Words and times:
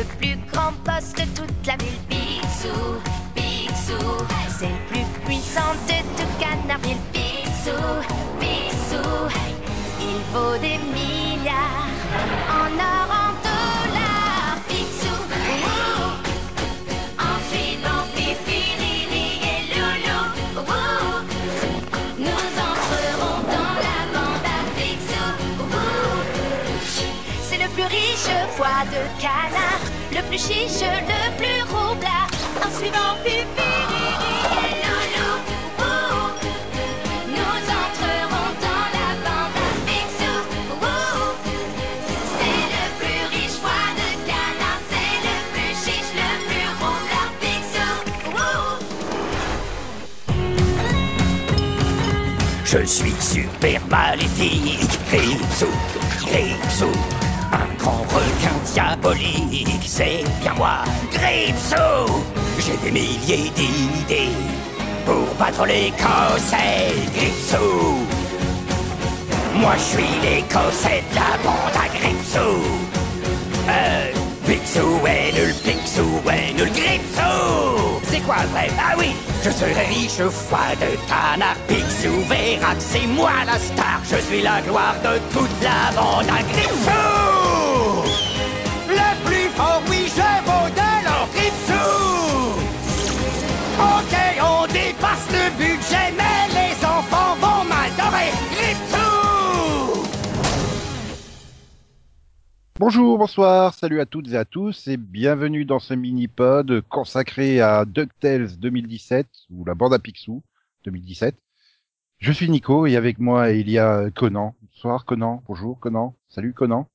le 0.00 0.06
plus 0.18 0.36
grand 0.50 0.72
boss 0.84 1.12
de 1.12 1.24
toute 1.36 1.66
la 1.66 1.76
ville. 1.76 2.00
Picsou, 2.08 2.80
Picsou, 3.34 4.02
c'est 4.58 4.68
le 4.68 4.80
plus 4.88 5.06
puissant 5.26 5.74
de 5.88 5.98
tout 6.16 6.30
Canardville. 6.40 7.02
Picsou, 7.12 7.82
Picsou, 8.40 9.04
il 10.00 10.20
vaut 10.32 10.56
des 10.58 10.78
milliards 10.96 11.90
en 12.60 12.70
or, 12.92 13.08
en 13.24 13.30
dollars. 13.46 14.56
Picsou, 14.68 15.18
ouh, 15.68 16.12
en 17.28 17.36
suivant 17.50 18.04
Fifi, 18.14 18.62
Lili 18.80 19.28
et 19.52 19.62
Loulou, 19.74 20.24
ouh, 20.60 21.20
nous 22.18 22.46
entrerons 22.70 23.40
dans 23.54 23.74
la 23.86 23.98
bande 24.14 24.48
à 24.56 24.60
Picsou. 24.76 25.28
ouh. 25.60 26.22
C'est 27.42 27.58
le 27.58 27.68
plus 27.74 27.84
riche 27.84 28.30
foie 28.56 28.84
de 28.94 29.02
canard, 29.20 29.84
le 30.20 30.26
plus 30.28 30.38
chiche, 30.38 30.82
le 30.82 31.22
plus 31.38 31.62
roublard. 31.72 32.30
En 32.64 32.70
suivant 32.78 33.14
Fifi, 33.24 33.70
Lili 33.90 34.34
et 34.66 34.74
Loulou, 34.84 35.32
nous 37.36 37.64
entrerons 37.82 38.50
dans 38.66 38.86
la 38.96 39.08
bande 39.24 39.58
Picsou. 39.86 40.38
C'est 42.36 42.64
le 42.74 42.84
plus 42.98 43.22
riche 43.34 43.58
foie 43.62 43.88
de 44.00 44.08
canard, 44.26 44.82
c'est 44.90 45.18
le 45.26 45.36
plus 45.52 45.74
chiche, 45.84 46.12
le 46.14 46.28
plus 46.48 46.68
roublard. 46.80 47.32
Picsou. 47.40 47.92
Je 52.64 52.80
suis 52.84 53.16
super 53.20 53.80
maléfique, 53.86 54.94
Gripsou, 55.10 55.72
Gripsou, 56.26 56.92
un 57.52 57.70
grand 57.78 58.02
requin 58.02 58.39
diabolique, 58.64 59.84
c'est 59.86 60.24
bien 60.40 60.54
moi, 60.54 60.84
Gripsou. 61.12 62.22
J'ai 62.58 62.76
des 62.84 62.90
milliers 62.90 63.50
d'idées 63.50 64.36
pour 65.06 65.34
battre 65.38 65.66
l'Écossais, 65.66 66.92
Gripsou. 67.14 68.06
Moi 69.54 69.72
je 69.76 69.96
suis 69.96 70.20
l'Écossais 70.22 71.02
de 71.10 71.14
la 71.14 71.36
bande 71.44 71.76
à 71.76 71.88
Gripsou. 71.98 72.60
Euh, 73.68 74.12
Picsou 74.46 75.06
est 75.06 75.32
nul, 75.32 75.54
Picsou 75.62 76.28
est 76.28 76.54
nul, 76.54 76.70
Gripsou 76.72 78.00
C'est 78.02 78.20
quoi 78.20 78.36
vrai? 78.52 78.68
Ah 78.78 78.94
oui, 78.98 79.14
je 79.44 79.50
serai 79.50 79.86
riche 79.86 80.22
foie 80.28 80.74
de 80.80 80.96
canard 81.08 81.56
Picsou 81.68 82.24
verra 82.28 82.74
que 82.74 82.82
c'est 82.82 83.06
moi 83.06 83.32
la 83.46 83.58
star 83.58 84.00
Je 84.04 84.16
suis 84.16 84.42
la 84.42 84.60
gloire 84.62 84.96
de 85.04 85.18
toute 85.32 85.62
la 85.62 85.92
bande 85.94 86.26
à 86.28 86.42
Gripsou 86.52 87.09
Bonjour, 102.80 103.18
bonsoir, 103.18 103.74
salut 103.74 104.00
à 104.00 104.06
toutes 104.06 104.32
et 104.32 104.36
à 104.36 104.46
tous 104.46 104.88
et 104.88 104.96
bienvenue 104.96 105.66
dans 105.66 105.80
ce 105.80 105.92
mini-pod 105.92 106.80
consacré 106.88 107.60
à 107.60 107.84
DuckTales 107.84 108.58
2017 108.58 109.26
ou 109.50 109.66
la 109.66 109.74
bande 109.74 109.92
à 109.92 109.98
Picsou 109.98 110.42
2017. 110.84 111.36
Je 112.16 112.32
suis 112.32 112.48
Nico 112.48 112.86
et 112.86 112.96
avec 112.96 113.18
moi 113.18 113.50
il 113.50 113.68
y 113.68 113.78
a 113.78 114.10
Conan. 114.10 114.54
Bonsoir 114.62 115.04
Conan, 115.04 115.42
bonjour 115.46 115.78
Conan, 115.78 116.16
salut 116.30 116.54
Conan. 116.54 116.88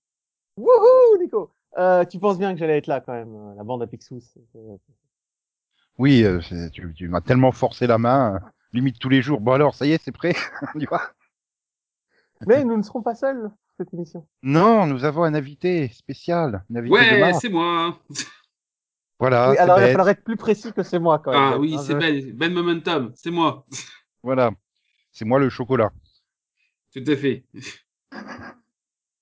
Wouhou, 0.57 1.21
Nico 1.21 1.51
euh, 1.77 2.03
Tu 2.03 2.17
penses 2.17 2.39
bien 2.39 2.53
que 2.53 2.59
j'allais 2.59 2.79
être 2.79 2.87
là 2.87 2.99
quand 2.99 3.13
même, 3.13 3.53
la 3.55 3.63
bande 3.63 3.83
à 3.83 3.87
Picsou. 3.87 4.19
Oui, 5.99 6.23
euh, 6.23 6.39
tu, 6.73 6.95
tu 6.95 7.07
m'as 7.09 7.21
tellement 7.21 7.51
forcé 7.51 7.85
la 7.85 7.99
main, 7.99 8.33
euh, 8.33 8.39
limite 8.73 8.97
tous 8.97 9.09
les 9.09 9.21
jours. 9.21 9.39
Bon 9.39 9.51
alors, 9.51 9.75
ça 9.75 9.85
y 9.85 9.91
est, 9.91 10.03
c'est 10.03 10.11
prêt 10.11 10.33
On 10.73 10.79
y 10.79 10.85
va 10.85 11.11
Mais 12.47 12.63
nous 12.63 12.75
ne 12.75 12.81
serons 12.81 13.03
pas 13.03 13.13
seuls 13.13 13.51
cette 13.77 13.93
émission. 13.93 14.27
Non, 14.43 14.85
nous 14.87 15.03
avons 15.03 15.23
un 15.23 15.33
invité 15.33 15.87
spécial, 15.89 16.63
un 16.71 16.75
invité 16.75 16.95
de 16.95 17.21
Ouais, 17.21 17.33
c'est 17.33 17.49
moi. 17.49 17.99
Voilà, 19.19 19.51
Oui, 19.51 19.57
alors 19.57 19.77
il 19.79 19.81
va 19.83 19.87
falloir 19.87 20.09
être 20.09 20.23
plus 20.23 20.35
précis 20.37 20.73
que 20.73 20.83
c'est 20.83 20.99
moi 20.99 21.19
quand 21.19 21.31
même. 21.31 21.53
Ah 21.53 21.57
oui, 21.57 21.75
Hein, 21.75 21.83
c'est 21.85 21.93
je- 21.93 21.97
Ben, 22.31 22.33
Ben 22.37 22.53
Momentum, 22.53 23.11
c'est 23.15 23.31
moi. 23.31 23.65
voilà, 24.23 24.51
c'est 25.11 25.25
moi 25.25 25.39
le 25.39 25.49
chocolat. 25.49 25.91
Tout 26.93 27.03
à 27.07 27.15
fait. 27.15 27.45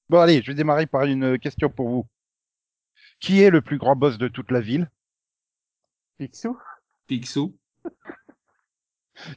Bon 0.09 0.19
allez, 0.19 0.41
je 0.41 0.47
vais 0.47 0.55
démarrer 0.55 0.85
par 0.87 1.03
une 1.05 1.37
question 1.39 1.69
pour 1.69 1.89
vous. 1.89 2.07
Qui 3.19 3.41
est 3.41 3.49
le 3.49 3.61
plus 3.61 3.77
grand 3.77 3.95
boss 3.95 4.17
de 4.17 4.27
toute 4.27 4.51
la 4.51 4.61
ville? 4.61 4.89
Picsou 6.17 6.57
Picsou. 7.07 7.57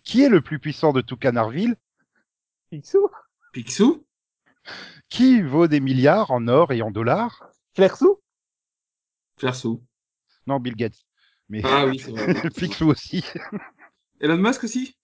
Qui 0.04 0.22
est 0.22 0.28
le 0.28 0.40
plus 0.40 0.58
puissant 0.58 0.92
de 0.92 1.00
tout 1.02 1.16
Canardville 1.16 1.76
Picsou 2.70 3.08
Picsou? 3.52 4.05
Qui 5.08 5.40
vaut 5.42 5.66
des 5.68 5.80
milliards 5.80 6.30
en 6.30 6.48
or 6.48 6.72
et 6.72 6.82
en 6.82 6.90
dollars? 6.90 7.48
Flersou 7.74 8.20
Flersou. 9.38 9.82
Non, 10.46 10.58
Bill 10.60 10.74
Gates. 10.76 11.04
Mais 11.48 11.60
Ah 11.64 11.86
oui, 11.86 11.98
c'est 11.98 12.10
vrai. 12.10 12.50
Picsou 12.56 12.86
aussi. 12.88 13.24
Elon 14.20 14.38
Musk 14.38 14.64
aussi? 14.64 14.96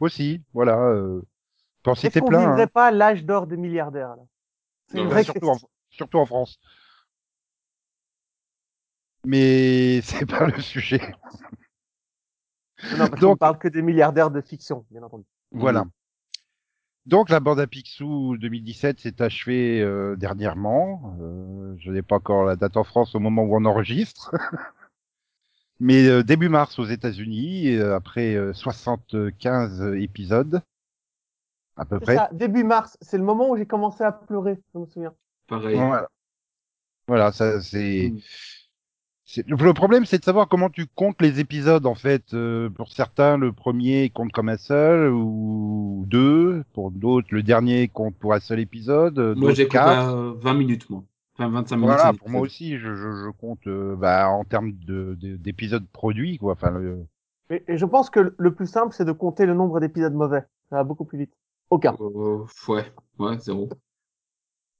Aussi, 0.00 0.42
voilà. 0.52 0.78
Euh... 0.78 1.22
T'en 1.82 1.94
citais 1.94 2.20
plein. 2.20 2.40
vivrait 2.40 2.62
hein. 2.62 2.66
pas 2.66 2.90
l'âge 2.90 3.24
d'or 3.24 3.46
des 3.46 3.56
milliardaires 3.56 4.16
là? 4.16 4.22
C'est 4.88 4.96
Non, 4.96 5.02
une 5.04 5.08
bah, 5.08 5.14
vraie 5.14 5.24
surtout, 5.24 5.46
en, 5.48 5.52
question. 5.52 5.68
surtout 5.90 6.18
en 6.18 6.26
France. 6.26 6.58
Mais 9.24 10.00
c'est 10.02 10.26
pas 10.26 10.46
le 10.46 10.60
sujet. 10.60 11.00
Non, 12.92 12.98
parce 12.98 13.10
qu'on 13.10 13.16
Donc- 13.20 13.38
parle 13.38 13.58
que 13.58 13.68
des 13.68 13.82
milliardaires 13.82 14.30
de 14.30 14.40
fiction, 14.40 14.84
bien 14.90 15.02
entendu. 15.02 15.24
Voilà. 15.52 15.84
Donc 17.06 17.28
la 17.28 17.40
bande 17.40 17.60
à 17.60 17.66
Picsou 17.66 18.36
2017 18.38 19.00
s'est 19.00 19.22
achevée 19.22 19.82
euh, 19.82 20.16
dernièrement. 20.16 21.16
Euh, 21.20 21.74
je 21.78 21.90
n'ai 21.90 22.02
pas 22.02 22.16
encore 22.16 22.44
la 22.44 22.56
date 22.56 22.76
en 22.76 22.84
France 22.84 23.14
au 23.14 23.20
moment 23.20 23.42
où 23.42 23.56
on 23.56 23.64
enregistre. 23.66 24.34
Mais 25.80 26.06
euh, 26.06 26.22
début 26.22 26.48
mars 26.48 26.78
aux 26.78 26.86
États-Unis, 26.86 27.74
euh, 27.74 27.96
après 27.96 28.34
euh, 28.34 28.52
75 28.52 29.94
épisodes, 29.96 30.62
à 31.76 31.84
peu 31.84 31.98
près. 31.98 32.14
ça, 32.14 32.30
début 32.32 32.64
mars, 32.64 32.96
c'est 33.00 33.18
le 33.18 33.24
moment 33.24 33.50
où 33.50 33.56
j'ai 33.56 33.66
commencé 33.66 34.04
à 34.04 34.12
pleurer, 34.12 34.58
je 34.72 34.78
me 34.78 34.86
souviens. 34.86 35.14
Pareil. 35.48 35.76
Voilà. 35.76 36.08
Voilà, 37.06 37.32
ça 37.32 37.60
c'est. 37.60 38.12
Mm. 38.12 38.18
Le 39.46 39.56
le 39.56 39.72
problème, 39.72 40.04
c'est 40.04 40.18
de 40.18 40.24
savoir 40.24 40.48
comment 40.48 40.68
tu 40.68 40.86
comptes 40.86 41.20
les 41.22 41.40
épisodes 41.40 41.86
en 41.86 41.94
fait. 41.94 42.34
Euh, 42.34 42.68
pour 42.68 42.92
certains, 42.92 43.38
le 43.38 43.52
premier 43.52 44.10
compte 44.10 44.32
comme 44.32 44.50
un 44.50 44.58
seul 44.58 45.10
ou 45.12 46.04
deux. 46.06 46.62
Pour 46.74 46.90
d'autres, 46.90 47.28
le 47.30 47.42
dernier 47.42 47.88
compte 47.88 48.14
pour 48.16 48.34
un 48.34 48.40
seul 48.40 48.60
épisode. 48.60 49.18
Moi, 49.36 49.52
j'ai 49.52 49.68
à 49.76 50.12
20 50.36 50.54
minutes, 50.54 50.90
moi. 50.90 51.04
Enfin, 51.36 51.48
25 51.48 51.76
minutes. 51.76 51.88
Voilà, 51.88 52.12
pour 52.12 52.28
moi 52.28 52.42
aussi, 52.42 52.78
je, 52.78 52.94
je, 52.94 53.24
je 53.24 53.30
compte 53.30 53.66
euh, 53.66 53.96
bah, 53.96 54.28
en 54.28 54.44
termes 54.44 54.72
de- 54.72 55.16
de- 55.18 55.36
d'épisodes 55.36 55.86
produits, 55.92 56.38
quoi. 56.38 56.52
Enfin, 56.52 56.70
le- 56.70 57.06
Et, 57.50 57.64
et 57.66 57.76
je 57.78 57.86
pense 57.86 58.10
que 58.10 58.20
le- 58.20 58.34
le 58.38 58.54
plus 58.54 58.66
simple, 58.68 58.94
c'est 58.94 59.04
de 59.04 59.12
compter 59.12 59.46
le 59.46 59.54
nombre 59.54 59.80
d'épisodes 59.80 60.14
mauvais. 60.14 60.44
Ça 60.70 60.76
va 60.76 60.84
beaucoup 60.84 61.04
plus 61.04 61.18
vite. 61.18 61.32
Aucun. 61.70 61.96
Euh, 62.00 62.44
ouais, 62.68 62.84
ouais, 63.18 63.38
zéro. 63.40 63.68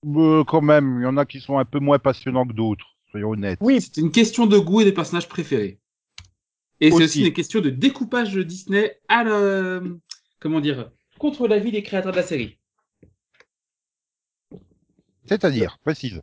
euh, 0.07 0.45
quand 0.45 0.61
même, 0.61 1.01
il 1.01 1.05
y 1.05 1.07
en 1.07 1.17
a 1.17 1.25
qui 1.25 1.41
sont 1.41 1.59
un 1.59 1.65
peu 1.65 1.79
moins 1.81 1.99
passionnants 1.99 2.47
que 2.47 2.53
d'autres. 2.53 2.94
Soyons 3.15 3.31
honnêtes. 3.31 3.61
Oui, 3.63 3.81
C'est 3.81 4.01
une 4.01 4.11
question 4.11 4.45
de 4.45 4.59
goût 4.59 4.81
et 4.81 4.85
des 4.85 4.93
personnages 4.93 5.29
préférés. 5.29 5.79
Et 6.81 6.91
c'est 6.91 7.05
Aussi. 7.05 7.25
une 7.25 7.33
question 7.33 7.61
de 7.61 7.71
découpage 7.71 8.35
de 8.35 8.43
Disney 8.43 8.99
à 9.07 9.23
la... 9.23 9.81
Comment 10.41 10.59
dire 10.59 10.91
Contre 11.21 11.47
l'avis 11.47 11.71
des 11.71 11.85
créateurs 11.85 12.11
de 12.11 12.17
la 12.17 12.25
série. 12.25 12.59
C'est-à-dire, 15.27 15.79
précise. 15.85 16.23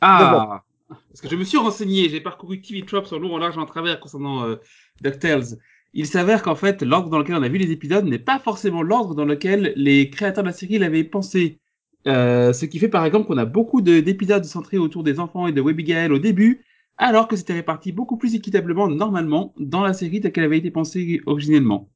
Ah 0.00 0.64
Parce 0.88 1.20
que 1.20 1.28
je 1.28 1.36
me 1.36 1.44
suis 1.44 1.58
renseigné, 1.58 2.08
j'ai 2.08 2.22
parcouru 2.22 2.62
TV 2.62 2.86
Tropes 2.86 3.06
sur 3.06 3.18
long, 3.18 3.34
en 3.34 3.38
large, 3.38 3.58
en 3.58 3.66
travers 3.66 4.00
concernant 4.00 4.46
euh, 4.46 4.56
DuckTales. 5.02 5.58
Il 5.92 6.06
s'avère 6.06 6.42
qu'en 6.42 6.54
fait, 6.54 6.80
l'ordre 6.80 7.10
dans 7.10 7.18
lequel 7.18 7.34
on 7.34 7.42
a 7.42 7.50
vu 7.50 7.58
les 7.58 7.70
épisodes 7.70 8.06
n'est 8.06 8.18
pas 8.18 8.38
forcément 8.38 8.82
l'ordre 8.82 9.14
dans 9.14 9.26
lequel 9.26 9.74
les 9.76 10.08
créateurs 10.08 10.42
de 10.42 10.48
la 10.48 10.54
série 10.54 10.78
l'avaient 10.78 11.04
pensé. 11.04 11.60
Euh, 12.06 12.52
ce 12.52 12.64
qui 12.64 12.78
fait 12.78 12.88
par 12.88 13.04
exemple 13.04 13.26
qu'on 13.26 13.36
a 13.38 13.44
beaucoup 13.44 13.82
de- 13.82 14.00
d'épisodes 14.00 14.44
centrés 14.44 14.78
autour 14.78 15.02
des 15.04 15.20
enfants 15.20 15.46
et 15.46 15.52
de 15.52 15.60
Webigail 15.60 16.10
au 16.10 16.18
début, 16.18 16.64
alors 16.96 17.28
que 17.28 17.36
c'était 17.36 17.52
réparti 17.54 17.92
beaucoup 17.92 18.16
plus 18.16 18.34
équitablement 18.34 18.88
normalement 18.88 19.54
dans 19.58 19.82
la 19.82 19.92
série 19.92 20.20
telle 20.20 20.32
qu'elle 20.32 20.44
avait 20.44 20.58
été 20.58 20.70
pensée 20.70 21.20
originellement. 21.26 21.88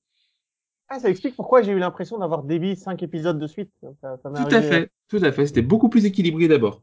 Ah, 0.89 0.99
ça 1.01 1.09
explique 1.09 1.35
pourquoi 1.35 1.63
j'ai 1.63 1.73
eu 1.73 1.79
l'impression 1.79 2.19
d'avoir 2.19 2.43
dévié 2.43 2.77
cinq 2.77 3.03
épisodes 3.03 3.39
de 3.39 3.47
suite. 3.47 3.71
Ça, 4.01 4.17
ça 4.23 4.31
m'est 4.31 4.45
Tout 4.45 4.55
à 4.55 4.63
fait, 4.63 4.91
tout 5.09 5.21
à 5.23 5.33
fait. 5.33 5.47
C'était 5.47 5.63
beaucoup 5.63 5.89
plus 5.89 6.05
équilibré 6.05 6.47
d'abord. 6.49 6.83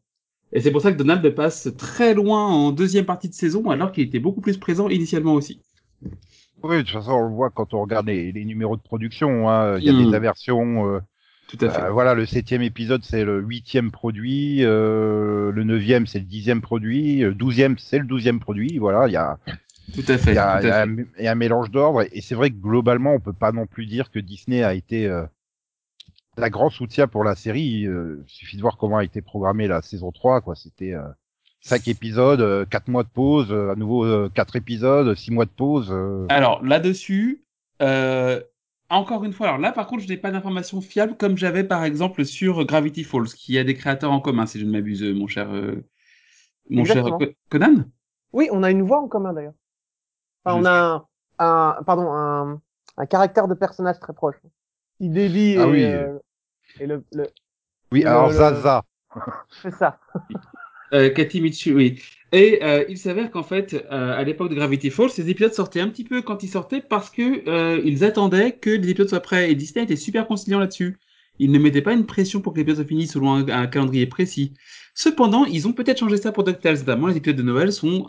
Et 0.53 0.59
c'est 0.59 0.71
pour 0.71 0.81
ça 0.81 0.91
que 0.91 0.97
Donald 0.97 1.27
passe 1.35 1.69
très 1.77 2.13
loin 2.13 2.45
en 2.47 2.71
deuxième 2.71 3.05
partie 3.05 3.29
de 3.29 3.33
saison, 3.33 3.69
alors 3.69 3.91
qu'il 3.91 4.03
était 4.03 4.19
beaucoup 4.19 4.41
plus 4.41 4.57
présent 4.57 4.89
initialement 4.89 5.33
aussi. 5.33 5.61
Oui, 6.63 6.77
de 6.77 6.81
toute 6.81 6.91
façon, 6.91 7.11
on 7.13 7.27
le 7.29 7.33
voit 7.35 7.49
quand 7.49 7.73
on 7.73 7.81
regarde 7.81 8.07
les, 8.07 8.31
les 8.31 8.45
numéros 8.45 8.75
de 8.77 8.81
production. 8.81 9.49
hein. 9.49 9.77
Il 9.79 9.83
y 9.85 9.89
a 9.89 9.93
Mm. 9.93 10.09
des 10.11 10.15
inversions 10.15 10.87
euh, 10.87 10.99
Tout 11.51 11.65
à 11.65 11.69
fait. 11.69 11.81
Euh, 11.83 11.89
voilà, 11.91 12.13
le 12.13 12.25
septième 12.25 12.61
épisode, 12.61 13.03
c'est 13.03 13.25
le 13.25 13.41
huitième 13.41 13.91
produit, 13.91 14.63
euh, 14.63 15.51
le 15.51 15.63
neuvième, 15.65 16.07
c'est 16.07 16.19
le 16.19 16.25
dixième 16.25 16.61
produit, 16.61 17.19
le 17.19 17.33
douzième, 17.35 17.77
c'est 17.77 17.99
le 17.99 18.05
douzième 18.05 18.39
produit. 18.39 18.77
Voilà, 18.77 19.07
il 19.07 19.11
y 19.11 19.17
a, 19.17 19.37
tout 19.93 20.03
à 20.07 20.17
fait. 20.17 20.31
il 20.31 20.35
y 20.35 20.37
a, 20.37 20.61
tout 20.61 20.67
à 20.67 20.85
fait. 20.85 21.25
un, 21.25 21.27
un 21.31 21.35
mélange 21.35 21.69
d'ordre, 21.69 22.03
et 22.11 22.21
c'est 22.21 22.35
vrai 22.35 22.49
que 22.51 22.55
globalement, 22.55 23.13
on 23.13 23.19
peut 23.19 23.33
pas 23.33 23.51
non 23.51 23.67
plus 23.67 23.85
dire 23.85 24.11
que 24.11 24.19
Disney 24.19 24.63
a 24.63 24.73
été 24.73 25.07
euh, 25.07 25.25
la 26.37 26.49
grand 26.49 26.69
soutien 26.69 27.07
pour 27.07 27.23
la 27.25 27.35
série. 27.35 27.85
Euh, 27.85 28.23
il 28.25 28.31
suffit 28.31 28.55
de 28.55 28.61
voir 28.61 28.77
comment 28.77 28.97
a 28.97 29.03
été 29.03 29.21
programmée 29.21 29.67
la 29.67 29.81
saison 29.81 30.11
3, 30.13 30.39
quoi. 30.41 30.55
C'était 30.55 30.93
euh, 30.93 31.01
cinq 31.59 31.87
épisodes, 31.89 32.39
euh, 32.41 32.65
quatre 32.65 32.87
mois 32.87 33.03
de 33.03 33.09
pause, 33.09 33.51
euh, 33.51 33.71
à 33.71 33.75
nouveau 33.75 34.05
euh, 34.05 34.29
quatre 34.33 34.55
épisodes, 34.55 35.13
six 35.15 35.31
mois 35.31 35.45
de 35.45 35.51
pause. 35.51 35.89
euh. 35.91 36.25
Alors 36.29 36.63
là-dessus, 36.63 37.43
euh, 37.81 38.39
encore 38.97 39.23
une 39.23 39.33
fois, 39.33 39.47
alors 39.47 39.59
là 39.59 39.71
par 39.71 39.87
contre, 39.87 40.03
je 40.03 40.07
n'ai 40.09 40.17
pas 40.17 40.31
d'informations 40.31 40.81
fiables 40.81 41.17
comme 41.17 41.37
j'avais 41.37 41.63
par 41.63 41.83
exemple 41.83 42.25
sur 42.25 42.65
Gravity 42.65 43.03
Falls, 43.03 43.27
qui 43.29 43.57
a 43.57 43.63
des 43.63 43.75
créateurs 43.75 44.11
en 44.11 44.19
commun, 44.21 44.45
si 44.45 44.59
je 44.59 44.65
ne 44.65 44.71
m'abuse, 44.71 45.03
mon 45.03 45.27
cher, 45.27 45.51
euh, 45.53 45.83
mon 46.69 46.85
cher 46.85 47.11
Exactement. 47.11 47.17
Conan? 47.49 47.85
Oui, 48.33 48.49
on 48.51 48.63
a 48.63 48.71
une 48.71 48.83
voix 48.83 48.99
en 49.01 49.07
commun 49.07 49.33
d'ailleurs. 49.33 49.53
Enfin, 50.45 50.57
on 50.61 50.65
a 50.65 50.71
un, 50.71 51.07
un- 51.79 51.83
pardon, 51.85 52.11
un, 52.13 52.61
un 52.97 53.05
caractère 53.07 53.47
de 53.47 53.55
personnage 53.55 53.99
très 53.99 54.13
proche. 54.13 54.37
Si 54.99 55.09
Davy 55.09 55.51
Ah 55.55 55.67
et, 55.67 55.69
oui. 55.69 55.85
euh, 55.85 56.19
et 56.79 56.87
le, 56.87 57.05
le 57.13 57.33
Oui, 57.91 58.03
le- 58.03 58.05
alors 58.05 58.29
le- 58.29 58.31
Zaza. 58.31 58.83
c'est 59.63 59.71
ça. 59.71 59.99
Euh, 60.93 61.09
Cathy 61.13 61.41
Michu, 61.41 61.73
oui. 61.73 62.01
Et 62.33 62.59
euh, 62.63 62.85
il 62.87 62.97
s'avère 62.97 63.29
qu'en 63.29 63.43
fait, 63.43 63.73
euh, 63.73 64.17
à 64.17 64.23
l'époque 64.23 64.49
de 64.49 64.55
Gravity 64.55 64.89
Falls, 64.89 65.09
ces 65.09 65.29
épisodes 65.29 65.53
sortaient 65.53 65.81
un 65.81 65.89
petit 65.89 66.05
peu 66.05 66.21
quand 66.21 66.43
ils 66.43 66.49
sortaient 66.49 66.81
parce 66.81 67.09
que 67.09 67.47
euh, 67.49 67.81
ils 67.83 68.05
attendaient 68.05 68.53
que 68.53 68.69
les 68.69 68.89
épisodes 68.89 69.09
soient 69.09 69.19
prêts. 69.19 69.51
Et 69.51 69.55
Disney 69.55 69.83
était 69.83 69.97
super 69.97 70.27
conciliant 70.27 70.59
là-dessus. 70.59 70.97
Ils 71.39 71.51
ne 71.51 71.59
mettaient 71.59 71.81
pas 71.81 71.93
une 71.93 72.05
pression 72.05 72.39
pour 72.39 72.53
que 72.53 72.59
l'épisode 72.59 72.77
soit 72.77 72.87
fini 72.87 73.07
selon 73.07 73.33
un, 73.33 73.67
calendrier 73.67 74.05
précis. 74.05 74.53
Cependant, 74.95 75.45
ils 75.45 75.67
ont 75.67 75.73
peut-être 75.73 75.99
changé 75.99 76.17
ça 76.17 76.31
pour 76.31 76.43
DuckTales. 76.43 76.77
Notamment, 76.79 77.07
les 77.07 77.17
épisodes 77.17 77.37
de 77.37 77.41
Noël 77.41 77.73
sont 77.73 78.05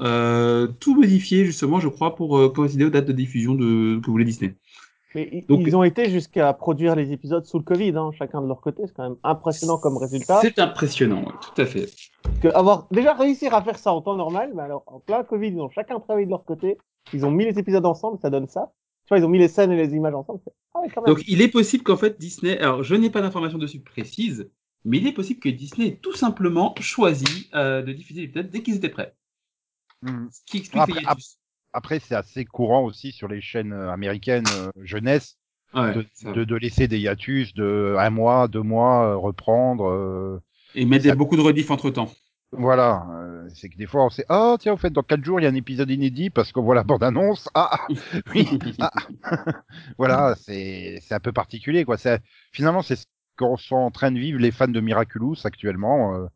tout 0.80 0.94
modifiés 0.94 1.44
justement, 1.46 1.80
je 1.80 1.88
crois, 1.88 2.14
pour 2.14 2.52
coïncider 2.52 2.84
aux 2.84 2.90
dates 2.90 3.06
de 3.06 3.12
diffusion 3.12 3.54
de 3.54 4.00
que 4.04 4.10
voulait 4.10 4.26
Disney. 4.26 4.54
Mais 5.14 5.44
Donc- 5.48 5.60
ils 5.66 5.76
ont 5.76 5.82
été 5.82 6.10
jusqu'à 6.10 6.52
produire 6.52 6.96
les 6.96 7.12
épisodes 7.12 7.44
sous 7.44 7.58
le 7.58 7.64
Covid, 7.64 7.92
hein, 7.96 8.10
chacun 8.18 8.40
de 8.40 8.46
leur 8.46 8.60
côté. 8.60 8.82
C'est 8.86 8.94
quand 8.94 9.02
même 9.02 9.18
impressionnant 9.22 9.78
comme 9.78 9.96
résultat. 9.96 10.40
C'est 10.40 10.58
impressionnant, 10.58 11.22
ouais, 11.22 11.32
tout 11.40 11.60
à 11.60 11.66
fait. 11.66 11.90
Que 12.40 12.48
avoir 12.48 12.86
déjà 12.90 13.14
réussir 13.14 13.54
à 13.54 13.62
faire 13.62 13.78
ça 13.78 13.92
en 13.92 14.00
temps 14.00 14.16
normal, 14.16 14.52
mais 14.54 14.62
alors 14.62 14.84
en 14.86 15.00
plein 15.00 15.22
Covid, 15.24 15.48
ils 15.48 15.60
ont 15.60 15.70
chacun 15.70 16.00
travaillé 16.00 16.26
de 16.26 16.30
leur 16.30 16.44
côté. 16.44 16.78
Ils 17.12 17.26
ont 17.26 17.30
mis 17.30 17.44
les 17.44 17.58
épisodes 17.58 17.84
ensemble, 17.84 18.18
ça 18.20 18.30
donne 18.30 18.48
ça. 18.48 18.72
Tu 19.04 19.08
vois, 19.08 19.18
ils 19.18 19.24
ont 19.24 19.28
mis 19.28 19.38
les 19.38 19.48
scènes 19.48 19.72
et 19.72 19.76
les 19.76 19.94
images 19.94 20.14
ensemble. 20.14 20.40
Ah 20.74 20.80
ouais, 20.80 20.88
quand 20.88 21.02
même. 21.02 21.14
Donc, 21.14 21.24
il 21.26 21.42
est 21.42 21.48
possible 21.48 21.82
qu'en 21.82 21.96
fait 21.96 22.18
Disney, 22.18 22.58
alors 22.58 22.82
je 22.82 22.94
n'ai 22.94 23.10
pas 23.10 23.20
d'informations 23.20 23.58
dessus 23.58 23.80
précises, 23.80 24.48
mais 24.84 24.98
il 24.98 25.06
est 25.06 25.12
possible 25.12 25.40
que 25.40 25.48
Disney 25.48 25.88
ait 25.88 25.96
tout 25.96 26.14
simplement 26.14 26.74
choisi 26.80 27.50
euh, 27.54 27.82
de 27.82 27.92
diffuser 27.92 28.22
l'épisode 28.22 28.50
dès 28.50 28.62
qu'ils 28.62 28.76
étaient 28.76 28.88
prêts. 28.88 29.14
Hmm. 30.02 30.28
Ce 30.30 30.40
qui 30.46 30.58
explique 30.58 30.82
Après-. 30.82 31.16
Après, 31.72 31.98
c'est 32.00 32.14
assez 32.14 32.44
courant 32.44 32.82
aussi 32.84 33.12
sur 33.12 33.28
les 33.28 33.40
chaînes 33.40 33.72
euh, 33.72 33.90
américaines 33.90 34.50
euh, 34.50 34.70
jeunesse 34.82 35.36
Ouais, 35.74 35.94
de, 35.94 36.06
de, 36.34 36.44
de 36.44 36.56
laisser 36.56 36.86
des 36.86 36.98
hiatus 36.98 37.54
de 37.54 37.96
un 37.98 38.10
mois, 38.10 38.46
deux 38.46 38.60
mois, 38.60 39.06
euh, 39.12 39.16
reprendre. 39.16 40.40
Et 40.74 40.84
mettre 40.84 41.06
ça- 41.06 41.14
beaucoup 41.14 41.36
de 41.36 41.40
rediff 41.40 41.70
entre 41.70 41.88
temps. 41.90 42.12
voilà, 42.52 43.06
euh, 43.10 43.48
c'est 43.54 43.70
que 43.70 43.76
des 43.78 43.86
fois 43.86 44.04
on 44.04 44.10
sait 44.10 44.26
ah 44.28 44.56
tiens 44.60 44.74
au 44.74 44.76
fait 44.76 44.90
dans 44.90 45.02
quatre 45.02 45.24
jours 45.24 45.40
il 45.40 45.44
y 45.44 45.46
a 45.46 45.48
un 45.48 45.54
épisode 45.54 45.90
inédit 45.90 46.28
parce 46.28 46.52
qu'on 46.52 46.62
voit 46.62 46.74
la 46.74 46.84
bande 46.84 47.02
annonce 47.02 47.48
ah 47.54 47.86
oui 48.34 48.46
ah. 48.80 48.90
voilà 49.98 50.34
c'est 50.38 50.98
c'est 51.00 51.14
un 51.14 51.20
peu 51.20 51.32
particulier 51.32 51.84
quoi 51.86 51.96
c'est 51.96 52.20
finalement 52.52 52.82
c'est 52.82 52.96
ce 52.96 53.06
qu'on 53.38 53.56
sont 53.56 53.76
en 53.76 53.90
train 53.90 54.10
de 54.12 54.18
vivre 54.18 54.38
les 54.38 54.50
fans 54.50 54.68
de 54.68 54.80
Miraculous 54.80 55.36
actuellement 55.44 56.14
euh, 56.16 56.26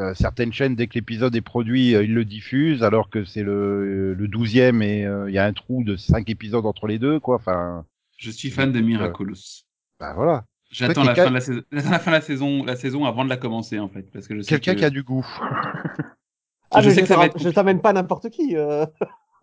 euh, 0.00 0.14
certaines 0.14 0.52
chaînes 0.52 0.74
dès 0.76 0.86
que 0.88 0.94
l'épisode 0.94 1.34
est 1.36 1.40
produit 1.40 1.94
euh, 1.94 2.04
ils 2.04 2.12
le 2.14 2.24
diffusent 2.24 2.82
alors 2.82 3.08
que 3.08 3.24
c'est 3.24 3.42
le 3.42 4.12
le 4.14 4.28
douzième 4.28 4.82
et 4.82 5.06
euh, 5.06 5.30
il 5.30 5.34
y 5.34 5.38
a 5.38 5.44
un 5.44 5.52
trou 5.52 5.84
de 5.84 5.96
cinq 5.96 6.28
épisodes 6.28 6.66
entre 6.66 6.86
les 6.86 6.98
deux 6.98 7.18
quoi 7.18 7.36
enfin 7.36 7.86
Je 8.18 8.30
suis 8.30 8.50
fan 8.50 8.72
de 8.72 8.80
Miraculous. 8.80 9.64
bah 9.98 10.12
voilà 10.14 10.44
J'attends 10.70 11.04
la, 11.04 11.14
fin 11.14 11.28
de 11.28 11.34
la, 11.34 11.40
saison... 11.40 11.62
la 11.70 11.98
fin 12.00 12.10
de 12.10 12.16
la 12.16 12.20
saison, 12.20 12.64
la 12.64 12.76
saison 12.76 13.04
avant 13.04 13.24
de 13.24 13.30
la 13.30 13.36
commencer 13.36 13.78
en 13.78 13.88
fait, 13.88 14.10
parce 14.12 14.26
que 14.26 14.34
je 14.36 14.42
sais 14.42 14.48
quelqu'un 14.48 14.74
que... 14.74 14.78
qui 14.80 14.84
a 14.84 14.90
du 14.90 15.02
goût 15.04 15.24
ah, 16.72 16.82
je 16.82 16.88
mais 16.88 16.94
sais 16.94 17.06
je, 17.06 17.28
que 17.32 17.38
je 17.38 17.48
t'amène 17.50 17.80
pas 17.80 17.92
n'importe 17.92 18.28
qui. 18.30 18.56
euh. 18.56 18.84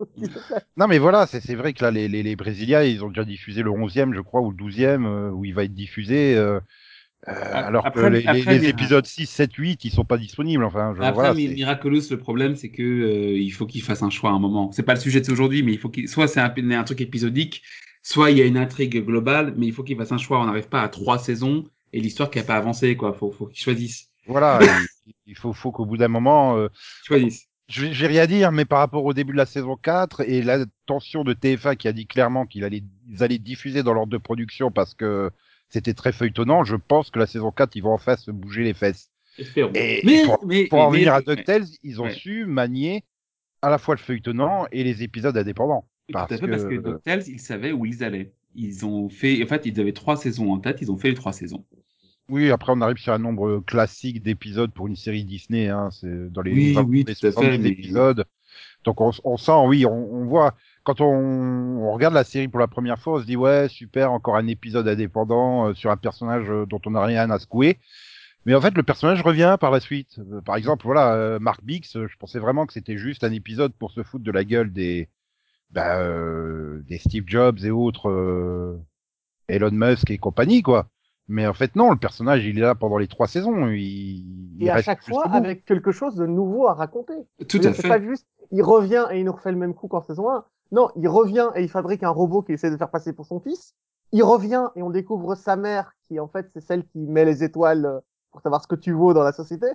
Non 0.76 0.86
mais 0.86 0.98
voilà, 0.98 1.26
c'est 1.26 1.40
c'est 1.40 1.54
vrai 1.54 1.72
que 1.72 1.82
là 1.82 1.90
les, 1.90 2.08
les, 2.08 2.22
les 2.22 2.36
Brésiliens 2.36 2.82
ils 2.82 3.04
ont 3.04 3.08
déjà 3.08 3.24
diffusé 3.24 3.62
le 3.62 3.70
11e 3.70 4.14
je 4.14 4.20
crois 4.20 4.40
ou 4.42 4.50
le 4.50 4.56
12e 4.56 5.06
euh, 5.06 5.30
où 5.30 5.44
il 5.44 5.54
va 5.54 5.64
être 5.64 5.74
diffusé 5.74 6.36
euh, 7.28 7.32
alors 7.52 7.86
après- 7.86 8.02
que 8.02 8.06
les, 8.08 8.26
après, 8.26 8.58
les 8.58 8.68
épisodes 8.68 9.06
6, 9.06 9.26
7, 9.26 9.52
8 9.54 9.84
ils 9.84 9.90
sont 9.90 10.04
pas 10.04 10.18
disponibles 10.18 10.64
enfin 10.64 10.92
je, 10.94 11.00
Après, 11.00 11.12
voilà, 11.12 11.34
c'est- 11.34 11.48
Miraculous, 11.54 12.02
le 12.10 12.18
problème, 12.18 12.54
c'est 12.56 12.68
que 12.70 12.82
euh, 12.82 13.38
il 13.38 13.50
faut 13.50 13.66
qu'il 13.66 13.82
fasse 13.82 14.02
un 14.02 14.10
choix 14.10 14.30
à 14.30 14.34
un 14.34 14.38
moment. 14.38 14.72
C'est 14.72 14.82
pas 14.82 14.94
le 14.94 15.00
sujet 15.00 15.20
de 15.20 15.32
aujourd'hui, 15.32 15.62
mais 15.62 15.72
il 15.72 15.78
faut 15.78 15.88
qu'il 15.88 16.08
soit 16.08 16.28
c'est 16.28 16.40
un, 16.40 16.52
un 16.70 16.84
truc 16.84 17.00
épisodique, 17.00 17.62
soit 18.02 18.30
il 18.30 18.38
y 18.38 18.42
a 18.42 18.44
une 18.44 18.58
intrigue 18.58 19.04
globale, 19.04 19.54
mais 19.56 19.66
il 19.66 19.72
faut 19.72 19.82
qu'il 19.82 19.96
fasse 19.96 20.12
un 20.12 20.18
choix. 20.18 20.40
On 20.40 20.44
n'arrive 20.46 20.68
pas 20.68 20.82
à 20.82 20.88
trois 20.88 21.18
saisons 21.18 21.64
et 21.94 22.00
l'histoire 22.00 22.30
qui 22.30 22.38
a 22.38 22.42
pas 22.44 22.56
avancé, 22.56 22.96
quoi. 22.96 23.12
Faut, 23.14 23.30
faut 23.30 23.46
qu'il 23.46 23.62
choisisse. 23.62 24.10
voilà 24.26 24.58
il, 25.26 25.36
faut, 25.36 25.52
faut 25.52 25.72
qu'au 25.72 25.86
bout 25.86 25.96
d'un 25.96 26.08
moment 26.08 26.56
euh, 26.58 26.68
Choisisse. 27.04 27.46
je, 27.68 27.86
vais- 27.86 28.06
rien 28.06 28.26
dire 28.26 28.52
mais 28.52 28.64
par 28.64 28.80
rapport 28.80 29.04
au 29.04 29.14
début 29.14 29.32
de 29.32 29.38
la 29.38 29.46
saison 29.46 29.76
4 29.76 30.22
et 30.28 30.42
la 30.42 30.64
tension 30.86 31.24
de 31.24 31.32
TF1 31.34 31.76
qui 31.76 31.88
a 31.88 31.92
dit 31.92 32.06
clairement 32.06 32.44
qu'ils 32.46 32.64
allaient, 32.64 32.82
ils 33.08 33.22
allaient 33.22 33.38
diffuser 33.38 33.82
dans 33.82 33.94
l'ordre 33.94 34.12
de 34.12 34.18
production 34.18 34.70
parce 34.70 34.94
que 34.94 35.30
c'était 35.74 35.94
très 35.94 36.12
feuilletonnant 36.12 36.64
je 36.64 36.76
pense 36.76 37.10
que 37.10 37.18
la 37.18 37.26
saison 37.26 37.50
4 37.50 37.74
ils 37.76 37.82
vont 37.82 37.92
enfin 37.92 38.16
se 38.16 38.30
bouger 38.30 38.62
les 38.64 38.74
fesses 38.74 39.10
Espérons. 39.36 39.72
Et- 39.74 40.00
mais, 40.04 40.22
et 40.22 40.24
pour- 40.26 40.46
mais, 40.46 40.66
pour 40.66 40.78
en 40.80 40.90
mais- 40.90 40.98
venir 40.98 41.12
à 41.14 41.20
mais- 41.26 41.34
DuckTales 41.36 41.64
ils 41.82 42.00
ont 42.00 42.04
Ouais. 42.04 42.12
su 42.14 42.46
manier 42.46 43.02
à 43.62 43.68
la 43.70 43.78
fois 43.78 43.94
le 43.96 44.00
feuilletonnant 44.00 44.66
et 44.70 44.84
les 44.84 45.02
épisodes 45.02 45.36
indépendants 45.36 45.84
Tout 46.08 46.16
à 46.18 46.26
parce 46.28 46.40
fait, 46.40 46.46
parce 46.48 46.64
que 46.64 46.76
que- 46.76 46.88
DuckTales, 46.90 47.24
ils 47.28 47.40
savaient 47.40 47.72
où 47.72 47.84
ils 47.86 48.04
allaient. 48.04 48.30
Ils 48.54 48.84
ont 48.86 49.08
fait, 49.08 49.42
en 49.42 49.46
fait, 49.48 49.66
ils 49.66 49.80
avaient 49.80 49.92
trois 49.92 50.16
saisons 50.16 50.52
en 50.52 50.58
tête, 50.60 50.78
ils 50.82 50.92
ont 50.92 50.96
fait 50.98 51.08
les 51.08 51.14
trois 51.14 51.32
saisons. 51.32 51.64
Oui, 52.28 52.50
après 52.50 52.72
on 52.76 52.80
arrive 52.82 52.98
sur 52.98 53.12
un 53.12 53.18
nombre 53.18 53.60
classique 53.66 54.22
d'épisodes 54.22 54.70
pour 54.72 54.86
une 54.86 54.96
série 54.96 55.24
Disney. 55.24 55.68
Hein, 55.68 55.88
c'est 55.90 56.30
dans 56.32 56.42
les, 56.42 56.52
Oui, 56.52 56.72
vingt- 56.74 56.84
oui, 56.84 56.98
les 57.06 57.14
tout 57.16 57.26
à 57.26 57.30
fait, 57.30 57.32
70 57.32 57.58
mais- 57.58 57.68
épisodes. 57.70 58.24
Donc 58.84 59.00
on, 59.00 59.10
on 59.24 59.36
sent, 59.36 59.52
oui, 59.66 59.84
on, 59.86 59.92
on 60.14 60.24
voit 60.26 60.54
quand 60.84 61.00
on, 61.00 61.06
on 61.06 61.92
regarde 61.92 62.14
la 62.14 62.24
série 62.24 62.48
pour 62.48 62.60
la 62.60 62.68
première 62.68 62.98
fois, 63.00 63.14
on 63.14 63.20
se 63.20 63.26
dit 63.26 63.36
ouais 63.36 63.68
super, 63.68 64.12
encore 64.12 64.36
un 64.36 64.46
épisode 64.46 64.86
indépendant 64.88 65.68
euh, 65.68 65.74
sur 65.74 65.90
un 65.90 65.96
personnage 65.96 66.50
euh, 66.50 66.66
dont 66.66 66.80
on 66.86 66.90
n'a 66.92 67.02
rien 67.04 67.30
à 67.30 67.38
secouer. 67.38 67.78
Mais 68.46 68.54
en 68.54 68.60
fait, 68.60 68.74
le 68.76 68.82
personnage 68.82 69.22
revient 69.22 69.56
par 69.58 69.70
la 69.70 69.80
suite. 69.80 70.18
Euh, 70.18 70.40
par 70.42 70.56
exemple, 70.56 70.84
voilà, 70.84 71.14
euh, 71.14 71.38
Mark 71.38 71.64
Bix, 71.64 71.96
euh, 71.96 72.06
je 72.08 72.16
pensais 72.18 72.38
vraiment 72.38 72.66
que 72.66 72.74
c'était 72.74 72.98
juste 72.98 73.24
un 73.24 73.32
épisode 73.32 73.72
pour 73.72 73.90
se 73.90 74.02
foutre 74.02 74.24
de 74.24 74.30
la 74.30 74.44
gueule 74.44 74.72
des, 74.72 75.08
bah, 75.70 75.98
euh, 76.00 76.82
des 76.86 76.98
Steve 76.98 77.24
Jobs 77.26 77.58
et 77.64 77.70
autres, 77.70 78.10
euh, 78.10 78.78
Elon 79.48 79.70
Musk 79.72 80.10
et 80.10 80.18
compagnie, 80.18 80.62
quoi. 80.62 80.88
Mais 81.26 81.46
en 81.46 81.54
fait, 81.54 81.74
non, 81.74 81.90
le 81.90 81.96
personnage, 81.96 82.44
il 82.44 82.58
est 82.58 82.62
là 82.62 82.74
pendant 82.74 82.98
les 82.98 83.08
trois 83.08 83.28
saisons. 83.28 83.68
Il, 83.68 84.58
il 84.60 84.66
Et 84.66 84.70
à 84.70 84.74
reste 84.74 84.84
chaque 84.84 85.02
fois 85.02 85.26
avec 85.28 85.64
quelque 85.64 85.90
chose 85.90 86.14
de 86.16 86.26
nouveau 86.26 86.68
à 86.68 86.74
raconter. 86.74 87.14
Tout 87.48 87.60
à 87.64 87.72
C'est 87.72 87.80
fait. 87.80 87.88
pas 87.88 88.00
juste, 88.00 88.26
il 88.52 88.62
revient 88.62 89.06
et 89.10 89.20
il 89.20 89.24
nous 89.24 89.32
refait 89.32 89.50
le 89.52 89.56
même 89.56 89.74
coup 89.74 89.88
qu'en 89.88 90.02
saison 90.02 90.30
1. 90.30 90.44
Non, 90.72 90.90
il 90.96 91.08
revient 91.08 91.50
et 91.54 91.62
il 91.62 91.68
fabrique 91.70 92.02
un 92.02 92.10
robot 92.10 92.42
qu'il 92.42 92.54
essaie 92.54 92.70
de 92.70 92.76
faire 92.76 92.90
passer 92.90 93.12
pour 93.12 93.26
son 93.26 93.40
fils. 93.40 93.74
Il 94.12 94.22
revient 94.22 94.68
et 94.76 94.82
on 94.82 94.90
découvre 94.90 95.34
sa 95.34 95.56
mère 95.56 95.92
qui, 96.02 96.18
en 96.20 96.28
fait, 96.28 96.48
c'est 96.52 96.60
celle 96.60 96.84
qui 96.86 96.98
met 96.98 97.24
les 97.24 97.44
étoiles 97.44 97.86
euh, 97.86 98.00
pour 98.32 98.40
savoir 98.40 98.62
ce 98.62 98.68
que 98.68 98.74
tu 98.74 98.92
vaux 98.92 99.14
dans 99.14 99.22
la 99.22 99.32
société. 99.32 99.66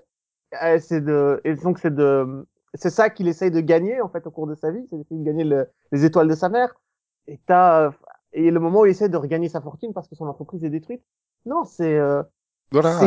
Et 0.64 0.80
c'est 0.80 1.02
de, 1.02 1.42
et 1.44 1.56
donc 1.56 1.80
c'est 1.80 1.94
de, 1.94 2.48
c'est 2.74 2.90
ça 2.90 3.10
qu'il 3.10 3.28
essaye 3.28 3.52
de 3.52 3.62
gagner, 3.62 4.02
en 4.02 4.10
fait, 4.10 4.26
au 4.28 4.32
cours 4.32 4.48
de 4.48 4.56
sa 4.56 4.72
vie. 4.72 4.86
C'est 4.90 4.98
d'essayer 4.98 5.20
de 5.20 5.26
gagner 5.26 5.44
le- 5.44 5.68
les 5.92 6.06
étoiles 6.06 6.28
de 6.28 6.36
sa 6.36 6.50
mère. 6.50 6.74
Et 7.28 7.40
t'as, 7.46 7.88
euh, 7.88 7.92
et 8.34 8.52
le 8.52 8.60
moment 8.60 8.82
où 8.82 8.86
il 8.86 8.92
essaie 8.92 9.10
de 9.10 9.18
regagner 9.18 9.50
sa 9.50 9.62
fortune 9.62 9.94
parce 9.94 10.08
que 10.08 10.16
son 10.16 10.28
entreprise 10.28 10.64
est 10.64 10.70
détruite. 10.70 11.04
Non, 11.46 11.64
c'est, 11.66 11.98
euh, 11.98 12.24
Voilà. 12.72 13.00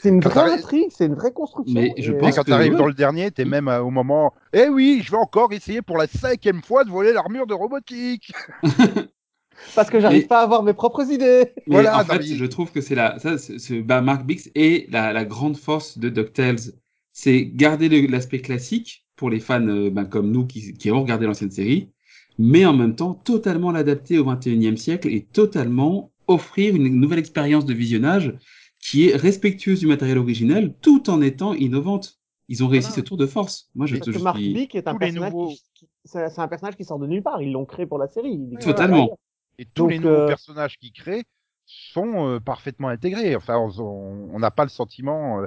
c'est 0.00 0.08
une, 0.08 0.22
quand 0.22 0.30
vraie 0.30 0.52
intrigue, 0.54 0.88
c'est 0.90 1.06
une 1.06 1.14
vraie 1.14 1.32
construction. 1.32 1.78
Mais 1.78 1.92
je 1.98 2.12
Et, 2.12 2.16
pense 2.18 2.36
quand 2.36 2.44
tu 2.44 2.52
arrives 2.52 2.74
dans 2.76 2.86
le 2.86 2.94
dernier, 2.94 3.30
t'es 3.30 3.44
même 3.44 3.68
euh, 3.68 3.80
au 3.82 3.90
moment, 3.90 4.32
eh 4.54 4.68
oui, 4.68 5.02
je 5.04 5.10
vais 5.10 5.18
encore 5.18 5.52
essayer 5.52 5.82
pour 5.82 5.98
la 5.98 6.06
cinquième 6.06 6.62
fois 6.62 6.84
de 6.84 6.90
voler 6.90 7.12
l'armure 7.12 7.46
de 7.46 7.52
robotique. 7.54 8.32
Parce 9.74 9.90
que 9.90 10.00
j'arrive 10.00 10.22
Mais- 10.22 10.26
pas 10.28 10.40
à 10.40 10.44
avoir 10.44 10.62
mes 10.62 10.72
propres 10.72 11.10
idées. 11.10 11.52
Mais 11.66 11.74
Voilà, 11.74 11.98
en 12.00 12.04
fait, 12.04 12.22
je 12.22 12.44
trouve 12.46 12.72
que 12.72 12.80
c'est 12.80 12.94
la, 12.94 13.18
ça, 13.18 13.36
c'est- 13.36 13.58
c'est- 13.58 13.82
bah, 13.82 14.00
Mark 14.00 14.24
Bix 14.24 14.50
est 14.54 14.90
la, 14.90 15.12
la 15.12 15.24
grande 15.24 15.56
force 15.56 15.98
de 15.98 16.08
DuckTales. 16.08 16.72
C'est 17.12 17.44
garder 17.44 18.06
l'aspect 18.06 18.40
classique 18.40 19.04
pour 19.16 19.28
les 19.28 19.40
fans 19.40 19.66
euh, 19.68 19.90
bah, 19.90 20.04
comme 20.06 20.30
nous 20.30 20.46
qui, 20.46 20.72
qui 20.72 20.90
ont 20.90 21.02
regardé 21.02 21.26
l'ancienne 21.26 21.50
série, 21.50 21.90
mais 22.38 22.64
en 22.64 22.72
même 22.72 22.94
temps 22.96 23.12
totalement 23.12 23.70
l'adapter 23.70 24.18
au 24.18 24.24
21e 24.24 24.76
siècle 24.76 25.08
et 25.08 25.26
totalement 25.30 26.10
offrir 26.26 26.74
une 26.74 26.88
nouvelle 26.98 27.18
expérience 27.18 27.66
de 27.66 27.74
visionnage 27.74 28.32
qui 28.80 29.08
est 29.08 29.16
respectueuse 29.16 29.80
du 29.80 29.86
matériel 29.86 30.18
originel 30.18 30.74
tout 30.80 31.10
en 31.10 31.20
étant 31.22 31.54
innovante. 31.54 32.18
Ils 32.48 32.64
ont 32.64 32.68
réussi 32.68 32.88
Voilà. 32.88 33.02
ce 33.02 33.06
tour 33.08 33.16
de 33.16 33.26
force. 33.26 33.70
Moi, 33.76 33.86
je, 33.86 33.96
Parce 33.96 34.10
je 34.10 34.18
que 34.18 34.22
Mark 34.22 34.36
suis 34.38 34.52
Bick 34.52 34.74
est 34.74 34.88
un 34.88 34.92
tous 34.94 34.98
les 34.98 35.06
personnage 35.06 35.32
nouveaux- 35.32 35.48
qui, 35.50 35.62
qui- 35.74 35.88
c'est 36.04 36.38
un 36.38 36.48
personnage 36.48 36.76
qui 36.76 36.84
sort 36.84 36.98
de 36.98 37.06
nulle 37.06 37.22
part. 37.22 37.40
Ils 37.42 37.52
l'ont 37.52 37.64
créé 37.64 37.86
pour 37.86 37.98
la 37.98 38.08
série. 38.08 38.40
Totalement. 38.60 39.16
Et 39.58 39.66
tous 39.66 39.82
Donc, 39.82 39.90
les 39.92 39.98
nouveaux 39.98 40.14
euh, 40.14 40.26
personnages 40.26 40.76
qu'ils 40.78 40.92
créent 40.92 41.24
sont 41.66 42.26
euh, 42.26 42.40
parfaitement 42.40 42.88
intégrés. 42.88 43.36
Enfin, 43.36 43.56
on 43.58 44.38
n'a 44.38 44.50
pas 44.50 44.64
le 44.64 44.70
sentiment 44.70 45.40
euh, 45.42 45.46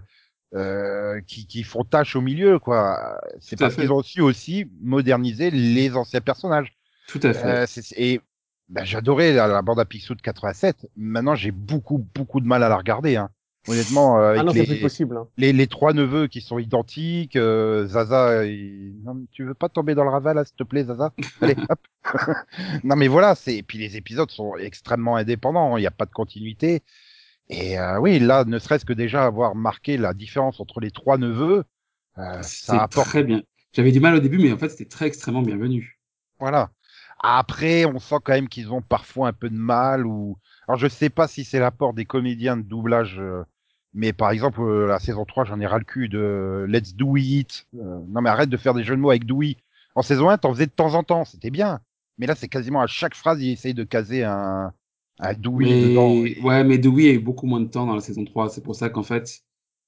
euh, 0.55 1.19
qui, 1.27 1.47
qui 1.47 1.63
font 1.63 1.83
tâche 1.83 2.15
au 2.15 2.21
milieu, 2.21 2.59
quoi. 2.59 3.19
C'est 3.39 3.57
parce 3.59 3.75
qu'ils 3.75 3.91
ont 3.91 4.03
su 4.03 4.21
aussi 4.21 4.65
moderniser 4.81 5.51
les 5.51 5.95
anciens 5.97 6.21
personnages. 6.21 6.73
Tout 7.07 7.19
à 7.23 7.33
fait. 7.33 7.45
Euh, 7.45 7.65
et 7.97 8.21
bah, 8.69 8.83
j'adorais 8.83 9.33
la, 9.33 9.47
la 9.47 9.61
bande 9.61 9.79
à 9.79 9.85
Picsou 9.85 10.15
de 10.15 10.21
87. 10.21 10.87
Maintenant, 10.95 11.35
j'ai 11.35 11.51
beaucoup, 11.51 12.05
beaucoup 12.15 12.39
de 12.41 12.47
mal 12.47 12.63
à 12.63 12.69
la 12.69 12.77
regarder. 12.77 13.15
Hein. 13.15 13.29
Honnêtement, 13.67 14.19
euh, 14.19 14.29
avec 14.31 14.41
Ah 14.41 14.43
non, 14.43 14.51
c'est 14.51 14.59
les, 14.59 14.65
plus 14.65 14.81
possible. 14.81 15.15
hein. 15.17 15.27
les, 15.37 15.53
les 15.53 15.67
trois 15.67 15.93
neveux 15.93 16.27
qui 16.27 16.41
sont 16.41 16.59
identiques, 16.59 17.35
euh, 17.37 17.85
Zaza, 17.87 18.45
il- 18.45 18.95
non, 19.03 19.25
tu 19.31 19.45
veux 19.45 19.53
pas 19.53 19.69
tomber 19.69 19.95
dans 19.95 20.03
le 20.03 20.09
raval, 20.09 20.35
là, 20.35 20.43
s'il 20.43 20.55
te 20.55 20.63
plaît, 20.63 20.83
Zaza? 20.83 21.13
Allez, 21.41 21.55
hop. 21.69 21.79
non, 22.83 22.95
mais 22.97 23.07
voilà, 23.07 23.35
c'est. 23.35 23.55
Et 23.55 23.63
puis 23.63 23.77
les 23.77 23.95
épisodes 23.95 24.29
sont 24.31 24.55
extrêmement 24.57 25.15
indépendants. 25.15 25.77
Il 25.77 25.81
n'y 25.81 25.87
a 25.87 25.91
pas 25.91 26.05
de 26.05 26.11
continuité. 26.11 26.83
Et 27.49 27.79
euh, 27.79 27.99
oui, 27.99 28.19
là, 28.19 28.45
ne 28.45 28.59
serait-ce 28.59 28.85
que 28.85 28.93
déjà 28.93 29.25
avoir 29.25 29.55
marqué 29.55 29.97
la 29.97 30.13
différence 30.13 30.59
entre 30.59 30.79
les 30.79 30.91
trois 30.91 31.17
neveux, 31.17 31.63
euh, 32.17 32.39
C'est 32.41 32.65
ça 32.67 32.83
apporte. 32.83 33.07
très 33.07 33.23
bien. 33.23 33.43
J'avais 33.73 33.91
du 33.91 33.99
mal 33.99 34.15
au 34.15 34.19
début, 34.19 34.39
mais 34.39 34.51
en 34.51 34.57
fait, 34.57 34.69
c'était 34.69 34.85
très 34.85 35.07
extrêmement 35.07 35.41
bienvenu. 35.41 35.99
Voilà. 36.39 36.69
Après, 37.23 37.85
on 37.85 37.99
sent 37.99 38.17
quand 38.23 38.33
même 38.33 38.49
qu'ils 38.49 38.71
ont 38.73 38.81
parfois 38.81 39.29
un 39.29 39.33
peu 39.33 39.49
de 39.49 39.55
mal 39.55 40.05
ou. 40.05 40.37
Alors, 40.67 40.77
je 40.77 40.87
sais 40.87 41.09
pas 41.09 41.27
si 41.27 41.43
c'est 41.45 41.59
l'apport 41.59 41.93
des 41.93 42.05
comédiens 42.05 42.57
de 42.57 42.61
doublage, 42.63 43.17
euh, 43.19 43.43
mais 43.93 44.11
par 44.13 44.31
exemple, 44.31 44.61
euh, 44.61 44.87
la 44.87 44.99
saison 44.99 45.23
3, 45.25 45.45
j'en 45.45 45.59
ai 45.59 45.65
ras 45.65 45.77
le 45.79 45.85
cul 45.85 46.09
de 46.09 46.65
Let's 46.67 46.95
Do 46.95 47.15
It. 47.17 47.65
Euh, 47.75 47.99
non, 48.09 48.21
mais 48.21 48.29
arrête 48.29 48.49
de 48.49 48.57
faire 48.57 48.73
des 48.73 48.83
jeux 48.83 48.95
de 48.95 49.01
mots 49.01 49.09
avec 49.11 49.25
Dewey. 49.25 49.55
En 49.95 50.01
saison 50.01 50.29
1, 50.29 50.37
t'en 50.37 50.53
faisais 50.53 50.65
de 50.65 50.71
temps 50.71 50.95
en 50.95 51.03
temps, 51.03 51.23
c'était 51.25 51.51
bien. 51.51 51.79
Mais 52.17 52.27
là, 52.27 52.35
c'est 52.35 52.47
quasiment 52.49 52.81
à 52.81 52.87
chaque 52.87 53.15
phrase, 53.15 53.41
il 53.41 53.51
essaye 53.51 53.73
de 53.73 53.83
caser 53.83 54.23
un, 54.23 54.73
un 55.19 55.33
Dewey 55.33 55.65
mais... 55.65 55.81
dedans. 55.89 56.09
Et- 56.25 56.39
Ouais, 56.41 56.63
mais 56.63 56.77
Dewey 56.77 57.09
a 57.09 57.13
eu 57.13 57.19
beaucoup 57.19 57.45
moins 57.47 57.61
de 57.61 57.67
temps 57.69 57.85
dans 57.85 57.95
la 57.95 58.01
saison 58.01 58.25
3. 58.25 58.49
C'est 58.49 58.63
pour 58.63 58.75
ça 58.75 58.89
qu'en 58.89 59.03
fait, 59.03 59.41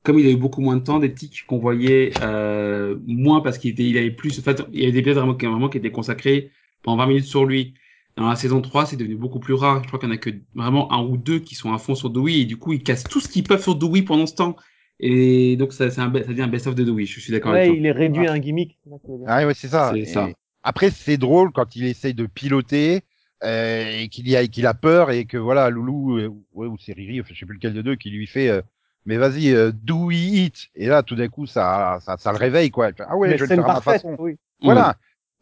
comme 0.03 0.19
il 0.19 0.27
a 0.27 0.31
eu 0.31 0.37
beaucoup 0.37 0.61
moins 0.61 0.77
de 0.77 0.83
temps, 0.83 0.99
des 0.99 1.13
tics 1.13 1.45
qu'on 1.47 1.57
voyait 1.57 2.11
euh, 2.21 2.97
moins 3.07 3.41
parce 3.41 3.57
qu'il 3.57 3.71
était, 3.71 3.83
il 3.83 3.97
avait 3.97 4.11
plus. 4.11 4.37
En 4.39 4.41
fait, 4.43 4.61
il 4.71 4.79
y 4.79 4.83
avait 4.83 4.91
des 4.93 4.99
épisodes 4.99 5.17
vraiment, 5.17 5.35
qui- 5.35 5.45
vraiment 5.47 5.69
qui 5.69 5.77
étaient 5.79 5.91
consacrés 5.91 6.51
pendant 6.85 6.97
20 7.03 7.07
minutes 7.07 7.25
sur 7.25 7.45
lui. 7.45 7.73
Dans 8.15 8.29
la 8.29 8.37
saison 8.37 8.61
3, 8.61 8.85
c'est 8.85 8.95
devenu 8.95 9.15
beaucoup 9.17 9.41
plus 9.41 9.53
rare. 9.53 9.81
Je 9.83 9.87
crois 9.87 9.99
qu'il 9.99 10.07
y 10.07 10.11
en 10.11 10.15
a 10.15 10.17
que 10.17 10.29
vraiment 10.53 10.93
un 10.93 11.03
ou 11.03 11.17
deux 11.17 11.39
qui 11.39 11.53
sont 11.55 11.73
à 11.73 11.77
fond 11.77 11.95
sur 11.95 12.09
Dewey 12.09 12.39
et 12.39 12.45
du 12.45 12.55
coup, 12.55 12.71
ils 12.71 12.81
cassent 12.81 13.03
tout 13.03 13.19
ce 13.19 13.27
qu'ils 13.27 13.43
peuvent 13.43 13.61
sur 13.61 13.75
Dewey 13.75 14.03
pendant 14.03 14.25
ce 14.25 14.35
temps. 14.35 14.55
Et 15.01 15.57
donc, 15.57 15.73
ça, 15.73 15.89
c'est 15.89 15.99
un, 15.99 16.13
ça 16.13 16.19
devient 16.27 16.43
un 16.43 16.47
best-of 16.47 16.75
de 16.75 16.85
Dewey. 16.85 17.05
Je 17.05 17.19
suis 17.19 17.33
d'accord 17.33 17.51
Ouais, 17.51 17.59
avec 17.59 17.71
toi. 17.71 17.77
il 17.77 17.85
est 17.85 17.91
réduit 17.91 18.27
à 18.27 18.31
un 18.31 18.39
gimmick. 18.39 18.79
Ah 19.27 19.45
ouais, 19.45 19.53
c'est 19.53 19.67
ça. 19.67 19.91
C'est 19.93 19.99
Et 19.99 20.05
ça. 20.05 20.29
Après, 20.63 20.91
c'est 20.91 21.17
drôle 21.17 21.51
quand 21.51 21.75
il 21.75 21.83
essaye 21.85 22.13
de 22.13 22.25
piloter 22.25 23.01
euh, 23.43 23.99
et 23.99 24.07
qu'il 24.07 24.29
y 24.29 24.37
a 24.37 24.47
qu'il 24.47 24.65
a 24.65 24.73
peur 24.73 25.11
et 25.11 25.25
que 25.25 25.37
voilà, 25.37 25.69
Loulou 25.69 26.17
euh, 26.17 26.29
ouais, 26.53 26.67
ou 26.67 26.77
c'est 26.79 26.93
Riri, 26.93 27.19
enfin, 27.19 27.31
je 27.33 27.39
sais 27.39 27.45
plus 27.45 27.55
lequel 27.55 27.73
de 27.73 27.81
deux, 27.81 27.95
qui 27.97 28.09
lui 28.09 28.27
fait 28.27 28.47
euh, 28.49 28.61
mais 29.05 29.17
vas-y, 29.17 29.51
euh, 29.53 29.71
do 29.73 30.09
it. 30.09 30.69
Et 30.73 30.87
là, 30.87 31.03
tout 31.03 31.15
d'un 31.15 31.27
coup, 31.27 31.45
ça, 31.45 31.99
ça, 32.01 32.15
ça 32.17 32.31
le 32.31 32.37
réveille 32.37 32.71
quoi. 32.71 32.89
Il 32.89 32.95
fait, 32.95 33.03
ah 33.07 33.17
ouais, 33.17 33.27
Mais 33.29 33.37
je 33.37 33.43
vais 33.43 33.55
le 33.57 33.61
faire 33.61 33.69
à 33.69 33.75
ma 33.75 33.81
façon. 33.81 34.15
oui. 34.19 34.37
Voilà. 34.61 34.95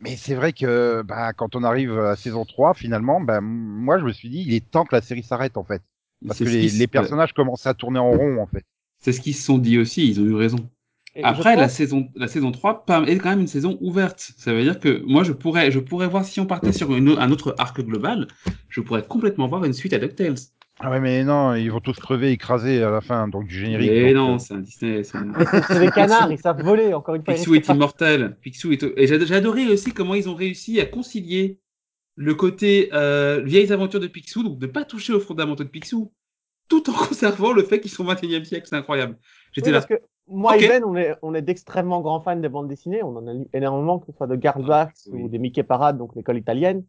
Mais 0.03 0.17
c'est 0.17 0.35
vrai 0.35 0.53
que 0.53 1.01
bah, 1.01 1.33
quand 1.33 1.55
on 1.55 1.63
arrive 1.63 1.97
à 1.97 2.15
saison 2.15 2.45
3, 2.45 2.73
finalement, 2.73 3.21
bah, 3.21 3.39
moi 3.41 3.99
je 3.99 4.03
me 4.05 4.11
suis 4.11 4.29
dit, 4.29 4.43
il 4.45 4.53
est 4.53 4.69
temps 4.69 4.85
que 4.85 4.95
la 4.95 5.01
série 5.01 5.23
s'arrête 5.23 5.57
en 5.57 5.63
fait. 5.63 5.81
Parce 6.27 6.39
que 6.41 6.49
les, 6.49 6.71
les 6.71 6.87
personnages 6.87 7.33
commencent 7.33 7.65
à 7.67 7.73
tourner 7.73 7.99
en 7.99 8.11
rond 8.11 8.37
en 8.41 8.47
fait. 8.47 8.65
C'est 8.99 9.13
ce 9.13 9.21
qu'ils 9.21 9.35
se 9.35 9.43
sont 9.43 9.57
dit 9.57 9.77
aussi. 9.77 10.07
Ils 10.09 10.19
ont 10.19 10.25
eu 10.25 10.33
raison. 10.33 10.69
Et 11.15 11.23
Après, 11.23 11.55
la 11.55 11.69
saison, 11.69 12.09
la 12.15 12.27
saison 12.27 12.51
3 12.51 12.85
pa- 12.85 13.03
est 13.03 13.17
quand 13.17 13.29
même 13.29 13.41
une 13.41 13.47
saison 13.47 13.77
ouverte. 13.81 14.31
Ça 14.37 14.53
veut 14.53 14.63
dire 14.63 14.79
que 14.79 15.03
moi, 15.05 15.23
je 15.23 15.31
pourrais, 15.31 15.69
je 15.71 15.79
pourrais 15.79 16.07
voir 16.07 16.25
si 16.25 16.39
on 16.39 16.45
partait 16.47 16.73
sur 16.73 16.93
une, 16.95 17.09
un 17.09 17.31
autre 17.31 17.53
arc 17.59 17.79
global, 17.81 18.27
je 18.69 18.81
pourrais 18.81 19.05
complètement 19.05 19.47
voir 19.47 19.63
une 19.63 19.73
suite 19.73 19.93
à 19.93 19.99
DuckTales. 19.99 20.35
Ah 20.85 20.89
ouais, 20.89 20.99
mais 20.99 21.23
non, 21.23 21.55
ils 21.55 21.71
vont 21.71 21.79
tous 21.79 21.97
crever, 21.97 22.31
écraser 22.31 22.83
à 22.83 22.89
la 22.89 22.99
fin 22.99 23.29
donc 23.29 23.47
du 23.47 23.55
générique. 23.57 23.89
Mais 23.89 24.13
donc, 24.13 24.27
non, 24.27 24.35
euh, 24.35 24.37
c'est 24.37 24.53
un 24.53 24.59
Disney. 24.59 25.03
c'est 25.03 25.17
des 25.79 25.89
canards, 25.91 26.29
ils 26.29 26.37
savent 26.37 26.61
voler, 26.61 26.93
encore 26.93 27.15
une 27.15 27.23
fois. 27.23 27.33
Picsou 27.33 27.55
est 27.55 27.69
immortel. 27.69 28.35
Picsou 28.41 28.73
est... 28.73 28.83
Et 28.97 29.07
j'ai 29.07 29.33
adoré 29.33 29.65
aussi 29.67 29.93
comment 29.93 30.13
ils 30.13 30.27
ont 30.27 30.35
réussi 30.35 30.81
à 30.81 30.85
concilier 30.85 31.61
le 32.15 32.35
côté 32.35 32.89
euh, 32.91 33.41
vieilles 33.45 33.71
aventures 33.71 34.01
de 34.01 34.07
Picsou, 34.07 34.43
donc 34.43 34.59
de 34.59 34.67
pas 34.67 34.83
toucher 34.83 35.13
aux 35.13 35.21
fondamentaux 35.21 35.63
de 35.63 35.69
Picsou, 35.69 36.11
tout 36.67 36.89
en 36.89 36.93
conservant 37.07 37.53
le 37.53 37.63
fait 37.63 37.79
qu'ils 37.79 37.91
sont 37.91 38.05
au 38.05 38.11
21e 38.13 38.43
siècle. 38.43 38.67
C'est 38.69 38.75
incroyable. 38.75 39.17
J'étais 39.53 39.69
Oui, 39.69 39.73
là. 39.73 39.79
parce 39.81 39.87
que 39.87 40.05
moi 40.27 40.55
Ok. 40.55 40.63
et 40.63 40.67
Ben, 40.67 40.83
on 40.83 40.97
est, 40.97 41.15
on 41.21 41.33
est 41.33 41.41
d'extrêmement 41.41 42.01
grands 42.01 42.19
fans 42.19 42.35
des 42.35 42.49
bandes 42.49 42.67
dessinées. 42.67 43.03
On 43.03 43.15
en 43.15 43.25
a 43.25 43.33
lu 43.33 43.47
énormément, 43.53 43.99
que 43.99 44.07
ce 44.07 44.17
soit 44.17 44.27
de 44.27 44.35
Garl 44.35 44.65
Barks 44.65 44.97
oui. 45.07 45.23
ou 45.23 45.29
des 45.29 45.39
Mickey 45.39 45.63
Parade, 45.63 45.97
donc 45.97 46.13
l'école 46.15 46.37
italienne. 46.37 46.83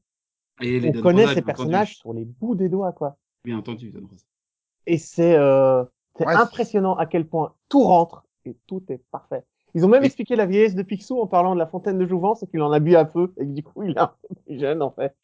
Et 0.60 0.80
les 0.80 0.98
On 0.98 1.02
connaît 1.02 1.32
ces 1.32 1.42
personnages 1.42 1.90
entendu. 1.90 1.94
sur 2.00 2.12
les 2.12 2.24
bouts 2.24 2.54
des 2.54 2.68
doigts, 2.68 2.92
quoi. 2.92 3.16
Bien 3.44 3.58
entendu, 3.58 3.90
Don 3.90 4.06
Rosa. 4.10 4.24
Et 4.86 4.98
c'est 4.98 5.36
euh, 5.36 5.84
c'est 6.18 6.26
Ouais, 6.26 6.34
impressionnant 6.34 6.94
à 6.96 7.06
quel 7.06 7.26
point 7.26 7.54
tout 7.68 7.82
rentre 7.82 8.24
et 8.44 8.56
tout 8.66 8.82
est 8.88 9.02
parfait. 9.10 9.42
Ils 9.74 9.84
ont 9.84 9.88
même 9.88 10.02
Et- 10.02 10.06
expliqué 10.06 10.36
la 10.36 10.46
vieillesse 10.46 10.74
de 10.74 10.82
Picsou 10.82 11.20
en 11.20 11.26
parlant 11.26 11.54
de 11.54 11.58
la 11.58 11.66
fontaine 11.66 11.98
de 11.98 12.06
Jouvence 12.06 12.42
et 12.42 12.46
qu'il 12.46 12.62
en 12.62 12.70
a 12.72 12.80
bu 12.80 12.94
un 12.96 13.04
peu 13.04 13.32
et 13.38 13.44
que 13.46 13.50
du 13.52 13.62
coup 13.62 13.82
il 13.82 13.90
est 13.92 13.98
un 13.98 14.12
peu 14.28 14.34
plus 14.46 14.58
jeune 14.60 14.82
en 14.82 14.90
fait. 14.90 15.14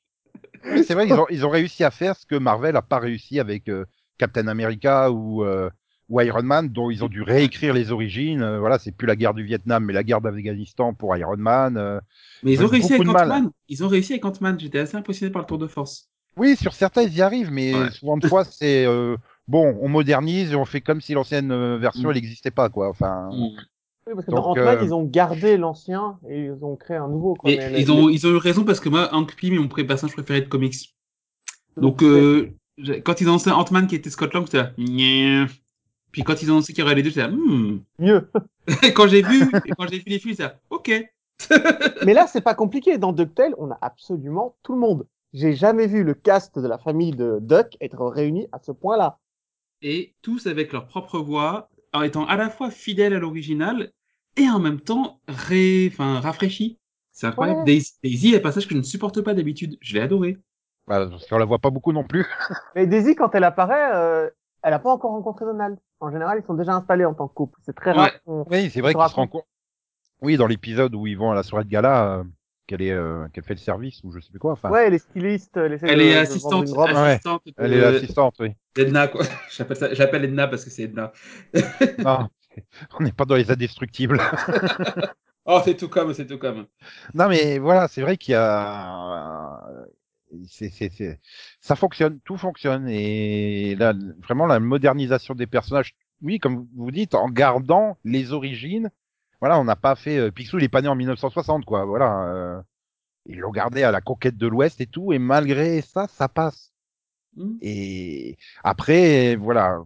Oui, 0.65 0.85
c'est 0.85 0.95
vrai, 0.95 1.07
ils 1.07 1.13
ont, 1.15 1.27
ils 1.31 1.45
ont 1.47 1.51
réussi 1.51 1.85
à 1.85 1.91
faire 1.91 2.17
ce 2.17 2.27
que 2.27 2.35
Marvel 2.37 2.77
a 2.77 2.83
pas 2.83 2.99
réussi 2.99 3.39
avec 3.41 3.69
euh, 3.69 3.85
Captain 4.19 4.47
America 4.49 5.11
ou, 5.11 5.45
euh, 5.45 5.71
ou 6.09 6.21
Iron 6.21 6.43
Man, 6.43 6.69
dont 6.69 6.91
ils 6.91 7.05
ont 7.05 7.09
dû 7.09 7.23
réécrire 7.23 7.75
les 7.75 7.93
origines. 7.93 8.43
Euh, 8.43 8.59
voilà, 8.59 8.79
c'est 8.79 8.93
plus 8.93 9.07
la 9.07 9.17
guerre 9.17 9.35
du 9.35 9.43
Vietnam, 9.45 9.85
mais 9.85 9.93
la 9.93 10.03
guerre 10.05 10.21
d'Afghanistan 10.21 10.95
pour 10.95 11.17
Iron 11.17 11.37
Man. 11.37 11.77
Euh, 11.77 12.01
Mais 12.43 12.53
ils 12.53 12.65
ont 12.65 12.69
réussi 12.69 12.95
avec. 12.95 13.09
Ant-Man. 13.09 13.51
Ils 13.69 13.85
ont 13.85 13.89
réussi 13.89 14.13
avec 14.13 14.25
Ant-Man. 14.25 14.59
J'étais 14.59 14.79
assez 14.81 14.97
impressionné 14.97 15.33
par 15.33 15.43
le 15.43 15.47
tour 15.47 15.59
de 15.59 15.67
force. 15.67 16.10
Oui, 16.41 16.57
sur 16.57 16.73
certains, 16.73 17.03
ils 17.03 17.15
y 17.15 17.21
arrivent, 17.23 17.53
mais 17.53 17.75
Ouais. 17.75 17.91
souvent 17.91 18.17
de 18.17 18.27
fois, 18.27 18.45
c'est 18.45 18.87
euh, 18.87 19.17
bon, 19.47 19.77
on 19.83 19.89
modernise 19.89 20.53
et 20.53 20.57
on 20.57 20.65
fait 20.65 20.81
comme 20.81 21.01
si 21.03 21.13
l'ancienne 21.13 21.53
euh, 21.53 21.77
version, 21.77 22.09
Mm. 22.09 22.13
elle 22.13 22.17
n'existait 22.17 22.51
pas, 22.51 22.69
quoi. 22.71 22.89
Enfin, 22.89 23.29
Oui, 23.33 24.15
parce 24.15 24.25
que 24.27 24.31
Donc, 24.31 24.41
dans 24.43 24.51
Ant-Man, 24.53 24.79
euh, 24.79 24.85
ils 24.85 24.95
ont 24.95 25.05
gardé 25.05 25.57
l'ancien 25.59 26.19
et 26.29 26.47
ils 26.47 26.65
ont 26.65 26.75
créé 26.77 26.97
un 26.97 27.09
nouveau. 27.09 27.35
Quoi. 27.35 27.51
Et 27.51 27.59
Mais 27.59 27.71
les- 27.71 27.81
ils 27.83 27.93
ont, 27.93 28.09
ils 28.09 28.27
ont 28.27 28.31
eu 28.31 28.37
raison 28.39 28.65
parce 28.65 28.81
que 28.81 28.89
moi, 28.89 29.15
Hank 29.15 29.37
Pym 29.37 29.53
est 29.55 29.59
mon 29.59 29.69
personnage 29.69 30.15
préféré 30.15 30.41
de 30.41 30.49
comics. 30.49 30.95
Donc, 31.77 31.99
c'est- 32.01 32.07
euh, 32.07 32.49
quand 33.05 33.21
ils 33.21 33.27
ont 33.29 33.33
annoncé 33.33 33.51
Ant-Man 33.51 33.87
qui 33.87 33.95
était 33.95 34.09
Scott 34.11 34.33
Lang, 34.33 34.47
j'étais 34.47 34.59
là. 34.59 34.73
Puis 36.11 36.23
quand 36.25 36.43
ils 36.43 36.51
ont 36.51 36.55
annoncé 36.55 36.73
qu'il 36.73 36.83
y 36.83 36.85
aurait 36.85 36.95
les 36.97 37.03
deux, 37.03 37.11
j'étais 37.11 37.21
là, 37.21 37.29
hmm. 37.29 37.81
mieux. 37.99 38.31
Et 38.83 38.95
quand 38.95 39.07
j'ai 39.07 39.23
vu, 39.23 39.49
quand 39.79 39.87
j'ai 39.89 39.99
vu 39.99 40.05
les 40.07 40.19
films, 40.19 40.33
j'étais 40.33 40.45
là, 40.45 40.59
ok. 40.71 40.91
Mais 42.05 42.15
là, 42.15 42.27
c'est 42.27 42.41
pas 42.41 42.55
compliqué. 42.55 42.99
Dans 42.99 43.13
DuckTales, 43.13 43.55
on 43.59 43.71
a 43.71 43.79
absolument 43.83 44.57
tout 44.63 44.73
le 44.73 44.81
monde. 44.81 45.07
J'ai 45.33 45.55
jamais 45.55 45.87
vu 45.87 46.03
le 46.03 46.15
cast 46.15 46.59
de 46.59 46.67
la 46.67 46.79
famille 46.79 47.13
de 47.13 47.39
Duck 47.41 47.77
être 47.81 48.05
réuni 48.07 48.49
à 48.53 48.59
ce 48.59 48.73
point-là. 48.73 49.19
Et 49.83 50.15
tous 50.23 50.47
avec 50.47 50.73
leur 50.73 50.87
propre 50.87 51.19
voix, 51.19 51.71
en 51.93 52.03
étant 52.03 52.27
à 52.27 52.37
la 52.37 52.51
fois 52.51 52.71
fidèles 52.71 53.15
à 53.15 53.19
l'original 53.19 53.93
et 54.37 54.49
en 54.49 54.59
même 54.59 54.81
temps 54.81 55.21
ré... 55.29 55.89
enfin, 55.93 56.21
rafraîchis. 56.21 56.79
C'est 57.13 57.27
incroyable. 57.27 57.61
Ouais. 57.61 57.65
Daisy, 57.65 57.93
Daisy 58.03 58.35
est 58.35 58.39
un 58.39 58.41
passage 58.41 58.67
que 58.67 58.75
je 58.75 58.79
ne 58.79 58.85
supporte 58.85 59.21
pas 59.21 59.35
d'habitude. 59.35 59.77
Je 59.81 59.95
l'ai 59.95 60.01
adoré. 60.01 60.39
voilà, 60.87 61.07
parce 61.07 61.27
qu'on 61.27 61.39
la 61.39 61.45
voit 61.45 61.59
pas 61.59 61.71
beaucoup 61.71 61.93
non 61.93 62.05
plus. 62.05 62.27
Mais 62.75 62.87
Daisy, 62.87 63.15
quand 63.15 63.35
elle 63.35 63.45
apparaît, 63.45 63.95
euh, 63.95 64.29
elle 64.63 64.73
a 64.73 64.79
pas 64.79 64.91
encore 64.91 65.13
rencontré 65.13 65.45
Donald. 65.45 65.79
En 66.01 66.11
général, 66.11 66.41
ils 66.43 66.47
sont 66.47 66.55
déjà 66.55 66.75
installés 66.75 67.05
en 67.05 67.15
tant 67.15 67.29
que 67.29 67.35
couple. 67.35 67.59
C'est 67.65 67.75
très 67.75 67.93
rare. 67.93 68.11
Oui, 68.27 68.71
c'est 68.71 68.81
vrai 68.81 68.95
qu'ils 68.95 69.09
se 69.09 69.15
rencontrent. 69.15 69.47
Oui, 70.23 70.37
dans 70.37 70.47
l'épisode 70.47 70.95
où 70.95 71.07
ils 71.07 71.17
vont 71.17 71.31
à 71.31 71.35
la 71.35 71.43
soirée 71.43 71.65
de 71.65 71.71
gala, 71.71 72.19
euh, 72.19 72.25
qu'elle 72.71 72.83
est, 72.83 72.93
euh, 72.93 73.27
qu'elle 73.33 73.43
fait 73.43 73.55
le 73.55 73.59
service 73.59 74.01
ou 74.05 74.13
je 74.13 74.21
sais 74.21 74.31
plus 74.31 74.39
quoi. 74.39 74.53
Enfin, 74.53 74.71
Ouais, 74.71 74.89
les 74.91 74.99
stylistes, 74.99 75.57
elle 75.57 75.73
essaie 75.73 75.89
Elle 75.89 75.99
de- 75.99 76.05
est 76.05 76.15
de 76.15 76.19
assistante. 76.21 76.69
Ouais. 76.69 76.89
assistante 77.11 77.43
de- 77.47 77.53
elle 77.57 77.73
est 77.73 77.81
l'assistante, 77.81 78.37
oui. 78.39 78.51
d'Edna, 78.77 79.09
quoi. 79.09 79.23
J'appelle 79.51 79.77
ça- 79.77 79.93
J'appelle 79.93 80.25
Edna 80.25 80.47
parce 80.47 80.65
que 80.65 80.71
c'est 80.71 80.85
Edna. 80.85 81.13
Non, 81.99 82.29
on 82.99 83.03
n'est 83.03 83.13
pas 83.13 83.25
dans 83.25 83.35
les 83.35 83.51
indestructibles. 83.51 84.21
Oh, 85.47 85.61
c'est 85.65 85.75
tout 85.77 85.89
comme, 85.89 86.13
c'est 86.13 86.27
tout 86.27 86.39
comme. 86.39 86.67
Non, 87.15 87.29
mais 87.29 87.59
voilà, 87.59 87.89
c'est 87.89 88.03
vrai 88.03 88.17
qu'il 88.19 88.33
y 88.33 88.37
a. 88.37 89.59
C'est, 90.47 90.69
c'est, 90.69 90.91
c'est... 90.93 91.19
Ça 91.61 91.75
fonctionne, 91.75 92.21
tout 92.25 92.37
fonctionne. 92.37 92.87
Et 92.89 93.75
là, 93.77 93.95
vraiment, 94.23 94.47
la 94.47 94.61
modernisation 94.61 95.35
des 95.35 95.47
personnages, 95.47 95.97
oui, 96.23 96.39
comme 96.39 96.69
vous 96.77 96.91
dites, 96.93 97.15
en 97.15 97.29
gardant 97.31 97.97
les 98.05 98.33
origines. 98.33 98.91
Voilà, 99.41 99.59
on 99.61 99.65
n'a 99.65 99.77
pas 99.77 99.97
fait. 99.97 100.19
euh, 100.19 100.31
Picsou, 100.31 100.59
il 100.59 100.65
est 100.65 100.69
pas 100.69 100.83
né 100.83 100.89
en 100.89 100.95
1960, 100.97 101.65
quoi. 101.65 101.85
Voilà. 101.85 102.27
euh, 102.29 102.63
Ils 103.27 103.39
l'ont 103.41 103.51
gardé 103.53 103.83
à 103.85 103.93
la 103.93 104.01
conquête 104.03 104.37
de 104.39 104.47
l'Ouest 104.49 104.81
et 104.81 104.87
tout. 104.89 105.13
Et 105.13 105.19
malgré 105.21 105.83
ça, 105.83 106.09
ça 106.09 106.29
passe. 106.29 106.73
Hmm. 107.37 107.57
Et 107.63 108.39
après, 108.65 109.37
voilà. 109.37 109.81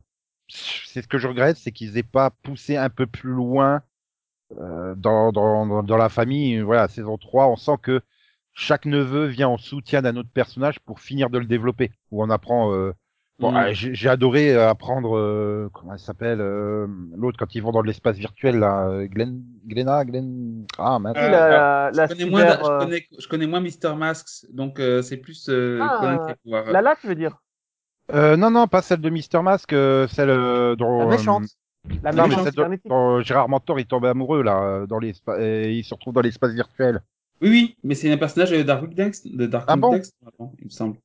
C'est 0.49 1.03
ce 1.03 1.09
que 1.09 1.19
je 1.19 1.29
regrette, 1.29 1.57
c'est 1.59 1.73
qu'ils 1.73 1.99
aient 1.99 2.03
pas 2.05 2.31
poussé 2.31 2.77
un 2.77 2.91
peu 2.91 3.07
plus 3.07 3.31
loin 3.33 3.83
euh, 4.59 4.95
dans, 4.97 5.33
dans, 5.33 5.67
dans, 5.67 5.83
dans 5.83 5.97
la 5.97 6.09
famille. 6.09 6.61
Voilà, 6.61 6.89
saison 6.89 7.19
3, 7.19 7.49
on 7.49 7.57
sent 7.57 7.77
que 7.83 8.01
chaque 8.53 8.87
neveu 8.87 9.27
vient 9.27 9.49
en 9.49 9.59
soutien 9.59 10.03
d'un 10.03 10.17
autre 10.17 10.31
personnage 10.33 10.81
pour 10.81 11.01
finir 11.01 11.31
de 11.31 11.39
le 11.39 11.47
développer. 11.47 11.93
Où 12.11 12.23
on 12.25 12.31
apprend. 12.31 12.73
euh, 12.75 12.93
Bon, 13.41 13.51
Mm. 13.51 13.57
ah, 13.57 13.73
j'ai 13.73 13.95
j'ai 13.97 14.09
adoré 14.09 14.55
euh, 14.55 14.69
apprendre 14.71 15.17
euh, 15.17 15.69
comment 15.73 15.93
elle 15.95 15.99
s'appelle 15.99 16.41
euh, 16.41 16.87
l'autre 17.17 17.37
quand 17.37 17.53
ils 17.57 17.63
vont 17.63 17.73
dans 17.73 17.83
l'espace 17.83 18.17
virtuel 18.17 18.61
là, 18.61 18.87
euh, 18.89 19.07
Glenn, 19.07 19.43
Glenna, 19.67 20.05
Glenn. 20.05 20.65
Ah. 20.79 20.99
Oui, 21.03 21.11
Euh, 21.17 21.29
la, 21.31 21.91
la, 21.91 21.91
Je 21.93 21.97
la 21.97 22.09
connais, 22.09 22.25
moins, 22.27 22.47
je, 22.47 22.79
connais, 22.85 23.07
je 23.19 23.29
connais 23.29 23.47
moins 23.49 23.61
Mr. 23.61 23.97
Masks, 23.97 24.47
donc 24.53 24.79
euh, 24.79 25.03
c'est 25.03 25.17
plus 25.17 25.49
euh, 25.49 25.81
Ah. 25.83 26.35
Lala, 26.45 26.95
tu 27.01 27.09
veux 27.09 27.17
dire? 27.17 27.37
Euh, 28.13 28.37
non, 28.37 28.51
non, 28.51 28.69
pas 28.69 28.83
celle 28.83 29.01
de 29.01 29.11
Mister 29.11 29.43
Mask, 29.43 29.73
euh, 29.73 30.07
celle 30.09 30.31
euh, 30.31 30.71
La 30.71 30.77
dont. 30.77 31.09
méchante. 31.09 31.45
La 32.03 32.13
Non, 32.13 32.29
mais 32.29 32.37
celle 32.37 32.53
dont, 32.53 32.71
dont 32.85 33.21
Gérard 33.21 33.49
Mentor 33.49 33.81
il 33.81 33.87
tombe 33.87 34.05
amoureux 34.05 34.43
là, 34.43 34.63
euh, 34.63 34.87
dans 34.87 34.99
l'espace, 35.01 35.37
euh, 35.41 35.65
il 35.71 35.83
se 35.85 35.93
retrouve 35.93 36.15
dans 36.15 36.21
l'espace 36.21 36.53
virtuel. 36.53 37.01
Oui, 37.43 37.49
oui, 37.51 37.77
mais 37.83 37.95
c'est 37.97 38.11
un 38.13 38.17
personnage 38.17 38.53
de 38.53 38.63
Darkwing 38.63 38.95
Duck, 38.95 39.15
de 39.25 39.45
Ah 39.45 39.49
Darkwing 39.49 39.81
bon? 39.81 40.01
Maintenant, 40.23 40.53
il 40.61 40.65
me 40.67 40.71
semble. 40.71 40.97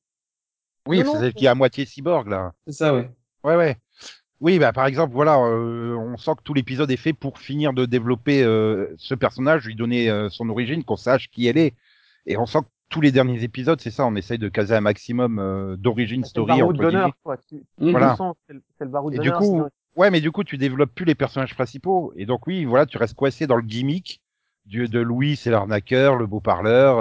Oui, 0.89 1.03
c'est 1.05 1.19
celle 1.19 1.33
qui 1.33 1.45
est 1.45 1.49
à 1.49 1.55
moitié 1.55 1.85
cyborg 1.85 2.27
là. 2.27 2.51
C'est 2.67 2.73
ça, 2.73 2.93
ouais. 2.93 3.09
Ouais, 3.43 3.55
ouais. 3.55 3.77
Oui, 4.41 4.57
bah 4.57 4.71
par 4.73 4.85
exemple, 4.85 5.13
voilà, 5.13 5.37
euh, 5.37 5.95
on 5.95 6.17
sent 6.17 6.31
que 6.37 6.43
tout 6.43 6.53
l'épisode 6.53 6.89
est 6.91 6.97
fait 6.97 7.13
pour 7.13 7.39
finir 7.39 7.73
de 7.73 7.85
développer 7.85 8.41
euh, 8.43 8.87
ce 8.97 9.13
personnage, 9.13 9.65
lui 9.65 9.75
donner 9.75 10.09
euh, 10.09 10.29
son 10.29 10.49
origine, 10.49 10.83
qu'on 10.83 10.95
sache 10.95 11.29
qui 11.29 11.47
elle 11.47 11.57
est. 11.57 11.73
Et 12.25 12.37
on 12.37 12.45
sent 12.45 12.59
que 12.61 12.67
tous 12.89 13.01
les 13.01 13.11
derniers 13.11 13.43
épisodes, 13.43 13.79
c'est 13.81 13.91
ça, 13.91 14.05
on 14.05 14.15
essaye 14.15 14.37
de 14.39 14.47
caser 14.49 14.75
un 14.75 14.81
maximum 14.81 15.39
euh, 15.39 15.75
d'origine 15.75 16.23
C'est 16.23 16.37
le 16.37 16.43
story 16.45 16.59
baroud 16.59 16.75
entre 16.75 16.81
d'honneur, 16.83 17.01
guillemets. 17.01 17.13
quoi. 17.23 17.37
Tu. 17.37 17.63
Voilà. 17.91 18.15
c'est 18.47 18.53
le- 18.53 18.63
c'est 18.77 18.85
le 18.85 18.89
baroud 18.89 19.13
Et 19.13 19.17
du 19.19 19.25
d'honneur. 19.27 19.39
coup, 19.39 19.45
sinon- 19.45 19.69
ouais, 19.97 20.09
mais 20.09 20.21
du 20.21 20.31
coup, 20.31 20.43
tu 20.45 20.57
développes 20.57 20.95
plus 20.95 21.05
les 21.05 21.15
personnages 21.15 21.53
principaux. 21.53 22.13
Et 22.15 22.25
donc 22.25 22.47
oui, 22.47 22.63
voilà, 22.65 22.85
tu 22.85 22.97
restes 22.97 23.15
coincé 23.15 23.45
dans 23.45 23.57
le 23.57 23.61
gimmick 23.63 24.21
du, 24.65 24.87
de 24.87 24.99
Louis, 25.01 25.35
c'est 25.35 25.51
l'arnaqueur, 25.51 26.15
le 26.15 26.25
beau 26.27 26.39
parleur. 26.39 26.99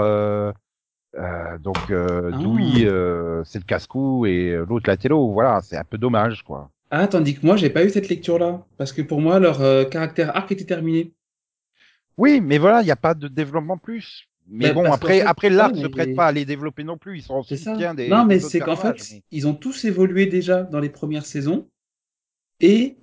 Euh, 1.18 1.58
donc 1.58 1.76
euh, 1.90 2.30
Ah. 2.32 2.38
Euh, 2.84 3.42
c'est 3.44 3.58
le 3.58 3.64
casse-cou 3.64 4.24
et 4.26 4.50
euh, 4.52 4.64
l'autre 4.68 4.88
la 4.88 4.96
télo. 4.96 5.32
Voilà, 5.32 5.60
c'est 5.62 5.76
un 5.76 5.84
peu 5.84 5.98
dommage, 5.98 6.42
quoi. 6.44 6.70
Ah, 6.90 7.06
tandis 7.08 7.34
que 7.34 7.44
moi, 7.44 7.56
j'ai 7.56 7.70
pas 7.70 7.84
eu 7.84 7.90
cette 7.90 8.08
lecture-là. 8.08 8.64
Parce 8.78 8.92
que 8.92 9.02
pour 9.02 9.20
moi, 9.20 9.38
leur 9.40 9.58
caractère 9.90 10.34
arc 10.36 10.50
était 10.52 10.64
terminé. 10.64 11.12
Oui, 12.16 12.40
mais 12.40 12.58
voilà, 12.58 12.82
il 12.82 12.84
n'y 12.86 12.90
a 12.90 12.96
pas 12.96 13.14
de 13.14 13.28
développement 13.28 13.76
plus. 13.78 14.24
Mais 14.50 14.68
Ben, 14.68 14.74
bon, 14.74 14.90
après, 14.90 15.18
fait- 15.20 15.26
après 15.26 15.50
l'arc 15.50 15.76
se 15.76 15.82
mais- 15.82 15.88
prête 15.90 16.16
pas 16.16 16.26
à 16.28 16.32
les 16.32 16.46
développer 16.46 16.82
non 16.82 16.96
plus. 16.96 17.18
Ils 17.18 17.22
sont 17.22 17.34
en 17.34 17.42
C'est 17.42 17.58
ça. 17.58 17.72
soutien 17.74 17.94
des. 17.94 18.08
non, 18.08 18.24
mais 18.24 18.40
c'est 18.40 18.60
qu'en 18.60 18.76
fait, 18.76 18.96
mais- 19.12 19.22
ils 19.30 19.46
ont 19.46 19.52
tous 19.54 19.84
évolué 19.84 20.24
déjà 20.26 20.62
dans 20.62 20.80
les 20.80 20.88
premières 20.88 21.26
saisons. 21.26 21.68
Et 22.60 22.96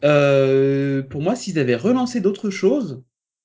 pour 1.10 1.22
moi, 1.22 1.36
s'ils 1.36 1.60
avaient 1.60 1.76
relancé 1.76 2.20
d'autres 2.22 2.50
choses, 2.50 3.04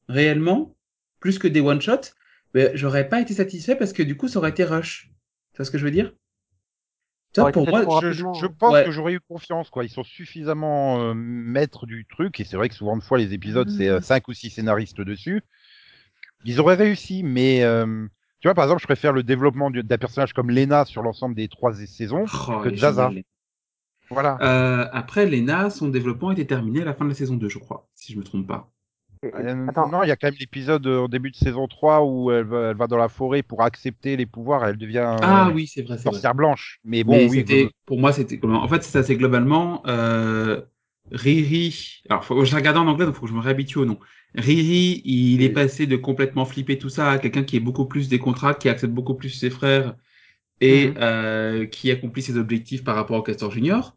réellement, 0.08 0.74
plus 1.20 1.38
que 1.38 1.46
des 1.48 1.60
one-shots, 1.60 2.14
ben, 2.54 2.71
j'aurais 2.75 3.09
pas 3.09 3.21
été 3.21 3.35
satisfait 3.35 3.76
parce 3.76 3.92
que 3.92 4.02
du 4.02 4.16
coup, 4.16 4.28
ça 4.28 4.38
aurait 4.38 4.50
été 4.50 4.64
rush. 4.64 5.11
Tu 5.52 5.57
vois 5.59 5.64
ce 5.64 5.71
que 5.71 5.78
je 5.78 5.85
veux 5.85 5.90
dire? 5.90 6.12
Toi, 7.33 7.52
pour 7.52 7.69
moi, 7.69 7.83
trop 7.83 8.00
Je, 8.12 8.47
hein. 8.47 8.54
pense 8.59 8.73
Ouais. 8.73 8.85
que 8.85 8.90
j'aurais 8.90 9.12
eu 9.14 9.21
confiance, 9.21 9.71
quoi. 9.71 9.85
Ils 9.85 9.88
sont 9.88 10.02
suffisamment 10.02 11.00
euh, 11.00 11.14
maîtres 11.14 11.87
du 11.87 12.04
truc, 12.07 12.40
et 12.40 12.45
c'est 12.45 12.57
vrai 12.57 12.69
que 12.69 12.75
souvent 12.75 12.97
de 12.97 13.02
fois 13.02 13.19
les 13.19 13.33
épisodes, 13.35 13.69
c'est 13.71 13.88
Mm. 13.88 13.92
euh, 13.92 14.00
cinq 14.00 14.28
ou 14.28 14.33
six 14.33 14.50
scénaristes 14.50 15.00
dessus. 15.00 15.42
Ils 16.45 16.61
auraient 16.61 16.75
réussi, 16.75 17.23
mais 17.23 17.62
euh, 17.62 18.07
tu 18.40 18.49
vois, 18.49 18.54
par 18.54 18.64
exemple, 18.64 18.80
je 18.83 18.87
préfère 18.87 19.12
le 19.12 19.23
développement 19.23 19.71
du- 19.71 19.83
d'un 19.83 19.99
personnage 19.99 20.33
comme 20.35 20.50
Lena 20.50 20.85
sur 20.85 21.02
l'ensemble 21.02 21.35
des 21.35 21.49
trois 21.49 21.73
saisons 21.75 22.30
Oh, 22.33 22.62
que 22.62 22.75
Zaza. 22.76 23.11
Voilà. 24.11 24.42
Euh, 24.42 24.88
après, 24.92 25.25
Lena, 25.26 25.71
son 25.71 25.87
développement 25.88 26.33
était 26.33 26.45
terminé 26.47 26.83
à 26.83 26.85
la 26.85 26.95
fin 26.95 27.04
de 27.04 27.11
la 27.11 27.14
saison 27.14 27.37
2, 27.37 27.49
je 27.49 27.59
crois, 27.59 27.88
si 27.95 28.12
je 28.12 28.19
me 28.19 28.25
trompe 28.25 28.47
pas. 28.49 28.73
Et- 29.22 29.28
et- 29.28 29.30
Euh, 29.34 29.66
Attends, 29.66 29.88
non, 29.88 30.02
il 30.02 30.08
y 30.08 30.10
a 30.10 30.16
quand 30.16 30.28
même 30.28 30.36
l'épisode 30.40 30.86
euh, 30.86 31.00
au 31.00 31.08
début 31.08 31.30
de 31.30 31.36
saison 31.36 31.68
3 31.68 32.04
où 32.04 32.30
elle 32.30 32.44
va, 32.44 32.70
elle 32.70 32.76
va 32.76 32.86
dans 32.86 32.96
la 32.96 33.08
forêt 33.08 33.42
pour 33.42 33.62
accepter 33.62 34.16
les 34.16 34.26
pouvoirs, 34.26 34.66
elle 34.66 34.76
devient 34.78 34.98
Ah 35.22 35.50
euh, 35.50 35.52
oui, 35.54 35.66
c'est 35.66 35.82
vrai, 35.82 35.98
sorcière 35.98 36.34
blanche. 36.34 36.80
Mais 36.84 37.04
bon, 37.04 37.16
Mais 37.16 37.26
oui, 37.28 37.44
pour 37.86 37.98
moi, 37.98 38.12
c'était 38.12 38.40
En 38.44 38.68
fait, 38.68 38.82
c'est 38.82 38.98
assez 38.98 39.16
globalement 39.16 39.82
euh, 39.86 40.60
Riri. 41.10 42.02
Alors, 42.08 42.24
faut, 42.24 42.44
j'ai 42.44 42.56
regardé 42.56 42.78
en 42.78 42.86
anglais, 42.86 43.06
donc 43.06 43.14
faut 43.14 43.22
que 43.22 43.28
je 43.28 43.34
me 43.34 43.40
réhabitue 43.40 43.78
au 43.78 43.84
nom. 43.84 43.98
Riri, 44.34 45.02
il 45.04 45.42
est 45.42 45.50
passé 45.50 45.86
de 45.86 45.96
complètement 45.96 46.44
flipper 46.44 46.78
tout 46.78 46.88
ça 46.88 47.10
à 47.10 47.18
quelqu'un 47.18 47.42
qui 47.42 47.56
est 47.56 47.60
beaucoup 47.60 47.86
plus 47.86 48.08
décontracté, 48.08 48.62
qui 48.62 48.68
accepte 48.68 48.92
beaucoup 48.92 49.14
plus 49.14 49.30
ses 49.30 49.50
frères 49.50 49.96
et 50.60 50.88
Mhm. 50.88 50.94
euh, 50.98 51.66
qui 51.66 51.90
accomplit 51.90 52.22
ses 52.22 52.36
objectifs 52.38 52.84
par 52.84 52.96
rapport 52.96 53.18
au 53.18 53.22
Castor 53.22 53.50
Junior. 53.50 53.96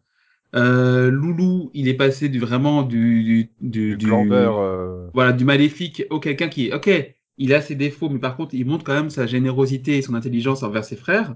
Euh, 0.55 1.09
Loulou, 1.11 1.71
il 1.73 1.87
est 1.87 1.95
passé 1.95 2.29
du 2.29 2.39
vraiment 2.39 2.83
du 2.83 3.23
du, 3.23 3.51
du, 3.61 3.95
du 3.95 3.97
du- 3.97 4.05
glandeur. 4.05 4.59
euh, 4.59 4.92
voilà, 5.13 5.33
du 5.33 5.45
maléfique 5.45 6.03
au 6.09 6.19
quelqu'un 6.19 6.47
qui, 6.47 6.71
ok, 6.71 6.89
il 7.37 7.53
a 7.53 7.61
ses 7.61 7.75
défauts, 7.75 8.09
mais 8.09 8.19
par 8.19 8.35
contre, 8.35 8.53
il 8.53 8.65
montre 8.65 8.83
quand 8.83 8.93
même 8.93 9.09
sa 9.09 9.25
générosité 9.25 9.97
et 9.97 10.01
son 10.01 10.13
intelligence 10.13 10.63
envers 10.63 10.85
ses 10.85 10.95
frères 10.95 11.35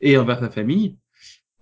et 0.00 0.16
envers 0.16 0.40
sa 0.40 0.50
famille. 0.50 0.96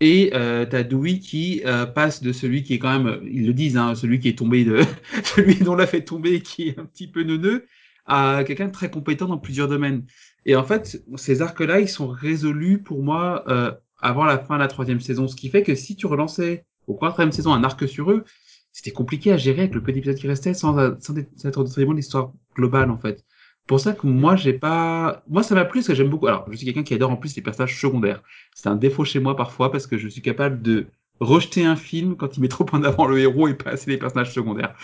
Et 0.01 0.31
euh, 0.35 0.65
t'as 0.65 0.83
Dewey 0.83 1.19
qui 1.19 1.63
euh, 1.67 1.85
passe 1.85 2.23
de 2.23 2.33
celui 2.33 2.63
qui 2.63 2.75
est 2.75 2.79
quand 2.79 2.99
même, 2.99 3.21
ils 3.31 3.47
le 3.47 3.53
disent, 3.53 3.77
hein, 3.77 3.95
celui 3.95 4.19
qui 4.19 4.29
est 4.29 4.39
tombé 4.39 4.65
de, 4.65 4.81
celui 5.25 5.57
dont 5.57 5.75
l'a 5.75 5.87
fait 5.87 6.03
tomber 6.03 6.41
qui 6.41 6.69
est 6.69 6.79
un 6.79 6.87
petit 6.87 7.07
peu 7.07 7.23
neuneux, 7.23 7.67
à 8.07 8.43
quelqu'un 8.47 8.69
de 8.69 8.73
très 8.73 8.91
compétent 8.91 9.27
dans 9.27 9.39
plusieurs 9.39 9.69
domaines. 9.69 10.05
Et 10.47 10.57
en 10.57 10.65
fait, 10.65 11.05
ces 11.17 11.43
arcs-là, 11.43 11.81
ils 11.81 11.89
sont 11.89 12.09
résolus 12.09 12.79
pour 12.79 13.03
moi 13.03 13.45
euh, 13.49 13.73
avant 14.01 14.25
la 14.25 14.39
fin 14.39 14.55
de 14.55 14.61
la 14.61 14.69
troisième 14.69 15.01
saison, 15.01 15.29
ce 15.29 15.37
qui 15.37 15.51
fait 15.51 15.63
que 15.63 15.75
si 15.75 15.97
tu 15.97 16.07
relançais 16.07 16.65
au 16.87 16.95
quatrième 16.95 17.33
saison 17.33 17.53
un 17.53 17.63
arc 17.63 17.87
sur 17.87 18.11
eux, 18.11 18.25
c'était 18.73 18.91
compliqué 18.91 19.33
à 19.33 19.37
gérer 19.37 19.63
avec 19.63 19.75
le 19.75 19.83
peu 19.83 19.93
d'épisodes 19.93 20.17
qui 20.17 20.29
restaient 20.29 20.55
sans, 20.55 20.75
sans 21.01 21.17
être 21.17 21.65
vraiment 21.65 21.93
l'histoire 21.93 22.33
globale 22.55 22.91
en 22.91 22.99
fait. 22.99 23.25
Pour 23.67 23.79
ça 23.79 23.93
que 23.93 24.07
moi 24.07 24.37
j'ai 24.37 24.53
pas, 24.53 25.23
moi 25.29 25.43
ça 25.43 25.55
m'a 25.55 25.65
plu 25.65 25.81
parce 25.81 25.89
que 25.89 25.95
j'aime 25.95 26.09
beaucoup. 26.09 26.27
Alors 26.27 26.45
je 26.51 26.57
suis 26.57 26.67
quelqu'un 26.67 26.83
qui 26.83 26.95
adore 26.95 27.11
en 27.11 27.17
plus 27.17 27.37
les 27.37 27.43
personnages 27.43 27.81
secondaires. 27.81 28.23
C'est 28.55 28.69
un 28.69 28.77
défaut 28.77 29.05
chez 29.05 29.21
moi 29.21 29.37
parfois 29.37 29.71
parce 29.71 29.87
que 29.87 29.97
je 29.97 30.09
suis 30.09 30.23
capable 30.23 30.61
de 30.63 30.87
rejeter 31.21 31.65
un 31.65 31.77
film 31.77 32.17
quand 32.17 32.37
il 32.37 32.41
met 32.41 32.49
trop 32.49 32.67
en 32.73 32.83
avant 32.83 33.07
le 33.07 33.19
héros 33.19 33.47
et 33.49 33.55
pas 33.55 33.71
assez 33.71 33.91
les 33.91 33.99
personnages 33.99 34.33
secondaires. 34.33 34.75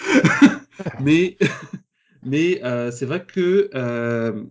mais 1.01 1.37
mais 2.23 2.61
euh, 2.65 2.91
c'est 2.91 3.07
vrai 3.07 3.25
que 3.25 3.71
euh, 3.75 4.45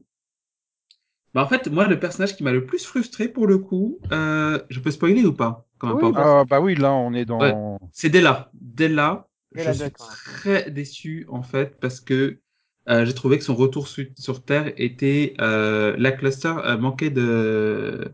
bah 1.35 1.43
en 1.43 1.47
fait 1.47 1.67
moi 1.67 1.87
le 1.87 1.99
personnage 1.99 2.35
qui 2.35 2.43
m'a 2.43 2.51
le 2.51 2.65
plus 2.65 2.83
frustré 2.85 3.27
pour 3.27 3.45
le 3.45 3.59
coup, 3.59 3.99
euh, 4.11 4.59
je 4.69 4.79
peux 4.79 4.89
spoiler 4.91 5.23
ou 5.25 5.33
pas 5.33 5.65
quand 5.77 5.87
même 5.89 5.97
Oui, 5.97 6.11
pas. 6.13 6.19
bah, 6.19 6.39
Ah 6.41 6.45
bah 6.45 6.59
oui, 6.61 6.75
là 6.75 6.91
on 6.93 7.13
est 7.13 7.25
dans. 7.25 7.77
C'est 7.91 8.09
Della. 8.09 8.49
Della, 8.53 9.27
Della 9.53 9.71
je 9.73 9.77
suis 9.77 9.91
ouais. 9.91 9.91
très 9.91 10.71
déçu 10.71 11.25
en 11.29 11.43
fait 11.43 11.77
parce 11.79 11.99
que 12.01 12.39
euh, 12.89 13.05
j'ai 13.05 13.13
trouvé 13.13 13.37
que 13.37 13.43
son 13.43 13.55
retour 13.55 13.87
sur, 13.87 14.05
sur 14.17 14.43
Terre 14.43 14.71
était 14.77 15.33
euh, 15.41 15.95
la 15.97 16.11
cluster 16.11 16.53
euh, 16.63 16.77
manquait 16.77 17.09
de 17.09 17.21
euh, 17.21 18.05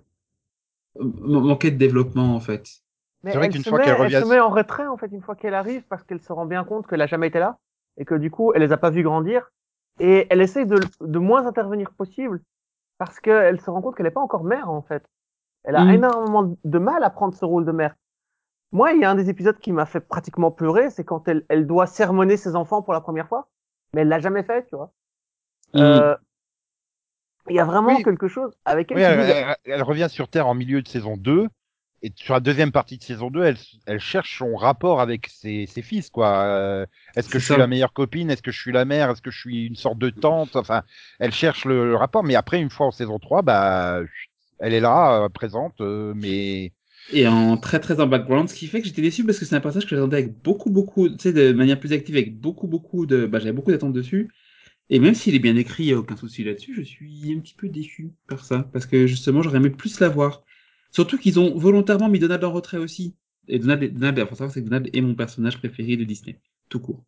manquait 0.96 1.72
de 1.72 1.78
développement 1.78 2.36
en 2.36 2.40
fait. 2.40 2.68
Mais 3.24 3.32
C'est 3.32 3.38
vrai 3.38 3.48
elle, 3.48 3.54
qu'une 3.54 3.64
se 3.64 3.70
fois 3.70 3.78
met, 3.78 3.86
qu'elle 3.86 3.94
elle 3.94 4.00
revient- 4.02 4.22
se 4.24 4.30
met 4.30 4.40
en 4.40 4.50
retrait 4.50 4.88
en 4.88 4.98
fait 4.98 5.08
une 5.12 5.22
fois 5.22 5.36
qu'elle 5.36 5.54
arrive 5.54 5.84
parce 5.90 6.04
qu'elle 6.04 6.22
se 6.22 6.34
rend 6.34 6.46
bien 6.46 6.64
compte 6.64 6.88
qu'elle 6.88 7.02
a 7.02 7.08
jamais 7.08 7.28
été 7.28 7.40
là 7.40 7.58
et 7.98 8.06
que 8.06 8.16
du 8.16 8.32
coup 8.32 8.52
elle 8.54 8.62
les 8.62 8.72
a 8.72 8.78
pas 8.78 8.90
vus 8.90 9.04
grandir 9.04 9.52
et 10.00 10.26
elle 10.30 10.42
essaye 10.42 10.66
de, 10.66 10.78
de 11.02 11.20
moins 11.20 11.46
intervenir 11.46 11.92
possible 11.92 12.42
parce 13.04 13.20
qu'elle 13.20 13.60
se 13.60 13.68
rend 13.72 13.82
compte 13.82 13.96
qu'elle 13.96 14.06
n'est 14.06 14.12
pas 14.12 14.22
encore 14.22 14.44
mère 14.44 14.70
en 14.70 14.84
fait. 14.84 15.04
Elle 15.64 15.76
a 15.76 15.86
Mm. 15.86 15.90
énormément 15.96 16.56
de 16.64 16.78
mal 16.78 17.04
à 17.04 17.10
prendre 17.10 17.34
ce 17.34 17.44
rôle 17.44 17.66
de 17.66 17.72
mère. 17.72 17.96
Moi, 18.72 18.92
il 18.92 19.02
y 19.02 19.06
a 19.06 19.10
un 19.10 19.16
des 19.16 19.28
épisodes 19.28 19.58
qui 19.58 19.72
m'a 19.72 19.88
fait 19.88 20.02
pratiquement 20.02 20.52
pleurer, 20.52 20.92
c'est 20.92 21.04
quand 21.04 21.28
elle, 21.28 21.44
elle 21.50 21.66
doit 21.66 21.88
sermonner 21.88 22.38
ses 22.38 22.56
enfants 22.56 22.84
pour 22.84 22.94
la 22.94 23.02
première 23.02 23.28
fois, 23.28 23.48
mais 23.96 24.02
elle 24.02 24.08
l'a 24.08 24.20
jamais 24.20 24.44
fait, 24.44 24.68
tu 24.68 24.76
vois. 24.76 24.92
Euh, 25.76 26.16
Il 27.50 27.56
y 27.56 27.60
a 27.60 27.66
vraiment 27.66 27.96
Oui. 27.96 28.04
quelque 28.04 28.28
chose 28.28 28.56
avec 28.66 28.92
elle 28.92 28.98
Oui, 28.98 29.04
elle, 29.04 29.20
elle- 29.20 29.56
elle 29.66 29.82
revient 29.82 30.08
sur 30.08 30.28
Terre 30.28 30.46
en 30.48 30.54
milieu 30.54 30.84
de 30.84 30.88
saison 30.88 31.18
2. 31.18 31.50
Et 32.04 32.12
sur 32.16 32.34
la 32.34 32.40
deuxième 32.40 32.72
partie 32.72 32.98
de 32.98 33.04
saison 33.04 33.30
2, 33.30 33.44
elle, 33.44 33.58
elle 33.86 34.00
cherche 34.00 34.38
son 34.40 34.56
rapport 34.56 35.02
avec 35.02 35.28
ses, 35.28 35.68
ses 35.68 35.84
fils, 35.84 36.10
quoi. 36.10 36.44
Euh, 36.46 36.86
Est-ce 37.16 37.30
que 37.30 37.38
je 37.38 37.46
suis 37.46 37.58
la 37.58 37.68
meilleure 37.68 37.94
copine? 37.94 38.32
Est-ce 38.32 38.42
que 38.42 38.52
je 38.52 38.60
suis 38.60 38.72
la 38.72 38.86
mère? 38.86 39.12
Est-ce 39.12 39.22
que 39.22 39.30
je 39.32 39.40
suis 39.40 39.68
une 39.68 39.76
sorte 39.76 40.00
de 40.00 40.10
tante? 40.10 40.56
Enfin, 40.56 40.84
elle 41.20 41.32
cherche 41.32 41.66
le, 41.66 41.86
le 41.90 41.96
rapport. 41.96 42.24
Mais 42.24 42.36
après, 42.36 42.60
une 42.60 42.72
fois 42.72 42.88
en 42.88 42.92
saison 42.92 43.20
3, 43.20 43.44
bah, 43.44 44.00
elle 44.60 44.74
est 44.74 44.80
là, 44.80 45.24
euh, 45.26 45.30
présente, 45.30 45.80
euh, 45.82 46.14
mais 46.16 46.74
Et 47.10 47.28
en 47.28 47.58
très 47.58 47.80
très 47.80 48.00
en 48.00 48.08
background, 48.08 48.48
ce 48.50 48.54
qui 48.56 48.68
fait 48.68 48.80
que 48.82 48.88
j'étais 48.88 49.02
déçu 49.02 49.26
parce 49.26 49.38
que 49.40 49.46
c'est 49.46 49.56
un 49.56 49.60
personnage 49.62 49.86
que 49.90 49.96
j'attendais 49.96 50.18
avec 50.18 50.42
beaucoup 50.44 50.70
beaucoup, 50.70 51.10
tu 51.10 51.18
sais, 51.20 51.34
de 51.34 51.52
manière 51.52 51.80
plus 51.80 51.92
active, 51.94 52.16
avec 52.16 52.40
beaucoup 52.40 52.68
beaucoup 52.68 53.06
de, 53.06 53.26
bah 53.26 53.40
j'avais 53.40 53.52
beaucoup 53.54 53.72
d'attentes 53.72 53.94
dessus. 53.94 54.30
Et 54.90 55.00
même 55.00 55.16
s'il 55.16 55.36
est 55.36 55.40
bien 55.40 55.56
écrit, 55.58 55.86
il 55.86 55.90
y 55.90 55.94
a 55.94 56.00
aucun 56.00 56.18
souci 56.18 56.44
là-dessus, 56.44 56.76
je 56.76 56.82
suis 56.84 57.34
un 57.38 57.40
petit 57.42 57.56
peu 57.56 57.70
déçu 57.70 58.12
par 58.28 58.46
ça, 58.46 58.70
parce 58.74 58.86
que 58.88 59.08
justement 59.08 59.42
j'aurais 59.44 59.58
aimé 59.60 59.72
plus 59.72 60.00
la 60.02 60.10
voir. 60.10 60.44
Surtout 60.91 61.17
qu'ils 61.17 61.39
ont 61.39 61.58
volontairement 61.58 62.10
mis 62.10 62.19
Donald 62.19 62.43
en 62.43 62.51
retrait 62.51 62.77
aussi. 62.77 63.15
Et 63.47 63.60
Donald, 63.60 63.93
Donald, 63.93 64.19
faut 64.27 64.36
savoir 64.36 64.51
c'est 64.51 64.62
que 64.62 64.65
Donald 64.65 64.89
est 64.93 65.01
mon 65.01 65.15
personnage 65.15 65.58
préféré 65.58 65.97
de 65.97 66.04
Disney, 66.04 66.39
tout 66.69 66.80
court. 66.80 67.04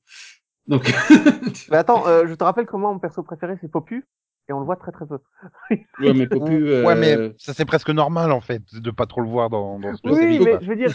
Donc, 0.67 0.91
Mais 1.69 1.77
attends, 1.77 2.07
euh, 2.07 2.25
je 2.25 2.33
te 2.33 2.43
rappelle 2.43 2.65
comment 2.65 2.93
mon 2.93 2.99
perso 2.99 3.21
préféré 3.23 3.57
c'est 3.59 3.69
Popu 3.69 4.05
et 4.49 4.53
on 4.53 4.59
le 4.59 4.65
voit 4.65 4.77
très 4.77 4.91
très 4.91 5.05
peu. 5.05 5.19
ouais 5.69 6.13
mais 6.13 6.27
Popu, 6.27 6.67
euh, 6.67 6.85
ouais, 6.85 6.95
mais 6.95 7.33
ça 7.37 7.53
c'est 7.53 7.65
presque 7.65 7.89
normal 7.89 8.31
en 8.31 8.41
fait 8.41 8.61
de 8.73 8.91
pas 8.91 9.05
trop 9.05 9.21
le 9.21 9.27
voir 9.29 9.49
dans, 9.49 9.79
dans 9.79 9.93
cette 9.93 10.05
Oui, 10.05 10.15
série. 10.15 10.39
mais 10.39 10.51
quoi. 10.51 10.59
je 10.61 10.67
veux 10.67 10.75
dire, 10.75 10.93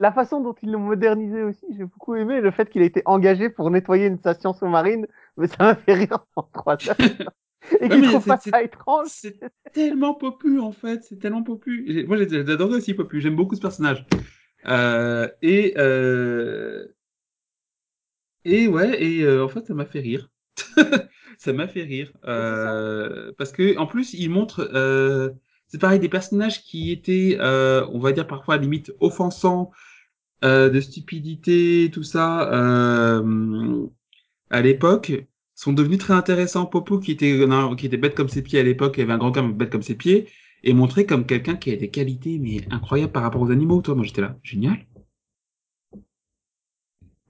la 0.00 0.12
façon 0.12 0.40
dont 0.40 0.54
ils 0.62 0.70
l'ont 0.70 0.80
modernisé 0.80 1.42
aussi, 1.42 1.66
j'ai 1.76 1.84
beaucoup 1.84 2.14
aimé 2.14 2.40
le 2.40 2.50
fait 2.50 2.70
qu'il 2.70 2.82
a 2.82 2.86
été 2.86 3.02
engagé 3.04 3.50
pour 3.50 3.70
nettoyer 3.70 4.06
une 4.06 4.18
station 4.18 4.54
sous-marine, 4.54 5.06
mais 5.36 5.46
ça 5.46 5.56
m'a 5.60 5.74
fait 5.74 5.94
rire 5.94 6.18
en 6.36 6.42
trois 6.42 6.76
heures. 6.88 6.96
Et 7.80 7.88
qu'il 7.88 8.00
mais 8.00 8.08
trouve 8.08 8.22
c'est- 8.22 8.28
pas 8.28 8.38
ça 8.38 8.62
étrange? 8.62 9.08
C'est 9.08 9.38
tellement 9.72 10.14
Popu 10.14 10.58
en 10.58 10.72
fait, 10.72 11.04
c'est 11.04 11.18
tellement 11.18 11.42
Popu. 11.42 12.04
Moi 12.06 12.16
adoré 12.20 12.76
aussi 12.76 12.94
Popu, 12.94 13.20
j'aime 13.20 13.36
beaucoup 13.36 13.54
ce 13.54 13.60
personnage. 13.60 14.04
Euh, 14.66 15.28
et 15.42 15.74
euh, 15.78 16.86
et 18.44 18.68
ouais, 18.68 19.02
et 19.02 19.22
euh, 19.22 19.44
en 19.44 19.48
fait 19.48 19.66
ça 19.66 19.74
m'a 19.74 19.84
fait 19.84 20.00
rire. 20.00 20.30
ça 21.38 21.52
m'a 21.52 21.68
fait 21.68 21.82
rire 21.84 22.12
euh, 22.26 23.32
parce 23.38 23.52
que 23.52 23.76
en 23.78 23.86
plus 23.86 24.14
il 24.14 24.30
montre, 24.30 24.70
c'est 25.68 25.80
pareil 25.80 26.00
des 26.00 26.08
personnages 26.08 26.62
qui 26.62 26.90
étaient, 26.90 27.38
on 27.40 27.98
va 27.98 28.12
dire 28.12 28.26
parfois 28.26 28.54
à 28.54 28.56
la 28.56 28.62
limite 28.62 28.92
offensants 29.00 29.70
de 30.42 30.80
stupidité, 30.80 31.90
tout 31.92 32.02
ça, 32.02 33.20
à 34.50 34.62
l'époque, 34.62 35.12
sont 35.62 35.72
devenus 35.72 35.98
très 35.98 36.14
intéressants. 36.14 36.66
Popo, 36.66 36.98
qui 36.98 37.12
était, 37.12 37.46
non, 37.46 37.74
qui 37.76 37.86
était 37.86 37.96
bête 37.98 38.14
comme 38.14 38.28
ses 38.28 38.42
pieds 38.42 38.58
à 38.60 38.62
l'époque, 38.62 38.98
avait 38.98 39.12
un 39.12 39.18
grand 39.18 39.32
cœur 39.32 39.46
bête 39.48 39.70
comme 39.70 39.82
ses 39.82 39.94
pieds, 39.94 40.28
est 40.64 40.72
montré 40.72 41.04
comme 41.06 41.26
quelqu'un 41.26 41.56
qui 41.56 41.72
a 41.72 41.76
des 41.76 41.90
qualités 41.90 42.38
mais 42.38 42.66
incroyables 42.70 43.12
par 43.12 43.22
rapport 43.22 43.42
aux 43.42 43.50
animaux. 43.50 43.82
Toi, 43.82 43.94
moi 43.94 44.04
j'étais 44.04 44.22
là, 44.22 44.36
génial. 44.42 44.76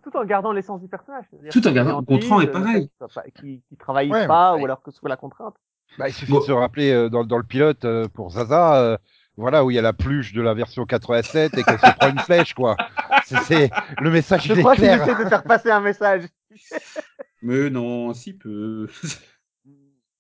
Tout 0.03 0.17
en 0.17 0.25
gardant 0.25 0.53
l'essence 0.53 0.81
du 0.81 0.89
personnage. 0.89 1.25
Tout 1.51 1.67
en 1.69 1.73
gardant- 1.73 2.03
fainéantise, 2.05 2.29
Gontran 2.29 2.41
est 2.41 2.49
euh, 2.49 2.53
pareil. 2.53 2.91
Qu'il 3.39 3.61
qu'il 3.69 3.77
travaille 3.79 4.11
Ouais, 4.11 4.27
pas, 4.27 4.57
ou 4.57 4.65
alors 4.65 4.81
que 4.83 4.91
ce 4.91 4.99
soit 4.99 5.09
la 5.09 5.17
contrainte. 5.17 5.55
Bah, 5.99 6.09
il 6.09 6.15
suffit 6.15 6.31
Bon. 6.33 6.39
de 6.39 6.45
se 6.45 6.53
rappeler 6.53 6.91
euh, 6.93 7.09
dans, 7.09 7.25
dans 7.25 7.37
le 7.37 7.43
pilote 7.45 7.85
euh, 7.85 8.07
pour 8.09 8.31
Zaza, 8.31 8.77
euh, 8.81 8.97
voilà, 9.37 9.65
où 9.65 9.71
il 9.71 9.75
y 9.75 9.79
a 9.79 9.83
la 9.83 9.93
pluche 9.93 10.33
de 10.33 10.41
la 10.41 10.55
version 10.55 10.87
87 10.87 11.59
et 11.59 11.63
qu'elle 11.65 11.79
se 11.79 11.97
prend 11.99 12.11
une 12.11 12.19
flèche, 12.21 12.55
quoi. 12.55 12.77
C'est- 13.25 13.71
le 14.01 14.11
message 14.11 14.45
Je 14.47 14.55
crois 14.55 14.75
qu'il 14.75 14.85
clair. 14.85 15.03
essaie 15.03 15.25
de 15.25 15.29
faire 15.29 15.43
passer 15.43 15.71
un 15.71 15.81
message. 15.81 16.23
Mais 17.43 17.71
non, 17.71 18.13
si 18.15 18.35
peu. 18.35 18.89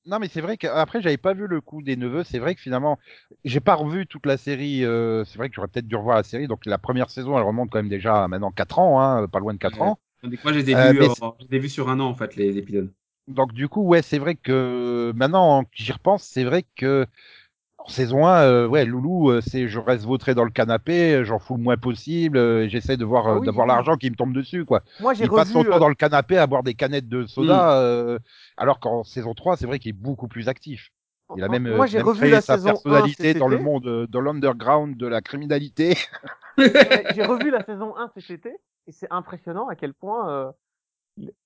Non, 0.07 0.19
mais 0.19 0.29
c'est 0.29 0.41
vrai 0.41 0.57
qu'après, 0.57 1.03
j'avais 1.03 1.19
pas 1.19 1.35
vu 1.35 1.47
le 1.47 1.61
coup 1.61 1.83
des 1.83 1.97
neveux. 1.97 2.25
C'est 2.25 2.39
vrai 2.39 2.55
que 2.55 2.61
finalement, 2.61 2.99
j'ai 3.45 3.61
pas 3.61 3.75
revu 3.75 4.07
toute 4.07 4.25
la 4.27 4.37
série. 4.39 4.85
euh, 4.85 5.25
c'est 5.25 5.37
vrai 5.39 5.49
que 5.51 5.55
j'aurais 5.55 5.69
peut-être 5.69 5.87
dû 5.87 5.95
revoir 5.97 6.17
la 6.17 6.23
série. 6.23 6.49
Donc 6.49 6.65
la 6.67 6.79
première 6.79 7.11
saison, 7.11 7.37
elle 7.37 7.45
remonte 7.45 7.71
quand 7.71 7.79
même 7.79 7.89
déjà 7.91 8.25
à 8.25 8.29
maintenant 8.29 8.51
4 8.51 8.79
ans, 8.79 9.01
hein, 9.01 9.29
pas 9.29 9.41
loin 9.41 9.53
de 9.55 9.59
4 9.59 9.83
Ouais. 9.83 9.83
ans. 9.83 9.99
Moi, 10.43 10.53
je 10.53 10.59
les 10.59 10.71
ai 10.71 10.75
Euh, 10.75 10.95
vus, 10.95 11.01
mais 11.01 11.09
en- 11.21 11.37
je 11.41 11.47
les 11.49 11.57
ai 11.57 11.59
vus 11.61 11.69
sur 11.71 11.89
un 11.89 11.99
an, 12.01 12.07
en 12.07 12.15
fait, 12.15 12.37
les 12.37 12.57
épisodes. 12.59 12.93
Donc 13.29 13.53
du 13.53 13.69
coup, 13.69 13.83
ouais, 13.83 14.03
c'est 14.03 14.19
vrai 14.19 14.35
que 14.35 15.13
maintenant 15.15 15.63
que 15.65 15.71
j'y 15.75 15.93
repense, 15.93 16.25
c'est 16.25 16.43
vrai 16.45 16.65
que 16.77 17.07
en 17.87 17.88
saison 17.88 18.27
1, 18.27 18.43
euh, 18.45 18.66
ouais, 18.69 18.85
Loulou, 18.85 19.31
euh, 19.31 19.40
c'est 19.40 19.69
je 19.69 19.79
reste 19.79 20.05
vautré 20.05 20.35
dans 20.35 20.45
le 20.45 20.51
canapé, 20.51 21.25
j'en 21.25 21.38
fous 21.38 21.57
le 21.57 21.62
moins 21.62 21.77
possible, 21.79 22.37
euh, 22.38 22.69
j'essaie 22.69 22.97
de 22.97 23.05
voir 23.05 23.27
Ah 23.27 23.35
euh, 23.35 23.38
oui, 23.38 23.47
d'avoir 23.47 23.66
oui. 23.66 23.69
l'argent 23.69 23.97
qui 23.97 24.11
me 24.11 24.16
tombe 24.16 24.33
dessus, 24.35 24.64
quoi. 24.64 24.83
Moi, 24.99 25.14
j'ai 25.14 25.25
Il 25.25 25.33
passe 25.33 25.51
son 25.51 25.61
revu. 25.61 25.71
temps 25.71 25.77
euh, 25.77 25.79
dans 25.79 25.88
le 25.88 25.95
canapé 25.95 26.37
à 26.38 26.47
boire 26.47 26.62
des 26.62 26.75
canettes 26.75 27.09
de 27.09 27.27
soda, 27.27 27.81
euh, 27.81 28.19
alors 28.57 28.81
qu'en 28.81 29.03
saison 29.05 29.35
3, 29.35 29.57
c'est 29.57 29.66
vrai 29.66 29.79
qu'il 29.79 29.90
est 29.90 29.93
beaucoup 29.95 30.29
plus 30.29 30.49
actif. 30.49 30.90
Il 31.37 31.45
a 31.45 31.49
même, 31.49 31.69
Moi, 31.69 31.87
j'ai 31.87 32.01
revu 32.01 32.29
créé 32.29 32.31
la 32.31 32.40
sa 32.40 32.57
saison 32.57 32.71
1 32.71 32.73
personnalité 32.73 33.35
dans 33.35 33.49
le 33.49 33.59
monde, 33.59 33.87
euh, 33.87 34.07
dans 34.09 34.21
l'underground 34.21 34.97
de 34.97 35.07
la 35.07 35.21
criminalité. 35.23 35.97
Ouais, 36.59 37.07
J'ai 37.14 37.25
revu 37.25 37.51
la 37.51 37.64
saison 37.64 37.97
1 37.97 38.11
cet 38.14 38.31
été 38.31 38.51
et 38.88 38.93
c'est 38.93 39.07
impressionnant 39.11 39.69
à 39.69 39.77
quel 39.77 39.95
point 39.95 40.29
euh, 40.31 40.51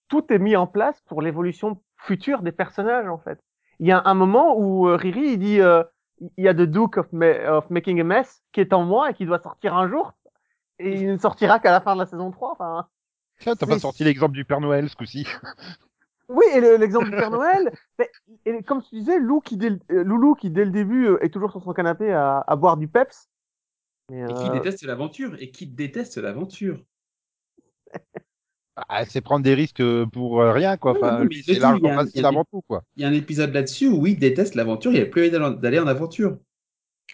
tout 0.09 0.33
est 0.33 0.39
mis 0.39 0.57
en 0.57 0.67
place 0.67 1.01
pour 1.07 1.21
l'évolution 1.23 1.81
future 1.97 2.43
des 2.43 2.53
personnages 2.53 3.09
en 3.09 3.19
fait. 3.19 3.39
Il 3.79 3.87
y 3.87 3.93
a 3.93 4.03
un 4.05 4.15
moment 4.15 4.59
où 4.59 4.85
Riri 4.85 5.33
il 5.33 5.39
dit 5.39 5.61
euh, 5.61 5.83
il 6.21 6.45
y 6.45 6.49
a 6.49 6.55
The 6.55 6.63
Duke 6.63 6.99
of, 6.99 7.13
Ma- 7.13 7.59
of 7.59 7.71
Making 7.71 8.01
a 8.01 8.05
Mess 8.05 8.43
qui 8.53 8.61
est 8.61 8.73
en 8.73 8.85
moi 8.85 9.11
et 9.11 9.15
qui 9.15 9.27
doit 9.27 9.41
sortir 9.41 9.75
un 9.77 9.89
jour 9.89 10.13
et 10.79 11.01
il 11.03 11.09
ne 11.13 11.19
sortira 11.19 11.61
qu'à 11.61 11.73
la 11.73 11.81
fin 11.81 11.95
de 11.95 12.01
la 12.01 12.07
saison 12.07 12.31
3. 12.31 12.53
Enfin, 12.53 12.89
Tiens, 13.39 13.55
t'as 13.57 13.67
pas 13.67 13.79
sorti 13.79 14.03
l'exemple 14.05 14.35
du 14.35 14.45
Père 14.45 14.61
Noël 14.61 14.89
ce 14.89 14.97
coup-ci. 14.97 15.27
oui, 16.29 16.45
et 16.55 16.61
le- 16.61 16.77
l'exemple 16.77 17.07
du 17.11 17.17
Père 17.17 17.31
Noël, 17.31 17.71
mais, 17.99 18.11
et 18.47 18.63
comme 18.63 18.83
tu 18.83 18.95
disais, 18.97 19.19
Lou 19.19 19.41
qui 19.41 19.57
dès 19.57 19.71
euh, 19.91 20.05
Loulou 20.05 20.35
qui 20.35 20.51
dès 20.51 20.65
le 20.65 20.71
début 20.71 21.07
euh, 21.07 21.23
est 21.25 21.29
toujours 21.31 21.51
sur 21.51 21.63
son 21.63 21.73
canapé 21.73 22.13
à, 22.13 22.43
à 22.47 22.57
boire 22.57 22.77
du 22.77 22.89
Peps. 22.89 23.29
Mais, 24.11 24.23
Et 24.29 24.35
qui 24.35 24.51
euh, 24.51 24.51
déteste 24.51 24.83
l'aventure, 24.83 25.35
et 25.41 25.51
qui 25.51 25.67
déteste 25.67 26.19
l'aventure. 26.19 26.85
Ah, 28.77 29.05
c'est 29.05 29.21
prendre 29.21 29.45
des 29.45 29.55
risques 29.55 29.81
euh, 29.81 30.05
pour 30.07 30.41
euh, 30.41 30.53
rien, 30.53 30.77
quoi. 30.77 30.93
Enfin, 30.93 31.27
oui, 31.29 31.43
c'est 31.47 31.55
dis, 31.55 31.61
l'argent 31.61 31.79
il 31.79 31.85
y 31.85 31.89
a 31.89 31.95
un- 32.01 32.05
facile 32.05 32.25
avant 32.27 32.45
tout, 32.45 32.63
quoi. 32.63 32.83
Il 32.97 33.03
y 33.03 33.05
a 33.05 33.09
un 33.09 33.13
épisode 33.13 33.53
là-dessus 33.55 33.89
où 33.89 34.07
il 34.07 34.19
déteste 34.19 34.55
l'aventure, 34.55 34.93
il 34.93 35.01
a 35.01 35.07
plus 35.07 35.35
envie 35.37 35.59
d'aller 35.61 35.79
en 35.79 35.87
aventure. 35.87 36.39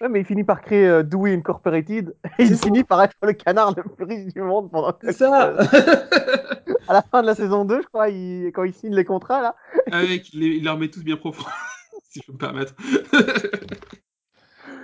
Ouais, 0.01 0.09
mais 0.09 0.21
il 0.21 0.25
finit 0.27 0.45
par 0.45 0.63
créer 0.63 0.87
euh, 0.87 1.03
Dewey 1.03 1.35
Incorporated 1.35 2.15
et 2.39 2.45
il 2.45 2.57
finit 2.57 2.85
par 2.85 3.03
être 3.03 3.15
le 3.23 3.35
canard 3.35 3.75
le 3.77 3.83
plus 3.83 4.05
riche 4.05 4.33
du 4.33 4.41
monde 4.41 4.71
pendant 4.71 4.97
C'est 5.03 5.13
ça 5.13 5.55
à 6.89 6.93
la 6.95 7.03
fin 7.03 7.21
de 7.23 7.27
la 7.27 7.35
saison 7.35 7.65
2, 7.67 7.83
je 7.83 7.87
crois, 7.89 8.09
il... 8.09 8.51
quand 8.55 8.65
il 8.65 8.73
signe 8.73 8.95
les 8.95 9.05
contrats 9.05 9.43
là. 9.43 9.55
Avec, 9.91 10.33
il, 10.33 10.41
les- 10.41 10.57
il 10.57 10.65
leur 10.65 10.79
met 10.79 10.89
tous 10.89 11.03
bien 11.05 11.17
profond, 11.17 11.45
si 12.11 12.21
je 12.21 12.27
peux 12.27 12.33
me 12.33 12.39
permettre. 12.39 12.75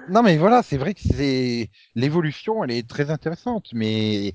Non, 0.08 0.22
mais 0.22 0.36
voilà, 0.36 0.62
c'est 0.62 0.76
vrai 0.76 0.94
que 0.94 1.00
c'est 1.00 1.70
l'évolution, 1.94 2.62
elle 2.64 2.70
est 2.70 2.88
très 2.88 3.10
intéressante, 3.10 3.68
mais 3.72 4.34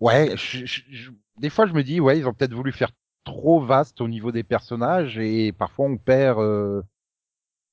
ouais, 0.00 0.36
je- 0.36 1.10
des 1.38 1.50
fois 1.50 1.66
je 1.66 1.72
me 1.74 1.82
dis, 1.82 2.00
ouais, 2.00 2.18
ils 2.18 2.26
ont 2.28 2.32
peut-être 2.34 2.54
voulu 2.54 2.72
faire 2.72 2.90
trop 3.24 3.60
vaste 3.60 4.00
au 4.00 4.08
niveau 4.08 4.32
des 4.32 4.42
personnages 4.42 5.18
et 5.18 5.52
parfois 5.52 5.86
on 5.86 5.96
perd. 5.96 6.38
euh, 6.40 6.82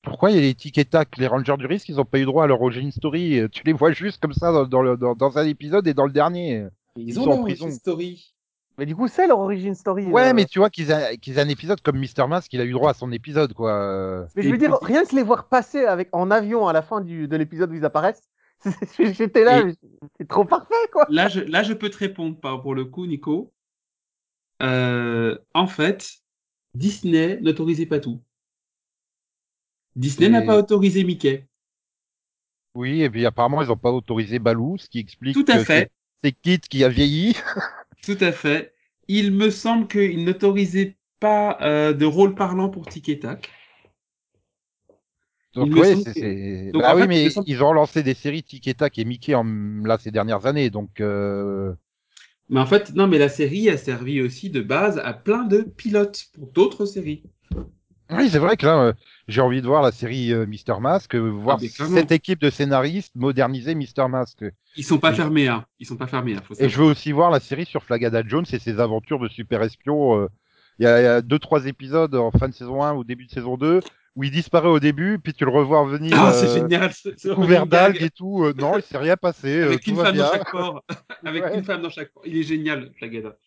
Pourquoi 0.02 0.32
il 0.32 0.36
y 0.36 0.40
a 0.40 0.42
les 0.42 0.54
tic 0.56 0.78
et 0.78 0.86
tac, 0.86 1.18
les 1.18 1.28
Rangers 1.28 1.58
du 1.58 1.66
risque, 1.66 1.90
ils 1.90 2.00
ont 2.00 2.06
pas 2.06 2.20
eu 2.20 2.26
droit 2.26 2.44
à 2.46 2.48
leur 2.48 2.62
origin 2.62 2.92
story. 2.92 3.42
Tu 3.52 3.64
les 3.66 3.74
vois 3.74 3.92
juste 3.92 4.22
comme 4.22 4.34
ça 4.34 4.52
dans, 4.52 4.66
dans, 4.66 4.82
le- 4.82 4.98
dans, 4.98 5.16
dans 5.16 5.38
un 5.38 5.46
épisode 5.46 5.88
et 5.88 5.94
dans 5.94 6.06
le 6.06 6.12
dernier. 6.14 6.68
Ils, 6.96 7.10
Ils 7.10 7.20
ont 7.20 7.26
sont 7.26 7.32
en 7.32 7.42
prison. 7.44 7.70
story. 7.72 8.34
Mais 8.78 8.86
du 8.86 8.96
coup, 8.96 9.10
c'est 9.10 9.28
leur 9.28 9.40
origin 9.40 9.76
story. 9.76 10.06
Ouais, 10.06 10.30
euh. 10.30 10.34
mais 10.34 10.46
tu 10.46 10.60
vois 10.60 10.70
qu'ils 10.70 10.92
aient 10.92 11.40
un 11.40 11.50
épisode 11.50 11.82
comme 11.82 11.98
Mister 12.00 12.26
Mask, 12.28 12.54
il 12.54 12.62
a 12.62 12.66
eu 12.66 12.72
droit 12.72 12.92
à 12.92 12.94
son 12.94 13.12
épisode, 13.12 13.54
quoi. 13.54 13.74
Euh, 13.74 14.26
Mais 14.36 14.42
je 14.44 14.50
veux 14.50 14.58
dire, 14.58 14.78
rien 14.82 15.04
que 15.04 15.14
les 15.16 15.24
voir 15.24 15.50
passer 15.50 15.84
avec 15.84 16.08
en 16.14 16.32
avion 16.32 16.66
à 16.68 16.72
la 16.72 16.82
fin 16.82 17.02
du... 17.02 17.28
de 17.28 17.36
l'épisode 17.36 17.72
où 17.72 17.74
ils 17.74 17.84
apparaissent, 17.84 18.29
j'étais 19.00 19.44
là, 19.44 19.64
c'est 20.18 20.28
trop 20.28 20.46
parfait 20.46 20.74
quoi. 20.92 21.06
Là 21.10 21.28
je, 21.28 21.40
là, 21.42 21.64
je 21.64 21.74
peux 21.74 21.90
te 21.90 21.98
répondre 21.98 22.40
par, 22.40 22.62
pour 22.62 22.76
le 22.76 22.86
coup, 22.86 23.06
Nico. 23.06 23.54
Euh, 24.62 25.38
en 25.54 25.68
fait, 25.68 26.10
Disney 26.76 27.40
n'autorisait 27.42 27.86
pas 27.86 28.00
tout. 28.00 28.22
Disney 29.96 30.28
Et- 30.28 30.30
n'a 30.30 30.42
pas 30.42 30.58
autorisé 30.58 31.04
Mickey. 31.04 31.46
Oui, 32.76 33.02
et 33.02 33.10
puis 33.10 33.26
apparemment 33.26 33.62
ils 33.62 33.72
ont 33.72 33.78
pas 33.78 33.92
autorisé 33.92 34.40
Baloo, 34.40 34.78
ce 34.78 34.88
qui 34.90 35.00
explique 35.00 35.34
Tout 35.34 35.46
à 35.48 35.58
que 35.58 35.64
fait. 35.64 35.92
c'est 36.24 36.32
Kit 36.32 36.60
qui 36.60 36.84
a 36.84 36.90
vieilli. 36.90 37.36
Tout 38.04 38.18
à 38.22 38.32
fait. 38.32 38.74
Il 39.08 39.32
me 39.34 39.50
semble 39.50 39.88
qu'il 39.88 40.24
n'autorisait 40.24 40.98
pas 41.20 41.58
euh, 41.62 41.94
de 41.94 42.06
rôle 42.06 42.36
parlant 42.36 42.70
pour 42.70 42.86
Tic 42.88 43.10
et 43.10 43.20
Tac. 43.20 43.50
Donc 45.56 45.74
ouais, 45.76 45.96
c'est, 45.96 46.72
bah 46.74 46.94
oui, 46.96 47.02
fait, 47.02 47.08
mais 47.08 47.26
ils 47.46 47.64
ont 47.64 47.74
lancé 47.74 48.04
des 48.04 48.14
séries 48.14 48.44
Tic 48.44 48.68
et 48.68 48.76
Tac 48.76 48.98
et 49.00 49.06
Mickey 49.06 49.34
en, 49.34 49.44
là 49.84 49.98
ces 49.98 50.12
dernières 50.12 50.46
années, 50.46 50.70
donc 50.70 51.02
euh... 51.02 51.74
Mais 52.50 52.60
en 52.60 52.66
fait, 52.66 52.94
non, 52.96 53.08
mais 53.08 53.18
la 53.20 53.30
série 53.30 53.70
a 53.70 53.78
servi 53.78 54.22
aussi 54.22 54.50
de 54.50 54.62
base 54.62 54.98
à 55.04 55.14
plein 55.14 55.44
de 55.44 55.62
pilotes 55.62 56.26
pour 56.34 56.48
d'autres 56.52 56.86
séries. 56.86 57.24
oui, 58.12 58.30
c'est 58.30 58.40
vrai 58.40 58.58
que 58.58 58.66
là, 58.66 58.80
euh, 58.80 58.94
j'ai 59.28 59.42
envie 59.42 59.62
de 59.62 59.68
voir 59.68 59.84
la 59.84 59.92
série 59.92 60.34
euh, 60.34 60.48
Mister 60.48 60.74
Mask, 60.80 61.16
euh, 61.16 61.30
voir 61.30 61.60
Ah, 61.62 61.86
cette 61.88 62.12
équipe 62.12 62.40
de 62.42 62.50
scénaristes 62.50 63.16
moderniser 63.16 63.76
Mister 63.76 64.08
Mask. 64.08 64.44
Ils 64.76 64.84
sont 64.84 64.98
pas 64.98 65.12
Et- 65.12 65.16
fermés, 65.16 65.48
hein. 65.48 65.66
Ils 65.80 65.86
sont 65.86 65.98
pas 65.98 66.08
fermés, 66.08 66.36
hein, 66.36 66.42
faut 66.44 66.56
Et 66.60 66.70
je 66.70 66.78
veux 66.78 66.86
aussi 66.86 67.12
voir 67.12 67.30
la 67.30 67.40
série 67.40 67.66
sur 67.66 67.84
Flagada 67.84 68.24
Jones 68.26 68.46
et 68.52 68.60
ses 68.60 68.80
aventures 68.80 69.20
de 69.20 69.28
super 69.28 69.62
espion. 69.62 70.28
Il 70.80 70.84
y, 70.84 70.86
y 70.86 70.88
a 70.88 71.22
deux, 71.22 71.38
trois 71.40 71.66
épisodes 71.68 72.16
en 72.16 72.32
fin 72.32 72.48
de 72.48 72.54
saison 72.54 72.82
1 72.82 72.94
ou 72.96 73.04
début 73.04 73.26
de 73.26 73.32
saison 73.32 73.58
2 73.58 73.82
où 74.20 74.24
il 74.26 74.32
disparaît 74.32 74.68
au 74.68 74.82
début, 74.82 75.18
puis 75.18 75.34
tu 75.34 75.46
le 75.46 75.50
revois 75.52 75.86
venir 75.86 76.14
Ah, 76.20 76.34
c'est 76.34 76.54
génial. 76.54 76.92
couvert 77.36 77.66
d'algues 77.66 78.02
et 78.02 78.10
tout. 78.10 78.44
euh, 78.44 78.54
non, 78.58 78.76
il 78.78 78.84
s'est 78.84 78.98
rien 78.98 79.16
passé. 79.16 79.48
euh, 79.62 79.68
Avec 79.68 79.88
une 79.88 79.96
femme 79.96 80.18
dans 80.18 80.30
chaque 80.32 80.52
port. 80.52 80.84
Avec 81.26 81.44
Ouais. 81.46 81.58
une 81.58 81.64
femme 81.64 81.82
dans 81.82 81.90
chaque 81.90 82.12
port. 82.12 82.24
Il 82.26 82.38
est 82.38 82.44
génial, 82.44 82.92
Flagada. 82.98 83.38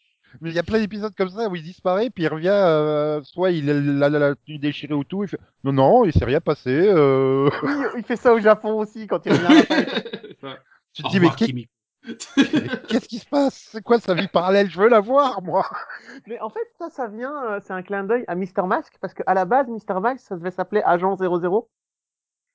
Mais 0.41 0.49
il 0.49 0.57
y 0.57 0.59
a 0.59 0.63
plein 0.63 0.79
d'épisodes 0.81 1.13
comme 1.15 1.29
ça 1.29 1.47
où 1.51 1.57
il 1.57 1.63
disparaît, 1.63 2.09
puis 2.09 2.25
il 2.25 2.29
revient, 2.29 2.49
euh, 2.51 3.21
soit 3.23 3.51
il 3.51 3.69
a 3.69 3.75
la, 3.75 4.09
la, 4.09 4.19
la 4.19 4.35
tenue 4.35 4.59
déchirée 4.59 4.95
ou 4.95 5.05
tout, 5.05 5.25
il 5.25 5.29
fait 5.29 5.39
non, 5.63 5.73
non, 5.75 6.05
il 6.07 6.13
s'est 6.15 6.25
rien 6.25 6.41
passé. 6.41 6.71
Euh... 6.71 7.51
Oui, 7.63 7.73
il 7.99 8.03
fait 8.03 8.17
ça 8.17 8.33
au 8.33 8.41
Japon 8.41 8.79
aussi 8.79 9.07
quand 9.07 9.21
il 9.27 9.33
revient 9.33 9.67
à 9.69 9.77
la 10.47 10.57
tu 10.95 11.03
te 11.03 11.09
dis, 11.11 11.21
mais 11.21 11.29
Kimi. 11.37 11.69
Qu'est-ce 12.05 13.09
qui 13.09 13.19
se 13.19 13.27
passe? 13.27 13.69
C'est 13.71 13.83
quoi 13.83 14.01
sa 14.01 14.15
vie 14.15 14.29
parallèle? 14.29 14.69
Je 14.69 14.81
veux 14.81 14.89
la 14.89 15.01
voir, 15.01 15.43
moi 15.43 15.65
Mais 16.27 16.41
en 16.41 16.51
fait, 16.51 16.69
ça, 16.79 16.91
ça 16.91 17.07
vient, 17.07 17.45
euh, 17.45 17.61
c'est 17.65 17.73
un 17.73 17.83
clin 17.83 18.05
d'œil 18.05 18.25
à 18.27 18.35
Mr. 18.35 18.67
Mask, 18.67 18.95
parce 19.01 19.15
qu'à 19.15 19.35
la 19.35 19.45
base, 19.45 19.69
Mr. 19.69 20.01
Mask, 20.01 20.27
ça 20.27 20.37
devait 20.37 20.51
s'appeler 20.51 20.83
Agent 20.85 21.17
00. 21.17 21.69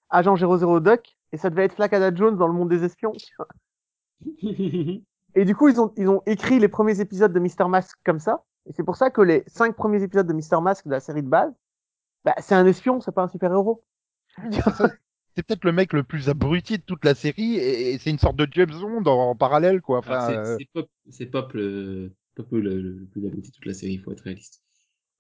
Agent 0.10 0.36
00 0.36 0.80
Duck, 0.82 1.18
et 1.32 1.38
ça 1.38 1.50
devait 1.50 1.66
être 1.66 1.76
Flacada 1.76 2.14
Jones 2.14 2.38
dans 2.38 2.48
le 2.48 2.54
monde 2.54 2.70
des 2.70 2.84
espions. 2.84 3.14
Et 5.36 5.46
du 5.46 5.56
coup, 5.56 5.68
ils 5.70 5.80
ont, 5.80 5.94
ils 5.98 6.10
ont 6.10 6.22
écrit 6.26 6.60
les 6.60 6.68
premiers 6.68 7.00
épisodes 7.00 7.32
de 7.32 7.40
Mr. 7.40 7.68
Mask 7.70 7.98
comme 8.04 8.20
ça. 8.20 8.44
Et 8.66 8.74
c'est 8.74 8.84
pour 8.84 8.98
ça 8.98 9.10
que 9.10 9.22
les 9.22 9.44
cinq 9.48 9.76
premiers 9.76 10.04
épisodes 10.04 10.28
de 10.28 10.34
Mr. 10.34 10.62
Mask 10.62 10.86
de 10.86 10.92
la 10.92 11.00
série 11.00 11.24
de 11.24 11.30
base, 11.30 11.54
bah, 12.26 12.36
c'est 12.40 12.56
un 12.56 12.66
espion, 12.66 13.00
c'est 13.00 13.14
pas 13.14 13.24
un 13.24 13.28
super-héros. 13.28 13.84
C'est 15.38 15.44
peut-être 15.44 15.66
le 15.66 15.72
mec 15.72 15.94
le 15.94 16.04
plus 16.04 16.30
abruti 16.30 16.80
de 16.80 16.84
toute 16.84 17.06
la 17.06 17.14
série, 17.14 17.58
et, 17.58 17.94
et 17.94 17.98
c'est 18.00 18.10
une 18.10 18.18
sorte 18.18 18.38
de 18.38 18.48
James 18.54 18.72
Bond 18.72 19.04
en, 19.06 19.30
en 19.30 19.36
parallèle, 19.36 19.82
quoi. 19.82 20.00
Alors, 20.06 20.18
Enfin, 20.24 20.34
c'est- 20.34 20.40
euh, 20.40 20.58
Pop, 20.74 20.90
c'est 21.12 21.28
Pop 21.28 21.54
le, 21.54 22.12
Pop 22.36 22.48
le, 22.52 22.60
le, 22.82 23.06
plus 23.06 23.26
abouti 23.28 23.52
de 23.52 23.56
toute 23.56 23.66
la 23.68 23.76
série, 23.76 23.94
il 23.94 24.00
faut 24.02 24.12
être 24.12 24.22
réaliste. 24.22 24.64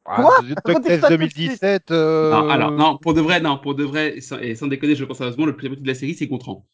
ah, 0.05 0.23
Quoi? 0.23 0.79
De 0.79 1.07
2017. 1.09 1.91
euh, 1.91 2.31
Non, 2.31 2.49
alors, 2.49 2.71
non, 2.71 2.97
pour 2.97 3.13
de 3.13 3.21
vrai, 3.21 3.39
non, 3.41 3.59
pour 3.59 3.75
de 3.75 3.83
vrai, 3.83 4.17
et 4.17 4.21
sans, 4.21 4.39
et 4.39 4.55
sans 4.55 4.67
déconner, 4.67 4.95
je 4.95 5.05
pense 5.05 5.17
sérieusement, 5.19 5.45
le 5.45 5.55
plus 5.55 5.67
abouti 5.67 5.83
de 5.83 5.87
la 5.87 5.95
série, 5.95 6.15
c'est 6.15 6.27
Gontran. 6.27 6.65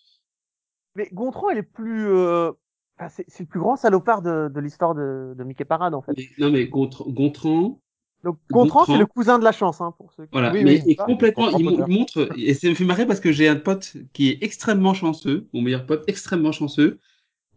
Mais 0.95 1.09
Gontran, 1.11 1.49
il 1.49 1.57
est 1.57 1.63
plus, 1.63 2.07
euh, 2.07 2.51
enfin, 2.97 3.09
c'est 3.09 3.25
c'est 3.27 3.43
le 3.43 3.47
plus 3.49 3.59
grand 3.59 3.75
salopard 3.75 4.21
de, 4.21 4.49
de 4.53 4.59
l'histoire 4.59 4.95
de, 4.95 5.33
de 5.37 5.43
Mickey 5.43 5.65
Parade, 5.65 5.93
en 5.93 6.01
fait. 6.01 6.13
Mais- 6.15 6.29
non, 6.37 6.51
mais 6.51 6.67
Gontran, 6.67 7.09
Gontran, 7.09 7.81
Donc, 8.23 8.37
Gontran, 8.49 8.85
c'est 8.85 8.97
le 8.97 9.05
cousin 9.05 9.37
de 9.37 9.43
la 9.43 9.51
chance, 9.51 9.81
hein, 9.81 9.93
pour 9.97 10.13
ceux 10.13 10.23
qui... 10.23 10.29
Voilà, 10.31 10.51
Oui, 10.53 10.63
mais 10.63 10.81
oui. 10.81 10.91
et 10.91 10.95
complètement, 10.95 11.49
il, 11.57 11.65
montre, 11.87 12.29
et 12.37 12.53
ça 12.53 12.69
me 12.69 12.73
fait 12.73 12.85
marrer 12.85 13.05
parce 13.05 13.19
que 13.19 13.31
j'ai 13.31 13.49
un 13.49 13.57
pote 13.57 13.97
qui 14.13 14.29
est 14.29 14.37
extrêmement 14.41 14.93
chanceux, 14.93 15.47
mon 15.53 15.61
meilleur 15.61 15.85
pote 15.85 16.03
extrêmement 16.07 16.53
chanceux, 16.53 16.99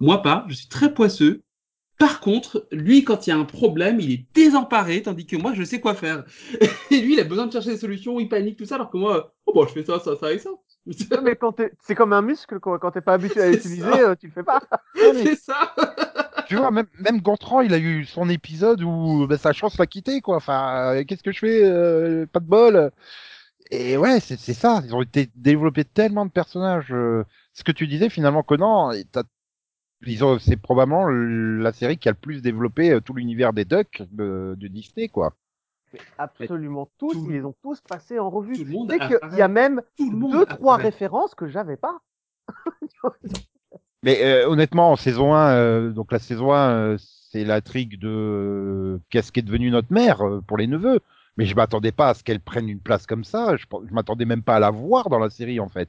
Moi 0.00 0.22
pas, 0.22 0.44
je 0.48 0.54
suis 0.54 0.68
très 0.68 0.92
poisseux. 0.92 1.42
Par 1.98 2.20
contre, 2.20 2.66
lui, 2.72 3.04
quand 3.04 3.26
il 3.26 3.30
y 3.30 3.32
a 3.32 3.38
un 3.38 3.44
problème, 3.44 4.00
il 4.00 4.10
est 4.10 4.26
désemparé, 4.34 5.02
tandis 5.02 5.26
que 5.26 5.36
moi, 5.36 5.54
je 5.54 5.62
sais 5.62 5.80
quoi 5.80 5.94
faire. 5.94 6.24
Et 6.90 7.00
lui, 7.00 7.14
il 7.14 7.20
a 7.20 7.24
besoin 7.24 7.46
de 7.46 7.52
chercher 7.52 7.70
des 7.70 7.78
solutions, 7.78 8.20
il 8.20 8.28
panique, 8.28 8.58
tout 8.58 8.66
ça, 8.66 8.74
alors 8.74 8.90
que 8.90 8.98
moi, 8.98 9.34
oh 9.46 9.52
bah, 9.54 9.66
je 9.68 9.72
fais 9.72 9.84
ça, 9.84 9.98
ça, 10.00 10.16
ça 10.16 10.32
et 10.32 10.38
ça. 10.38 10.50
Non, 11.10 11.22
mais 11.22 11.36
quand 11.36 11.52
t'es, 11.52 11.72
c'est 11.80 11.94
comme 11.94 12.12
un 12.12 12.22
muscle, 12.22 12.60
quoi. 12.60 12.78
Quand 12.78 12.90
t'es 12.90 13.00
pas 13.00 13.14
habitué 13.14 13.40
à 13.40 13.50
l'utiliser, 13.50 13.86
euh, 13.86 14.14
tu 14.14 14.26
le 14.26 14.32
fais 14.32 14.42
pas. 14.42 14.60
c'est 14.94 15.36
ça. 15.36 15.74
Tu 16.48 16.56
vois, 16.56 16.70
même, 16.70 16.86
même 17.00 17.20
Gontran, 17.20 17.60
il 17.60 17.74
a 17.74 17.78
eu 17.78 18.04
son 18.04 18.28
épisode 18.28 18.82
où 18.82 19.26
bah, 19.26 19.38
sa 19.38 19.52
chance 19.52 19.78
l'a 19.78 19.86
quitté, 19.86 20.20
quoi. 20.20 20.36
Enfin, 20.36 20.94
euh, 20.96 21.04
qu'est-ce 21.04 21.22
que 21.22 21.32
je 21.32 21.38
fais 21.40 21.64
euh, 21.64 22.26
Pas 22.26 22.40
de 22.40 22.46
bol. 22.46 22.90
Et 23.70 23.96
ouais, 23.96 24.20
c'est 24.20 24.38
c'est 24.38 24.54
ça. 24.54 24.80
Ils 24.84 24.94
ont 24.94 25.02
été 25.02 25.28
développés 25.34 25.84
tellement 25.84 26.24
de 26.26 26.30
personnages. 26.30 26.92
euh, 26.92 27.24
ce 27.52 27.64
que 27.64 27.72
tu 27.72 27.86
disais, 27.86 28.08
finalement, 28.10 28.42
Conan, 28.42 28.92
ils 30.06 30.24
ont, 30.24 30.38
c'est 30.38 30.56
probablement 30.56 31.06
la 31.08 31.72
série 31.72 31.96
qui 31.98 32.08
a 32.08 32.12
le 32.12 32.18
plus 32.18 32.42
développé 32.42 32.98
tout 33.04 33.14
l'univers 33.14 33.52
des 33.52 33.64
Ducks 33.64 34.02
de, 34.12 34.54
de 34.56 34.68
Disney, 34.68 35.08
quoi. 35.08 35.34
Mais 35.92 36.00
absolument 36.18 36.90
tous, 36.98 37.12
tout- 37.12 37.24
ils 37.28 37.32
les 37.32 37.44
ont 37.44 37.54
tous 37.62 37.80
passés 37.80 38.18
en 38.18 38.28
revue. 38.30 38.56
Tu 38.56 38.66
sais 38.88 38.98
qu'il 38.98 39.38
y 39.38 39.42
a 39.42 39.48
même 39.48 39.82
deux, 40.32 40.44
trois 40.46 40.76
références 40.76 41.34
que 41.34 41.48
j'avais 41.48 41.76
pas. 41.76 41.98
Mais 44.06 44.22
euh, 44.22 44.48
honnêtement, 44.48 44.92
en 44.92 44.96
saison 44.96 45.34
1, 45.34 45.56
euh, 45.56 45.90
donc 45.90 46.12
la 46.12 46.20
saison 46.20 46.52
1, 46.52 46.70
euh, 46.70 46.96
c'est 47.32 47.42
l'intrigue 47.42 47.98
de 47.98 48.08
euh, 48.08 48.98
qu'est-ce 49.10 49.32
qui 49.32 49.40
est 49.40 49.42
devenu 49.42 49.68
notre 49.68 49.92
mère 49.92 50.24
euh, 50.24 50.40
pour 50.46 50.58
les 50.58 50.68
neveux. 50.68 51.00
Mais 51.36 51.44
je 51.44 51.56
m'attendais 51.56 51.90
pas 51.90 52.10
à 52.10 52.14
ce 52.14 52.22
qu'elle 52.22 52.38
prenne 52.38 52.68
une 52.68 52.78
place 52.78 53.04
comme 53.04 53.24
ça. 53.24 53.56
Je, 53.56 53.66
m'attendais 53.90 54.24
même 54.24 54.44
pas 54.44 54.54
à 54.54 54.60
la 54.60 54.70
voir 54.70 55.10
dans 55.10 55.18
la 55.18 55.28
série, 55.28 55.58
en 55.58 55.68
fait. 55.68 55.88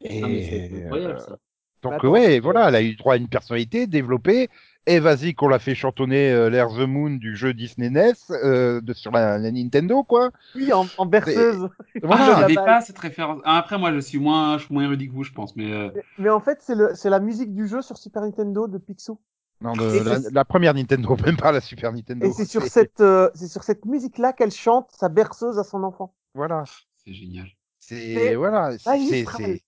Et, 0.00 0.22
Ah, 0.22 0.26
mais 0.26 0.42
c'est 0.42 0.84
incroyable, 0.84 1.14
euh, 1.14 1.18
ça. 1.18 1.38
donc 1.82 2.02
ouais, 2.02 2.40
voilà, 2.40 2.68
elle 2.68 2.76
a 2.76 2.82
eu 2.82 2.96
droit 2.96 3.12
à 3.12 3.18
une 3.18 3.28
personnalité 3.28 3.86
développée. 3.86 4.48
Et 4.86 4.98
vas-y 4.98 5.34
qu'on 5.34 5.46
l'a 5.46 5.60
fait 5.60 5.76
chantonner 5.76 6.32
euh, 6.32 6.50
l'air 6.50 6.68
The 6.68 6.80
Moon 6.88 7.10
du 7.10 7.36
jeu 7.36 7.54
Disney 7.54 7.88
NES 7.88 8.14
euh, 8.30 8.80
de, 8.80 8.92
sur 8.92 9.12
la, 9.12 9.38
la 9.38 9.50
Nintendo, 9.52 10.02
quoi. 10.02 10.30
Oui, 10.56 10.72
en, 10.72 10.86
en 10.98 11.06
berceuse. 11.06 11.68
Ah, 11.70 11.98
Voilà. 12.02 12.28
la 12.30 12.40
j'avais 12.40 12.54
balle. 12.56 12.64
pas 12.64 12.80
cette 12.80 12.98
référence. 12.98 13.40
Ah, 13.44 13.58
après, 13.58 13.78
moi, 13.78 13.92
je 13.94 14.00
suis 14.00 14.18
moins, 14.18 14.58
je 14.58 14.64
suis 14.64 14.74
moins 14.74 14.82
érudit 14.84 15.08
que 15.08 15.12
vous, 15.14 15.22
je 15.22 15.32
pense, 15.32 15.54
mais 15.54 15.72
euh, 15.72 15.90
Mais- 15.94 16.02
Mais 16.18 16.30
en 16.30 16.40
fait, 16.40 16.58
c'est 16.62 16.74
le, 16.74 16.90
c'est 16.94 17.10
la 17.10 17.20
musique 17.20 17.54
du 17.54 17.68
jeu 17.68 17.80
sur 17.80 17.96
Super 17.96 18.22
Nintendo 18.22 18.66
de 18.66 18.78
Picsou. 18.78 19.20
Non, 19.60 19.74
de, 19.74 20.00
la, 20.02 20.18
la 20.32 20.44
première 20.44 20.74
Nintendo, 20.74 21.16
même 21.24 21.36
pas 21.36 21.52
la 21.52 21.60
Super 21.60 21.92
Nintendo. 21.92 22.26
Et 22.26 22.32
c'est 22.32 22.44
sur 22.46 22.62
cette, 22.64 23.00
euh, 23.00 23.30
c'est 23.36 23.46
sur 23.46 23.62
cette 23.62 23.84
musique-là 23.84 24.32
qu'elle 24.32 24.50
chante 24.50 24.90
sa 24.90 25.08
berceuse 25.08 25.60
à 25.60 25.62
son 25.64 25.84
enfant. 25.84 26.12
Voilà. 26.34 26.64
c'est 27.04 27.12
génial. 27.14 27.46
C'est 27.78 28.34
voilà, 28.36 28.76
c'est 28.78 29.06
c'est 29.06 29.62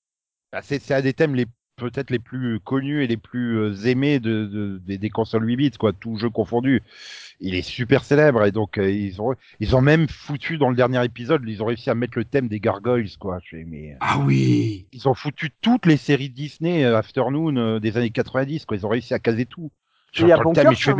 bah, 0.53 0.61
c'est 0.63 0.81
c'est 0.81 0.95
un 0.95 1.01
des 1.01 1.13
thèmes 1.13 1.35
les 1.35 1.47
peut-être 1.77 2.11
les 2.11 2.19
plus 2.19 2.61
connus 2.61 3.03
et 3.03 3.07
les 3.07 3.17
plus 3.17 3.59
euh, 3.59 3.75
aimés 3.87 4.21
de, 4.21 4.45
de- 4.47 4.81
des, 4.85 4.99
des 4.99 5.11
consoles 5.11 5.47
8 5.47 5.57
bits 5.57 5.71
quoi, 5.73 5.93
tout 5.93 6.17
jeu 6.17 6.31
confondu. 6.31 6.83
Il 7.41 7.55
est 7.55 7.63
super 7.63 8.05
célèbre 8.05 8.45
et 8.45 8.53
donc 8.53 8.79
euh, 8.79 8.91
ils 8.91 9.21
ont 9.21 9.35
ils 9.61 9.75
ont 9.75 9.81
même 9.81 10.09
foutu 10.09 10.57
dans 10.59 10.71
le 10.71 10.77
dernier 10.77 11.05
épisode, 11.05 11.43
ils 11.47 11.63
ont 11.63 11.67
réussi 11.67 11.91
à 11.91 11.95
mettre 11.95 12.19
le 12.19 12.25
thème 12.25 12.49
des 12.49 12.61
gargoyles 12.61 13.11
quoi. 13.19 13.41
Je 13.45 13.57
mais 13.57 13.93
euh, 13.93 13.97
Ah 14.01 14.19
oui. 14.19 14.87
ils 14.93 15.09
ont 15.09 15.15
foutu 15.15 15.51
toutes 15.61 15.87
les 15.87 15.97
séries 15.97 16.31
Disney 16.31 16.85
euh, 16.85 16.97
Afternoon 16.97 17.57
euh, 17.57 17.81
des 17.81 17.97
années 17.97 18.11
90 18.11 18.65
quoi, 18.67 18.77
ils 18.77 18.87
ont 18.87 18.91
réussi 18.91 19.15
à 19.15 19.19
caser 19.19 19.47
tout. 19.47 19.71
J'entends 20.13 20.43
le 20.43 20.55
thème, 20.55 20.69
mais 20.69 20.77
je 20.77 20.85
fais 20.85 20.93
un 20.93 20.97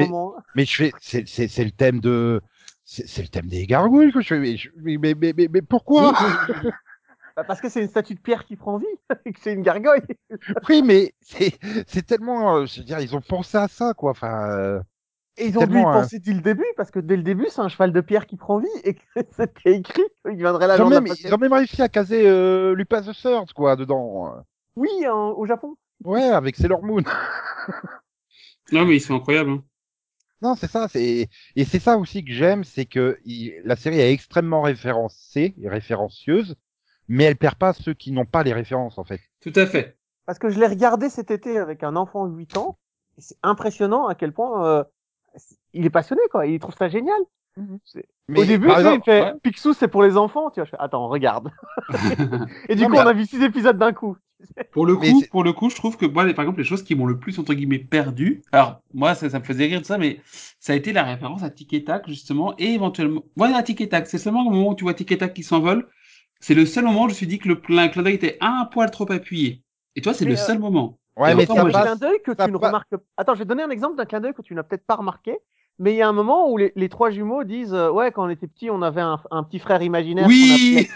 mais, 0.57 0.65
je 0.65 0.75
fais 0.75 0.93
c'est 1.01 1.29
c'est 1.29 1.47
c'est 1.47 1.65
le 1.65 1.71
thème 1.71 2.01
de 2.01 2.41
c'est 2.85 3.07
c'est 3.07 3.23
le 3.23 3.29
thème 3.29 3.47
des 3.47 3.67
gargouilles 3.67 4.11
quoi. 4.11 4.23
Je 4.23 4.29
fais 4.29 4.57
je- 4.57 4.71
mais 4.83 4.97
mais, 4.99 5.15
mais, 5.15 5.49
mais 5.49 5.63
pourquoi? 5.63 6.13
Bah, 7.37 7.45
parce 7.45 7.61
que 7.61 7.69
c'est 7.69 7.83
une 7.83 7.89
statue 7.89 8.15
de 8.15 8.21
pierre 8.21 8.45
qui 8.45 8.57
prend 8.57 8.79
vie 8.79 8.87
et 9.27 9.33
que 9.33 9.41
c'est 9.41 9.53
une 9.53 9.63
gargoyle. 9.63 10.07
Oui, 10.69 10.83
mais 10.83 11.15
c'est 11.21 11.59
c'est 11.87 12.07
tellement, 12.07 12.57
euh, 12.59 12.67
je 12.67 12.79
veux 12.81 12.85
dire, 12.85 13.01
ils 13.01 13.15
ont 13.17 13.21
pensé 13.21 13.57
à 13.57 13.69
ça, 13.69 13.93
quoi. 13.95 14.13
Enfin, 14.13 14.51
euh, 14.51 14.81
Et 15.37 15.47
ils 15.49 15.59
ont 15.59 15.67
dû 15.67 15.77
y 15.77 15.81
hein. 15.81 15.85
penser 15.85 16.21
dès 16.21 16.33
le 16.33 16.41
début 16.41 16.65
parce 16.77 16.91
que 16.91 17.01
dès 17.01 17.17
le 17.17 17.23
début, 17.23 17.47
c'est 17.51 17.61
un 17.61 17.69
cheval 17.69 17.93
de 17.93 18.01
pierre 18.01 18.27
qui 18.27 18.37
prend 18.37 18.59
vie 18.59 18.67
et 18.85 18.95
que 18.95 19.03
c'était 19.37 19.75
écrit 19.77 20.03
qu'il 20.25 20.37
viendrait 20.37 20.67
la 20.69 20.77
ils, 20.77 20.83
ont 20.83 20.91
journée 20.91 21.01
même, 21.01 21.15
ils 21.19 21.35
ont 21.35 21.39
même 21.39 21.53
réussi 21.53 21.83
à 21.83 21.89
caser 21.89 22.27
euh, 22.27 22.75
Lupin 22.75 23.03
the 23.03 23.13
Third, 23.13 23.53
quoi, 23.53 23.77
dedans. 23.77 24.45
Oui, 24.77 24.91
en- 25.09 25.31
au 25.33 25.47
Japon. 25.47 25.77
Ouais, 26.05 26.23
avec 26.23 26.57
Sailor 26.57 26.83
Moon. 26.85 27.03
Non, 28.73 28.85
mais 28.85 28.97
ils 28.97 29.01
sont 29.01 29.15
incroyables. 29.17 29.51
Hein. 29.51 29.65
Non, 30.43 30.55
c'est 30.57 30.71
ça. 30.71 30.89
C'est 30.89 31.29
et 31.57 31.65
c'est 31.65 31.79
ça 31.79 31.97
aussi 31.97 32.25
que 32.25 32.33
j'aime, 32.33 32.65
c'est 32.65 32.85
que 32.87 33.19
il- 33.25 33.55
la 33.65 33.77
série 33.77 33.99
est 34.01 34.13
extrêmement 34.13 34.63
référencée 34.63 35.55
et 35.61 35.69
référencieuse, 35.69 36.57
mais 37.09 37.25
elle 37.25 37.37
perd 37.37 37.57
pas 37.57 37.73
ceux 37.73 37.95
qui 37.95 38.13
n'ont 38.13 38.25
pas 38.27 38.43
les 38.43 38.53
références, 38.53 38.99
en 38.99 39.05
fait. 39.05 39.21
Tout 39.41 39.53
à 39.57 39.67
fait. 39.67 39.97
Parce 40.27 40.39
que 40.39 40.49
je 40.49 40.59
l'ai 40.59 40.67
regardé 40.67 41.09
cet 41.11 41.31
été 41.31 41.59
avec 41.59 41.83
un 41.83 41.97
enfant 41.97 42.27
de 42.27 42.35
8 42.37 42.57
ans. 42.57 42.79
et 43.19 43.21
C'est 43.21 43.37
impressionnant 43.43 44.07
à 44.07 44.15
quel 44.15 44.33
point 44.33 44.65
euh, 44.67 44.85
il 45.73 45.85
est 45.85 45.91
passionné, 45.91 46.23
quoi. 46.31 46.47
Il 46.47 46.59
trouve 46.59 46.75
ça 46.77 46.89
génial. 46.89 47.21
C'est- 47.85 48.07
Mais 48.29 48.41
Au 48.41 48.45
début, 48.47 48.69
sais, 48.71 48.95
il 48.97 49.03
fait 49.05 49.23
ouais. 49.23 49.35
Picsou, 49.43 49.75
c'est 49.75 49.87
pour 49.89 50.03
les 50.03 50.17
enfants. 50.17 50.51
Tu 50.51 50.59
vois, 50.61 50.65
je 50.65 50.71
fais, 50.71 50.77
attends, 50.81 51.07
regarde. 51.09 51.51
Et 52.69 52.75
du 52.75 52.83
Non, 52.83 52.89
coup, 52.89 52.97
on 52.97 53.07
a 53.07 53.13
vu 53.13 53.27
six 53.27 53.43
épisodes 53.43 53.79
d'un 53.79 53.93
coup. 53.93 54.17
Pour 54.73 54.85
le 54.87 54.97
coup, 54.97 55.23
pour 55.31 55.45
le 55.45 55.53
coup, 55.53 55.71
je 55.71 55.77
trouve 55.77 55.97
que 55.97 56.05
moi, 56.07 56.25
les- 56.25 56.35
par 56.35 56.43
exemple, 56.45 56.59
les 56.59 56.65
choses 56.67 56.83
qui 56.83 56.95
m'ont 56.95 57.07
le 57.07 57.19
plus 57.19 57.39
entre 57.39 57.55
guillemets 57.55 57.79
perdu. 57.79 58.43
Alors 58.53 58.81
moi, 58.93 59.15
ça, 59.15 59.31
ça 59.31 59.39
me 59.39 59.45
faisait 59.45 59.67
rire 59.67 59.81
de 59.81 59.87
ça, 59.87 59.97
mais 59.99 60.21
ça 60.59 60.73
a 60.73 60.77
été 60.77 60.93
la 60.93 61.03
référence 61.05 61.43
à 61.43 61.51
Tic 61.51 61.73
et 61.73 61.85
Tac 61.85 62.09
justement, 62.09 62.55
et 62.59 62.73
éventuellement, 62.75 63.23
voilà 63.37 63.63
Tic 63.63 63.81
et 63.81 63.89
Tac. 63.89 64.07
C'est 64.07 64.19
seulement 64.19 64.43
au 64.47 64.51
moment 64.51 64.71
où 64.71 64.75
tu 64.75 64.85
vois 64.85 64.95
Tic 64.95 65.11
et 65.13 65.19
Tac 65.19 65.33
qui 65.33 65.43
s'envole. 65.45 65.89
C'est 66.41 66.55
le 66.55 66.67
seul 66.67 66.85
moment 66.85 67.03
où 67.03 67.09
je 67.09 67.13
me 67.13 67.17
suis 67.17 67.27
dit 67.27 67.39
que 67.39 67.49
le 67.49 67.61
plein 67.61 67.89
clin 67.89 68.03
d'œil 68.03 68.15
était 68.15 68.37
un 68.41 68.67
poil 68.67 68.91
trop 68.91 69.11
appuyé. 69.11 69.63
Et 69.97 70.01
toi, 70.03 70.13
c'est 70.13 70.25
le 70.25 70.33
euh, 70.33 70.37
seul 70.37 70.59
moment. 70.59 70.99
Ouais, 71.17 71.33
Et 71.33 71.35
mais 71.35 71.51
un 71.51 71.71
passe. 71.71 71.83
clin 71.83 71.97
d'œil 71.97 72.21
que 72.25 72.33
tu 72.33 72.51
ne 72.51 72.59
pa- 72.59 72.67
remarques 72.69 72.93
Attends, 73.17 73.35
je 73.35 73.39
vais 73.39 73.45
te 73.45 73.49
donner 73.49 73.63
un 73.63 73.71
exemple 73.71 73.97
d'un 73.97 74.05
clin 74.05 74.21
d'œil 74.21 74.35
que 74.35 74.43
tu 74.43 74.55
n'as 74.55 74.63
peut-être 74.63 74.87
pas 74.87 74.97
remarqué. 74.97 75.39
Mais 75.79 75.93
il 75.93 75.97
y 75.97 76.03
a 76.03 76.09
un 76.09 76.13
moment 76.13 76.51
où 76.51 76.57
les, 76.57 76.73
les 76.77 76.89
trois 76.89 77.11
jumeaux 77.11 77.45
disent 77.45 77.75
euh, 77.75 77.91
Ouais, 77.91 78.13
quand 78.13 78.25
on 78.25 78.29
était 78.29 78.47
petits, 78.47 78.71
on 78.71 78.83
avait 78.83 79.01
un, 79.01 79.19
un 79.31 79.43
petit 79.43 79.59
frère 79.59 79.83
imaginaire. 79.83 80.27
Oui, 80.27 80.89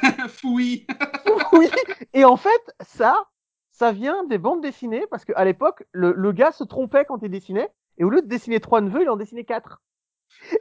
oui. 0.44 0.87
qu'on 0.87 1.35
appelait- 1.35 1.48
oui 1.53 1.68
Et 2.12 2.24
en 2.24 2.37
fait, 2.37 2.74
ça, 2.81 3.27
ça 3.70 3.92
vient 3.92 4.24
des 4.24 4.38
bandes 4.38 4.61
dessinées 4.61 5.05
parce 5.11 5.24
qu'à 5.24 5.44
l'époque, 5.44 5.85
le, 5.92 6.12
le 6.12 6.33
gars 6.33 6.53
se 6.53 6.64
trompait 6.64 7.05
quand 7.07 7.22
il 7.22 7.31
dessinait. 7.31 7.70
Et 7.96 8.05
au 8.05 8.11
lieu 8.11 8.22
de 8.22 8.29
dessiner 8.29 8.61
trois 8.61 8.81
neveux, 8.81 9.03
il 9.03 9.11
en 9.11 9.16
dessinait 9.16 9.44
quatre. 9.44 9.81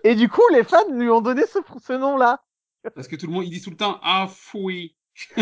Et 0.03 0.15
du 0.15 0.29
coup, 0.29 0.41
les 0.51 0.63
fans 0.63 0.89
lui 0.91 1.09
ont 1.09 1.21
donné 1.21 1.43
ce, 1.45 1.59
ce 1.83 1.93
nom-là. 1.93 2.41
Parce 2.95 3.07
que 3.07 3.15
tout 3.15 3.27
le 3.27 3.33
monde, 3.33 3.45
il 3.45 3.49
dit 3.49 3.61
tout 3.61 3.69
le 3.69 3.77
temps, 3.77 3.99
ah, 4.03 4.27
fouille. 4.29 4.95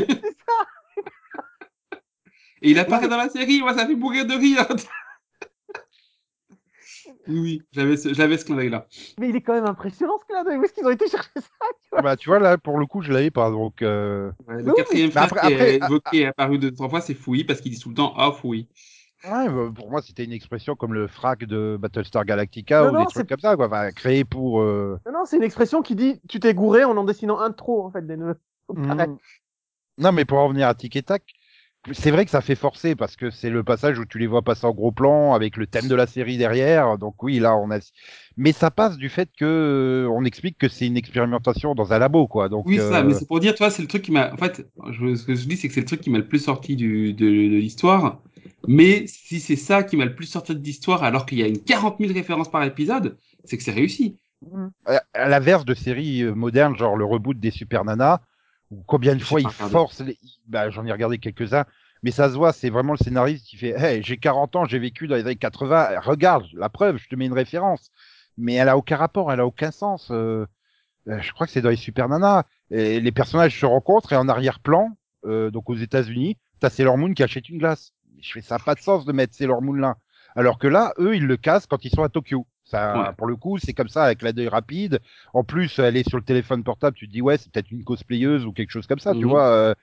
Et 2.61 2.71
il 2.71 2.79
apparaît 2.79 3.07
dans 3.07 3.17
la 3.17 3.29
série, 3.29 3.61
moi, 3.61 3.73
ça 3.75 3.85
fait 3.85 3.95
mourir 3.95 4.25
de 4.25 4.33
rire. 4.33 4.65
oui, 7.27 7.61
j'avais 7.71 7.97
ce, 7.97 8.13
j'avais 8.13 8.37
ce 8.37 8.45
clin 8.45 8.55
d'œil-là. 8.55 8.87
Mais 9.19 9.29
il 9.29 9.35
est 9.35 9.41
quand 9.41 9.53
même 9.53 9.65
impressionnant 9.65 10.17
ce 10.19 10.25
clin 10.25 10.43
d'œil. 10.43 10.57
Où 10.57 10.63
est-ce 10.63 10.73
qu'ils 10.73 10.85
ont 10.85 10.89
été 10.91 11.07
chercher 11.07 11.29
ça 11.35 11.41
tu 11.83 11.89
vois 11.91 12.01
Bah, 12.01 12.15
tu 12.15 12.29
vois, 12.29 12.39
là, 12.39 12.57
pour 12.57 12.79
le 12.79 12.85
coup, 12.87 13.01
je 13.01 13.11
l'avais 13.11 13.29
pas, 13.31 13.49
donc. 13.51 13.81
euh, 13.81 14.31
Ouais, 14.47 14.55
Oui, 14.57 14.63
le 14.63 14.73
quatrième 14.73 15.07
mais 15.07 15.11
frère 15.11 15.23
après- 15.25 15.41
qui 15.41 15.47
est 15.47 15.53
après, 15.55 15.75
évoqué 15.75 16.17
et 16.19 16.25
apparu 16.27 16.57
deux, 16.57 16.71
trois 16.71 16.89
fois, 16.89 17.01
c'est 17.01 17.13
fouille, 17.13 17.43
parce 17.43 17.61
qu'il 17.61 17.71
dit 17.71 17.79
tout 17.79 17.89
le 17.89 17.95
temps, 17.95 18.13
ah, 18.17 18.31
fouille. 18.31 18.67
Ouais, 19.31 19.49
bah, 19.49 19.71
pour 19.75 19.89
moi, 19.89 20.01
c'était 20.01 20.23
une 20.23 20.31
expression 20.31 20.75
comme 20.75 20.93
le 20.93 21.07
frac 21.07 21.45
de 21.45 21.77
Battlestar 21.79 22.25
Galactica 22.25 22.83
Non, 22.83 22.89
ou 22.89 22.91
non, 22.93 22.99
des 23.01 23.07
trucs 23.07 23.29
comme 23.29 23.39
ça, 23.39 23.55
quoi. 23.55 23.67
Enfin, 23.67 23.91
créé 23.91 24.23
pour. 24.23 24.61
euh, 24.61 24.99
Non, 25.05 25.11
non, 25.13 25.25
c'est 25.25 25.37
une 25.37 25.43
expression 25.43 25.81
qui 25.81 25.95
dit 25.95 26.21
Tu 26.29 26.39
t'es 26.39 26.53
gouré 26.53 26.83
en 26.83 26.95
en 26.97 27.03
dessinant 27.03 27.39
un 27.39 27.49
de 27.49 27.55
trop, 27.55 27.85
en 27.85 27.91
fait, 27.91 28.05
des 28.05 28.17
neveux. 28.17 28.39
Faut 28.67 28.73
que 28.73 28.81
t'arrêtes. 28.87 29.09
Mm. 29.09 29.17
Non, 29.97 30.11
mais 30.11 30.25
pour 30.25 30.37
en 30.39 30.47
revenir 30.47 30.67
à 30.67 30.75
Tic 30.75 30.95
et 30.95 31.03
Tac, 31.03 31.23
c'est 31.93 32.09
vrai 32.11 32.25
que 32.25 32.31
ça 32.31 32.41
fait 32.41 32.55
forcer 32.55 32.95
parce 32.95 33.15
que 33.15 33.29
c'est 33.29 33.51
le 33.51 33.63
passage 33.63 33.99
où 33.99 34.05
tu 34.05 34.17
les 34.17 34.25
vois 34.27 34.41
passer 34.41 34.65
en 34.65 34.73
gros 34.73 34.91
plan 34.91 35.33
avec 35.33 35.55
le 35.55 35.67
thème 35.67 35.87
de 35.87 35.95
la 35.95 36.07
série 36.07 36.37
derrière. 36.37 36.97
Donc 36.97 37.21
oui, 37.23 37.39
là, 37.39 37.55
on 37.55 37.69
a. 37.71 37.77
Mais 38.37 38.51
ça 38.51 38.71
passe 38.71 38.97
du 38.97 39.07
fait 39.07 39.29
que 39.37 39.45
euh, 39.45 40.09
on 40.09 40.25
explique 40.25 40.57
que 40.57 40.67
c'est 40.67 40.87
une 40.87 40.97
expérimentation 40.97 41.75
dans 41.75 41.93
un 41.93 41.99
labo, 41.99 42.27
quoi. 42.27 42.49
Donc. 42.49 42.65
Oui, 42.65 42.77
c'est 42.77 42.89
ça, 42.89 43.01
euh, 43.01 43.03
mais 43.03 43.13
c'est 43.13 43.27
pour 43.27 43.39
dire, 43.39 43.53
tu 43.53 43.59
vois, 43.59 43.69
c'est 43.69 43.83
le 43.83 43.87
truc 43.87 44.01
qui 44.01 44.11
m'a. 44.11 44.33
En 44.33 44.37
fait, 44.37 44.67
je, 44.91 45.15
ce 45.15 45.25
que 45.25 45.35
je 45.35 45.47
dis, 45.47 45.57
c'est 45.57 45.67
que 45.67 45.73
c'est 45.73 45.81
le 45.81 45.85
truc 45.85 46.01
qui 46.01 46.09
m'a 46.09 46.17
le 46.17 46.27
plus 46.27 46.39
sorti 46.39 46.75
du, 46.75 47.13
de, 47.13 47.25
de 47.25 47.57
l'histoire. 47.57 48.21
Mais 48.67 49.05
si 49.07 49.39
c'est 49.39 49.55
ça 49.55 49.83
qui 49.83 49.97
m'a 49.97 50.05
le 50.05 50.15
plus 50.15 50.25
sorti 50.25 50.55
de 50.55 50.63
l'histoire, 50.63 51.03
alors 51.03 51.25
qu'il 51.25 51.39
y 51.39 51.43
a 51.43 51.47
une 51.47 51.61
40 51.63 51.97
000 51.99 52.13
références 52.13 52.49
par 52.51 52.63
épisode, 52.63 53.17
c'est 53.43 53.57
que 53.57 53.63
c'est 53.63 53.71
réussi. 53.71 54.17
à 54.85 55.03
à 55.13 55.29
l'inverse 55.29 55.65
de 55.65 55.73
séries 55.73 56.21
euh, 56.23 56.33
modernes, 56.35 56.75
genre 56.77 56.95
le 56.97 57.05
reboot 57.05 57.39
des 57.39 57.51
Super 57.51 57.85
Nana, 57.85 58.21
où 58.71 58.83
combien 58.87 59.15
de 59.15 59.21
fois 59.23 59.41
ils 59.41 59.49
forcent 59.49 60.01
les... 60.01 60.17
bah, 60.47 60.69
j'en 60.69 60.85
ai 60.85 60.91
regardé 60.91 61.17
quelques-uns, 61.19 61.65
mais 62.03 62.11
ça 62.11 62.29
se 62.29 62.35
voit, 62.35 62.53
c'est 62.53 62.69
vraiment 62.69 62.93
le 62.93 62.97
scénariste 62.97 63.45
qui 63.47 63.57
fait 63.57 63.71
Hey, 63.71 64.03
j'ai 64.03 64.17
40 64.17 64.55
ans, 64.55 64.65
j'ai 64.65 64.79
vécu 64.79 65.07
dans 65.07 65.15
les 65.15 65.21
années 65.23 65.35
80, 65.35 65.99
regarde, 66.01 66.45
la 66.53 66.69
preuve, 66.69 66.97
je 66.97 67.07
te 67.09 67.15
mets 67.15 67.25
une 67.25 67.33
référence. 67.33 67.89
Mais 68.37 68.53
elle 68.55 68.69
a 68.69 68.77
aucun 68.77 68.97
rapport, 68.97 69.31
elle 69.31 69.39
a 69.39 69.45
aucun 69.47 69.71
sens. 69.71 70.09
euh, 70.11 70.45
euh, 71.07 71.19
je 71.21 71.31
crois 71.33 71.47
que 71.47 71.53
c'est 71.53 71.61
dans 71.61 71.69
les 71.69 71.75
Super 71.77 72.09
Nana. 72.09 72.45
Et 72.71 72.99
les 72.99 73.11
personnages 73.11 73.59
se 73.59 73.65
rencontrent 73.65 74.13
et 74.13 74.15
en 74.17 74.27
arrière-plan, 74.29 74.89
euh, 75.25 75.51
donc 75.51 75.69
aux 75.69 75.75
États-Unis, 75.75 76.37
t'as 76.59 76.69
Sailor 76.69 76.97
Moon 76.97 77.13
qui 77.13 77.23
achète 77.23 77.49
une 77.49 77.57
glace. 77.59 77.93
Je 78.21 78.31
fais 78.33 78.41
ça 78.41 78.55
a 78.55 78.59
pas 78.59 78.75
de 78.75 78.79
sens 78.81 79.05
de 79.05 79.11
mettre 79.11 79.33
Sailor 79.35 79.61
Moon 79.61 79.73
là. 79.73 79.95
Alors 80.35 80.57
que 80.59 80.67
là, 80.67 80.93
eux, 80.99 81.15
ils 81.15 81.25
le 81.25 81.37
cassent 81.37 81.65
quand 81.65 81.85
ils 81.85 81.91
sont 81.91 82.03
à 82.03 82.09
Tokyo. 82.09 82.45
Ça, 82.65 82.99
Ouais. 82.99 83.13
pour 83.17 83.27
le 83.27 83.35
coup, 83.35 83.57
c'est 83.59 83.73
comme 83.73 83.87
ça 83.87 84.03
avec 84.05 84.21
la 84.23 84.33
deuil 84.33 84.47
rapide. 84.47 84.99
En 85.33 85.43
plus, 85.43 85.77
elle 85.79 85.95
est 85.97 86.07
sur 86.09 86.17
le 86.17 86.23
téléphone 86.23 86.63
portable. 86.63 86.97
Tu 86.97 87.07
te 87.07 87.11
dis 87.13 87.21
ouais, 87.21 87.37
c'est 87.37 87.51
peut-être 87.51 87.71
une 87.71 87.83
cosplayeuse 87.83 88.45
ou 88.45 88.51
quelque 88.51 88.71
chose 88.71 88.87
comme 88.87 88.99
ça, 88.99 89.13
tu 89.13 89.19
Mhm. 89.19 89.29
vois. 89.29 89.47
euh, 89.47 89.73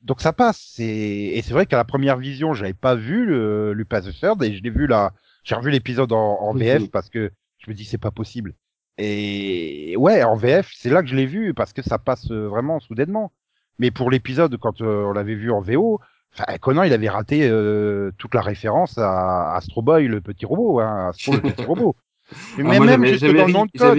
donc 0.00 0.20
ça 0.20 0.32
passe. 0.32 0.74
Et 0.80 1.40
c'est 1.44 1.52
vrai 1.52 1.66
qu'à 1.66 1.76
la 1.76 1.84
première 1.84 2.16
vision, 2.16 2.54
j'avais 2.54 2.72
pas 2.74 2.94
vu 2.96 3.24
le 3.26 3.72
Lupin 3.74 4.00
the 4.00 4.12
Third 4.18 4.42
et 4.42 4.54
je 4.54 4.62
l'ai 4.62 4.70
vu 4.70 4.86
là. 4.86 5.12
J'ai 5.44 5.54
revu 5.54 5.70
l'épisode 5.70 6.12
en, 6.12 6.38
en 6.40 6.52
VF 6.54 6.90
parce 6.90 7.08
que 7.10 7.30
je 7.58 7.70
me 7.70 7.74
dis 7.76 7.84
c'est 7.84 7.98
pas 7.98 8.10
possible. 8.10 8.54
Et 8.98 9.94
ouais, 9.98 10.22
en 10.22 10.34
VF, 10.36 10.70
c'est 10.74 10.90
là 10.90 11.02
que 11.02 11.08
je 11.08 11.16
l'ai 11.16 11.26
vu 11.26 11.54
parce 11.54 11.72
que 11.72 11.82
ça 11.82 11.98
passe 11.98 12.30
euh, 12.30 12.46
vraiment 12.48 12.80
soudainement. 12.80 13.32
Mais 13.78 13.90
pour 13.90 14.10
l'épisode, 14.10 14.56
quand 14.58 14.80
euh, 14.80 15.04
on 15.04 15.12
l'avait 15.12 15.34
vu 15.34 15.50
en 15.50 15.60
VO, 15.60 16.00
enfin, 16.34 16.58
Conan, 16.58 16.82
il 16.84 16.92
avait 16.92 17.08
raté 17.08 17.48
euh, 17.48 18.10
toute 18.18 18.34
la 18.34 18.42
référence 18.42 18.98
à 18.98 19.54
Astro 19.56 19.82
Boy, 19.82 20.06
le 20.08 20.20
petit 20.20 20.46
robot, 20.46 20.80
hein, 20.80 21.08
Astro, 21.10 21.34
le 21.34 21.40
petit 21.42 21.64
robot. 21.64 21.96
Mais 22.58 22.64
Ah, 22.64 22.68
même, 22.68 22.78
moi, 22.78 22.86
même 22.86 23.00
dans 23.02 23.46
le 23.46 23.52
nom 23.52 23.66
de 23.66 23.70
code, 23.78 23.98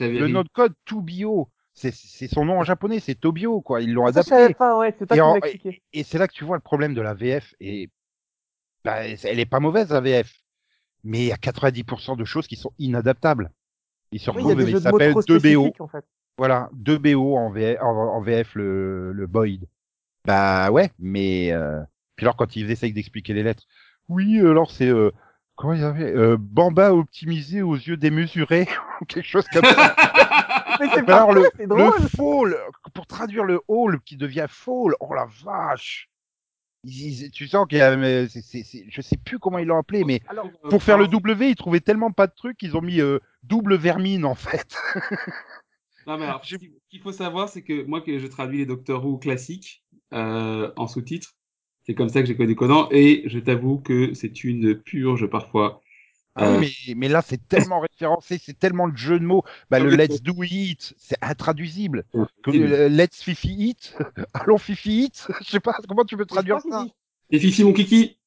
le 0.00 0.28
nom 0.28 0.42
de 0.42 0.48
code 0.52 0.74
Tubio, 0.84 1.48
c'est 1.72 1.92
son 1.92 2.44
nom 2.44 2.58
en 2.60 2.64
japonais, 2.64 3.00
c'est 3.00 3.14
Tobio, 3.16 3.60
quoi. 3.60 3.82
Ils 3.82 3.92
l'ont 3.92 4.06
adapté. 4.06 4.54
pas, 4.54 4.78
ouais, 4.78 4.94
c'est 4.98 5.06
pas 5.06 5.16
Et 5.16 5.20
en- 5.20 5.34
expliqué. 5.36 5.82
Et 5.92 6.04
c'est 6.04 6.18
là 6.18 6.28
que 6.28 6.32
tu 6.32 6.44
vois 6.44 6.56
le 6.56 6.62
problème 6.62 6.94
de 6.94 7.00
la 7.02 7.14
VF. 7.14 7.54
Et 7.60 7.90
bah, 8.84 9.04
elle 9.04 9.40
est 9.40 9.46
pas 9.46 9.60
mauvaise 9.60 9.90
la 9.90 10.00
VF, 10.00 10.32
mais 11.04 11.18
il 11.18 11.26
y 11.26 11.32
a 11.32 11.36
90% 11.36 12.16
de 12.16 12.24
choses 12.24 12.46
qui 12.46 12.56
sont 12.56 12.72
inadaptables. 12.78 13.50
Ils 14.12 14.20
se 14.20 14.30
Oui, 14.30 14.36
il 14.38 14.40
y 14.40 14.44
a 14.44 14.54
retrouvent, 14.54 14.64
mais 14.64 14.70
il 14.70 14.80
s'appelle 14.80 15.10
trop 15.12 15.22
2BO. 15.22 15.38
spécifiques, 15.40 15.80
en 15.80 15.88
fait. 15.88 16.04
Voilà, 16.38 16.70
2BO 16.74 17.36
en, 17.36 17.50
VF, 17.50 17.78
en, 17.82 17.86
en 18.14 18.20
VF 18.22 18.54
le, 18.54 19.12
le 19.12 19.26
Boyd. 19.26 19.66
Bah 20.26 20.70
ouais, 20.70 20.90
mais 20.98 21.52
euh... 21.52 21.80
puis 22.16 22.24
alors 22.26 22.36
quand 22.36 22.56
ils 22.56 22.70
essayent 22.70 22.92
d'expliquer 22.92 23.32
les 23.34 23.42
lettres, 23.42 23.64
oui, 24.08 24.38
alors 24.40 24.70
c'est 24.70 24.88
euh, 24.88 25.10
comment 25.56 25.72
il 25.74 25.80
y 25.80 25.84
avait 25.84 26.12
euh, 26.14 26.36
Bamba 26.38 26.92
optimisé 26.92 27.62
aux 27.62 27.74
yeux 27.76 27.96
démesurés 27.96 28.68
ou 29.00 29.04
quelque 29.04 29.26
chose 29.28 29.46
comme 29.52 29.64
ça. 29.64 29.94
Mais 30.80 30.88
c'est 30.92 31.08
alors 31.08 31.32
le, 31.32 31.48
le 31.58 31.90
fall, 32.08 32.54
pour 32.92 33.06
traduire 33.06 33.44
le 33.44 33.60
hall 33.66 33.98
qui 34.04 34.16
devient 34.18 34.46
fall, 34.48 34.92
oh 35.00 35.14
la 35.14 35.26
vache. 35.44 36.10
Ils- 36.84 37.24
ils- 37.24 37.30
tu 37.30 37.48
sens 37.48 37.66
qu'il 37.66 37.78
y 37.78 37.80
a, 37.80 37.96
mais 37.96 38.28
c'est, 38.28 38.42
c'est, 38.42 38.62
c'est- 38.62 38.84
je 38.90 39.00
sais 39.00 39.16
plus 39.16 39.38
comment 39.38 39.58
ils 39.58 39.66
l'ont 39.66 39.78
appelé, 39.78 40.04
mais 40.04 40.20
Alors, 40.28 40.50
pour 40.68 40.82
faire 40.82 40.98
le 40.98 41.08
W, 41.08 41.48
ils 41.50 41.56
trouvaient 41.56 41.80
tellement 41.80 42.12
pas 42.12 42.26
de 42.26 42.34
trucs 42.34 42.58
qu'ils 42.58 42.76
ont 42.76 42.82
mis 42.82 43.00
euh, 43.00 43.18
double 43.42 43.76
vermine 43.76 44.24
en 44.26 44.34
fait. 44.34 44.76
Non, 46.06 46.18
mais 46.18 46.26
alors, 46.26 46.44
ce 46.44 46.56
qu'il 46.56 47.00
faut 47.00 47.12
savoir, 47.12 47.48
c'est 47.48 47.62
que 47.62 47.84
moi, 47.84 48.00
que 48.02 48.18
je 48.18 48.26
traduis 48.26 48.58
les 48.58 48.66
Doctor 48.66 49.04
Who 49.04 49.18
classiques 49.18 49.82
euh, 50.14 50.72
en 50.76 50.86
sous-titres, 50.86 51.34
c'est 51.84 51.94
comme 51.94 52.08
ça 52.08 52.20
que 52.22 52.26
j'ai 52.28 52.36
connu 52.36 52.54
Conan, 52.56 52.88
et 52.90 53.22
je 53.26 53.38
t'avoue 53.38 53.78
que 53.78 54.14
c'est 54.14 54.44
une 54.44 54.74
purge 54.76 55.26
parfois. 55.28 55.80
Ah 56.38 56.44
Euh, 56.44 56.60
mais, 56.60 56.70
mais 56.96 57.08
là 57.08 57.22
c'est 57.22 57.48
tellement 57.48 57.80
référencé, 57.80 58.38
c'est 58.38 58.58
tellement 58.58 58.86
le 58.86 58.96
jeu 58.96 59.18
de 59.18 59.24
mots. 59.24 59.42
Bah, 59.70 59.78
le 59.80 59.90
Oui, 59.90 59.96
Let's 59.96 60.22
Do 60.22 60.42
It, 60.42 60.94
c'est 60.98 61.16
intraduisible. 61.22 62.04
Le 62.46 62.88
Let's 62.88 63.22
Fifi 63.22 63.70
It, 63.70 63.96
allons 64.34 64.58
Fifi 64.58 65.04
It, 65.04 65.26
je 65.40 65.50
sais 65.50 65.60
pas 65.60 65.72
comment 65.88 66.04
tu 66.04 66.16
peux 66.16 66.26
traduire 66.26 66.60
ça. 66.60 66.86
Et 67.30 67.38
Fifi, 67.38 67.62
mon 67.62 67.72
kiki 67.72 68.18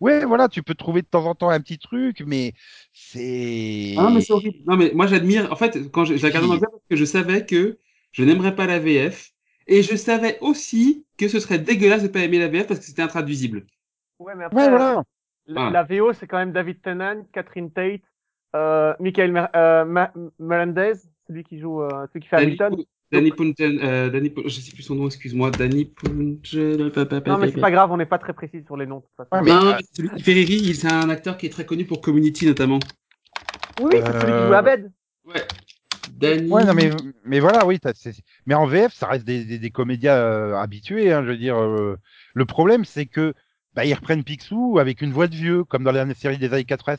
Ouais, 0.00 0.24
voilà, 0.24 0.48
tu 0.48 0.62
peux 0.62 0.74
trouver 0.74 1.02
de 1.02 1.06
temps 1.06 1.24
en 1.26 1.34
temps 1.34 1.50
un 1.50 1.60
petit 1.60 1.78
truc, 1.78 2.22
mais 2.26 2.52
c'est. 2.92 3.94
Ah 3.96 4.02
non, 4.04 4.10
mais 4.10 4.20
c'est 4.20 4.32
horrible. 4.32 4.58
Non, 4.66 4.76
mais 4.76 4.90
moi, 4.94 5.06
j'admire. 5.06 5.50
En 5.52 5.56
fait, 5.56 5.90
quand 5.90 6.04
j'ai 6.04 6.14
regardé 6.16 6.48
Oui. 6.48 6.56
anglais, 6.56 6.68
parce 6.70 6.82
que 6.90 6.96
je 6.96 7.04
savais 7.04 7.46
que 7.46 7.78
je 8.12 8.24
n'aimerais 8.24 8.54
pas 8.56 8.66
la 8.66 8.78
VF, 8.80 9.32
et 9.66 9.82
je 9.82 9.96
savais 9.96 10.38
aussi 10.40 11.04
que 11.18 11.28
ce 11.28 11.40
serait 11.40 11.58
dégueulasse 11.58 12.02
de 12.02 12.08
pas 12.08 12.20
aimer 12.20 12.38
la 12.38 12.48
VF 12.48 12.66
parce 12.66 12.80
que 12.80 12.86
c'était 12.86 13.02
intraduisible. 13.02 13.64
Ouais, 14.18 14.34
mais 14.36 14.44
après, 14.44 14.62
Ouais, 14.64 14.70
voilà. 14.70 15.02
la, 15.46 15.66
Ah. 15.66 15.70
la 15.70 15.82
VO, 15.82 16.12
c'est 16.12 16.26
quand 16.26 16.38
même 16.38 16.52
David 16.52 16.80
Tennant, 16.82 17.24
Catherine 17.32 17.70
Tate, 17.70 18.00
euh, 18.56 18.94
Michael 19.00 19.32
Mer 19.32 19.48
euh, 19.56 19.84
Ma- 19.84 20.12
Melendez, 20.38 20.92
celui 21.26 21.44
qui 21.44 21.58
joue, 21.58 21.82
euh, 21.82 22.06
celui 22.08 22.20
qui 22.20 22.28
fait 22.28 22.36
Danny, 22.36 22.56
Hamilton. 22.60 22.84
Danny 23.12 23.30
Punchen, 23.30 23.78
euh, 23.82 24.10
Danny 24.10 24.32
je 24.46 24.60
sais 24.60 24.72
plus 24.72 24.82
son 24.82 24.94
nom, 24.96 25.06
excuse-moi, 25.06 25.50
Danny 25.50 25.84
Punchen. 25.84 26.76
Non, 27.26 27.38
mais 27.38 27.50
c'est 27.50 27.60
pas 27.60 27.70
grave, 27.70 27.92
on 27.92 27.96
n'est 27.96 28.06
pas 28.06 28.18
très 28.18 28.32
précis 28.32 28.62
sur 28.64 28.76
les 28.76 28.86
noms. 28.86 28.98
de 28.98 29.02
toute 29.02 29.16
façon. 29.16 29.28
Ouais, 29.32 29.42
mais, 29.42 29.50
Non, 29.54 29.70
mais 29.76 29.84
celui 29.92 30.08
qui 30.10 30.22
fait 30.22 30.32
Riri, 30.32 30.54
il- 30.56 30.74
c'est 30.74 30.90
un 30.90 31.08
acteur 31.10 31.36
qui 31.36 31.46
est 31.46 31.50
très 31.50 31.64
connu 31.66 31.84
pour 31.84 32.00
Community 32.00 32.46
notamment. 32.46 32.80
Oui, 33.80 33.92
c'est 33.92 34.04
celui 34.20 34.32
qui 34.32 34.46
joue 34.48 34.54
Abed. 34.54 34.92
Ouais. 35.26 35.42
Danny. 36.18 36.50
Ouais, 36.50 36.64
non, 36.64 36.74
mais, 36.74 36.90
mais 37.24 37.40
voilà, 37.40 37.66
oui, 37.66 37.78
t'as- 37.80 37.94
c'est- 37.94 38.22
mais 38.46 38.54
en 38.54 38.66
VF, 38.66 38.92
ça 38.94 39.06
reste 39.08 39.24
des, 39.24 39.44
des, 39.44 39.58
des 39.58 39.70
comédiens 39.70 40.14
euh, 40.14 40.54
habitués, 40.56 41.12
hein, 41.12 41.22
je 41.24 41.28
veux 41.30 41.36
dire. 41.36 41.56
euh, 41.60 41.96
le 42.34 42.44
problème, 42.46 42.84
c'est 42.84 43.06
que 43.06 43.34
bah, 43.74 43.84
ils 43.84 43.94
reprennent 43.94 44.22
Picsou 44.24 44.78
avec 44.78 45.02
une 45.02 45.12
voix 45.12 45.26
de 45.26 45.34
vieux, 45.34 45.64
comme 45.64 45.82
dans 45.84 45.92
la 45.92 46.12
série 46.14 46.38
des 46.38 46.52
années 46.52 46.64
80. 46.64 46.96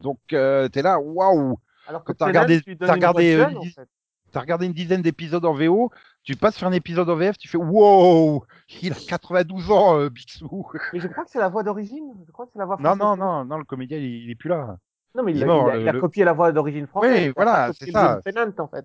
Donc, 0.00 0.18
euh, 0.32 0.68
t'es 0.68 0.82
là, 0.82 0.98
waouh! 1.00 1.58
Alors 1.86 2.04
que 2.04 2.12
t'as 2.12 2.26
regardé- 2.26 2.60
de 2.60 2.86
regardé, 2.86 3.34
euh, 3.34 3.44
jeune, 3.44 3.56
en 3.58 3.62
fait. 3.64 3.88
Regardé 4.34 4.66
une 4.66 4.72
dizaine 4.72 5.00
d'épisodes 5.00 5.44
en 5.44 5.54
VO, 5.54 5.90
tu 6.24 6.34
passes 6.34 6.56
sur 6.56 6.66
un 6.66 6.72
épisode 6.72 7.08
en 7.08 7.14
VF, 7.14 7.38
tu 7.38 7.46
fais 7.48 7.56
wow! 7.56 8.44
Il 8.82 8.92
a 8.92 8.96
92 9.08 9.70
ans, 9.70 9.96
euh, 9.98 10.10
Picsou! 10.10 10.66
Mais 10.92 10.98
je 10.98 11.06
crois 11.06 11.24
que 11.24 11.30
c'est 11.30 11.38
la 11.38 11.48
voix 11.48 11.62
d'origine. 11.62 12.12
Je 12.26 12.32
crois 12.32 12.46
que 12.46 12.52
c'est 12.52 12.58
la 12.58 12.64
voix 12.66 12.76
Non, 12.80 12.96
non, 12.96 13.16
non, 13.16 13.44
non, 13.44 13.58
le 13.58 13.64
comédien, 13.64 13.96
il, 13.96 14.24
il 14.24 14.30
est 14.30 14.34
plus 14.34 14.48
là. 14.50 14.76
Non, 15.14 15.22
mais 15.22 15.32
il, 15.32 15.38
Il 15.38 15.42
a, 15.44 15.46
mort, 15.46 15.68
il 15.68 15.70
a- 15.70 15.76
le- 15.76 15.82
il 15.82 15.88
a 15.88 15.92
le- 15.92 16.00
copié 16.00 16.24
la 16.24 16.32
voix 16.32 16.52
d'origine 16.52 16.86
française. 16.86 17.26
Oui, 17.28 17.32
voilà, 17.36 17.70
c'est 17.78 17.90
ça. 17.90 18.20
en 18.58 18.68
fait. 18.68 18.84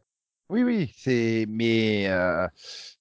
Oui, 0.49 0.63
oui, 0.63 0.91
c'est, 0.97 1.45
mais, 1.49 2.07
euh, 2.09 2.47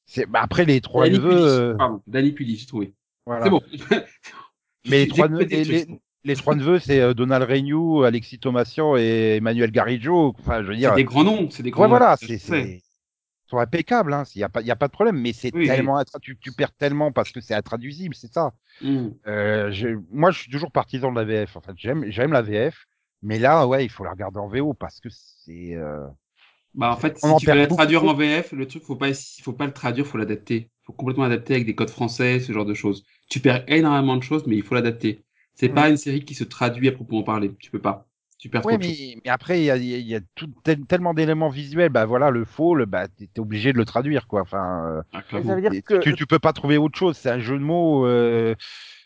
c'est, 0.06 0.26
bah, 0.26 0.40
après 0.42 0.64
les 0.64 0.80
trois 0.80 1.04
Danny 1.08 1.18
neveux, 1.18 1.46
euh, 1.46 1.74
Pardon, 1.76 2.02
Danny 2.06 2.32
Pudi, 2.32 2.56
j'ai 2.56 2.66
trouvé. 2.66 2.94
voilà. 3.26 3.44
C'est 3.44 3.50
bon. 3.50 3.62
Mais 4.88 5.04
les 5.04 5.08
trois, 5.08 5.28
neveux, 5.28 5.44
des 5.46 5.64
les, 5.64 5.84
trucs. 5.84 5.88
les- 5.90 6.00
les 6.24 6.36
trois 6.36 6.54
neveux, 6.54 6.78
c'est 6.78 7.00
euh, 7.00 7.14
Donald 7.14 7.48
Renew, 7.48 8.02
Alexis 8.04 8.38
Thomasian 8.38 8.96
et 8.96 9.36
Emmanuel 9.36 9.70
Garrigo. 9.70 10.34
Enfin, 10.38 10.62
je 10.62 10.68
veux 10.68 10.76
dire, 10.76 10.90
C'est 10.90 10.96
des 10.96 11.04
grands 11.04 11.24
noms, 11.24 11.48
c'est 11.50 11.62
des 11.62 11.70
grands 11.70 11.82
ouais, 11.82 11.88
noms. 11.88 11.96
voilà, 11.96 12.16
c'est, 12.16 12.38
sont 13.46 13.58
impeccables, 13.58 14.12
hein. 14.12 14.24
Il 14.34 14.40
y 14.40 14.44
a 14.44 14.50
pas, 14.50 14.60
il 14.60 14.66
y 14.66 14.70
a 14.70 14.76
pas 14.76 14.88
de 14.88 14.92
problème, 14.92 15.18
mais 15.18 15.32
c'est 15.32 15.50
Oui, 15.54 15.66
tellement, 15.66 16.02
tu, 16.20 16.36
tu 16.38 16.52
perds 16.52 16.72
tellement 16.74 17.12
parce 17.12 17.32
que 17.32 17.40
c'est 17.40 17.54
intraduisible, 17.54 18.14
c'est 18.14 18.30
ça. 18.30 18.52
Hmm. 18.82 19.08
Euh, 19.26 19.70
je- 19.72 19.98
moi, 20.10 20.30
je 20.32 20.40
suis 20.40 20.50
toujours 20.50 20.70
partisan 20.70 21.12
de 21.12 21.16
la 21.18 21.24
VF. 21.24 21.56
En 21.56 21.62
fait, 21.62 21.72
j'aime, 21.76 22.04
j'aime 22.10 22.32
la 22.32 22.42
VF, 22.42 22.86
mais 23.22 23.38
là, 23.38 23.66
ouais, 23.66 23.84
il 23.84 23.90
faut 23.90 24.04
la 24.04 24.10
regarder 24.12 24.38
en 24.38 24.48
VO 24.48 24.74
parce 24.74 25.00
que 25.00 25.08
c'est, 25.10 25.74
euh, 25.76 26.06
Bah, 26.74 26.92
en 26.92 26.96
fait, 26.96 27.18
On 27.22 27.30
si 27.30 27.34
en 27.34 27.36
tu 27.36 27.46
veux 27.46 27.56
la 27.58 27.66
traduire 27.66 28.04
en 28.04 28.14
VF, 28.14 28.52
le 28.52 28.66
truc, 28.66 28.82
faut 28.84 28.96
pas, 28.96 29.12
faut 29.42 29.52
pas 29.52 29.66
le 29.66 29.72
traduire, 29.72 30.06
faut 30.06 30.18
l'adapter. 30.18 30.70
Faut 30.84 30.92
complètement 30.92 31.24
adapter 31.24 31.54
avec 31.54 31.66
des 31.66 31.74
codes 31.74 31.90
français, 31.90 32.40
ce 32.40 32.52
genre 32.52 32.64
de 32.66 32.74
choses. 32.74 33.04
Tu 33.28 33.40
perds 33.40 33.64
énormément 33.68 34.16
de 34.16 34.22
choses, 34.22 34.46
mais 34.46 34.56
il 34.56 34.62
faut 34.62 34.74
l'adapter. 34.74 35.24
C'est 35.54 35.68
Mm. 35.68 35.74
pas 35.74 35.88
une 35.90 35.96
série 35.96 36.24
qui 36.24 36.34
se 36.34 36.44
traduit 36.44 36.88
à 36.88 36.92
proprement 36.92 37.22
parler. 37.22 37.54
Tu 37.58 37.70
peux 37.70 37.80
pas. 37.80 38.06
Tu 38.38 38.48
perds 38.48 38.62
trop 38.62 38.76
Ouais, 38.76 38.78
de 38.78 38.82
choses. 38.84 38.98
mais, 38.98 39.16
mais 39.24 39.30
après, 39.30 39.60
il 39.60 39.64
y 39.64 39.70
a, 39.70 39.76
il 39.76 39.84
y 40.06 40.14
a- 40.16 40.20
tout, 40.34 40.48
tel- 40.64 40.84
tellement 40.86 41.14
d'éléments 41.14 41.48
visuels. 41.48 41.90
Bah 41.90 42.06
voilà, 42.06 42.30
le 42.30 42.44
faux, 42.44 42.74
le, 42.74 42.86
bah, 42.86 43.06
t'es 43.08 43.28
obligé 43.40 43.72
de 43.72 43.78
le 43.78 43.84
traduire, 43.84 44.26
quoi. 44.26 44.42
Enfin, 44.42 44.84
euh, 44.98 45.02
Ah, 45.12 45.22
Et 45.22 45.22
clairement. 45.28 45.48
ça 45.48 45.54
veut 45.54 45.60
dire 45.60 45.72
et 45.76 45.82
que 45.82 45.94
tu, 45.94 46.12
tu 46.14 46.26
peux 46.26 46.38
pas 46.40 46.52
trouver 46.52 46.76
autre 46.76 46.98
chose. 46.98 47.16
C'est 47.16 47.30
un 47.30 47.38
jeu 47.38 47.56
de 47.58 47.62
mots. 47.64 48.04
Euh, 48.06 48.54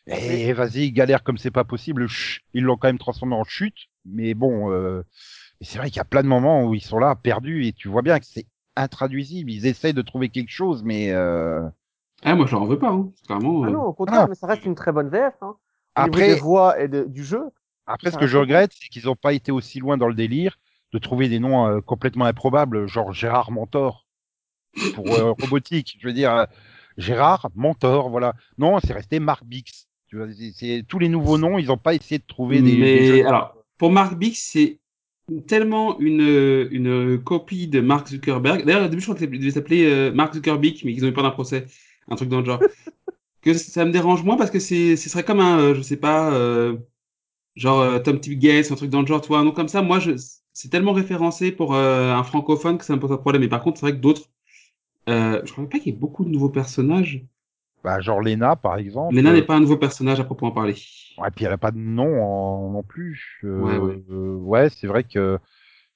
et 0.07 0.53
vas-y, 0.55 0.93
galère 0.93 1.23
comme 1.23 1.39
c'est 1.39 1.51
pas 1.51 1.65
possible. 1.65 2.09
Chut, 2.09 2.43
ils 2.55 2.63
l'ont 2.65 2.77
quand 2.77 2.89
même 2.89 2.99
transformé 2.99 3.35
en 3.37 3.45
chute. 3.45 3.77
Mais 4.05 4.35
bon, 4.35 4.71
euh, 4.73 5.03
c'est 5.61 5.79
vrai 5.79 5.89
qu'il 5.89 5.99
y 5.99 6.01
a 6.01 6.05
plein 6.05 6.23
de 6.23 6.29
moments 6.29 6.65
où 6.65 6.75
ils 6.75 6.81
sont 6.83 6.99
là, 6.99 7.15
perdus, 7.15 7.67
et 7.67 7.73
tu 7.73 7.89
vois 7.89 8.03
bien 8.03 8.19
que 8.19 8.27
c'est 8.27 8.47
intraduisible. 8.77 9.51
Ils 9.51 9.67
essayent 9.67 9.95
de 9.95 10.03
trouver 10.03 10.29
quelque 10.29 10.51
chose, 10.51 10.83
mais 10.83 11.13
euh, 11.13 11.63
Ah, 12.25 12.35
moi, 12.35 12.47
je 12.47 12.53
leur 12.53 12.63
en 12.63 12.67
veux 12.67 12.79
pas, 12.79 12.91
hein. 12.91 13.11
Clairement. 13.27 13.63
Ah 13.65 13.69
euh, 13.69 13.71
non, 13.71 13.83
au 13.85 13.93
contraire, 13.93 14.23
Ah. 14.23 14.27
mais 14.29 14.35
ça 14.35 14.47
reste 14.47 14.65
une 14.65 14.75
très 14.75 14.93
bonne 14.93 15.09
VF. 15.09 15.35
Hein. 15.43 15.55
Après, 15.95 16.35
des 16.35 16.41
voix 16.41 16.81
et 16.81 16.89
de- 16.89 17.05
du 17.05 17.23
jeu. 17.25 17.43
Après, 17.87 18.11
ce 18.11 18.17
que 18.17 18.27
je 18.27 18.39
regrette, 18.39 18.73
c'est 18.81 18.89
qu'ils 18.89 19.05
n'ont 19.07 19.17
pas 19.17 19.33
été 19.33 19.53
aussi 19.53 19.79
loin 19.81 19.97
dans 19.97 20.09
le 20.09 20.15
délire 20.15 20.59
de 20.93 20.99
trouver 20.99 21.29
des 21.29 21.39
noms 21.41 21.67
euh, 21.67 21.81
complètement 21.81 22.25
improbables, 22.27 22.87
genre 22.87 23.13
Gérard 23.13 23.51
Mentor 23.51 24.07
pour 24.95 25.11
euh, 25.13 25.33
robotique. 25.39 25.99
Je 26.01 26.07
veux 26.07 26.13
dire, 26.15 26.33
euh, 26.35 26.45
Gérard 26.97 27.51
Mentor, 27.55 28.09
voilà. 28.11 28.35
Non, 28.59 28.79
c'est 28.81 28.93
resté 28.93 29.19
Marc 29.21 29.45
Bix. 29.45 29.89
Tu 30.07 30.17
vois, 30.17 30.27
tous 30.89 30.99
les 30.99 31.09
nouveaux 31.09 31.39
noms, 31.39 31.59
ils 31.59 31.67
n'ont 31.69 31.77
pas 31.79 31.95
essayé 31.95 32.19
de 32.19 32.27
trouver 32.27 32.61
des. 32.63 32.73
mais 32.77 32.99
des 32.99 33.07
jeux- 33.21 33.27
alors, 33.27 33.55
pour 33.83 33.91
Mark 33.91 34.17
Bix, 34.17 34.39
c'est 34.39 34.79
tellement 35.49 35.99
une, 35.99 36.69
une 36.71 37.21
copie 37.21 37.67
de 37.67 37.81
Mark 37.81 38.07
Zuckerberg. 38.07 38.65
D'ailleurs, 38.65 38.85
au 38.85 38.89
début, 38.89 39.01
je 39.01 39.07
crois 39.07 39.19
qu'il 39.19 39.29
devait 39.29 39.51
s'appeler 39.51 39.87
euh, 39.87 40.13
Mark 40.13 40.33
Zuckerberg, 40.35 40.77
mais 40.85 40.95
qu'ils 40.95 41.05
ont 41.05 41.09
eu 41.09 41.13
peur 41.13 41.25
d'un 41.25 41.33
procès. 41.33 41.67
Un 42.07 42.15
truc 42.15 42.29
dans 42.29 42.39
le 42.39 42.45
genre. 42.45 42.61
que 43.43 43.55
ça 43.55 43.85
me 43.85 43.91
dérange 43.91 44.23
moins 44.23 44.37
parce 44.37 44.53
que 44.53 44.61
c'est, 44.61 44.95
ce 44.95 45.09
serait 45.09 45.25
comme 45.25 45.41
un, 45.41 45.59
euh, 45.59 45.75
je 45.75 45.83
sais 45.83 45.97
pas, 45.97 46.33
euh, 46.33 46.77
genre 47.57 48.01
Tom 48.05 48.21
Tip 48.21 48.39
Gates, 48.39 48.71
un 48.71 48.77
truc 48.77 48.89
dans 48.89 49.01
le 49.01 49.07
genre, 49.09 49.21
tu 49.21 49.27
vois, 49.27 49.41
un 49.41 49.45
nom 49.45 49.51
comme 49.51 49.67
ça. 49.67 49.83
Moi, 49.83 49.99
je, 49.99 50.13
c'est 50.53 50.69
tellement 50.71 50.93
référencé 50.93 51.51
pour 51.51 51.75
euh, 51.75 52.13
un 52.13 52.23
francophone 52.23 52.79
que 52.79 52.85
ça 52.85 52.95
me 52.95 53.01
pose 53.01 53.11
de 53.11 53.17
problème. 53.17 53.43
Mais 53.43 53.49
par 53.49 53.63
contre, 53.63 53.81
c'est 53.81 53.87
vrai 53.87 53.97
que 53.97 54.01
d'autres, 54.01 54.31
euh, 55.09 55.43
je 55.45 55.53
crois 55.53 55.69
pas 55.69 55.79
qu'il 55.79 55.93
y 55.93 55.97
ait 55.97 55.99
beaucoup 55.99 56.25
de 56.25 56.31
nouveaux 56.31 56.51
personnages. 56.51 57.25
Bah, 57.85 58.01
genre 58.01 58.21
Lena, 58.21 58.55
par 58.57 58.77
exemple. 58.77 59.15
Lena 59.15 59.31
Euh, 59.31 59.35
n'est 59.35 59.43
pas 59.43 59.57
un 59.57 59.61
nouveau 59.61 59.77
personnage 59.77 60.21
à 60.21 60.25
proprement 60.25 60.53
parler. 60.53 60.75
Ouais, 61.19 61.31
puis 61.35 61.45
elle 61.45 61.53
a 61.53 61.59
pas 61.59 61.73
de 61.73 61.79
nom 61.79 62.23
en- 62.23 62.71
non 62.71 62.83
plus. 62.83 63.41
Euh, 63.45 63.61
Ouais, 63.61 63.77
ouais. 63.79 64.03
euh, 64.11 64.37
ouais, 64.37 64.69
c'est 64.71 64.87
vrai 64.87 65.05
que 65.05 65.39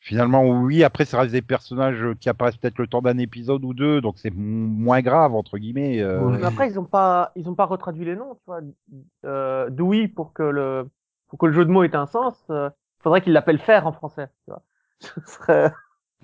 finalement, 0.01 0.43
oui, 0.49 0.85
après, 0.85 1.05
ça 1.05 1.21
reste 1.21 1.33
des 1.33 1.43
personnages 1.43 2.05
qui 2.21 2.29
apparaissent 2.29 2.57
peut-être 2.57 2.79
le 2.79 2.87
temps 2.87 3.03
d'un 3.03 3.19
épisode 3.19 3.65
ou 3.65 3.73
deux, 3.75 4.01
donc 4.01 4.19
c'est 4.19 4.33
moins 4.35 5.01
grave, 5.01 5.35
entre 5.35 5.59
guillemets. 5.59 6.01
euh, 6.01 6.21
Ouais. 6.27 6.39
Mais 6.39 6.47
après, 6.47 6.69
ils 6.69 6.79
ont 6.79 6.85
pas, 6.85 7.33
ils 7.37 7.49
ont 7.49 7.55
pas 7.55 7.65
retraduit 7.67 8.05
les 8.05 8.17
noms, 8.17 8.35
tu 8.35 8.43
vois. 8.47 8.61
Euh, 9.25 9.71
Dewey, 9.71 10.09
pour 10.09 10.33
que 10.33 10.43
le, 10.43 10.89
pour 11.29 11.39
que 11.39 11.47
le 11.47 11.53
jeu 11.53 11.65
de 11.65 11.71
mots 11.71 11.83
ait 11.85 11.97
un 11.97 12.07
sens, 12.07 12.35
euh, 12.51 12.69
faudrait 13.01 13.21
qu'il 13.21 13.33
l'appelle 13.33 13.59
fer 13.59 13.87
en 13.87 13.93
français, 13.93 14.29
tu 14.45 14.51
vois. 14.51 14.63
Ce 15.01 15.21
serait- 15.27 15.73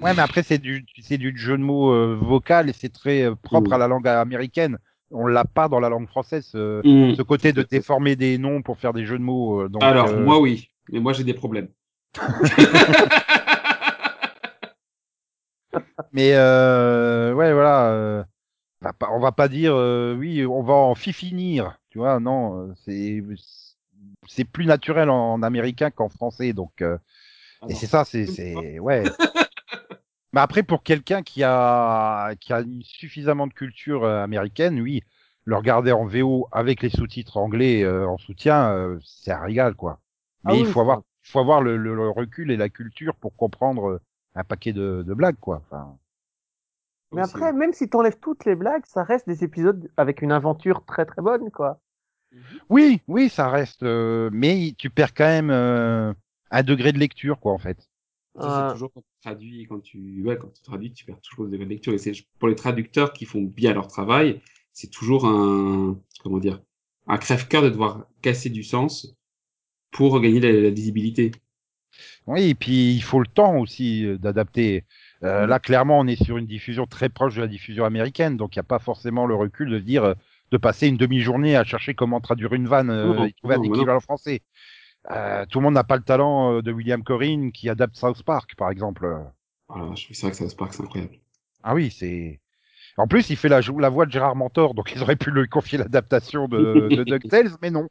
Ouais, 0.00 0.14
mais 0.14 0.22
après, 0.22 0.42
c'est 0.42 0.58
du, 0.58 0.84
c'est 1.02 1.18
du 1.18 1.36
jeu 1.36 1.56
de 1.56 1.62
mots 1.62 1.92
euh, 1.92 2.16
vocal 2.20 2.68
et 2.68 2.72
c'est 2.72 2.92
très 2.92 3.22
euh, 3.24 3.34
propre 3.34 3.72
à 3.74 3.78
la 3.78 3.88
langue 3.88 4.08
américaine. 4.08 4.78
On 5.12 5.26
l'a 5.26 5.44
pas 5.44 5.68
dans 5.68 5.80
la 5.80 5.88
langue 5.88 6.08
française, 6.08 6.46
ce, 6.50 6.80
Hmm. 6.84 7.14
ce 7.14 7.22
côté 7.22 7.52
de 7.52 7.62
déformer 7.62 8.16
des 8.16 8.38
noms 8.38 8.62
pour 8.62 8.78
faire 8.78 8.92
des 8.92 9.04
jeux 9.06 9.18
de 9.18 9.22
mots. 9.24 9.62
euh, 9.62 9.68
Donc, 9.68 9.82
Alors, 9.82 10.06
euh, 10.08 10.24
moi, 10.24 10.40
oui. 10.40 10.70
Mais 10.90 11.00
moi, 11.00 11.12
j'ai 11.12 11.24
des 11.24 11.34
problèmes. 11.34 11.68
Mais 16.12 16.32
euh, 16.34 17.32
ouais, 17.34 17.52
voilà. 17.52 17.86
euh, 17.90 18.24
on 18.82 18.86
va 18.86 18.92
pas- 18.92 19.10
on 19.12 19.20
va 19.20 19.32
pas 19.32 19.48
dire 19.48 19.74
euh, 19.74 20.14
oui, 20.18 20.44
on 20.46 20.62
va 20.62 20.74
en 20.74 20.94
fifinir, 20.94 21.78
tu 21.90 21.98
vois. 21.98 22.20
Non, 22.20 22.68
euh, 22.68 22.72
c'est 22.84 23.22
c'est 24.28 24.44
plus 24.44 24.66
naturel 24.66 25.10
en, 25.10 25.34
en 25.34 25.42
américain 25.42 25.90
qu'en 25.90 26.08
français, 26.08 26.52
donc. 26.52 26.82
euh, 26.82 26.98
et 27.68 27.74
c'est 27.74 27.86
ça, 27.86 28.04
c'est 28.04 28.26
c'est 28.36 28.78
ouais. 28.78 29.04
Mais 30.32 30.40
après, 30.40 30.62
pour 30.62 30.82
quelqu'un 30.82 31.22
qui 31.22 31.42
a 31.44 32.34
qui 32.40 32.52
a 32.52 32.62
suffisamment 32.82 33.46
de 33.46 33.52
culture 33.52 34.04
euh, 34.04 34.22
américaine, 34.22 34.80
oui, 34.80 35.02
le 35.44 35.56
regarder 35.56 35.92
en 35.92 36.06
VO 36.06 36.48
avec 36.52 36.82
les 36.82 36.88
sous-titres 36.90 37.36
anglais 37.36 37.82
euh, 37.84 38.06
en 38.08 38.16
soutien, 38.18 38.72
euh, 38.74 38.98
c'est 39.04 39.32
un 39.32 39.40
régal, 39.42 39.74
quoi. 39.74 40.00
Mais 40.44 40.54
Ah 40.54 40.54
il 40.60 40.64
oui, 40.64 40.66
faut 40.66 40.80
avoir 40.80 41.02
il 41.24 41.30
faut 41.30 41.40
avoir 41.40 41.60
le, 41.62 41.76
le- 41.76 41.94
le 41.94 42.08
recul 42.10 42.50
et 42.50 42.56
la 42.56 42.68
culture 42.68 43.14
pour 43.16 43.36
comprendre 43.36 44.00
un 44.34 44.44
paquet 44.44 44.72
de, 44.72 45.04
de 45.06 45.14
blagues, 45.14 45.38
quoi. 45.40 45.62
Enfin, 45.66 45.98
Mais 47.14 47.22
aussi, 47.22 47.22
après, 47.22 47.54
même 47.54 47.72
si 47.72 47.88
t'enlèves 47.88 48.18
toutes 48.20 48.44
les 48.44 48.54
blagues, 48.54 48.84
ça 48.84 49.02
reste 49.02 49.26
des 49.26 49.44
épisodes 49.44 49.90
avec 49.96 50.20
une 50.20 50.30
aventure 50.30 50.84
très 50.84 51.06
très 51.06 51.22
bonne, 51.22 51.50
quoi. 51.50 51.80
ouais. 52.32 52.56
Oui, 52.68 53.02
oui, 53.08 53.28
ça 53.28 53.48
reste, 53.50 53.82
euh, 53.82 54.30
mais 54.32 54.74
tu 54.78 54.90
perds 54.90 55.14
quand 55.14 55.24
même 55.26 55.50
euh, 55.50 56.12
un 56.50 56.62
degré 56.62 56.92
de 56.92 56.98
lecture, 56.98 57.38
quoi, 57.40 57.52
en 57.52 57.58
fait. 57.58 57.88
Ça, 58.40 58.50
c'est 58.50 58.72
toujours 58.74 58.92
quand 58.92 59.02
tu 59.02 59.20
traduis, 59.22 59.66
quand 59.68 59.80
tu, 59.80 60.22
ouais, 60.24 60.36
quand 60.38 60.48
tu 60.52 60.62
traduis, 60.62 60.92
tu 60.92 61.04
perds 61.04 61.20
toujours 61.20 61.48
des 61.48 61.58
lectures. 61.58 61.92
Et 61.92 61.98
c'est 61.98 62.12
pour 62.38 62.48
les 62.48 62.54
traducteurs 62.56 63.12
qui 63.12 63.24
font 63.24 63.42
bien 63.42 63.74
leur 63.74 63.88
travail, 63.88 64.40
c'est 64.72 64.90
toujours 64.90 65.26
un, 65.26 66.00
comment 66.22 66.38
dire, 66.38 66.60
un 67.06 67.18
crève-cœur 67.18 67.62
de 67.62 67.68
devoir 67.70 68.06
casser 68.22 68.50
du 68.50 68.62
sens 68.64 69.14
pour 69.92 70.20
gagner 70.20 70.40
la, 70.40 70.52
la 70.52 70.70
lisibilité. 70.70 71.32
Oui, 72.26 72.50
et 72.50 72.54
puis 72.54 72.94
il 72.94 73.02
faut 73.02 73.20
le 73.20 73.26
temps 73.26 73.56
aussi 73.58 74.04
euh, 74.06 74.18
d'adapter. 74.18 74.84
Euh, 75.24 75.46
Mhm. 75.46 75.46
Là, 75.46 75.58
clairement, 75.58 75.98
on 75.98 76.06
est 76.06 76.22
sur 76.22 76.36
une 76.38 76.46
diffusion 76.46 76.86
très 76.86 77.08
proche 77.08 77.34
de 77.36 77.40
la 77.40 77.48
diffusion 77.48 77.84
américaine, 77.84 78.36
donc 78.36 78.56
il 78.56 78.58
n'y 78.58 78.60
a 78.60 78.64
pas 78.64 78.78
forcément 78.78 79.26
le 79.26 79.34
recul 79.34 79.70
de 79.70 79.78
dire 79.78 80.04
euh, 80.04 80.14
de 80.50 80.56
passer 80.58 80.86
une 80.88 80.96
demi-journée 80.96 81.56
à 81.56 81.64
chercher 81.64 81.94
comment 81.94 82.20
traduire 82.20 82.52
une 82.52 82.68
vanne 82.68 82.90
euh, 82.90 83.14
Non, 83.14 83.24
et 83.24 83.32
trouver 83.32 83.54
un 83.54 83.58
non. 83.58 83.64
équivalent 83.64 84.00
français. 84.00 84.42
Euh, 85.11 85.44
tout 85.46 85.59
le 85.59 85.64
monde 85.64 85.74
n'a 85.74 85.84
pas 85.84 85.96
le 85.96 86.03
talent 86.03 86.55
euh, 86.55 86.62
de 86.62 86.70
William 86.72 87.03
Corrin 87.03 87.50
qui 87.50 87.68
adapte 87.68 87.96
South 87.96 88.22
Park, 88.22 88.55
par 88.57 88.70
exemple. 88.70 89.07
Voilà, 89.68 89.94
je 89.94 90.07
c'est 90.12 90.22
vrai 90.22 90.30
que 90.30 90.36
South 90.36 90.57
Park, 90.57 90.74
c'est 90.74 90.82
incroyable. 90.82 91.16
Ah 91.62 91.74
oui, 91.74 91.90
c'est. 91.90 92.40
En 92.98 93.07
plus, 93.07 93.30
il 93.30 93.36
fait 93.36 93.48
la, 93.48 93.61
voix 93.61 94.07
de 94.07 94.12
Gérard 94.12 94.36
Mentor, 94.36 94.74
donc 94.74 94.92
ils 94.94 95.03
auraient 95.03 95.16
pu 95.16 95.30
lui 95.30 95.48
confier 95.48 95.78
l'adaptation 95.78 96.46
de, 96.46 96.88
de 96.90 97.05
DuckTales, 97.05 97.53
mais 97.62 97.70
non. 97.70 97.88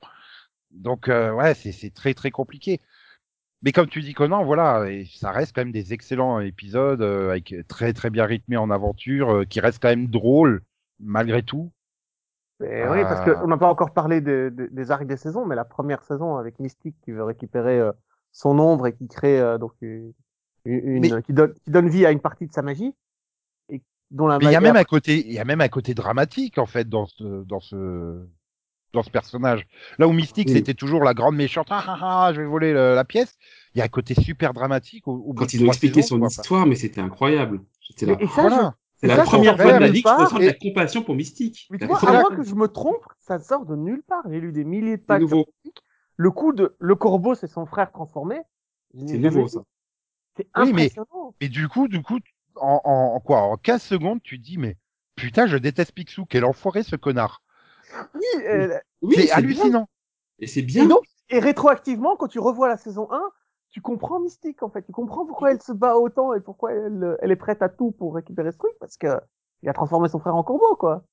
Donc, 0.72 1.10
euh, 1.10 1.32
ouais, 1.34 1.54
c'est 1.54 1.72
c'est 1.72 1.90
très 1.90 2.14
très 2.14 2.32
compliqué. 2.32 2.80
Mais 3.64 3.72
comme 3.72 3.88
tu 3.88 4.02
dis, 4.02 4.14
Conan, 4.14 4.44
voilà, 4.44 4.90
et 4.90 5.06
ça 5.06 5.32
reste 5.32 5.54
quand 5.54 5.62
même 5.62 5.72
des 5.72 5.94
excellents 5.94 6.40
épisodes, 6.40 7.02
euh, 7.02 7.30
avec 7.30 7.56
très 7.68 7.94
très 7.94 8.10
bien 8.10 8.26
rythmés 8.26 8.58
en 8.58 8.72
aventure, 8.72 9.30
euh, 9.32 9.46
qui 9.46 9.60
restent 9.60 9.82
quand 9.82 9.90
même 9.90 10.08
drôles, 10.08 10.64
malgré 11.00 11.44
tout. 11.44 11.72
Mais 12.62 12.88
oui, 12.90 13.02
parce 13.04 13.28
Euh. 13.28 13.34
qu'on 13.36 13.48
n'a 13.48 13.58
pas 13.58 13.70
encore 13.70 13.92
parlé 13.94 14.22
de- 14.22 14.52
de- 14.56 14.68
des 14.72 14.92
arcs 14.92 15.06
des 15.08 15.18
saisons, 15.18 15.46
mais 15.46 15.56
la 15.56 15.66
première 15.66 16.04
saison 16.04 16.38
avec 16.38 16.60
Mystique 16.60 16.96
qui 17.04 17.12
veut 17.12 17.24
récupérer 17.24 17.80
euh, 17.80 17.92
son 18.32 18.58
ombre 18.60 18.88
et 18.88 18.94
qui 18.94 19.08
crée 19.08 19.40
euh, 19.40 19.58
donc 19.58 19.74
une, 19.82 20.14
une- 20.66 21.00
Mais- 21.02 21.22
qui 21.24 21.34
donne 21.34 21.54
qui 21.56 21.72
donne 21.72 21.90
vie 21.90 22.06
à 22.06 22.12
une 22.12 22.20
partie 22.22 22.48
de 22.48 22.54
sa 22.54 22.62
magie 22.62 22.94
et 23.70 23.82
dont 24.12 24.28
la 24.28 24.38
Mais 24.40 24.46
il 24.46 24.52
y 24.52 24.56
a 24.56 24.62
même 24.62 24.76
un 24.78 24.84
côté, 24.84 25.26
il 25.28 25.34
y 25.34 25.40
a 25.40 25.46
même 25.46 25.62
un 25.62 25.68
côté 25.70 25.94
dramatique, 25.94 26.58
en 26.58 26.66
fait, 26.66 26.88
dans 26.88 27.06
ce, 27.08 27.44
dans 27.46 27.60
ce, 27.60 28.26
dans 28.94 29.04
ce 29.04 29.10
personnage. 29.10 29.66
Là 30.00 30.08
où 30.08 30.14
Mystique, 30.14 30.48
Oui. 30.50 30.54
c'était 30.56 30.74
toujours 30.74 31.04
la 31.04 31.14
grande 31.14 31.36
méchante, 31.36 31.68
ah, 31.72 31.84
ah, 31.88 31.98
ah, 32.28 32.32
je 32.34 32.42
vais 32.42 32.48
voler 32.48 32.74
le- 32.74 32.94
la 32.96 33.06
pièce. 33.06 33.38
Il 33.74 33.80
y 33.80 33.82
a 33.82 33.86
un 33.86 33.90
côté 33.90 34.14
super 34.16 34.54
dramatique 34.54 35.08
au, 35.08 35.14
au 35.14 35.34
Quand 35.34 35.54
ils 35.54 35.64
ont 35.64 35.68
expliqué 35.68 36.02
saisons, 36.02 36.16
son 36.16 36.20
quoi. 36.20 36.28
histoire, 36.28 36.66
mais 36.68 36.76
c'était 36.76 37.00
incroyable. 37.02 37.62
J'étais 37.80 38.06
là. 38.06 38.18
Et, 38.20 38.24
et 38.24 38.28
ça, 38.28 38.42
Voilà. 38.42 38.76
C'est 39.02 39.08
et 39.08 39.10
la 39.10 39.16
ça, 39.18 39.24
première 39.24 39.56
fois 39.60 39.74
de 39.74 39.80
ma 39.80 39.88
vie 39.90 40.04
que 40.04 40.10
je 40.10 40.14
ressens 40.14 40.38
de 40.38 40.44
et- 40.44 40.48
la 40.48 40.54
compassion 40.54 41.04
pour 41.04 41.16
Mystique. 41.16 41.68
Mais 41.72 41.78
tu 41.78 41.82
La 41.82 41.88
vois, 41.88 41.98
première- 41.98 42.26
avant 42.28 42.36
que 42.36 42.44
je 42.44 42.54
me 42.56 42.68
trompe, 42.68 43.04
ça 43.20 43.40
sort 43.40 43.66
de 43.66 43.76
nulle 43.76 44.04
part. 44.04 44.24
J'ai 44.30 44.40
lu 44.40 44.52
des 44.52 44.64
milliers 44.64 44.98
de 44.98 45.02
pages. 45.04 45.22
Mystique. 45.24 45.82
Le 46.18 46.30
coup 46.32 46.54
de 46.54 46.76
le 46.80 46.96
corbeau, 46.96 47.34
c'est 47.36 47.48
son 47.48 47.66
frère 47.66 47.92
transformé. 47.92 48.40
C'est 49.08 49.18
nouveau, 49.18 49.48
ça. 49.48 49.62
C'est 50.38 50.48
Oui, 50.58 50.72
mais- 50.74 50.84
impressionnant. 50.84 51.34
Et 51.42 51.50
du 51.50 51.68
coup, 51.68 51.88
du 51.88 52.02
coup, 52.04 52.20
en, 52.58 52.80
en, 52.84 53.16
en 53.16 53.20
quoi, 53.20 53.42
en 53.42 53.58
15 53.58 53.82
secondes, 53.82 54.22
tu 54.22 54.38
te 54.40 54.44
dis, 54.46 54.58
mais 54.58 54.78
putain, 55.16 55.48
je 55.48 55.58
déteste 55.58 55.94
Picsou, 55.94 56.26
quel 56.26 56.46
enfoiré 56.46 56.84
ce 56.84 56.96
connard. 56.96 57.42
Oui, 58.14 58.22
euh, 58.46 58.78
Oui, 59.02 59.16
c'est 59.18 59.24
bien. 59.26 59.34
hallucinant. 59.36 59.90
Et 60.40 60.48
c'est 60.48 60.60
et 60.60 60.64
bien. 60.64 60.86
donc, 60.86 61.04
et 61.30 61.40
rétroactivement, 61.40 62.16
quand 62.18 62.28
tu 62.28 62.40
revois 62.40 62.68
la 62.68 62.78
saison 62.78 63.08
1, 63.12 63.22
tu 63.72 63.82
comprends 63.82 64.20
Mystique, 64.20 64.64
en 64.64 64.70
fait. 64.70 64.84
Tu 64.84 64.92
comprends 64.92 65.26
pourquoi 65.26 65.52
elle 65.52 65.62
se 65.62 65.72
bat 65.72 65.96
autant 65.98 66.34
et 66.34 66.42
pourquoi 66.42 66.74
elle, 66.74 67.18
elle 67.22 67.32
est 67.32 67.36
prête 67.36 67.62
à 67.62 67.70
tout 67.70 67.92
pour 67.92 68.16
récupérer 68.16 68.52
ce 68.52 68.58
truc, 68.58 68.72
parce 68.80 68.98
que 68.98 69.08
il 69.64 69.70
a 69.70 69.74
transformé 69.74 70.10
son 70.10 70.20
frère 70.20 70.36
en 70.36 70.44
corbeau, 70.44 70.76
quoi. 70.76 71.04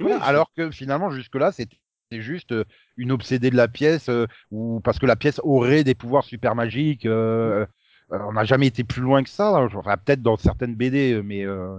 Oui, 0.00 0.12
alors 0.22 0.50
que 0.56 0.70
finalement, 0.70 1.10
jusque-là, 1.10 1.52
c'était 1.52 1.76
juste 2.10 2.52
euh, 2.52 2.64
une 2.96 3.12
obsédée 3.12 3.50
de 3.50 3.56
la 3.56 3.68
pièce, 3.68 4.08
euh, 4.08 4.26
ou 4.50 4.80
parce 4.80 4.98
que 4.98 5.06
la 5.06 5.16
pièce 5.16 5.40
aurait 5.44 5.84
des 5.84 5.94
pouvoirs 5.94 6.24
super 6.24 6.54
magiques. 6.54 7.06
euh, 7.06 7.66
euh, 8.12 8.18
on 8.26 8.32
n'a 8.32 8.44
jamais 8.44 8.66
été 8.66 8.82
plus 8.82 9.02
loin 9.02 9.22
que 9.22 9.28
ça. 9.28 9.52
Enfin, 9.74 9.96
peut-être 9.96 10.22
dans 10.22 10.36
certaines 10.36 10.74
BD, 10.74 11.22
mais 11.22 11.44
euh, 11.44 11.78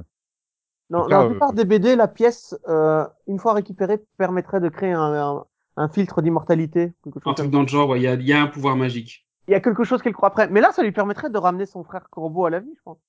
Dans, 0.90 1.08
la 1.08 1.26
plupart 1.26 1.54
des 1.54 1.66
BD, 1.66 1.96
la 1.96 2.08
pièce, 2.08 2.56
euh, 2.68 3.06
une 3.28 3.40
fois 3.40 3.54
récupérée, 3.54 4.00
permettrait 4.18 4.62
de 4.62 4.70
créer 4.70 4.94
un, 4.94 5.14
un, 5.14 5.46
un 5.78 5.90
filtre 5.90 6.22
d'immortalité. 6.22 6.94
un 7.26 7.34
truc 7.34 7.50
dans 7.52 7.62
le 7.62 7.68
genre, 7.68 7.90
ouais, 7.90 8.00
il 8.00 8.04
y, 8.04 8.08
a, 8.08 8.14
il 8.14 8.28
y 8.28 8.34
a 8.34 8.42
un 8.42 8.48
pouvoir 8.48 8.76
magique. 8.78 9.26
Il 9.52 9.54
y 9.54 9.58
a 9.58 9.60
quelque 9.60 9.84
chose 9.84 10.02
qu'elle 10.02 10.14
croit 10.14 10.30
après. 10.30 10.48
Mais 10.48 10.62
là, 10.62 10.72
ça 10.72 10.82
lui 10.82 10.94
permettrait 10.94 11.30
de 11.30 11.38
ramener 11.38 11.66
son 11.66 11.84
frère 11.84 12.10
corbeau 12.10 12.46
à 12.46 12.50
la 12.50 12.62
vie, 12.62 12.72
je 12.74 12.82
pense. 12.86 13.00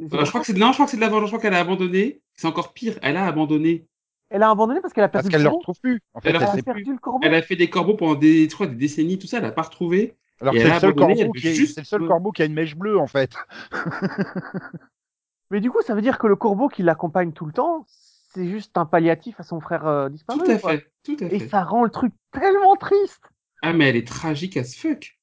Euh, 0.00 0.24
je 0.24 0.28
crois 0.28 0.40
que 0.40 0.46
c'est 0.46 0.54
de, 0.54 0.58
non, 0.58 0.68
je 0.68 0.72
crois 0.72 0.86
que 0.86 0.90
c'est 0.90 0.96
de 0.96 1.02
la 1.02 1.08
vengeance. 1.08 1.30
Je 1.30 1.36
crois 1.36 1.40
qu'elle 1.40 1.54
a 1.54 1.60
abandonné. 1.60 2.20
C'est 2.34 2.48
encore 2.48 2.72
pire. 2.72 2.98
Elle 3.00 3.16
a 3.16 3.26
abandonné. 3.26 3.86
Elle 4.28 4.42
a 4.42 4.50
abandonné 4.50 4.80
parce 4.80 4.92
qu'elle 4.92 5.04
a 5.04 5.08
perdu 5.08 5.28
parce 5.28 5.32
qu'elle 5.36 5.44
le 5.44 5.44
ne 5.44 5.50
le 5.50 5.50
corbeau. 5.50 5.58
retrouve 5.60 5.80
plus. 5.80 6.00
En 6.14 6.20
fait, 6.20 6.30
Elle 6.30 6.34
a 6.36 6.38
elle 6.40 6.42
Elle 6.42 6.48
a 6.48 6.52
sait 6.56 6.62
perdu 6.64 6.82
plus. 6.82 6.92
le 6.94 6.98
corbeau. 6.98 7.20
Elle 7.22 7.34
a 7.36 7.42
fait 7.42 7.54
des 7.54 7.70
corbeaux 7.70 7.94
pendant 7.94 8.16
des, 8.16 8.48
je 8.48 8.54
crois, 8.54 8.66
des 8.66 8.74
décennies, 8.74 9.20
tout 9.20 9.28
ça. 9.28 9.38
Elle 9.38 9.44
a 9.44 9.52
pas 9.52 9.62
retrouvé. 9.62 10.16
Alors 10.40 10.54
c'est 10.54 10.62
a 10.62 10.74
le 10.74 10.80
seul 10.80 10.90
abandonné, 10.90 11.14
corbeau 11.22 11.32
qui 11.34 11.54
juste- 11.54 11.74
c'est 11.76 11.80
le 11.82 11.86
seul 11.86 12.08
corbeau 12.08 12.32
qui 12.32 12.42
a 12.42 12.46
une 12.46 12.54
mèche 12.54 12.74
bleue, 12.74 12.98
en 12.98 13.06
fait. 13.06 13.30
Mais 15.50 15.60
du 15.60 15.70
coup, 15.70 15.80
ça 15.82 15.94
veut 15.94 16.02
dire 16.02 16.18
que 16.18 16.26
le 16.26 16.34
corbeau 16.34 16.68
qui 16.68 16.82
l'accompagne 16.82 17.32
tout 17.32 17.46
le 17.46 17.52
temps, 17.52 17.84
c'est 17.86 18.48
juste 18.48 18.76
un 18.78 18.86
palliatif 18.86 19.38
à 19.38 19.44
son 19.44 19.60
frère 19.60 19.86
euh, 19.86 20.08
disparu. 20.08 20.40
Tout 20.40 20.50
à 20.50 20.58
quoi. 20.58 20.70
fait. 20.72 20.86
Tout 21.04 21.16
à 21.20 21.26
Et 21.26 21.38
fait. 21.38 21.48
ça 21.48 21.62
rend 21.62 21.84
le 21.84 21.90
truc 21.90 22.12
tellement 22.32 22.74
triste. 22.76 23.22
Ah, 23.60 23.72
mais 23.72 23.90
elle 23.90 23.96
est 23.96 24.08
tragique 24.08 24.56
as 24.56 24.74
fuck. 24.74 25.16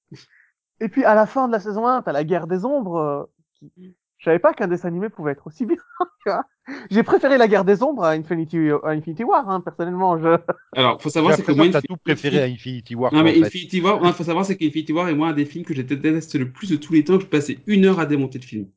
Et 0.82 0.90
puis 0.90 1.04
à 1.06 1.16
la 1.16 1.26
fin 1.26 1.48
de 1.48 1.52
la 1.54 1.60
saison 1.60 1.88
1, 1.88 2.02
t'as 2.04 2.12
la 2.12 2.24
guerre 2.24 2.48
des 2.48 2.66
ombres. 2.66 2.98
euh, 2.98 3.24
qui... 3.56 3.96
Je 4.18 4.26
savais 4.26 4.40
pas 4.40 4.54
qu'un 4.54 4.68
dessin 4.68 4.90
animé 4.90 5.08
pouvait 5.10 5.32
être 5.32 5.48
aussi 5.48 5.66
bien. 5.66 5.78
tu 5.78 6.30
vois. 6.30 6.44
J'ai 6.92 7.04
préféré 7.04 7.38
la 7.38 7.48
guerre 7.48 7.64
des 7.66 7.82
ombres 7.82 8.04
à 8.04 8.12
Infinity, 8.12 8.70
à 8.84 8.90
Infinity 8.90 9.24
War, 9.24 9.50
hein, 9.50 9.62
personnellement. 9.62 10.18
Je... 10.18 10.38
Alors, 10.76 11.02
faut 11.02 11.10
savoir, 11.10 11.36
c'est 11.36 11.44
que 11.44 11.52
moi, 11.54 11.68
t'as 11.72 11.80
Infi- 11.80 11.88
tout 11.88 11.98
préféré 12.04 12.42
à 12.42 12.46
Infinity 12.46 12.96
War. 12.96 13.14
Non, 13.14 13.22
quoi, 13.22 13.24
mais 13.32 13.38
en 13.38 13.42
fait. 13.42 13.48
Infinity 13.48 13.82
War, 13.82 14.02
non, 14.02 14.12
faut 14.14 14.24
savoir, 14.26 14.46
c'est 14.46 14.58
qu'Infinity 14.58 14.92
War 14.92 15.08
est 15.10 15.16
moi 15.16 15.30
un 15.30 15.34
des 15.34 15.46
films 15.46 15.64
que 15.66 15.74
je 15.74 15.82
déteste 15.82 16.36
le 16.36 16.52
plus 16.52 16.70
de 16.70 16.76
tous 16.76 16.94
les 16.94 17.04
temps, 17.04 17.18
que 17.18 17.24
je 17.24 17.30
passais 17.30 17.60
une 17.66 17.86
heure 17.86 18.00
à 18.00 18.06
démonter 18.06 18.40
le 18.40 18.44
film. 18.46 18.68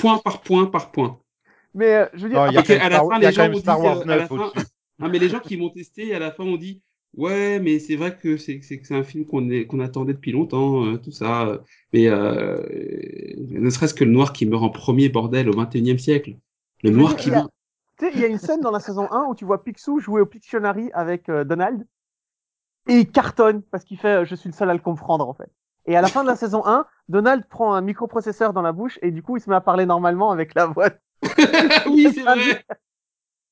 Point 0.00 0.18
par 0.18 0.40
point 0.42 0.66
par 0.66 0.92
point. 0.92 1.18
Mais 1.74 1.94
euh, 1.94 2.06
je 2.14 2.22
veux 2.22 2.28
dire, 2.30 2.38
Non, 2.40 2.46
il 2.50 2.54
y 2.54 2.56
a 2.56 2.60
Après, 2.60 2.78
quand 2.78 2.84
même 2.84 2.86
à 2.86 2.88
la 2.90 2.96
Star- 2.96 3.08
fin, 3.10 3.18
les 3.18 3.32
gens 3.32 3.42
même 3.42 3.54
ont 3.54 3.58
Star 3.58 3.76
dit, 3.80 3.82
Wars 3.86 4.00
à 4.00 4.04
la 4.04 4.16
9 4.18 4.28
fin- 4.28 4.34
au-dessus. 4.36 4.66
Non, 4.98 5.08
mais 5.08 5.18
les 5.18 5.28
gens 5.28 5.40
qui 5.40 5.56
m'ont 5.56 5.70
testé, 5.70 6.14
à 6.14 6.18
la 6.18 6.30
fin, 6.32 6.44
ont 6.44 6.56
dit, 6.56 6.80
ouais, 7.14 7.58
mais 7.60 7.78
c'est 7.78 7.96
vrai 7.96 8.16
que 8.16 8.36
c'est 8.36 8.60
c'est 8.62 8.80
c'est 8.84 8.94
un 8.94 9.02
film 9.04 9.24
qu'on 9.26 9.50
est 9.50 9.66
qu'on 9.66 9.80
attendait 9.80 10.14
depuis 10.14 10.32
longtemps, 10.32 10.84
euh, 10.86 10.96
tout 10.98 11.10
ça. 11.12 11.46
euh, 11.48 11.58
Mais 11.92 12.06
euh, 12.08 12.62
ne 13.50 13.70
serait-ce 13.70 13.94
que 13.94 14.04
le 14.04 14.10
noir 14.12 14.32
qui 14.32 14.46
meurt 14.46 14.62
en 14.62 14.70
premier, 14.70 15.08
bordel, 15.08 15.48
au 15.48 15.54
21e 15.54 15.98
siècle. 15.98 16.36
Le 16.82 16.90
noir 16.90 17.16
qui 17.16 17.28
il 17.28 17.32
y 17.32 17.36
a- 17.36 17.40
meurt. 17.40 17.50
tu 17.98 18.06
sais, 18.06 18.12
il 18.14 18.20
y 18.20 18.24
a 18.24 18.28
une 18.28 18.38
scène 18.38 18.60
dans 18.60 18.70
la 18.70 18.80
saison 18.80 19.10
1 19.10 19.24
où 19.28 19.34
tu 19.34 19.44
vois 19.44 19.64
Picsou 19.64 20.00
jouer 20.00 20.20
au 20.20 20.26
Pictionary 20.26 20.90
avec 20.92 21.30
Donald 21.30 21.86
et 22.88 23.00
il 23.00 23.10
cartonne 23.10 23.62
parce 23.62 23.84
qu'il 23.84 23.98
fait 23.98 24.24
je 24.24 24.34
suis 24.34 24.48
le 24.48 24.54
seul 24.54 24.70
à 24.70 24.74
le 24.74 24.80
comprendre 24.80 25.28
en 25.28 25.34
fait. 25.34 25.50
Et 25.86 25.96
à 25.96 26.00
la 26.02 26.08
fin 26.08 26.22
de 26.22 26.28
la 26.28 26.36
saison 26.36 26.66
1, 26.66 26.86
Donald 27.08 27.44
prend 27.48 27.74
un 27.74 27.80
microprocesseur 27.80 28.52
dans 28.52 28.62
la 28.62 28.72
bouche 28.72 28.98
et 29.02 29.10
du 29.10 29.22
coup 29.22 29.36
il 29.36 29.40
se 29.40 29.48
met 29.48 29.56
à 29.56 29.60
parler 29.60 29.86
normalement 29.86 30.30
avec 30.30 30.54
la 30.54 30.66
voix. 30.66 30.90
oui, 31.86 32.10
c'est 32.14 32.22
vrai. 32.22 32.64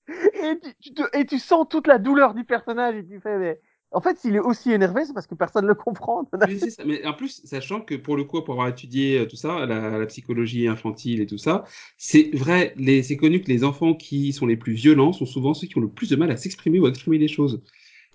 Et 0.09 0.59
tu, 0.61 0.75
tu 0.81 0.95
te- 0.95 1.17
et 1.19 1.25
tu 1.25 1.39
sens 1.39 1.67
toute 1.69 1.87
la 1.87 1.99
douleur 1.99 2.35
du 2.35 2.45
personnage 2.45 2.95
et 2.97 3.05
tu 3.05 3.21
fais 3.21 3.39
mais 3.39 3.61
en 3.91 4.01
fait 4.01 4.19
s'il 4.19 4.35
est 4.37 4.41
aussi 4.41 4.71
énervé 4.73 5.05
c'est 5.05 5.15
parce 5.15 5.27
que 5.27 5.35
personne 5.35 5.65
ne 5.65 5.69
le 5.69 5.75
comprend. 5.75 6.29
C'est 6.59 6.71
ça. 6.71 6.85
Mais 6.85 7.05
en 7.07 7.15
plus, 7.15 7.41
sachant 7.45 7.81
que 7.81 7.95
pour 7.95 8.17
le 8.17 8.25
coup, 8.25 8.43
pour 8.43 8.55
avoir 8.55 8.69
étudié 8.69 9.21
euh, 9.21 9.27
tout 9.27 9.37
ça, 9.37 9.65
la, 9.67 9.99
la 9.99 10.07
psychologie 10.07 10.69
infantile 10.69 11.21
et 11.23 11.27
tout 11.27 11.39
ça, 11.39 11.65
c'est 11.97 12.31
vrai, 12.35 12.75
les, 12.77 13.03
c'est 13.03 13.17
connu 13.17 13.41
que 13.41 13.49
les 13.49 13.65
enfants 13.65 13.95
qui 13.95 14.33
sont 14.33 14.47
les 14.47 14.57
plus 14.57 14.75
violents 14.75 15.13
sont 15.13 15.27
souvent 15.27 15.55
ceux 15.55 15.67
qui 15.69 15.79
ont 15.79 15.83
le 15.83 15.89
plus 15.89 16.11
de 16.11 16.17
mal 16.17 16.31
à 16.31 16.37
s'exprimer 16.37 16.81
ou 16.81 16.87
à 16.87 16.91
exprimer 16.91 17.19
les 17.19 17.29
choses. 17.29 17.63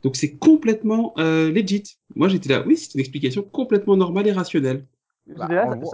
Donc 0.04 0.16
c'est 0.16 0.38
complètement 0.38 1.14
euh, 1.18 1.52
legit. 1.52 1.84
Moi 2.16 2.28
j'étais 2.30 2.50
là, 2.50 2.64
oui, 2.66 2.78
c'est 2.78 2.94
une 2.94 3.00
explication 3.00 3.42
complètement 3.44 3.98
normale 3.98 4.28
et 4.28 4.32
rationnelle. 4.32 4.86
Bah, 5.36 5.48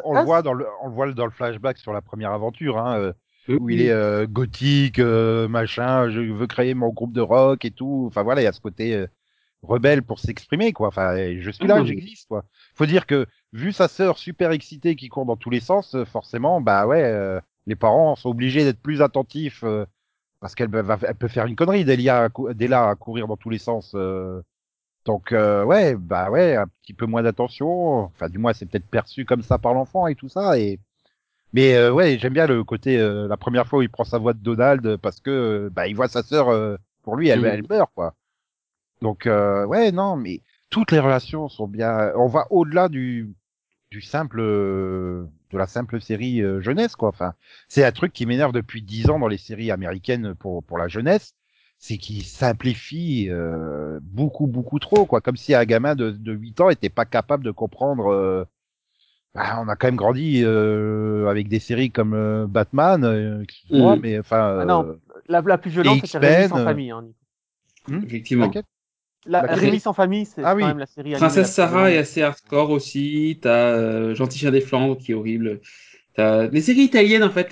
on 0.03 0.13
le 0.15 0.21
voit 0.21 0.41
dans 0.41 0.53
le, 0.53 0.65
on 0.83 0.87
le 0.87 0.93
voit 0.93 1.11
dans 1.13 1.25
le 1.25 1.31
flashback 1.31 1.77
sur 1.77 1.93
la 1.93 2.01
première 2.01 2.31
aventure. 2.31 2.77
Hein, 2.77 2.99
euh, 2.99 3.13
où 3.47 3.69
il 3.69 3.81
est 3.81 3.91
euh, 3.91 4.25
gothique, 4.27 4.99
euh, 4.99 5.47
machin, 5.47 6.09
je 6.09 6.19
veux 6.19 6.47
créer 6.47 6.73
mon 6.73 6.89
groupe 6.89 7.13
de 7.13 7.21
rock 7.21 7.65
et 7.65 7.71
tout. 7.71 8.05
Enfin 8.07 8.23
voilà, 8.23 8.41
il 8.41 8.45
y 8.45 8.47
a 8.47 8.51
ce 8.53 8.61
côté 8.61 8.95
euh, 8.95 9.07
rebelle 9.61 10.03
pour 10.03 10.19
s'exprimer, 10.19 10.73
quoi. 10.73 10.87
Enfin, 10.87 11.15
je 11.39 11.51
suis 11.51 11.67
là, 11.67 11.75
Ah, 11.77 11.81
oui. 11.81 11.87
j'existe, 11.87 12.27
quoi. 12.27 12.45
Faut 12.73 12.85
dire 12.85 13.05
que 13.05 13.25
vu 13.53 13.71
sa 13.71 13.87
sœur 13.87 14.17
super 14.17 14.51
excitée 14.51 14.95
qui 14.95 15.09
court 15.09 15.25
dans 15.25 15.37
tous 15.37 15.49
les 15.49 15.59
sens, 15.59 15.95
forcément, 16.05 16.61
bah 16.61 16.87
ouais, 16.87 17.39
les 17.67 17.75
parents 17.75 18.15
sont 18.15 18.29
obligés 18.29 18.63
d'être 18.63 18.81
plus 18.81 19.01
attentifs 19.01 19.63
parce 20.39 20.53
qu'elle 20.53 20.69
elle 20.73 21.15
peut 21.15 21.27
faire 21.27 21.45
une 21.45 21.55
connerie 21.55 21.85
dès 21.85 21.97
là, 21.97 22.25
à 22.25 22.53
dès 22.53 22.67
là 22.67 22.89
à 22.89 22.95
courir 22.95 23.27
dans 23.27 23.37
tous 23.37 23.49
les 23.49 23.57
sens. 23.57 23.95
Donc 25.05 25.31
ouais, 25.31 25.95
bah 25.95 26.29
ouais, 26.29 26.55
un 26.55 26.67
petit 26.81 26.93
peu 26.93 27.05
moins 27.05 27.23
d'attention. 27.23 27.99
Enfin, 28.05 28.27
du 28.27 28.37
moins, 28.37 28.53
c'est 28.53 28.65
peut-être 28.65 28.87
perçu 28.87 29.25
comme 29.25 29.41
ça 29.43 29.57
par 29.57 29.73
l'enfant 29.73 30.07
et 30.07 30.15
tout 30.15 30.29
ça. 30.29 30.59
Et 30.59 30.79
mais 31.55 31.75
euh, 31.75 31.91
ouais, 31.93 32.19
j'aime 32.19 32.33
bien 32.33 32.47
le 32.47 32.63
côté 32.63 32.99
euh, 32.99 33.27
la 33.27 33.37
première 33.37 33.67
fois 33.67 33.79
où 33.79 33.81
il 33.83 33.89
prend 33.89 34.03
sa 34.05 34.19
voix 34.19 34.33
de 34.33 34.39
Donald 34.39 34.97
parce 34.97 35.21
que 35.21 35.31
euh, 35.31 35.69
bah 35.71 35.87
il 35.87 35.95
voit 35.95 36.09
sa 36.09 36.23
sœur. 36.23 36.49
euh, 36.49 36.77
pour 37.03 37.15
lui, 37.17 37.29
elle, 37.29 37.45
elle 37.45 37.65
meurt 37.69 37.91
quoi. 37.95 38.15
Donc 39.01 39.27
euh, 39.27 39.65
ouais, 39.65 39.91
non, 39.91 40.17
mais 40.17 40.41
toutes 40.69 40.91
les 40.91 40.99
relations 40.99 41.49
sont 41.49 41.67
bien. 41.67 42.11
On 42.15 42.27
va 42.27 42.47
au-delà 42.51 42.89
du 42.89 43.33
du 43.91 44.01
simple 44.01 44.39
euh, 44.41 45.25
de 45.51 45.57
la 45.59 45.67
simple 45.67 46.01
série 46.01 46.41
euh, 46.43 46.61
jeunesse 46.61 46.95
quoi. 46.97 47.09
Enfin, 47.09 47.35
c'est 47.69 47.85
un 47.85 47.91
truc 47.93 48.13
qui 48.13 48.25
m'énerve 48.27 48.53
depuis 48.53 48.81
dix 48.83 49.09
ans 49.09 49.19
dans 49.19 49.27
les 49.29 49.37
séries 49.39 49.71
américaines 49.71 50.35
pour 50.35 50.63
pour 50.65 50.77
la 50.79 50.87
jeunesse, 50.89 51.35
c'est 51.79 51.97
qu'ils 51.99 52.25
simplifient 52.25 53.29
euh, 53.31 53.99
beaucoup 54.03 54.47
beaucoup 54.47 54.79
trop 54.79 55.05
quoi. 55.07 55.21
Comme 55.21 55.37
si 55.37 55.53
un 55.55 55.65
gamin 55.65 55.95
de 55.95 56.11
de 56.11 56.33
8 56.33 56.61
ans 56.61 56.69
était 56.71 56.89
pas 56.89 57.05
capable 57.05 57.43
de 57.45 57.51
comprendre. 57.51 58.11
euh, 58.13 58.45
bah, 59.35 59.61
on 59.61 59.67
a 59.67 59.75
quand 59.75 59.87
même 59.87 59.95
grandi 59.95 60.41
euh, 60.43 61.27
avec 61.27 61.47
des 61.47 61.59
séries 61.59 61.91
comme 61.91 62.13
euh, 62.13 62.47
Batman, 62.47 63.03
euh, 63.03 63.41
excuse-moi, 63.43 63.95
Mhm. 63.95 64.01
mais 64.01 64.19
enfin. 64.19 64.57
Ah 64.61 64.65
non, 64.65 64.85
euh, 64.87 64.93
La, 65.27 65.41
la 65.41 65.57
plus 65.57 65.71
violente, 65.71 66.05
c'était 66.05 66.17
Rémi 66.19 66.43
X-Men, 66.43 66.49
sans 66.49 66.63
famille. 66.63 66.91
Hein, 66.91 67.05
hmm, 67.87 67.99
Effectivement. 68.05 68.51
La, 69.27 69.41
La 69.41 69.47
Rémi 69.55 69.59
série- 69.61 69.79
sans 69.79 69.93
famille, 69.93 70.25
c'est 70.25 70.43
Ah 70.43 70.51
quand 70.51 70.57
oui. 70.57 70.63
même 70.65 70.77
la 70.77 70.85
série. 70.85 71.09
animée 71.15 71.17
Princesse 71.19 71.51
Sarah 71.51 71.91
est 71.91 71.97
assez 71.97 72.21
hardcore 72.21 72.69
aussi. 72.69 73.39
T'as 73.41 73.71
euh, 73.71 74.13
Gentil 74.15 74.37
Chien 74.37 74.51
des 74.51 74.61
Flandres 74.61 74.97
qui 74.97 75.11
est 75.11 75.15
horrible. 75.15 75.61
T'as 76.13 76.47
les 76.47 76.61
séries 76.61 76.83
italiennes 76.83 77.23
en 77.23 77.31
fait. 77.31 77.49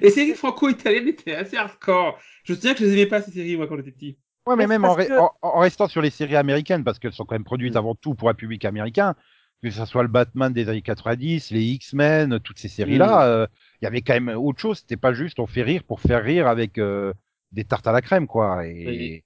Les 0.00 0.10
séries, 0.10 0.34
franco-italiennes 0.34 1.08
étaient 1.08 1.34
assez 1.34 1.56
hardcore. 1.56 2.18
Je 2.44 2.52
me 2.52 2.56
souviens 2.56 2.74
que 2.74 2.80
je 2.80 2.84
les 2.84 2.92
aimais 2.92 3.06
pas 3.06 3.20
ces 3.22 3.32
séries 3.32 3.56
moi 3.56 3.66
quand 3.66 3.76
j'étais 3.76 3.90
petit. 3.90 4.18
Ouais, 4.46 4.56
mais 4.56 4.66
même 4.68 4.82
c'est 4.82 4.88
en, 4.88 4.94
parce 4.96 5.08
re- 5.08 5.08
que- 5.08 5.18
en, 5.20 5.32
en 5.42 5.58
restant 5.58 5.88
sur 5.88 6.00
les 6.00 6.10
séries 6.10 6.36
américaines, 6.36 6.84
parce 6.84 6.98
qu'elles 6.98 7.12
sont 7.12 7.24
quand 7.24 7.34
même 7.34 7.44
produites 7.44 7.74
Mm. 7.74 7.78
avant 7.78 7.94
tout 7.96 8.14
pour 8.14 8.28
un 8.30 8.34
public 8.34 8.64
américain, 8.64 9.16
que 9.62 9.70
ce 9.70 9.84
soit 9.84 10.02
le 10.02 10.08
Batman 10.08 10.52
des 10.52 10.68
années 10.68 10.82
90, 10.82 11.50
les 11.50 11.62
X-Men, 11.64 12.40
toutes 12.40 12.58
ces 12.58 12.68
séries-là, 12.68 13.26
euh, 13.26 13.46
il 13.80 13.84
y 13.84 13.88
avait 13.88 14.02
quand 14.02 14.14
même 14.14 14.28
autre 14.36 14.58
chose. 14.60 14.78
C'était 14.78 14.96
pas 14.96 15.12
juste 15.12 15.38
on 15.40 15.46
fait 15.46 15.62
rire 15.62 15.84
pour 15.84 16.00
faire 16.00 16.22
rire 16.24 16.46
avec 16.46 16.78
euh, 16.78 17.12
des 17.52 17.64
tartes 17.64 17.86
à 17.86 17.92
la 17.92 18.00
crème, 18.02 18.26
quoi. 18.26 18.66
Et, 18.66 18.86
Oui. 18.86 19.24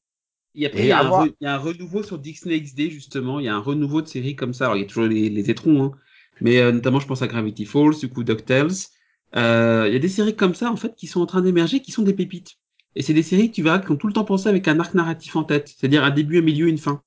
Il 0.56 0.62
y, 0.62 0.92
a 0.92 0.98
un 0.98 1.00
avoir- 1.00 1.26
re- 1.26 1.34
il 1.40 1.44
y 1.44 1.48
a 1.48 1.54
un 1.54 1.58
renouveau 1.58 2.02
sur 2.04 2.18
Disney 2.18 2.60
XD, 2.60 2.90
justement. 2.90 3.40
Il 3.40 3.46
y 3.46 3.48
a 3.48 3.54
un 3.56 3.58
renouveau 3.60 4.02
de 4.02 4.06
séries 4.06 4.36
comme 4.36 4.54
ça. 4.54 4.66
Alors, 4.66 4.76
il 4.76 4.82
y 4.82 4.84
a 4.84 4.86
toujours 4.86 5.04
les, 5.06 5.28
les 5.28 5.50
étrons, 5.50 5.84
hein. 5.84 5.92
Mais 6.40 6.58
euh, 6.60 6.72
notamment, 6.72 7.00
je 7.00 7.06
pense 7.06 7.22
à 7.22 7.26
Gravity 7.26 7.64
Falls, 7.64 7.98
du 8.00 8.08
coup, 8.08 8.22
DuckTales. 8.24 8.70
Il 9.34 9.92
y 9.92 9.96
a 9.96 9.98
des 9.98 10.08
séries 10.08 10.36
comme 10.36 10.54
ça, 10.54 10.70
en 10.70 10.76
fait, 10.76 10.94
qui 10.96 11.06
sont 11.08 11.20
en 11.20 11.26
train 11.26 11.42
d'émerger, 11.42 11.80
qui 11.80 11.90
sont 11.92 12.02
des 12.02 12.14
pépites. 12.14 12.52
Et 12.96 13.02
c'est 13.02 13.14
des 13.14 13.24
séries 13.24 13.50
que 13.50 13.56
tu 13.56 13.62
verras 13.64 13.80
qui 13.80 13.90
ont 13.90 13.96
tout 13.96 14.06
le 14.06 14.12
temps 14.12 14.24
pensé 14.24 14.48
avec 14.48 14.68
un 14.68 14.78
arc 14.78 14.94
narratif 14.94 15.34
en 15.36 15.42
tête. 15.44 15.68
C'est-à-dire 15.76 16.04
un 16.04 16.10
début, 16.10 16.38
un 16.38 16.42
milieu, 16.42 16.68
une 16.68 16.78
fin. 16.78 17.02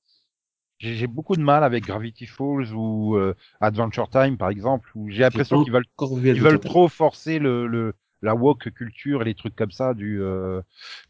J'ai 0.78 1.06
beaucoup 1.06 1.36
de 1.36 1.42
mal 1.42 1.64
avec 1.64 1.84
Gravity 1.84 2.26
Falls 2.26 2.72
ou 2.72 3.16
euh, 3.16 3.34
Adventure 3.60 4.08
Time, 4.08 4.36
par 4.36 4.50
exemple, 4.50 4.90
où 4.94 5.10
j'ai 5.10 5.20
l'impression 5.20 5.62
qu'ils 5.62 5.72
veulent 5.72 5.86
ils 6.12 6.40
veulent 6.40 6.60
trop 6.60 6.88
forcer 6.88 7.38
le, 7.38 7.66
le 7.66 7.94
la 8.22 8.34
woke 8.34 8.70
culture 8.70 9.22
et 9.22 9.24
les 9.24 9.34
trucs 9.34 9.54
comme 9.54 9.70
ça 9.70 9.94
du 9.94 10.20
euh, 10.22 10.60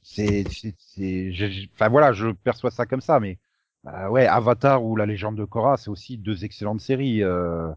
c'est 0.03 0.45
enfin 1.75 1.89
voilà 1.89 2.12
je 2.12 2.29
perçois 2.29 2.71
ça 2.71 2.87
comme 2.87 3.01
ça 3.01 3.21
mais 3.21 3.39
euh, 3.87 4.09
ouais 4.09 4.27
Avatar 4.27 4.85
ou 4.85 4.97
la 4.97 5.07
légende 5.07 5.37
de 5.37 5.45
Korra 5.45 5.77
c'est 5.77 5.91
aussi 5.91 6.19
deux 6.19 6.45
excellentes 6.45 6.81
séries 6.81 7.23
euh, 7.23 7.71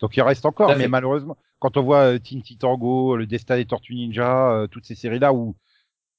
donc 0.00 0.16
il 0.16 0.22
reste 0.22 0.44
encore 0.44 0.68
mais 0.70 0.82
fait. 0.82 0.88
malheureusement 0.88 1.36
quand 1.60 1.76
on 1.76 1.82
voit 1.82 2.14
euh, 2.14 2.18
Teen 2.18 2.42
Titango 2.42 3.16
le 3.16 3.26
Destin 3.26 3.56
des 3.56 3.64
Tortues 3.64 3.94
Ninja 3.94 4.50
euh, 4.52 4.66
toutes 4.66 4.84
ces 4.84 4.94
séries 4.94 5.18
là 5.18 5.32
où 5.32 5.56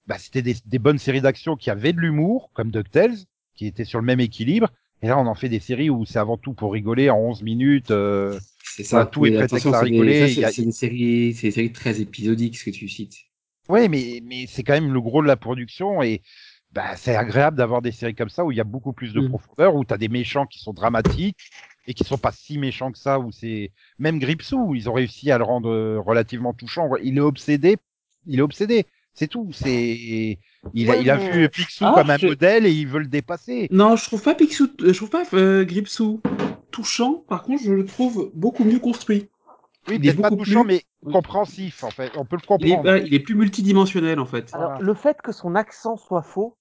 bah, 0.07 0.17
c'était 0.17 0.41
des, 0.41 0.55
des 0.65 0.79
bonnes 0.79 0.99
séries 0.99 1.21
d'action 1.21 1.55
qui 1.55 1.69
avaient 1.69 1.93
de 1.93 1.99
l'humour 1.99 2.49
comme 2.53 2.71
DuckTales 2.71 3.15
qui 3.55 3.67
étaient 3.67 3.85
sur 3.85 3.99
le 3.99 4.05
même 4.05 4.19
équilibre 4.19 4.69
et 5.01 5.07
là 5.07 5.17
on 5.19 5.27
en 5.27 5.35
fait 5.35 5.49
des 5.49 5.59
séries 5.59 5.89
où 5.89 6.05
c'est 6.05 6.19
avant 6.19 6.37
tout 6.37 6.53
pour 6.53 6.73
rigoler 6.73 7.09
en 7.09 7.17
11 7.19 7.43
minutes 7.43 7.91
euh, 7.91 8.39
C'est 8.63 8.83
ça. 8.83 8.97
Voilà, 8.97 9.05
tout 9.05 9.25
est 9.25 9.31
prétexte 9.31 9.73
à 9.73 9.79
rigoler, 9.81 10.43
a- 10.43 10.51
c'est 10.51 10.51
c'est 10.51 10.63
des 10.63 10.71
séries, 10.71 11.33
c'est 11.33 11.47
des 11.47 11.51
séries 11.51 11.71
très 11.73 12.01
épisodiques, 12.01 12.57
ce 12.57 12.65
que 12.65 12.71
tu 12.71 12.87
cites. 12.89 13.15
Ouais, 13.67 13.87
mais, 13.87 14.21
mais 14.23 14.45
c'est 14.47 14.63
quand 14.63 14.73
même 14.73 14.93
le 14.93 15.01
gros 15.01 15.21
de 15.23 15.27
la 15.27 15.37
production 15.37 16.03
et 16.03 16.21
bah, 16.71 16.95
c'est 16.97 17.15
agréable 17.15 17.57
d'avoir 17.57 17.81
des 17.81 17.91
séries 17.91 18.13
comme 18.13 18.29
ça 18.29 18.45
où 18.45 18.51
il 18.51 18.57
y 18.57 18.61
a 18.61 18.63
beaucoup 18.63 18.93
plus 18.93 19.13
de 19.13 19.21
Mm. 19.21 19.27
profondeur, 19.29 19.75
où 19.75 19.83
tu 19.85 19.93
as 19.93 19.97
des 19.97 20.07
méchants 20.09 20.45
qui 20.45 20.59
sont 20.59 20.73
dramatiques 20.73 21.49
et 21.87 21.93
qui 21.93 22.03
sont 22.03 22.17
pas 22.17 22.31
si 22.31 22.57
méchants 22.59 22.91
que 22.91 22.97
ça, 22.99 23.19
où 23.19 23.31
c'est 23.31 23.71
même 23.97 24.19
Gripsou, 24.19 24.75
ils 24.75 24.89
ont 24.89 24.93
réussi 24.93 25.31
à 25.31 25.37
le 25.37 25.43
rendre 25.45 25.69
euh, 25.69 25.99
relativement 25.99 26.53
touchant. 26.53 26.89
Il 27.03 27.17
est 27.17 27.21
obsédé, 27.21 27.77
il 28.27 28.39
est 28.39 28.41
obsédé, 28.43 28.85
c'est 29.15 29.27
tout. 29.27 29.49
C'est 29.51 30.37
il 30.73 30.89
a, 30.89 30.93
Ouais, 30.93 31.01
il 31.01 31.09
a 31.09 31.17
mais- 31.17 31.31
vu 31.31 31.49
Picsou 31.49 31.85
Ah, 31.87 31.93
comme 31.95 32.09
un 32.09 32.17
je- 32.17 32.27
modèle 32.27 32.65
et 32.65 32.71
il 32.71 32.87
veut 32.87 32.99
le 32.99 33.07
dépasser. 33.07 33.67
Non, 33.71 33.95
je 33.95 34.05
trouve 34.05 34.21
pas 34.21 34.35
Picsou, 34.35 34.65
euh, 34.81 34.93
je 34.93 34.97
trouve 34.97 35.09
pas 35.09 35.23
euh, 35.33 35.63
Gripsou 35.65 36.21
touchant. 36.71 37.23
Par 37.27 37.43
contre, 37.43 37.63
je 37.63 37.73
le 37.73 37.85
trouve 37.85 38.31
beaucoup 38.35 38.63
mieux 38.63 38.79
construit. 38.79 39.29
Oui, 39.87 39.95
il 39.95 40.07
est 40.07 40.11
peut-être 40.13 40.21
pas 40.21 40.29
beaucoup 40.31 40.43
touchant, 40.43 40.63
plus- 40.65 40.81
mais 41.05 41.11
compréhensif 41.11 41.83
en 41.83 41.91
fait. 41.91 42.11
On 42.17 42.25
peut 42.25 42.35
le 42.37 42.41
Il 42.59 42.67
est, 42.67 42.75
comprendre. 42.75 42.97
il 43.05 43.13
est 43.13 43.19
plus 43.19 43.35
multidimensionnel 43.35 44.19
en 44.19 44.25
fait. 44.25 44.53
Alors, 44.53 44.69
Voilà. 44.71 44.83
le 44.85 44.93
fait 44.93 45.21
que 45.21 45.31
son 45.31 45.55
accent 45.55 45.95
soit 45.97 46.23
faux 46.23 46.57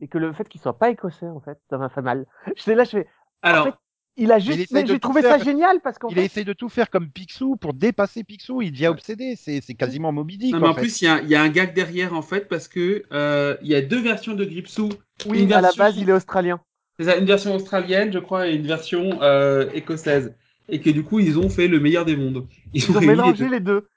et 0.00 0.08
que 0.08 0.18
le 0.18 0.32
fait 0.32 0.48
qu'il 0.48 0.60
soit 0.60 0.78
pas 0.78 0.90
écossais, 0.90 1.26
en 1.28 1.40
fait, 1.40 1.58
ça 1.70 1.78
m'a 1.78 1.88
fait 1.88 2.02
mal. 2.02 2.26
J'étais 2.56 2.74
là, 2.74 2.84
je 2.84 2.90
fais. 2.90 3.06
Alors, 3.42 3.66
en 3.66 3.70
fait, 3.70 3.76
il 4.16 4.30
a 4.32 4.38
juste. 4.38 4.70
Mais 4.72 4.86
j'ai 4.86 4.98
trouvé 5.00 5.22
faire. 5.22 5.38
ça 5.38 5.44
génial 5.44 5.80
parce 5.80 5.98
qu'en 5.98 6.08
Il 6.08 6.14
fait. 6.16 6.24
essaie 6.26 6.44
de 6.44 6.52
tout 6.52 6.68
faire 6.68 6.90
comme 6.90 7.08
Picsou 7.08 7.56
pour 7.56 7.72
dépasser 7.74 8.24
Picsou. 8.24 8.60
Il 8.62 8.72
devient 8.72 8.88
obsédé. 8.88 9.34
C'est 9.36 9.60
c'est 9.62 9.74
quasiment 9.74 10.12
Moby 10.12 10.38
Dick 10.38 10.52
non, 10.54 10.60
mais 10.60 10.68
en 10.68 10.74
plus, 10.74 11.00
il 11.00 11.04
y, 11.06 11.08
a, 11.08 11.20
il 11.22 11.28
y 11.28 11.34
a 11.34 11.42
un 11.42 11.48
gag 11.48 11.74
derrière 11.74 12.12
en 12.14 12.22
fait 12.22 12.48
parce 12.48 12.68
que 12.68 13.04
euh, 13.12 13.56
il 13.62 13.68
y 13.68 13.74
a 13.74 13.80
deux 13.82 14.00
versions 14.00 14.34
de 14.34 14.44
Gripsou. 14.44 14.90
Oui, 15.26 15.42
une 15.44 15.52
à 15.52 15.60
la 15.60 15.70
base, 15.76 15.96
il 15.96 16.08
est 16.08 16.12
australien. 16.12 16.60
C'est 16.98 17.06
ça, 17.06 17.16
une 17.16 17.24
version 17.24 17.54
australienne, 17.54 18.12
je 18.12 18.18
crois, 18.18 18.48
et 18.48 18.54
une 18.54 18.66
version 18.66 19.22
euh, 19.22 19.70
écossaise. 19.72 20.34
Et 20.68 20.80
que 20.80 20.90
du 20.90 21.02
coup, 21.04 21.18
ils 21.18 21.38
ont 21.38 21.48
fait 21.48 21.66
le 21.68 21.80
meilleur 21.80 22.04
des 22.04 22.16
mondes. 22.16 22.46
Ils, 22.74 22.82
Ils 22.84 22.96
ont 22.96 23.00
mélangé 23.00 23.44
deux. 23.44 23.50
les 23.50 23.60
deux. 23.60 23.88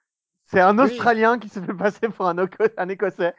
C'est 0.47 0.61
un 0.61 0.77
Oui. 0.77 0.85
Australien 0.85 1.37
qui 1.39 1.49
se 1.49 1.59
fait 1.59 1.73
passer 1.73 2.07
pour 2.15 2.27
un, 2.27 2.37
Oco- 2.37 2.69
un 2.77 2.87
Écossais. 2.89 3.33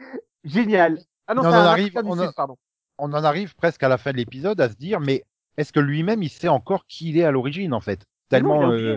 Génial. 0.45 0.99
Ah 1.27 1.35
non, 1.35 1.43
Mais 1.43 1.49
on 1.49 1.51
c'est 1.53 1.57
en 1.57 1.61
un 1.61 1.65
arrive- 1.65 1.85
Africain 1.87 2.03
du 2.03 2.09
on 2.11 2.19
a- 2.19 2.27
Sud, 2.27 2.35
pardon. 2.37 2.57
on 2.99 3.13
en 3.13 3.25
arrive 3.25 3.55
presque 3.57 3.83
à 3.83 3.89
la 3.89 3.99
fin 3.99 4.13
de 4.13 4.17
l'épisode 4.17 4.61
à 4.61 4.69
se 4.69 4.75
dire, 4.77 5.01
mais 5.01 5.25
est-ce 5.57 5.73
que 5.73 5.81
lui-même 5.81 6.23
il 6.23 6.29
sait 6.31 6.49
encore 6.49 6.87
qui 6.87 7.11
il 7.11 7.19
est 7.19 7.25
à 7.25 7.31
l'origine 7.31 7.75
en 7.75 7.81
fait? 7.81 8.01
Non, 8.01 8.09
Tellement, 8.29 8.71
euh, 8.71 8.97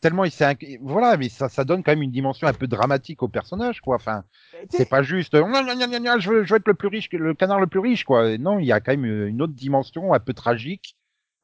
tellement 0.00 0.24
il 0.24 0.30
s'est, 0.30 0.44
inc- 0.44 0.78
voilà, 0.82 1.16
mais 1.16 1.28
ça, 1.28 1.48
ça 1.48 1.64
donne 1.64 1.82
quand 1.82 1.92
même 1.92 2.02
une 2.02 2.10
dimension 2.10 2.46
un 2.46 2.52
peu 2.54 2.66
dramatique 2.66 3.22
au 3.22 3.28
personnage, 3.28 3.80
quoi. 3.80 3.96
Enfin, 3.96 4.24
c'est 4.68 4.86
pas 4.86 5.02
juste, 5.02 5.34
Gna, 5.36 5.62
gna, 5.62 5.74
gna, 5.76 5.86
gna, 5.88 6.00
gna, 6.00 6.18
je, 6.18 6.30
veux, 6.30 6.44
je 6.44 6.50
veux 6.54 6.58
être 6.58 6.68
le 6.68 6.74
plus 6.74 6.88
riche, 6.88 7.08
le 7.12 7.34
canard 7.34 7.60
le 7.60 7.66
plus 7.66 7.80
riche, 7.80 8.04
quoi. 8.04 8.36
Non, 8.38 8.58
il 8.58 8.66
y 8.66 8.72
a 8.72 8.80
quand 8.80 8.92
même 8.92 9.06
euh, 9.06 9.28
une 9.28 9.42
autre 9.42 9.54
dimension 9.54 10.12
un 10.14 10.20
peu 10.20 10.34
tragique, 10.34 10.96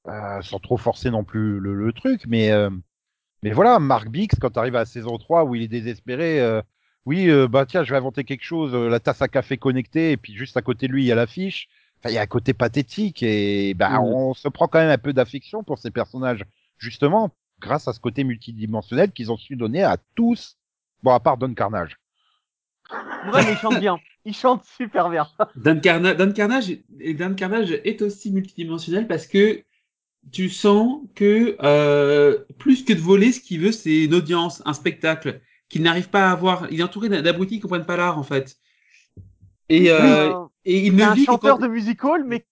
euh, 0.08 0.42
sans 0.42 0.60
trop 0.60 0.76
forcer 0.78 1.10
non 1.10 1.24
plus 1.24 1.60
le, 1.60 1.74
le 1.74 1.92
truc, 1.92 2.22
mais, 2.28 2.52
euh, 2.52 2.70
mais 3.42 3.52
voilà, 3.52 3.78
Mark 3.78 4.08
Bix, 4.08 4.36
quand 4.40 4.50
tu 4.50 4.58
arrives 4.58 4.76
à 4.76 4.80
la 4.80 4.86
saison 4.86 5.18
3 5.18 5.44
où 5.44 5.54
il 5.54 5.62
est 5.62 5.68
désespéré, 5.68 6.40
oui, 7.06 7.30
bah 7.48 7.66
tiens, 7.66 7.82
je 7.84 7.90
vais 7.92 7.96
inventer 7.98 8.24
quelque 8.24 8.44
chose, 8.44 8.74
la 8.74 9.00
tasse 9.00 9.22
à 9.22 9.28
café 9.28 9.56
connectée, 9.58 10.12
et 10.12 10.16
puis 10.16 10.34
juste 10.36 10.56
à 10.56 10.62
côté 10.62 10.86
de 10.88 10.92
lui, 10.92 11.04
il 11.04 11.06
y 11.06 11.12
a 11.12 11.14
l'affiche. 11.14 11.68
Enfin, 12.00 12.10
il 12.10 12.14
y 12.14 12.18
a 12.18 12.22
un 12.22 12.26
côté 12.26 12.54
pathétique 12.54 13.22
et 13.22 13.74
Mhm. 13.78 13.98
on 13.98 14.34
se 14.34 14.48
prend 14.48 14.68
quand 14.68 14.78
même 14.78 14.90
un 14.90 14.98
peu 14.98 15.12
d'affection 15.12 15.62
pour 15.62 15.78
ces 15.78 15.90
personnages, 15.90 16.44
justement, 16.78 17.30
grâce 17.60 17.88
à 17.88 17.92
ce 17.92 18.00
côté 18.00 18.24
multidimensionnel 18.24 19.12
qu'ils 19.12 19.30
ont 19.30 19.36
su 19.36 19.54
donner 19.56 19.82
à 19.82 19.98
tous. 20.14 20.56
Bon, 21.02 21.12
à 21.12 21.20
part 21.20 21.36
Don 21.36 21.52
Carnage. 21.54 21.96
Ouais, 23.32 23.44
mais 23.44 23.52
il 23.52 23.58
chante 23.58 23.80
bien. 23.80 23.98
Il 24.24 24.34
chante 24.34 24.64
super 24.64 25.08
bien. 25.10 25.26
Dan, 25.56 25.80
Carna- 25.80 26.14
Dan 26.14 26.32
Carnage, 26.32 26.70
et 27.00 27.14
Dan 27.14 27.34
Carnage 27.36 27.72
est 27.84 28.02
aussi 28.02 28.30
multidimensionnel 28.30 29.06
parce 29.06 29.26
que 29.26 29.62
tu 30.32 30.48
sens 30.50 31.02
que 31.14 31.56
euh, 31.62 32.38
plus 32.58 32.84
que 32.84 32.92
de 32.92 32.98
voler, 32.98 33.32
ce 33.32 33.40
qu'il 33.40 33.60
veut, 33.60 33.72
c'est 33.72 34.04
une 34.04 34.14
audience, 34.14 34.62
un 34.66 34.74
spectacle 34.74 35.40
qu'il 35.68 35.82
n'arrive 35.82 36.10
pas 36.10 36.28
à 36.28 36.32
avoir. 36.32 36.70
Il 36.70 36.80
est 36.80 36.82
entouré 36.82 37.08
d'abrutis 37.08 37.54
qui 37.56 37.60
comprennent 37.60 37.86
pas 37.86 37.96
l'art 37.96 38.18
en 38.18 38.22
fait. 38.22 38.56
Et, 39.68 39.90
Euh, 39.90 40.34
et 40.64 40.78
il 40.86 40.92
c'est 40.92 40.96
ne 40.98 41.02
un 41.10 41.14
vit 41.14 41.20
que 41.26 41.32
chanteur 41.32 41.56
quand- 41.58 41.62
de 41.62 41.68
musical, 41.68 42.24
mais 42.24 42.44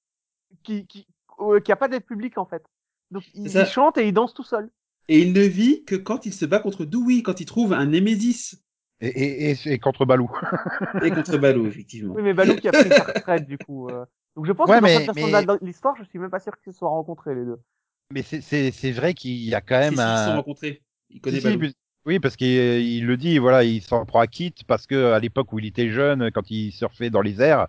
qui, 0.63 0.87
qui, 0.87 1.07
euh, 1.41 1.61
qui 1.61 1.73
a 1.73 1.77
pas 1.77 1.89
d'aide 1.89 2.05
publique, 2.05 2.39
en 2.39 2.47
fait. 2.47 2.63
Donc, 3.11 3.25
il, 3.35 3.45
C'est 3.45 3.59
ça. 3.59 3.63
il 3.63 3.67
chante 3.69 3.99
et 3.99 4.07
il 4.07 4.13
danse 4.13 4.35
tout 4.35 4.43
seul. 4.45 4.71
et 5.09 5.21
il 5.21 5.33
ne 5.33 5.41
vit 5.43 5.85
que 5.85 5.95
quand 5.97 6.27
il 6.27 6.33
se 6.35 6.45
bat 6.45 6.59
contre 6.59 6.85
Dewey, 6.85 7.23
quand 7.23 7.41
il 7.41 7.47
trouve 7.47 7.73
un 7.73 7.87
Némésis 7.87 8.63
Et, 9.01 9.09
et, 9.09 9.51
et, 9.51 9.73
et 9.73 9.79
contre 9.79 10.05
Balou. 10.05 10.31
et 11.03 11.11
contre 11.11 11.39
Balou 11.39 11.67
effectivement. 11.67 12.15
Oui, 12.15 12.23
mais 12.23 12.35
Balou 12.35 12.57
qui 12.57 12.69
a 12.69 12.73
pris 12.73 12.89
sa 12.91 13.05
retraite, 13.05 13.47
du 13.47 13.57
coup. 13.59 13.89
euh. 13.89 14.05
Donc, 14.37 14.47
je 14.47 14.53
pense 14.53 14.69
Ouais, 14.69 14.77
que 14.79 14.83
dans 14.83 14.89
cette 14.89 15.15
version 15.15 15.27
mais- 15.39 15.59
de 15.59 15.65
l'histoire, 15.65 15.97
je 15.97 16.05
suis 16.05 16.19
même 16.19 16.31
pas 16.31 16.41
sûr 16.41 16.53
qu'ils 16.59 16.73
se 16.73 16.79
soient 16.79 16.91
rencontrés, 16.91 17.35
les 17.35 17.45
deux. 17.45 17.59
Mais 18.13 18.23
c'est- 18.23 18.93
vrai 18.93 19.15
qu'il 19.15 19.37
y 19.37 19.55
a 19.55 19.61
quand 19.61 19.83
Si, 19.91 19.97
même 19.97 20.07
si, 20.07 20.13
ils 20.13 20.19
se 20.19 20.25
sont 20.25 20.31
un. 20.31 20.37
rencontrés. 20.37 20.83
Il 21.11 21.21
connaît 21.21 21.41
Si, 21.41 21.45
Balou. 21.57 21.71
Oui, 22.07 22.21
parce 22.21 22.37
qu'il 22.37 22.49
il 22.49 23.05
le 23.07 23.17
dit, 23.17 23.39
voilà, 23.39 23.65
il 23.65 23.83
s'en 23.83 24.05
prend 24.07 24.21
à 24.21 24.27
quitte 24.27 24.65
parce 24.65 24.87
que 24.87 25.13
à 25.13 25.19
l'époque 25.19 25.53
où 25.53 25.59
il 25.59 25.67
était 25.67 25.91
jeune, 25.91 26.31
quand 26.31 26.51
il 26.51 26.73
surfait 26.73 27.11
dans 27.11 27.21
les 27.21 27.41
airs, 27.43 27.67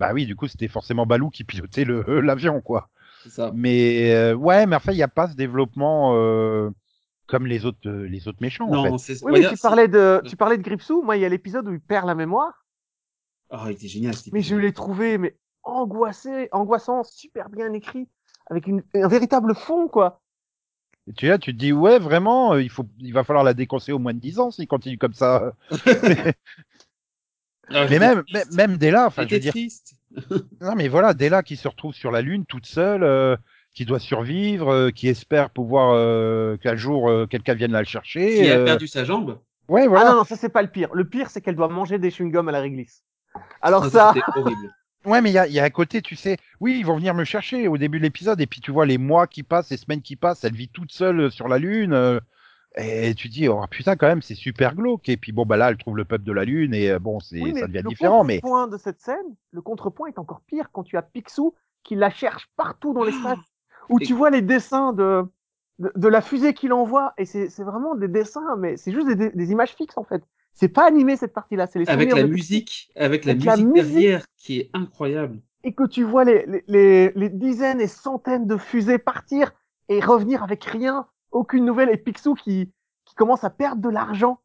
bah 0.00 0.12
oui, 0.14 0.24
du 0.24 0.34
coup, 0.34 0.48
c'était 0.48 0.66
forcément 0.66 1.04
Balou 1.04 1.28
qui 1.28 1.44
pilotait 1.44 1.84
le 1.84 2.20
l'avion, 2.22 2.62
quoi. 2.62 2.88
C'est 3.22 3.28
ça. 3.28 3.52
Mais 3.54 4.14
euh, 4.14 4.34
ouais, 4.34 4.64
mais 4.64 4.76
enfin, 4.76 4.92
il 4.92 4.96
n'y 4.96 5.02
a 5.02 5.08
pas 5.08 5.28
ce 5.28 5.36
développement 5.36 6.14
euh, 6.16 6.70
comme 7.26 7.46
les 7.46 7.66
autres, 7.66 7.86
euh, 7.86 8.08
les 8.08 8.26
autres 8.26 8.38
méchants, 8.40 8.66
en 8.66 8.74
Non, 8.74 8.98
fait. 8.98 9.14
c'est. 9.14 9.24
Oui, 9.24 9.32
mais 9.42 9.48
tu 9.50 9.58
parlais 9.58 9.88
de, 9.88 10.22
tu 10.24 10.36
parlais 10.36 10.56
de 10.56 10.62
Gripsou. 10.62 11.02
Moi, 11.02 11.18
il 11.18 11.20
y 11.20 11.26
a 11.26 11.28
l'épisode 11.28 11.68
où 11.68 11.74
il 11.74 11.80
perd 11.80 12.06
la 12.06 12.14
mémoire. 12.14 12.64
Ah, 13.50 13.64
il 13.66 13.72
était 13.72 13.88
génial. 13.88 14.14
Mais 14.32 14.40
je 14.40 14.56
l'ai 14.56 14.72
trouvé, 14.72 15.18
mais 15.18 15.36
angoissé, 15.62 16.48
angoissant, 16.50 17.04
super 17.04 17.50
bien 17.50 17.70
écrit, 17.74 18.08
avec 18.48 18.66
une, 18.68 18.82
un 18.94 19.08
véritable 19.08 19.54
fond, 19.54 19.86
quoi. 19.86 20.22
Et 21.08 21.12
tu 21.12 21.26
là, 21.26 21.36
tu 21.36 21.52
te 21.52 21.58
dis, 21.58 21.74
ouais, 21.74 21.98
vraiment, 21.98 22.54
euh, 22.54 22.62
il 22.62 22.70
faut, 22.70 22.86
il 22.98 23.12
va 23.12 23.22
falloir 23.22 23.44
la 23.44 23.52
déconseiller 23.52 23.92
au 23.92 23.98
moins 23.98 24.14
de 24.14 24.18
10 24.18 24.38
ans 24.38 24.50
s'il 24.50 24.66
continue 24.66 24.96
comme 24.96 25.12
ça. 25.12 25.52
Ah, 27.72 27.86
mais 27.88 27.98
même, 27.98 28.22
même 28.52 28.76
dès 28.76 28.90
là, 28.90 29.06
enfin, 29.06 29.26
je 29.26 29.34
veux 29.34 29.40
dire, 29.40 29.52
triste. 29.52 29.94
non, 30.60 30.74
mais 30.76 30.88
voilà, 30.88 31.14
dès 31.14 31.28
là 31.28 31.42
qui 31.42 31.56
se 31.56 31.68
retrouve 31.68 31.94
sur 31.94 32.10
la 32.10 32.20
Lune 32.20 32.44
toute 32.46 32.66
seule, 32.66 33.02
euh, 33.04 33.36
qui 33.74 33.84
doit 33.84 34.00
survivre, 34.00 34.72
euh, 34.72 34.90
qui 34.90 35.08
espère 35.08 35.50
pouvoir 35.50 35.92
euh, 35.94 36.56
qu'un 36.56 36.76
jour 36.76 37.08
euh, 37.08 37.26
quelqu'un 37.26 37.54
vienne 37.54 37.72
la 37.72 37.84
chercher. 37.84 38.34
Qui 38.42 38.50
a 38.50 38.64
perdu 38.64 38.88
sa 38.88 39.04
jambe. 39.04 39.38
Ouais, 39.68 39.82
Ah 39.84 39.88
voilà. 39.88 40.10
non, 40.10 40.16
non, 40.18 40.24
ça 40.24 40.36
c'est 40.36 40.48
pas 40.48 40.62
le 40.62 40.68
pire. 40.68 40.88
Le 40.92 41.04
pire, 41.04 41.30
c'est 41.30 41.40
qu'elle 41.40 41.54
doit 41.54 41.68
manger 41.68 41.98
des 41.98 42.10
chewing-gums 42.10 42.48
à 42.48 42.52
la 42.52 42.60
réglisse. 42.60 43.04
Alors 43.62 43.84
Ah, 43.84 43.90
ça, 43.90 44.12
C'était 44.14 44.26
horrible. 44.38 44.74
Ouais, 45.06 45.22
mais 45.22 45.30
il 45.30 45.34
y 45.34 45.38
a, 45.38 45.46
il 45.46 45.52
y 45.54 45.60
a 45.60 45.64
un 45.64 45.70
côté, 45.70 46.02
tu 46.02 46.14
sais, 46.16 46.36
oui, 46.58 46.76
ils 46.78 46.84
vont 46.84 46.96
venir 46.96 47.14
me 47.14 47.24
chercher 47.24 47.68
au 47.68 47.78
début 47.78 47.98
de 47.98 48.02
l'épisode, 48.02 48.38
et 48.40 48.46
puis 48.46 48.60
tu 48.60 48.70
vois 48.70 48.84
les 48.84 48.98
mois 48.98 49.26
qui 49.26 49.42
passent, 49.42 49.70
les 49.70 49.78
semaines 49.78 50.02
qui 50.02 50.16
passent, 50.16 50.44
elle 50.44 50.52
vit 50.54 50.68
toute 50.68 50.92
seule 50.92 51.30
sur 51.30 51.48
la 51.48 51.56
Lune, 51.58 51.94
euh, 51.94 52.20
et 52.76 53.14
tu 53.14 53.28
dis, 53.28 53.48
oh 53.48 53.60
putain, 53.70 53.96
quand 53.96 54.06
même, 54.06 54.22
c'est 54.22 54.34
super 54.34 54.74
glauque. 54.74 55.08
Et 55.08 55.16
puis 55.16 55.32
bon, 55.32 55.44
bah 55.44 55.56
là, 55.56 55.70
elle 55.70 55.76
trouve 55.76 55.96
le 55.96 56.04
peuple 56.04 56.24
de 56.24 56.32
la 56.32 56.44
Lune, 56.44 56.72
et 56.74 56.90
euh, 56.90 56.98
bon, 56.98 57.18
c'est, 57.20 57.40
oui, 57.40 57.54
ça 57.58 57.66
devient 57.66 57.82
le 57.82 57.88
différent, 57.88 58.22
mais 58.24 58.40
contrepoint 58.40 58.68
de 58.68 58.76
cette 58.78 59.00
scène, 59.00 59.34
le 59.50 59.60
contrepoint 59.62 60.08
est 60.08 60.18
encore 60.18 60.40
pire 60.46 60.70
quand 60.72 60.84
tu 60.84 60.96
as 60.96 61.02
Picsou 61.02 61.54
qui 61.82 61.94
la 61.96 62.10
cherche 62.10 62.48
partout 62.56 62.92
dans 62.94 63.02
l'espace, 63.04 63.38
où 63.88 63.98
Et- 64.00 64.04
tu 64.04 64.12
vois 64.14 64.30
les 64.30 64.42
dessins 64.42 64.92
de, 64.92 65.22
de, 65.78 65.90
de 65.96 66.08
la 66.08 66.20
fusée 66.20 66.54
qu'il 66.54 66.72
envoie, 66.72 67.12
et 67.18 67.24
c'est 67.24 67.48
c'est 67.48 67.64
vraiment 67.64 67.94
des 67.96 68.08
dessins, 68.08 68.56
mais 68.56 68.76
c'est 68.76 68.92
juste 68.92 69.08
des, 69.08 69.30
des 69.30 69.50
images 69.50 69.74
fixes 69.74 69.98
en 69.98 70.04
fait. 70.04 70.22
C'est 70.52 70.68
pas 70.68 70.86
animé 70.86 71.16
cette 71.16 71.32
partie-là, 71.32 71.66
c'est 71.66 71.78
les 71.78 71.88
Avec 71.88 72.12
la 72.12 72.22
de 72.24 72.28
musique, 72.28 72.90
avec 72.96 73.24
la 73.24 73.32
Avec 73.32 73.44
la 73.44 73.56
musique 73.56 73.72
musique. 73.72 73.92
derrière 73.94 74.24
qui 74.36 74.58
est 74.60 74.70
incroyable. 74.74 75.40
et 75.64 75.72
que 75.74 75.86
tu 75.86 76.02
vois 76.04 76.24
les, 76.24 76.44
les, 76.46 76.64
les, 76.68 77.12
les 77.14 77.28
dizaines 77.30 77.80
et 77.80 77.86
centaines 77.86 78.46
de 78.46 78.56
fusées 78.56 78.98
partir 78.98 79.52
et 79.88 80.00
revenir 80.00 80.42
avec 80.42 80.64
rien, 80.64 81.06
aucune 81.32 81.64
nouvelle, 81.64 81.90
et 81.90 81.96
Picsou 81.96 82.34
qui, 82.34 82.70
qui 83.04 83.14
commence 83.14 83.44
à 83.44 83.50
perdre 83.50 83.82
de 83.82 83.88
l'argent. 83.88 84.40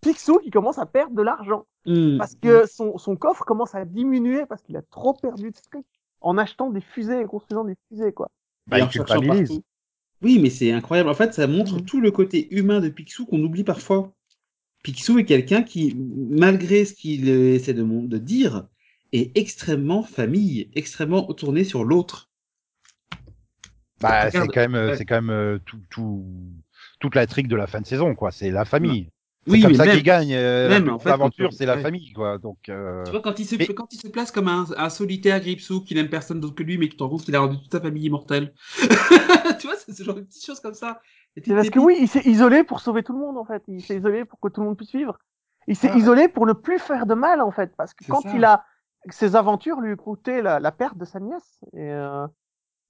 Picsou 0.00 0.38
qui 0.38 0.50
commence 0.50 0.78
à 0.78 0.86
perdre 0.86 1.14
de 1.14 1.22
l'argent. 1.22 1.66
Hmm. 1.86 2.18
Parce 2.18 2.34
que 2.34 2.66
son, 2.66 2.98
son 2.98 3.16
coffre 3.16 3.44
commence 3.44 3.74
à 3.74 3.84
diminuer 3.84 4.46
parce 4.46 4.62
qu'il 4.62 4.76
a 4.76 4.82
trop 4.82 5.14
perdu 5.14 5.50
de 5.50 5.56
fric 5.56 5.86
en 6.20 6.36
achetant 6.38 6.70
des 6.70 6.80
fusées 6.80 7.20
et 7.20 7.24
construisant 7.24 7.64
des 7.64 7.76
fusées, 7.88 8.12
quoi. 8.12 8.28
bah, 8.66 8.78
Et 8.78 8.82
il 8.82 8.88
culpabilise. 8.88 9.60
Oui, 10.22 10.38
mais 10.38 10.50
c'est 10.50 10.72
incroyable. 10.72 11.08
En 11.08 11.14
fait, 11.14 11.32
ça 11.34 11.46
montre 11.46 11.76
Mhm. 11.76 11.84
tout 11.86 12.00
le 12.00 12.10
côté 12.10 12.54
humain 12.54 12.80
de 12.80 12.88
Picsou 12.90 13.24
qu'on 13.26 13.42
oublie 13.42 13.64
parfois. 13.64 14.12
Picsou 14.82 15.18
est 15.18 15.24
quelqu'un 15.26 15.62
qui, 15.62 15.94
malgré 15.96 16.84
ce 16.84 16.94
qu'il 16.94 17.28
essaie 17.28 17.74
de, 17.74 17.82
de 17.84 18.18
dire, 18.18 18.68
est 19.12 19.36
extrêmement 19.36 20.02
famille, 20.02 20.70
extrêmement 20.74 21.22
tourné 21.34 21.64
sur 21.64 21.84
l'autre. 21.84 22.29
Bah, 24.00 24.26
Regarde, 24.26 24.30
c'est 24.46 24.54
quand 24.54 24.60
même, 24.60 24.74
euh, 24.74 24.94
c'est 24.96 25.04
quand 25.04 25.16
même 25.16 25.30
euh, 25.30 25.58
tout, 25.64 25.78
tout, 25.90 26.24
toute 27.00 27.14
la 27.14 27.26
trique 27.26 27.48
de 27.48 27.56
la 27.56 27.66
fin 27.66 27.80
de 27.80 27.86
saison, 27.86 28.14
quoi. 28.14 28.30
C'est 28.30 28.50
la 28.50 28.64
famille. 28.64 29.10
C'est 29.46 29.52
Oui, 29.52 29.62
comme 29.62 29.70
mais 29.72 29.76
ça 29.78 29.84
même, 29.86 29.94
qu'ils 29.94 30.02
gagnent. 30.04 30.34
euh, 30.34 30.68
même, 30.68 30.86
la 30.86 30.92
en 30.92 30.96
plus 30.98 31.02
fait, 31.04 31.08
grande 31.10 31.20
aventure, 31.22 31.48
quand 31.48 31.54
on- 31.54 31.56
c'est 31.56 31.66
la 31.66 31.76
ouais. 31.76 31.82
famille, 31.82 32.12
quoi. 32.12 32.38
Donc, 32.38 32.58
euh, 32.68 33.04
tu 33.04 33.10
vois, 33.10 33.20
quand 33.22 33.38
il 33.38 33.44
se, 33.46 33.56
mais- 33.56 33.66
quand 33.68 33.92
il 33.92 33.98
se 33.98 34.08
place 34.08 34.30
comme 34.30 34.48
un, 34.48 34.66
un 34.76 34.90
solitaire 34.90 35.40
Gripsou 35.40 35.82
qui 35.82 35.94
n'aime 35.94 36.08
personne 36.10 36.40
d'autre 36.40 36.54
que 36.54 36.62
lui, 36.62 36.76
mais 36.78 36.88
qui 36.88 36.96
te 36.96 37.02
rend 37.02 37.08
compte 37.08 37.22
qu'il 37.24 37.34
a 37.34 37.40
rendu 37.40 37.56
toute 37.58 37.72
sa 37.72 37.80
famille 37.80 38.04
immortelle. 38.04 38.52
tu 39.60 39.66
vois, 39.66 39.76
c'est 39.76 39.92
ce 39.92 40.02
genre 40.02 40.14
de 40.14 40.20
petites 40.22 40.44
choses 40.44 40.60
comme 40.60 40.74
ça. 40.74 41.00
C'est 41.36 41.54
parce 41.54 41.70
que 41.70 41.78
oui, 41.78 41.96
il 42.00 42.08
s'est 42.08 42.22
isolé 42.28 42.64
pour 42.64 42.80
sauver 42.80 43.02
tout 43.02 43.12
le 43.12 43.18
monde, 43.20 43.38
en 43.38 43.44
fait. 43.44 43.62
Il 43.68 43.82
s'est 43.82 43.96
isolé 43.96 44.24
pour 44.24 44.40
que 44.40 44.48
tout 44.48 44.60
le 44.60 44.66
monde 44.66 44.76
puisse 44.76 44.92
vivre. 44.92 45.18
Il 45.68 45.76
s'est 45.76 45.90
Ah. 45.92 45.96
isolé 45.96 46.28
pour 46.28 46.46
ne 46.46 46.52
plus 46.52 46.78
faire 46.78 47.06
de 47.06 47.14
mal, 47.14 47.40
en 47.40 47.50
fait. 47.50 47.72
Parce 47.76 47.94
que 47.94 48.04
quand 48.04 48.20
ça. 48.22 48.32
il 48.34 48.44
a, 48.44 48.64
ses 49.10 49.36
aventures 49.36 49.80
lui 49.80 49.96
coûtaient 49.96 50.42
la, 50.42 50.58
la 50.60 50.72
perte 50.72 50.98
de 50.98 51.04
sa 51.04 51.20
nièce. 51.20 51.60
Et, 51.72 51.78
euh, 51.90 52.26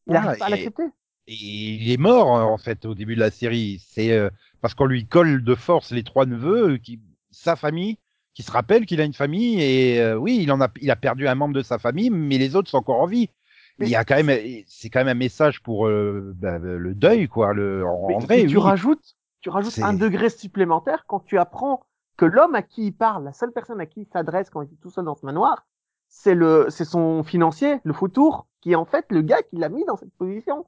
il 0.07 0.13
Voilà, 0.13 0.21
n'arrive 0.23 0.39
pas 0.39 0.47
à 0.47 0.49
l'accepter. 0.49 0.85
Et 1.33 1.75
il 1.75 1.93
est 1.93 1.97
mort 1.97 2.27
en 2.27 2.59
fait 2.59 2.85
au 2.85 2.95
début 2.97 3.15
de 3.15 3.21
la 3.21 3.31
série. 3.31 3.81
C'est 3.89 4.11
euh, 4.11 4.31
parce 4.61 4.75
qu'on 4.75 4.87
lui 4.87 5.07
colle 5.07 5.45
de 5.45 5.55
force 5.55 5.93
les 5.93 6.03
trois 6.03 6.27
neveux, 6.27 6.73
euh, 6.73 6.79
qui, 6.79 7.01
sa 7.31 7.55
famille, 7.55 7.99
qui 8.35 8.43
se 8.43 8.51
rappelle 8.51 8.85
qu'il 8.85 9.01
a 9.01 9.05
une 9.05 9.13
famille 9.15 9.63
et 9.63 10.01
euh, 10.01 10.17
oui, 10.17 10.41
il 10.43 10.51
en 10.51 10.61
a, 10.61 10.69
il 10.81 10.91
a 10.91 10.97
perdu 10.97 11.29
un 11.29 11.37
membre 11.37 11.55
de 11.55 11.63
sa 11.63 11.79
famille, 11.79 12.11
mais 12.11 12.37
les 12.37 12.57
autres 12.57 12.69
sont 12.69 12.79
encore 12.79 13.01
en 13.01 13.07
vie. 13.07 13.31
Mais- 13.79 13.87
il 13.87 13.91
y 13.91 13.97
a 13.97 14.05
quand 14.05 14.21
même, 14.21 14.37
c'est 14.67 14.91
quand 14.91 14.99
même 14.99 15.09
un 15.09 15.15
message 15.15 15.63
pour 15.63 15.87
euh, 15.87 16.33
bah, 16.35 16.59
le 16.59 16.95
deuil 16.95 17.29
quoi. 17.29 17.55
Le, 17.55 17.87
en, 17.87 18.09
Mais 18.09 18.19
vrai, 18.19 18.47
tu 18.47 18.57
oui. 18.57 18.63
rajoutes, 18.63 19.17
tu 19.41 19.51
rajoutes 19.51 19.79
un 19.79 19.95
degré 19.95 20.31
supplémentaire 20.31 21.05
quand 21.07 21.21
tu 21.21 21.39
apprends 21.39 21.87
que 22.17 22.25
l'homme 22.25 22.57
à 22.57 22.63
qui 22.63 22.89
il 22.89 22.93
parle, 22.93 23.25
la 23.25 23.33
seule 23.33 23.53
personne 23.53 23.81
à 23.81 23.87
qui 23.87 24.01
il 24.01 24.07
s'adresse 24.07 24.51
quand 24.51 24.63
il 24.63 24.73
est 24.73 24.81
tout 24.83 24.91
seul 24.91 25.05
dans 25.05 25.15
ce 25.15 25.25
manoir, 25.25 25.65
c'est 26.09 26.35
le, 26.35 26.67
c'est 26.71 26.85
son 26.85 27.23
financier, 27.23 27.79
le 27.85 27.93
Fautour, 27.93 28.49
qui 28.61 28.73
est 28.73 28.75
en 28.75 28.85
fait 28.85 29.07
le 29.11 29.23
gars 29.23 29.43
qui 29.43 29.57
l'a 29.57 29.69
mis 29.69 29.85
dans 29.85 29.97
cette 29.97 30.13
position 30.15 30.67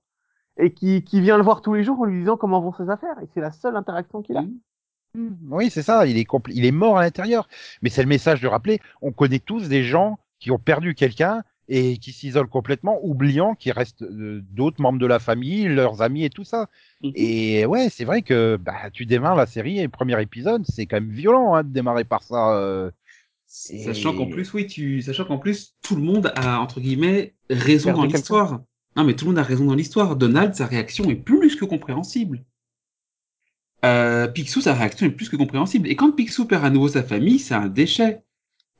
et 0.58 0.72
qui, 0.72 1.02
qui 1.02 1.20
vient 1.20 1.36
le 1.36 1.42
voir 1.42 1.62
tous 1.62 1.74
les 1.74 1.84
jours 1.84 2.00
en 2.00 2.04
lui 2.04 2.20
disant 2.20 2.36
comment 2.36 2.60
vont 2.60 2.72
ses 2.72 2.90
affaires. 2.90 3.18
Et 3.22 3.28
c'est 3.34 3.40
la 3.40 3.52
seule 3.52 3.76
interaction 3.76 4.22
qu'il 4.22 4.36
a. 4.36 4.42
Mhm. 5.14 5.36
Oui, 5.50 5.70
c'est 5.70 5.82
ça. 5.82 6.06
Il 6.06 6.16
est 6.18 6.28
compl- 6.28 6.52
il 6.54 6.64
est 6.64 6.70
mort 6.72 6.98
à 6.98 7.02
l'intérieur. 7.02 7.48
Mais 7.82 7.90
c'est 7.90 8.02
le 8.02 8.08
message 8.08 8.40
de 8.40 8.48
rappeler. 8.48 8.80
On 9.02 9.12
connaît 9.12 9.38
tous 9.38 9.68
des 9.68 9.82
gens 9.84 10.18
qui 10.38 10.50
ont 10.50 10.58
perdu 10.58 10.94
quelqu'un 10.94 11.42
et 11.68 11.96
qui 11.96 12.12
s'isolent 12.12 12.48
complètement, 12.48 12.98
oubliant 13.02 13.54
qu'il 13.54 13.72
reste 13.72 14.02
euh, 14.02 14.42
d'autres 14.50 14.82
membres 14.82 14.98
de 14.98 15.06
la 15.06 15.18
famille, 15.20 15.68
leurs 15.68 16.02
amis 16.02 16.24
et 16.24 16.30
tout 16.30 16.44
ça. 16.44 16.68
Mhm. 17.02 17.12
Et 17.14 17.66
ouais, 17.66 17.88
c'est 17.88 18.04
vrai 18.04 18.22
que 18.22 18.56
bah, 18.56 18.90
tu 18.92 19.06
démarres 19.06 19.36
la 19.36 19.46
série 19.46 19.78
et 19.78 19.82
le 19.82 19.88
premier 19.88 20.20
épisode, 20.20 20.64
c'est 20.66 20.86
quand 20.86 20.96
même 20.96 21.10
violent 21.10 21.54
hein, 21.54 21.62
de 21.62 21.68
démarrer 21.68 22.04
par 22.04 22.22
ça. 22.22 22.56
euh. 22.56 22.90
Sachant 23.46 24.14
qu'en 24.14 24.26
plus, 24.28 24.52
oui, 24.54 24.66
tu, 24.66 25.02
sachant 25.02 25.26
qu'en 25.26 25.36
plus, 25.38 25.74
tout 25.82 25.94
le 25.94 26.02
monde 26.02 26.32
a, 26.36 26.58
entre 26.58 26.80
guillemets, 26.80 27.34
raison 27.50 27.90
Perdu 27.90 28.00
dans 28.00 28.06
l'histoire. 28.16 28.60
Non, 28.96 29.04
mais 29.04 29.14
tout 29.14 29.26
le 29.26 29.32
monde 29.32 29.38
a 29.38 29.42
raison 29.42 29.66
dans 29.66 29.74
l'histoire. 29.74 30.16
Donald, 30.16 30.54
sa 30.54 30.64
réaction 30.66 31.04
est 31.10 31.14
plus 31.16 31.56
que 31.56 31.66
compréhensible. 31.66 32.42
Euh, 33.84 34.28
Picsou, 34.28 34.60
sa 34.60 34.74
réaction 34.74 35.06
est 35.06 35.10
plus 35.10 35.28
que 35.28 35.36
compréhensible. 35.36 35.88
Et 35.88 35.96
quand 35.96 36.12
Picsou 36.12 36.46
perd 36.46 36.64
à 36.64 36.70
nouveau 36.70 36.88
sa 36.88 37.02
famille, 37.02 37.38
c'est 37.38 37.54
un 37.54 37.68
déchet. 37.68 38.22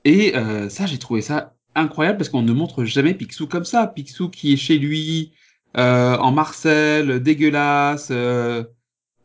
Et 0.04 0.36
euh, 0.36 0.68
ça, 0.70 0.86
j'ai 0.86 0.98
trouvé 0.98 1.22
ça 1.22 1.56
incroyable 1.76 2.18
parce 2.18 2.30
qu'on 2.30 2.42
ne 2.42 2.52
montre 2.52 2.84
jamais 2.84 3.14
Picsou 3.14 3.48
comme 3.48 3.64
ça. 3.66 3.86
Picsou 3.88 4.30
qui 4.30 4.54
est 4.54 4.58
chez 4.58 4.78
lui, 4.78 5.32
euh, 5.78 6.16
en 6.18 6.32
Marcel, 6.32 7.22
dégueulasse. 7.22 8.10
euh, 8.12 8.64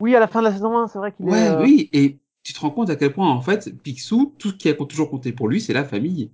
Oui, 0.00 0.14
à 0.16 0.20
la 0.20 0.26
fin 0.26 0.40
de 0.40 0.46
la 0.46 0.52
saison 0.52 0.76
1, 0.76 0.88
c'est 0.88 0.98
vrai 0.98 1.12
qu'il 1.12 1.28
Ouais, 1.28 1.50
est. 1.50 1.50
euh, 1.50 1.64
oui, 1.64 1.88
et 1.92 2.18
tu 2.42 2.52
te 2.52 2.58
rends 2.60 2.70
compte 2.72 2.90
à 2.90 2.96
quel 2.96 3.12
point, 3.12 3.28
en 3.30 3.40
fait, 3.42 3.70
Picsou, 3.82 4.34
tout 4.38 4.50
ce 4.50 4.54
qui 4.56 4.68
a 4.68 4.74
toujours 4.74 5.10
compté 5.10 5.32
pour 5.32 5.46
lui, 5.48 5.60
c'est 5.60 5.72
la 5.72 5.84
famille. 5.84 6.30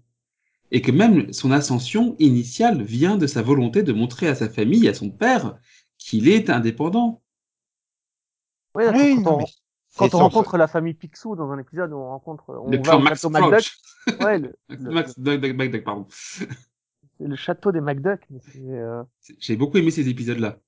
Et 0.75 0.83
que 0.83 0.91
même 0.93 1.33
son 1.33 1.53
ascension 1.53 2.17
initiale 2.19 2.83
vient 2.83 3.17
de 3.17 3.27
sa 3.29 3.43
volonté 3.43 3.83
de 3.83 3.93
montrer 3.93 4.27
à 4.29 4.35
sa 4.35 4.49
famille, 4.51 4.89
à 4.89 4.95
son 4.95 5.11
père, 5.11 5.57
qu'il 5.99 6.29
est 6.29 6.51
indépendant. 6.51 7.23
ouais, 8.75 8.89
Oui, 8.91 9.21
quand 9.23 9.41
on, 9.43 9.45
quand 9.97 10.15
on 10.15 10.19
ça, 10.19 10.19
rencontre 10.19 10.57
la 10.59 10.67
famille 10.67 10.95
Picsou 10.95 11.37
dans 11.37 11.51
un 11.53 11.59
épisode 11.59 11.93
où 11.93 11.97
on 11.97 12.09
rencontre, 12.09 12.45
on 12.49 12.71
Le 12.71 12.77
va 12.79 12.83
clan 12.83 12.97
au 12.97 13.01
Max 13.01 13.21
château 13.21 13.31
McDuck. 13.31 13.73
Ouais, 14.21 14.39
le, 14.39 14.55
Max, 14.69 14.83
le- 14.83 14.91
Max 14.91 15.19
Duck, 15.19 15.41
Duck, 15.41 15.57
Duck, 15.57 15.71
Duck, 15.71 15.85
pardon. 15.85 16.07
c'est 16.11 16.49
le 17.29 17.37
château 17.37 17.73
des 17.73 17.81
McDuck. 17.81 18.21
euh, 18.57 19.03
J'ai 19.39 19.57
beaucoup 19.57 19.79
aimé 19.79 19.91
ces 19.91 20.09
épisodes-là. 20.09 20.59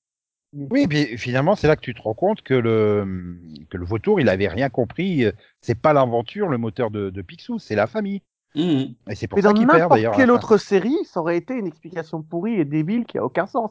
Oui, 0.53 0.83
et 0.83 0.89
puis 0.89 1.19
finalement, 1.19 1.57
c'est 1.57 1.67
là 1.67 1.77
que 1.77 1.81
tu 1.83 1.93
te 1.93 2.01
rends 2.01 2.15
compte 2.15 2.41
que 2.43 2.55
le 2.55 3.37
que 3.69 3.77
le 3.77 3.85
vautour, 3.85 4.21
il 4.21 4.29
avait 4.29 4.49
rien 4.49 4.71
compris. 4.71 5.25
C'est 5.61 5.75
pas 5.75 5.93
l'aventure, 5.93 6.49
le 6.49 6.57
moteur 6.57 6.91
de, 6.91 7.11
de 7.11 7.23
Picsou, 7.23 7.59
c'est 7.59 7.75
la 7.75 7.87
famille. 7.87 8.23
Mhm. 8.55 8.95
Et 9.11 9.15
c'est 9.15 9.29
pour 9.29 9.37
Mais 9.37 9.43
ça 9.43 9.49
dans 9.49 9.55
qu'il 9.55 9.67
perd 9.67 9.91
d'ailleurs. 9.91 10.17
quelle 10.17 10.31
autre 10.31 10.57
série, 10.57 10.97
ça 11.05 11.21
aurait 11.21 11.37
été 11.37 11.55
une 11.55 11.67
explication 11.67 12.23
pourrie 12.23 12.55
et 12.59 12.65
débile 12.65 13.05
qui 13.05 13.19
a 13.19 13.25
aucun 13.25 13.47
sens. 13.47 13.71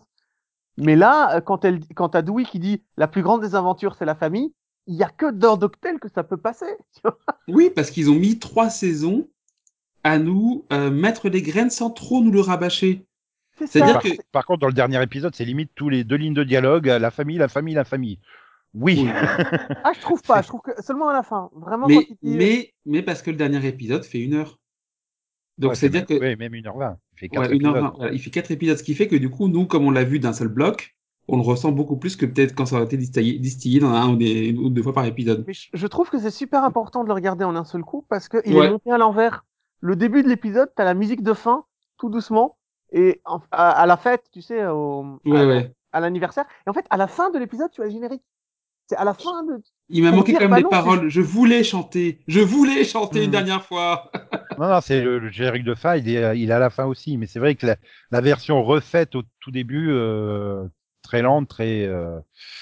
Mais 0.77 0.95
là, 0.95 1.37
euh, 1.37 1.41
quand 1.41 1.65
elle, 1.65 1.79
quand 1.95 2.09
t'as 2.09 2.21
Dewey 2.21 2.43
qui 2.43 2.59
dit 2.59 2.83
la 2.97 3.07
plus 3.07 3.23
grande 3.23 3.41
des 3.41 3.55
aventures, 3.55 3.95
c'est 3.95 4.05
la 4.05 4.15
famille, 4.15 4.53
il 4.87 4.95
y 4.95 5.03
a 5.03 5.09
que 5.09 5.31
dans 5.31 5.57
Doctel 5.57 5.99
que 5.99 6.09
ça 6.09 6.23
peut 6.23 6.37
passer. 6.37 6.65
tu 6.95 7.01
vois. 7.03 7.17
Oui, 7.47 7.71
parce 7.73 7.89
qu'ils 7.91 8.09
ont 8.11 8.15
mis 8.15 8.37
trois 8.39 8.69
saisons 8.69 9.27
à 10.03 10.19
nous 10.19 10.65
euh, 10.71 10.91
mettre 10.91 11.29
les 11.29 11.41
graines 11.41 11.71
sans 11.71 11.89
trop 11.89 12.21
nous 12.21 12.31
le 12.31 12.41
rabâcher. 12.41 13.05
C'est 13.57 13.67
C'est-à-dire 13.67 13.95
ça. 13.95 14.01
Par, 14.01 14.11
que- 14.11 14.21
par 14.31 14.45
contre, 14.45 14.59
dans 14.59 14.67
le 14.67 14.73
dernier 14.73 15.01
épisode, 15.01 15.33
c'est 15.33 15.45
limite 15.45 15.71
tous 15.75 15.89
les 15.89 16.03
deux 16.03 16.17
lignes 16.17 16.33
de 16.33 16.43
dialogue, 16.43 16.89
euh, 16.89 16.99
la 16.99 17.09
famille, 17.09 17.37
la 17.37 17.47
famille, 17.47 17.73
la 17.73 17.85
famille. 17.85 18.19
Oui. 18.73 18.99
Oui. 19.05 19.09
Ah, 19.09 19.93
je 19.95 20.01
trouve 20.01 20.21
pas. 20.21 20.41
Je 20.43 20.47
trouve 20.49 20.59
que 20.61 20.71
seulement 20.83 21.07
à 21.07 21.13
la 21.13 21.23
fin. 21.23 21.49
Vraiment, 21.53 21.87
mais, 21.87 21.95
quand 21.95 22.01
il 22.21 22.29
dit. 22.29 22.37
mais, 22.37 22.73
mais 22.85 23.01
parce 23.01 23.21
que 23.21 23.31
le 23.31 23.37
dernier 23.37 23.65
épisode 23.65 24.03
fait 24.03 24.19
une 24.19 24.33
heure. 24.33 24.59
Donc 25.57 25.69
Ouais, 25.71 25.75
c'est-à-dire 25.75 26.05
même, 26.09 26.19
que 26.19 26.23
ouais, 26.23 26.35
même 26.35 26.53
1h20. 26.53 26.97
Il 27.13 27.19
fait 27.19 27.29
quatre 27.29 27.49
Ouais, 27.49 27.55
une 27.55 27.65
heure 27.65 27.75
épisodes. 27.75 27.91
vingt, 27.91 27.93
voilà, 27.97 28.13
il 28.13 28.19
fait 28.19 28.29
quatre 28.29 28.51
épisodes, 28.51 28.77
ce 28.77 28.83
qui 28.83 28.93
fait 28.95 29.07
que 29.07 29.15
du 29.15 29.29
coup, 29.29 29.47
nous, 29.47 29.65
comme 29.65 29.85
on 29.85 29.91
l'a 29.91 30.03
vu 30.03 30.19
d'un 30.19 30.33
seul 30.33 30.49
bloc, 30.49 30.95
on 31.27 31.37
le 31.37 31.43
ressent 31.43 31.71
beaucoup 31.71 31.97
plus 31.97 32.15
que 32.15 32.25
peut-être 32.25 32.53
quand 32.53 32.65
ça 32.65 32.75
aurait 32.75 32.85
été 32.85 32.97
distillé, 32.97 33.39
distillé 33.39 33.79
dans 33.79 33.89
un 33.91 34.09
ou, 34.09 34.15
des, 34.15 34.53
ou 34.53 34.69
deux 34.69 34.83
fois 34.83 34.93
par 34.93 35.05
épisode. 35.05 35.43
Mais 35.47 35.53
je, 35.73 35.87
trouve 35.87 36.09
que 36.09 36.19
c'est 36.19 36.29
super 36.31 36.63
important 36.63 37.03
de 37.03 37.07
le 37.07 37.13
regarder 37.13 37.45
en 37.45 37.55
un 37.55 37.63
seul 37.63 37.81
coup 37.83 38.05
parce 38.09 38.27
que 38.27 38.37
il 38.45 38.53
Ouais. 38.55 38.67
est 38.67 38.69
monté 38.69 38.91
à 38.91 38.97
l'envers. 38.97 39.45
Le 39.79 39.95
début 39.95 40.23
de 40.23 40.29
l'épisode, 40.29 40.69
t'as 40.75 40.83
la 40.83 40.93
musique 40.93 41.23
de 41.23 41.33
fin, 41.33 41.63
tout 41.97 42.09
doucement, 42.09 42.57
et 42.91 43.21
en- 43.25 43.39
à, 43.51 43.69
à 43.71 43.85
la 43.85 43.97
fête, 43.97 44.23
tu 44.31 44.41
sais, 44.41 44.65
au, 44.67 45.19
Ouais, 45.25 45.39
à, 45.39 45.47
ouais. 45.47 45.71
à 45.93 45.99
l'anniversaire. 45.99 46.45
Et 46.67 46.69
en 46.69 46.73
fait, 46.73 46.85
à 46.89 46.97
la 46.97 47.07
fin 47.07 47.29
de 47.31 47.39
l'épisode, 47.39 47.71
tu 47.71 47.81
as 47.81 47.85
le 47.85 47.91
générique. 47.91 48.23
C'est 48.87 48.95
à 48.97 49.03
la 49.03 49.15
fin 49.15 49.43
de. 49.45 49.59
Il 49.89 50.03
m'a 50.03 50.11
manqué 50.11 50.33
quand 50.33 50.47
même 50.47 50.61
des 50.61 50.69
paroles. 50.69 51.09
Je 51.09 51.21
voulais 51.21 51.63
chanter. 51.63 52.19
Je 52.27 52.39
voulais 52.39 52.83
chanter 52.83 53.23
une 53.23 53.29
Hmm. 53.29 53.31
dernière 53.31 53.63
fois. 53.65 54.11
Non, 54.59 54.67
non, 54.69 54.81
c'est 54.81 55.01
le, 55.01 55.19
le 55.19 55.29
générique 55.29 55.63
de 55.63 55.75
fin, 55.75 55.95
il 55.95 56.09
est, 56.09 56.39
il 56.39 56.49
est 56.49 56.53
à 56.53 56.59
la 56.59 56.69
fin 56.69 56.85
aussi. 56.85 57.17
Mais 57.17 57.27
c'est 57.27 57.39
vrai 57.39 57.55
que 57.55 57.65
la, 57.65 57.77
la 58.11 58.21
version 58.21 58.63
refaite 58.63 59.15
au 59.15 59.23
tout 59.39 59.51
début, 59.51 59.89
euh, 59.91 60.65
très 61.01 61.21
lente, 61.21 61.47
très. 61.47 61.85
Euh... 61.85 62.19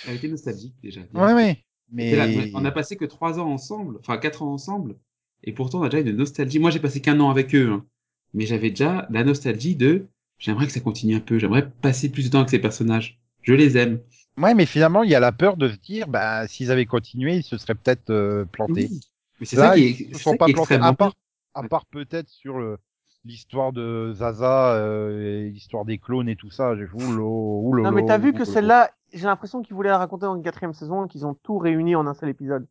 Elle 0.08 0.16
était 0.16 0.28
nostalgique 0.28 0.76
déjà. 0.82 1.02
C'est 1.02 2.16
là, 2.16 2.28
Mais. 2.28 2.52
on 2.54 2.66
a 2.66 2.72
passé 2.72 2.96
que 2.98 3.06
trois 3.06 3.40
ans 3.40 3.50
ensemble, 3.52 3.98
enfin 4.00 4.18
quatre 4.18 4.42
ans 4.44 4.52
ensemble, 4.54 4.96
et 5.44 5.54
pourtant 5.54 5.80
on 5.82 5.84
a 5.84 5.90
déjà 5.90 6.02
une 6.02 6.16
nostalgie. 6.16 6.60
Moi 6.60 6.72
j'ai 6.72 6.80
passé 6.80 7.02
qu'un 7.02 7.20
an 7.20 7.30
avec 7.30 7.54
eux, 7.54 7.70
hein. 7.72 7.86
mais 8.34 8.46
j'avais 8.46 8.72
déjà 8.72 9.08
la 9.12 9.24
nostalgie 9.24 9.76
de 9.76 10.08
j'aimerais 10.40 10.66
que 10.66 10.74
ça 10.74 10.80
continue 10.80 11.16
un 11.16 11.20
peu, 11.20 11.38
j'aimerais 11.40 11.70
passer 11.82 12.10
plus 12.10 12.26
de 12.26 12.30
temps 12.32 12.40
avec 12.40 12.50
ces 12.50 12.60
personnages. 12.60 13.20
Je 13.44 13.54
les 13.54 13.78
aime. 13.78 14.00
Ouais, 14.38 14.56
mais 14.56 14.66
finalement, 14.66 15.04
il 15.04 15.10
y 15.12 15.16
a 15.16 15.20
la 15.20 15.32
peur 15.32 15.58
de 15.58 15.70
se 15.70 15.76
dire, 15.78 16.08
bah, 16.08 16.48
s'ils 16.48 16.72
avaient 16.72 16.86
continué, 16.86 17.36
ils 17.38 17.44
se 17.44 17.58
seraient 17.58 17.76
peut-être 17.76 18.10
euh, 18.10 18.46
plantés. 18.46 18.88
Oui. 18.90 19.02
Mais 19.40 19.46
c'est 19.46 19.58
ça 19.58 19.76
qui 19.76 19.84
est, 19.84 20.14
se 20.14 20.20
ça 20.20 20.20
sont 20.20 20.32
qui 20.32 20.38
pas 20.38 20.48
est 20.48 20.54
plantés. 20.54 20.76
extrêmement 20.76 20.86
À 20.86 20.94
part. 20.94 21.14
À 21.54 21.64
part 21.64 21.86
peut-être 21.86 22.30
sur 22.30 22.58
le- 22.58 22.78
l'histoire 23.26 23.72
de 23.72 24.12
Zaza, 24.14 24.74
euh, 24.74 25.46
et 25.46 25.50
l'histoire 25.50 25.86
des 25.86 25.98
clones 25.98 26.28
et 26.28 26.36
tout 26.36 26.50
ça. 26.52 26.76
J'ai 26.76 26.88
oulolo, 26.94 27.80
Non, 27.82 27.92
mais 27.92 28.06
t'as 28.06 28.18
vu 28.18 28.34
que 28.34 28.44
celle-là, 28.44 28.92
j'ai 29.14 29.26
l'impression 29.26 29.62
qu'ils 29.62 29.76
voulaient 29.76 29.90
la 29.90 29.98
raconter 29.98 30.26
dans 30.26 30.36
une 30.36 30.44
quatrième 30.44 30.74
saison 30.74 31.06
et 31.06 31.08
qu'ils 31.08 31.26
ont 31.26 31.34
tout 31.36 31.58
réuni 31.58 31.96
en 31.96 32.06
un 32.08 32.14
seul 32.14 32.30
épisode. 32.30 32.68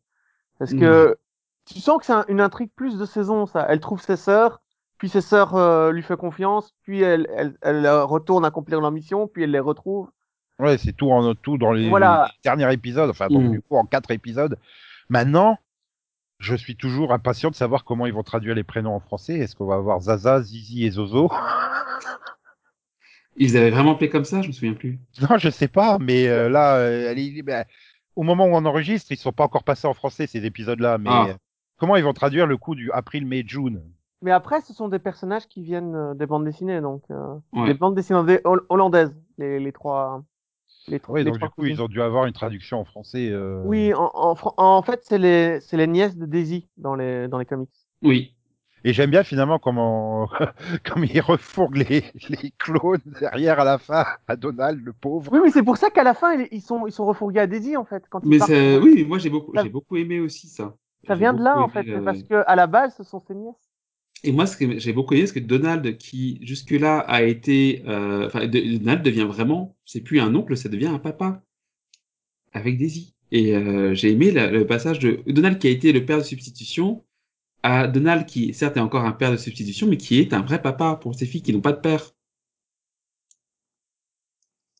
Parce 0.59 0.73
que 0.73 1.17
tu 1.65 1.79
sens 1.79 1.97
que 1.99 2.05
c'est 2.05 2.13
un- 2.13 2.25
une 2.27 2.41
intrigue 2.41 2.69
plus 2.75 2.97
de 2.99 3.05
saison, 3.05 3.45
ça. 3.47 3.65
Elle 3.67 3.79
trouve 3.79 3.99
ses 4.01 4.15
sœurs, 4.17 4.61
puis 4.99 5.09
ses 5.09 5.21
sœurs 5.21 5.55
euh, 5.55 5.91
lui 5.91 6.03
fait 6.03 6.17
confiance, 6.17 6.73
puis 6.83 7.01
elle, 7.01 7.27
elle, 7.35 7.57
elle 7.61 7.85
euh, 7.85 8.03
retourne 8.05 8.45
accomplir 8.45 8.79
leur 8.79 8.91
mission, 8.91 9.27
puis 9.27 9.43
elle 9.43 9.51
les 9.51 9.59
retrouve. 9.59 10.09
Ouais, 10.59 10.77
c'est 10.77 10.93
tout 10.93 11.09
en 11.09 11.33
tout 11.33 11.57
dans 11.57 11.71
les, 11.71 11.89
Voilà. 11.89 12.27
les 12.29 12.39
derniers 12.43 12.71
épisodes, 12.73 13.09
enfin 13.09 13.27
donc, 13.27 13.43
Mm. 13.45 13.51
du 13.53 13.61
coup 13.61 13.75
en 13.75 13.85
quatre 13.85 14.11
épisodes. 14.11 14.55
Maintenant, 15.09 15.57
je 16.43 16.55
suis 16.55 16.75
toujours 16.75 17.11
impatient 17.13 17.49
de 17.49 17.55
savoir 17.55 17.83
comment 17.85 18.05
ils 18.05 18.13
vont 18.13 18.23
traduire 18.23 18.53
les 18.55 18.63
prénoms 18.63 18.93
en 18.95 18.99
français. 18.99 19.35
Est-ce 19.39 19.55
qu'on 19.55 19.65
va 19.65 19.75
avoir 19.75 19.99
Zaza, 20.01 20.41
Zizi 20.41 20.85
et 20.85 20.91
Zozo? 20.91 21.31
Ils 23.35 23.57
avaient 23.57 23.71
vraiment 23.71 23.93
appelé 23.93 24.09
comme 24.09 24.25
ça, 24.25 24.41
je 24.41 24.47
me 24.47 24.53
souviens 24.53 24.73
plus. 24.73 24.99
Non, 25.21 25.37
je 25.37 25.49
sais 25.49 25.67
pas, 25.67 25.97
mais 25.99 26.27
euh, 26.27 26.49
là, 26.49 26.75
euh, 26.77 27.09
elle 27.11 27.17
est- 27.19 27.41
ben, 27.41 27.65
au 28.15 28.21
moment 28.23 28.45
où 28.45 28.51
on 28.53 28.65
enregistre, 28.65 29.11
ils 29.11 29.17
sont 29.17 29.31
pas 29.31 29.45
encore 29.45 29.63
passés 29.63 29.87
en 29.87 29.93
français 29.95 30.27
ces 30.27 30.45
épisodes-là. 30.45 30.97
Mais 30.99 31.09
Ah. 31.11 31.25
euh, 31.29 31.33
comment 31.79 31.95
ils 31.95 32.03
vont 32.03 32.13
traduire 32.13 32.45
le 32.45 32.57
coup 32.57 32.75
du 32.75 32.91
April, 32.91 33.25
Mai, 33.25 33.43
June? 33.47 33.81
Mais 34.21 34.31
après, 34.31 34.61
ce 34.61 34.71
sont 34.73 34.87
des 34.87 34.99
personnages 34.99 35.47
qui 35.47 35.63
viennent 35.63 36.13
des 36.15 36.25
bandes 36.27 36.45
dessinées, 36.45 36.79
donc 36.79 37.01
euh, 37.11 37.35
Ouais. 37.53 37.67
des 37.67 37.73
bandes 37.73 37.95
dessinées 37.95 38.19
hol- 38.19 38.41
hol- 38.45 38.65
hollandaises, 38.69 39.13
les, 39.37 39.59
les 39.59 39.71
trois. 39.71 40.23
Les, 40.87 41.01
Oui, 41.07 41.23
les 41.23 41.25
donc 41.25 41.35
du 41.35 41.39
coup, 41.49 41.61
cousines. 41.61 41.75
ils 41.75 41.81
ont 41.81 41.87
dû 41.87 42.01
avoir 42.01 42.25
une 42.25 42.33
traduction 42.33 42.79
en 42.79 42.85
français. 42.85 43.29
euh, 43.31 43.63
Oui, 43.65 43.93
en, 43.93 44.11
en, 44.13 44.35
en 44.57 44.81
fait, 44.81 45.01
c'est 45.03 45.17
les, 45.17 45.59
c'est 45.61 45.77
les 45.77 45.87
nièces 45.87 46.17
de 46.17 46.25
Daisy 46.25 46.67
dans 46.77 46.95
les, 46.95 47.27
dans 47.27 47.37
les 47.37 47.45
comics. 47.45 47.69
Oui. 48.01 48.33
Et 48.85 48.91
j'aime 48.91 49.11
bien 49.11 49.23
finalement 49.23 49.59
comment, 49.59 50.27
comme 50.83 51.05
ils 51.05 51.21
refourguent 51.21 51.77
les, 51.89 52.03
les 52.29 52.51
clones 52.57 52.99
derrière 53.21 53.59
à 53.61 53.63
la 53.63 53.77
fin 53.77 54.05
à 54.27 54.35
Donald, 54.35 54.83
le 54.83 54.91
pauvre. 54.91 55.31
Oui, 55.31 55.39
mais 55.41 55.51
c'est 55.51 55.63
pour 55.63 55.77
ça 55.77 55.89
qu'à 55.89 56.03
la 56.03 56.13
fin, 56.13 56.33
ils, 56.33 56.49
ils 56.51 56.61
sont, 56.61 56.85
ils 56.85 56.91
sont 56.91 57.05
refourgués 57.05 57.39
à 57.39 57.47
Daisy, 57.47 57.77
en 57.77 57.85
fait. 57.85 58.03
Quand 58.09 58.19
ils 58.25 58.29
Mais 58.29 58.37
pour- 58.39 58.49
oui, 58.83 59.05
moi 59.05 59.19
j'ai 59.19 59.29
beaucoup, 59.29 59.53
Ça- 59.55 59.63
j'ai 59.63 59.69
beaucoup 59.69 59.95
aimé 59.95 60.19
aussi 60.19 60.47
ça. 60.47 60.75
Ça 61.07 61.15
vient 61.15 61.33
de 61.33 61.41
là, 61.41 61.61
en 61.61 61.69
fait. 61.69 61.85
Parce 62.03 62.23
que 62.23 62.43
à 62.45 62.55
la 62.57 62.67
base, 62.67 62.95
ce 62.97 63.03
sont 63.03 63.21
ses 63.21 63.35
nièces. 63.35 63.72
Et 64.23 64.31
moi, 64.31 64.47
ce 64.47 64.57
que 64.57 64.79
j'ai 64.79 64.91
beaucoup 64.93 65.13
aimé, 65.13 65.27
c'est 65.27 65.35
que 65.35 65.39
Donald, 65.45 65.97
qui 65.97 66.39
jusque-là 66.41 66.99
a 66.99 67.21
été, 67.23 67.83
euh, 67.87 68.25
enfin, 68.27 68.47
Donald 68.47 69.03
devient 69.03 69.25
vraiment, 69.27 69.75
c'est 69.85 70.01
plus 70.01 70.19
un 70.19 70.33
oncle, 70.35 70.55
ça 70.57 70.69
devient 70.69 70.87
un 70.87 70.99
papa 70.99 71.43
avec 72.53 72.77
Daisy. 72.77 73.13
Et 73.31 73.55
euh, 73.55 73.93
j'ai 73.93 74.11
aimé 74.11 74.31
la- 74.31 74.49
le 74.49 74.65
passage 74.65 74.99
de 74.99 75.21
Donald 75.27 75.59
qui 75.59 75.67
a 75.67 75.71
été 75.71 75.91
le 75.91 76.05
père 76.05 76.19
de 76.19 76.23
substitution 76.23 77.03
à 77.63 77.87
Donald 77.87 78.25
qui, 78.27 78.53
certes, 78.53 78.77
est 78.77 78.81
encore 78.81 79.05
un 79.05 79.11
père 79.13 79.31
de 79.31 79.37
substitution, 79.37 79.87
mais 79.87 79.97
qui 79.97 80.19
est 80.19 80.33
un 80.33 80.41
vrai 80.41 80.61
papa 80.61 80.97
pour 81.01 81.15
ses 81.15 81.25
filles 81.25 81.41
qui 81.43 81.53
n'ont 81.53 81.61
pas 81.61 81.73
de 81.73 81.81
père. 81.81 82.13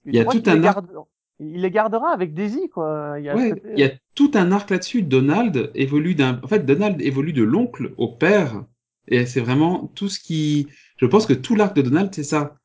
Il 0.06 0.16
y 0.16 0.20
a 0.20 0.22
Je 0.22 0.26
crois 0.26 0.34
tout 0.34 0.42
qu'il 0.44 0.52
un 0.52 0.56
les 0.60 0.68
arc- 0.68 0.76
garde- 0.86 1.06
Il 1.40 1.62
les 1.62 1.72
gardera 1.72 2.12
avec 2.14 2.34
Daisy, 2.34 2.70
quoi. 2.70 3.16
Il 3.20 3.26
y 3.26 3.30
a 3.30 3.36
Ouais, 3.36 3.50
il 3.74 3.80
y 3.80 3.84
a 3.84 3.92
tout 4.16 4.32
un 4.36 4.52
arc 4.52 4.70
là-dessus. 4.70 5.02
Donald 5.02 5.72
évolue 5.76 6.16
d'un, 6.16 6.40
en 6.44 6.48
fait, 6.48 6.66
Donald 6.66 7.02
évolue 7.02 7.34
de 7.34 7.44
l'oncle 7.44 7.94
au 7.98 8.08
père. 8.08 8.66
Et 9.08 9.26
c'est 9.26 9.42
vraiment 9.42 9.92
tout 9.96 10.10
ce 10.10 10.20
qui, 10.20 10.68
je 10.98 11.06
pense 11.06 11.26
que 11.26 11.34
tout 11.34 11.56
l'arc 11.56 11.76
de 11.76 11.82
Donald, 11.82 12.10
c'est 12.14 12.24
ça. 12.24 12.56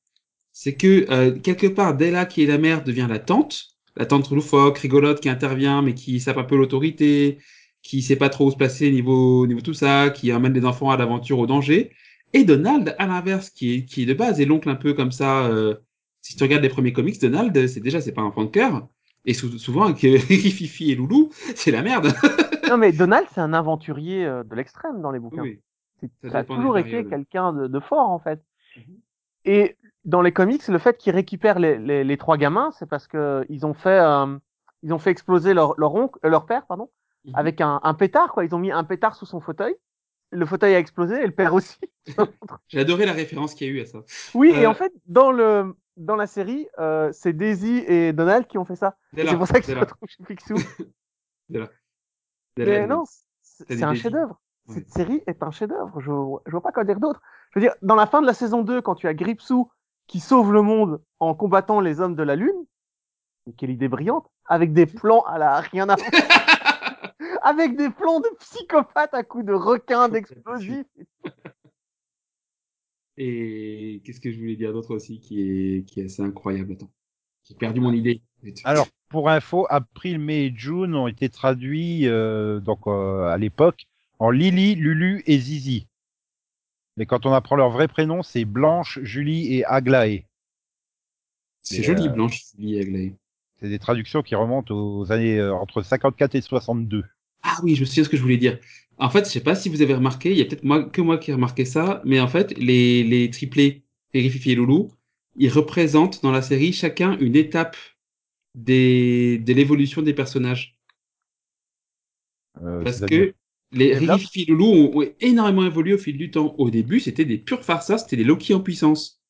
C'est 0.52 0.74
que, 0.74 1.06
euh, 1.10 1.38
quelque 1.38 1.66
part, 1.66 1.96
Della, 1.96 2.26
qui 2.26 2.42
est 2.42 2.46
la 2.46 2.58
mère, 2.58 2.82
devient 2.84 3.06
la 3.08 3.18
tante. 3.18 3.64
La 3.96 4.06
tante 4.06 4.30
loufoque, 4.30 4.78
rigolote, 4.78 5.20
qui 5.20 5.28
intervient, 5.28 5.82
mais 5.82 5.94
qui 5.94 6.20
sape 6.20 6.38
un 6.38 6.44
peu 6.44 6.56
l'autorité, 6.56 7.38
qui 7.82 8.02
sait 8.02 8.16
pas 8.16 8.28
trop 8.28 8.46
où 8.46 8.50
se 8.50 8.56
placer 8.56 8.90
niveau, 8.90 9.46
niveau 9.46 9.60
tout 9.60 9.74
ça, 9.74 10.10
qui 10.10 10.30
amène 10.30 10.52
les 10.54 10.64
enfants 10.64 10.90
à 10.90 10.96
l'aventure, 10.96 11.38
au 11.40 11.46
danger. 11.46 11.90
Et 12.32 12.44
Donald, 12.44 12.94
à 12.98 13.06
l'inverse, 13.06 13.50
qui 13.50 13.74
est, 13.74 13.84
qui 13.84 14.06
de 14.06 14.14
base 14.14 14.40
est 14.40 14.44
l'oncle 14.44 14.68
un 14.68 14.76
peu 14.76 14.94
comme 14.94 15.10
ça, 15.12 15.46
euh, 15.46 15.74
si 16.22 16.36
tu 16.36 16.42
regardes 16.44 16.62
les 16.62 16.68
premiers 16.68 16.92
comics, 16.92 17.20
Donald, 17.20 17.66
c'est 17.66 17.80
déjà, 17.80 18.00
c'est 18.00 18.12
pas 18.12 18.22
un 18.22 18.26
enfant 18.26 18.44
de 18.44 18.50
cœur. 18.50 18.86
Et 19.24 19.34
sou- 19.34 19.58
souvent, 19.58 19.84
avec 19.84 19.98
Fifi 20.20 20.92
et 20.92 20.94
Loulou, 20.94 21.30
c'est 21.56 21.70
la 21.72 21.82
merde. 21.82 22.12
Non, 22.68 22.76
mais 22.76 22.92
Donald, 22.92 23.26
c'est 23.34 23.40
un 23.40 23.52
aventurier 23.52 24.24
euh, 24.26 24.44
de 24.44 24.54
l'extrême 24.54 25.00
dans 25.00 25.10
les 25.10 25.18
bouquins. 25.18 25.42
Oui. 25.42 25.58
Ça 26.30 26.38
a 26.38 26.44
toujours 26.44 26.78
été 26.78 27.04
quelqu'un 27.10 27.52
de, 27.52 27.66
de 27.66 27.80
fort, 27.80 28.10
en 28.10 28.18
fait. 28.18 28.40
Mhm. 28.76 28.96
Et 29.44 29.76
dans 30.04 30.22
les 30.22 30.32
comics, 30.32 30.66
le 30.68 30.78
fait 30.78 30.96
qu'ils 30.98 31.14
récupèrent 31.14 31.58
les, 31.58 31.78
les, 31.78 32.04
les 32.04 32.16
trois 32.16 32.36
gamins, 32.36 32.70
c'est 32.72 32.86
parce 32.86 33.06
que 33.08 33.44
ils 33.48 33.66
ont 33.66 33.74
fait, 33.74 33.98
euh, 34.00 34.36
ils 34.82 34.92
ont 34.92 34.98
fait 34.98 35.10
exploser 35.10 35.54
leur, 35.54 35.74
leur 35.78 35.94
oncle, 35.94 36.18
euh, 36.24 36.28
leur 36.28 36.46
père, 36.46 36.66
pardon, 36.66 36.90
Mhm. 37.24 37.34
avec 37.34 37.60
un, 37.60 37.80
un 37.82 37.94
pétard, 37.94 38.32
quoi. 38.32 38.44
Ils 38.44 38.54
ont 38.54 38.58
mis 38.58 38.70
un 38.70 38.84
pétard 38.84 39.16
sous 39.16 39.26
son 39.26 39.40
fauteuil. 39.40 39.74
Le 40.30 40.44
fauteuil 40.46 40.74
a 40.74 40.78
explosé 40.78 41.16
et 41.22 41.26
le 41.26 41.32
père 41.32 41.54
aussi. 41.54 41.78
J'ai 42.68 42.80
adoré 42.80 43.06
la 43.06 43.12
référence 43.12 43.54
qu'il 43.54 43.66
y 43.66 43.70
a 43.70 43.72
eu 43.72 43.80
à 43.80 43.86
ça. 43.86 43.98
Oui, 44.34 44.50
et 44.54 44.66
Euh, 44.66 44.70
en 44.70 44.74
fait, 44.74 44.92
dans 45.06 45.32
le, 45.32 45.74
dans 45.96 46.16
la 46.16 46.26
série, 46.26 46.68
euh, 46.78 47.10
c'est 47.12 47.32
Daisy 47.32 47.78
et 47.86 48.12
Donald 48.12 48.46
qui 48.46 48.58
ont 48.58 48.64
fait 48.64 48.76
ça. 48.76 48.96
C'est 49.16 49.36
pour 49.36 49.46
ça 49.46 49.54
qu'ils 49.60 49.74
se 49.74 49.78
retrouvent 49.80 50.08
chez 50.08 50.22
Picsou. 50.22 50.54
Mais 52.58 52.86
non, 52.86 53.04
c'est 53.42 53.82
un 53.82 53.94
chef-d'œuvre. 53.94 54.40
Cette 54.68 54.90
série 54.90 55.22
est 55.26 55.42
un 55.42 55.50
chef-d'œuvre. 55.50 56.00
Je, 56.00 56.10
je 56.46 56.50
vois 56.50 56.62
pas 56.62 56.72
quoi 56.72 56.84
dire 56.84 57.00
d'autre. 57.00 57.22
Je 57.50 57.58
veux 57.58 57.64
dire, 57.64 57.74
dans 57.82 57.94
la 57.94 58.06
fin 58.06 58.20
de 58.20 58.26
la 58.26 58.34
saison 58.34 58.62
2, 58.62 58.82
quand 58.82 58.94
tu 58.94 59.08
as 59.08 59.14
Gripsou 59.14 59.70
qui 60.06 60.20
sauve 60.20 60.52
le 60.52 60.62
monde 60.62 61.02
en 61.20 61.34
combattant 61.34 61.80
les 61.80 62.00
hommes 62.00 62.16
de 62.16 62.22
la 62.22 62.36
Lune, 62.36 62.66
quelle 63.56 63.70
idée 63.70 63.88
brillante, 63.88 64.26
avec 64.46 64.72
des 64.72 64.86
plans 64.86 65.22
à 65.22 65.38
la 65.38 65.60
rien 65.60 65.88
à 65.88 65.96
avec 67.42 67.76
des 67.76 67.90
plans 67.90 68.20
de 68.20 68.28
psychopathes 68.40 69.14
à 69.14 69.22
coups 69.22 69.46
de 69.46 69.52
requins, 69.52 70.08
d'explosifs. 70.08 70.86
Et 73.16 74.00
qu'est-ce 74.04 74.20
que 74.20 74.30
je 74.30 74.38
voulais 74.38 74.56
dire 74.56 74.72
d'autre 74.72 74.94
aussi 74.94 75.18
qui 75.18 75.42
est, 75.42 75.84
qui 75.84 76.00
est 76.00 76.04
assez 76.04 76.22
incroyable? 76.22 76.72
Attends. 76.72 76.90
J'ai 77.44 77.54
perdu 77.54 77.80
mon 77.80 77.92
idée. 77.92 78.22
Alors, 78.64 78.86
pour 79.08 79.30
info, 79.30 79.66
April, 79.70 80.18
Mai 80.18 80.46
et 80.46 80.52
June 80.54 80.94
ont 80.94 81.08
été 81.08 81.28
traduits 81.28 82.06
euh, 82.06 82.60
donc 82.60 82.86
euh, 82.86 83.24
à 83.28 83.38
l'époque 83.38 83.86
en 84.18 84.30
Lily, 84.30 84.74
Lulu 84.74 85.22
et 85.26 85.38
Zizi. 85.38 85.86
Mais 86.96 87.06
quand 87.06 87.26
on 87.26 87.32
apprend 87.32 87.56
leur 87.56 87.70
vrai 87.70 87.86
prénom, 87.88 88.22
c'est 88.22 88.44
Blanche, 88.44 88.98
Julie 89.02 89.54
et 89.54 89.64
Aglaé. 89.64 90.26
c'est 91.62 91.82
joli, 91.82 92.08
euh, 92.08 92.10
Blanche, 92.10 92.42
Lily 92.58 92.80
Aglaé. 92.80 93.14
C'est 93.60 93.68
des 93.68 93.78
traductions 93.78 94.22
qui 94.22 94.34
remontent 94.34 94.74
aux 94.74 95.12
années 95.12 95.38
euh, 95.38 95.54
entre 95.54 95.82
54 95.82 96.34
et 96.34 96.40
62. 96.40 97.04
Ah 97.42 97.58
oui, 97.62 97.76
je 97.76 97.80
me 97.80 97.86
souviens 97.86 98.04
ce 98.04 98.08
que 98.08 98.16
je 98.16 98.22
voulais 98.22 98.36
dire. 98.36 98.58
En 98.98 99.10
fait, 99.10 99.26
je 99.26 99.30
sais 99.30 99.40
pas 99.42 99.54
si 99.54 99.68
vous 99.68 99.80
avez 99.80 99.94
remarqué, 99.94 100.32
il 100.32 100.38
y 100.38 100.42
a 100.42 100.44
peut-être 100.44 100.64
moi, 100.64 100.84
que 100.84 101.00
moi 101.00 101.18
qui 101.18 101.30
ai 101.30 101.34
remarqué 101.34 101.64
ça, 101.64 102.02
mais 102.04 102.18
en 102.18 102.26
fait, 102.26 102.56
les, 102.58 103.04
les 103.04 103.30
triplés, 103.30 103.84
Fifi 104.12 104.52
et 104.52 104.54
Loulou, 104.56 104.90
ils 105.36 105.50
représentent 105.50 106.20
dans 106.22 106.32
la 106.32 106.42
série 106.42 106.72
chacun 106.72 107.16
une 107.18 107.36
étape 107.36 107.76
des, 108.56 109.38
de 109.38 109.52
l'évolution 109.52 110.02
des 110.02 110.14
personnages. 110.14 110.76
Euh, 112.60 112.82
Parce 112.82 113.00
que 113.00 113.34
les 113.72 113.88
et 114.36 114.44
Loulou 114.46 114.66
ont, 114.66 115.00
ont 115.02 115.06
énormément 115.20 115.64
évolué 115.64 115.94
au 115.94 115.98
fil 115.98 116.16
du 116.16 116.30
temps. 116.30 116.54
Au 116.58 116.70
début, 116.70 117.00
c'était 117.00 117.24
des 117.24 117.38
purs 117.38 117.64
farceurs, 117.64 117.98
c'était 118.00 118.16
des 118.16 118.24
Loki 118.24 118.54
en 118.54 118.60
puissance. 118.60 119.20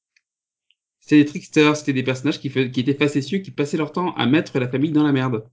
C'était 1.00 1.24
des 1.24 1.24
tricksters, 1.24 1.76
c'était 1.76 1.92
des 1.92 2.02
personnages 2.02 2.38
qui, 2.40 2.48
étaient 2.48 2.94
facétieux, 2.94 3.38
qui 3.38 3.50
passaient 3.50 3.76
leur 3.76 3.92
temps 3.92 4.14
à 4.14 4.26
mettre 4.26 4.58
la 4.58 4.68
famille 4.68 4.92
dans 4.92 5.02
la 5.02 5.12
merde. 5.12 5.48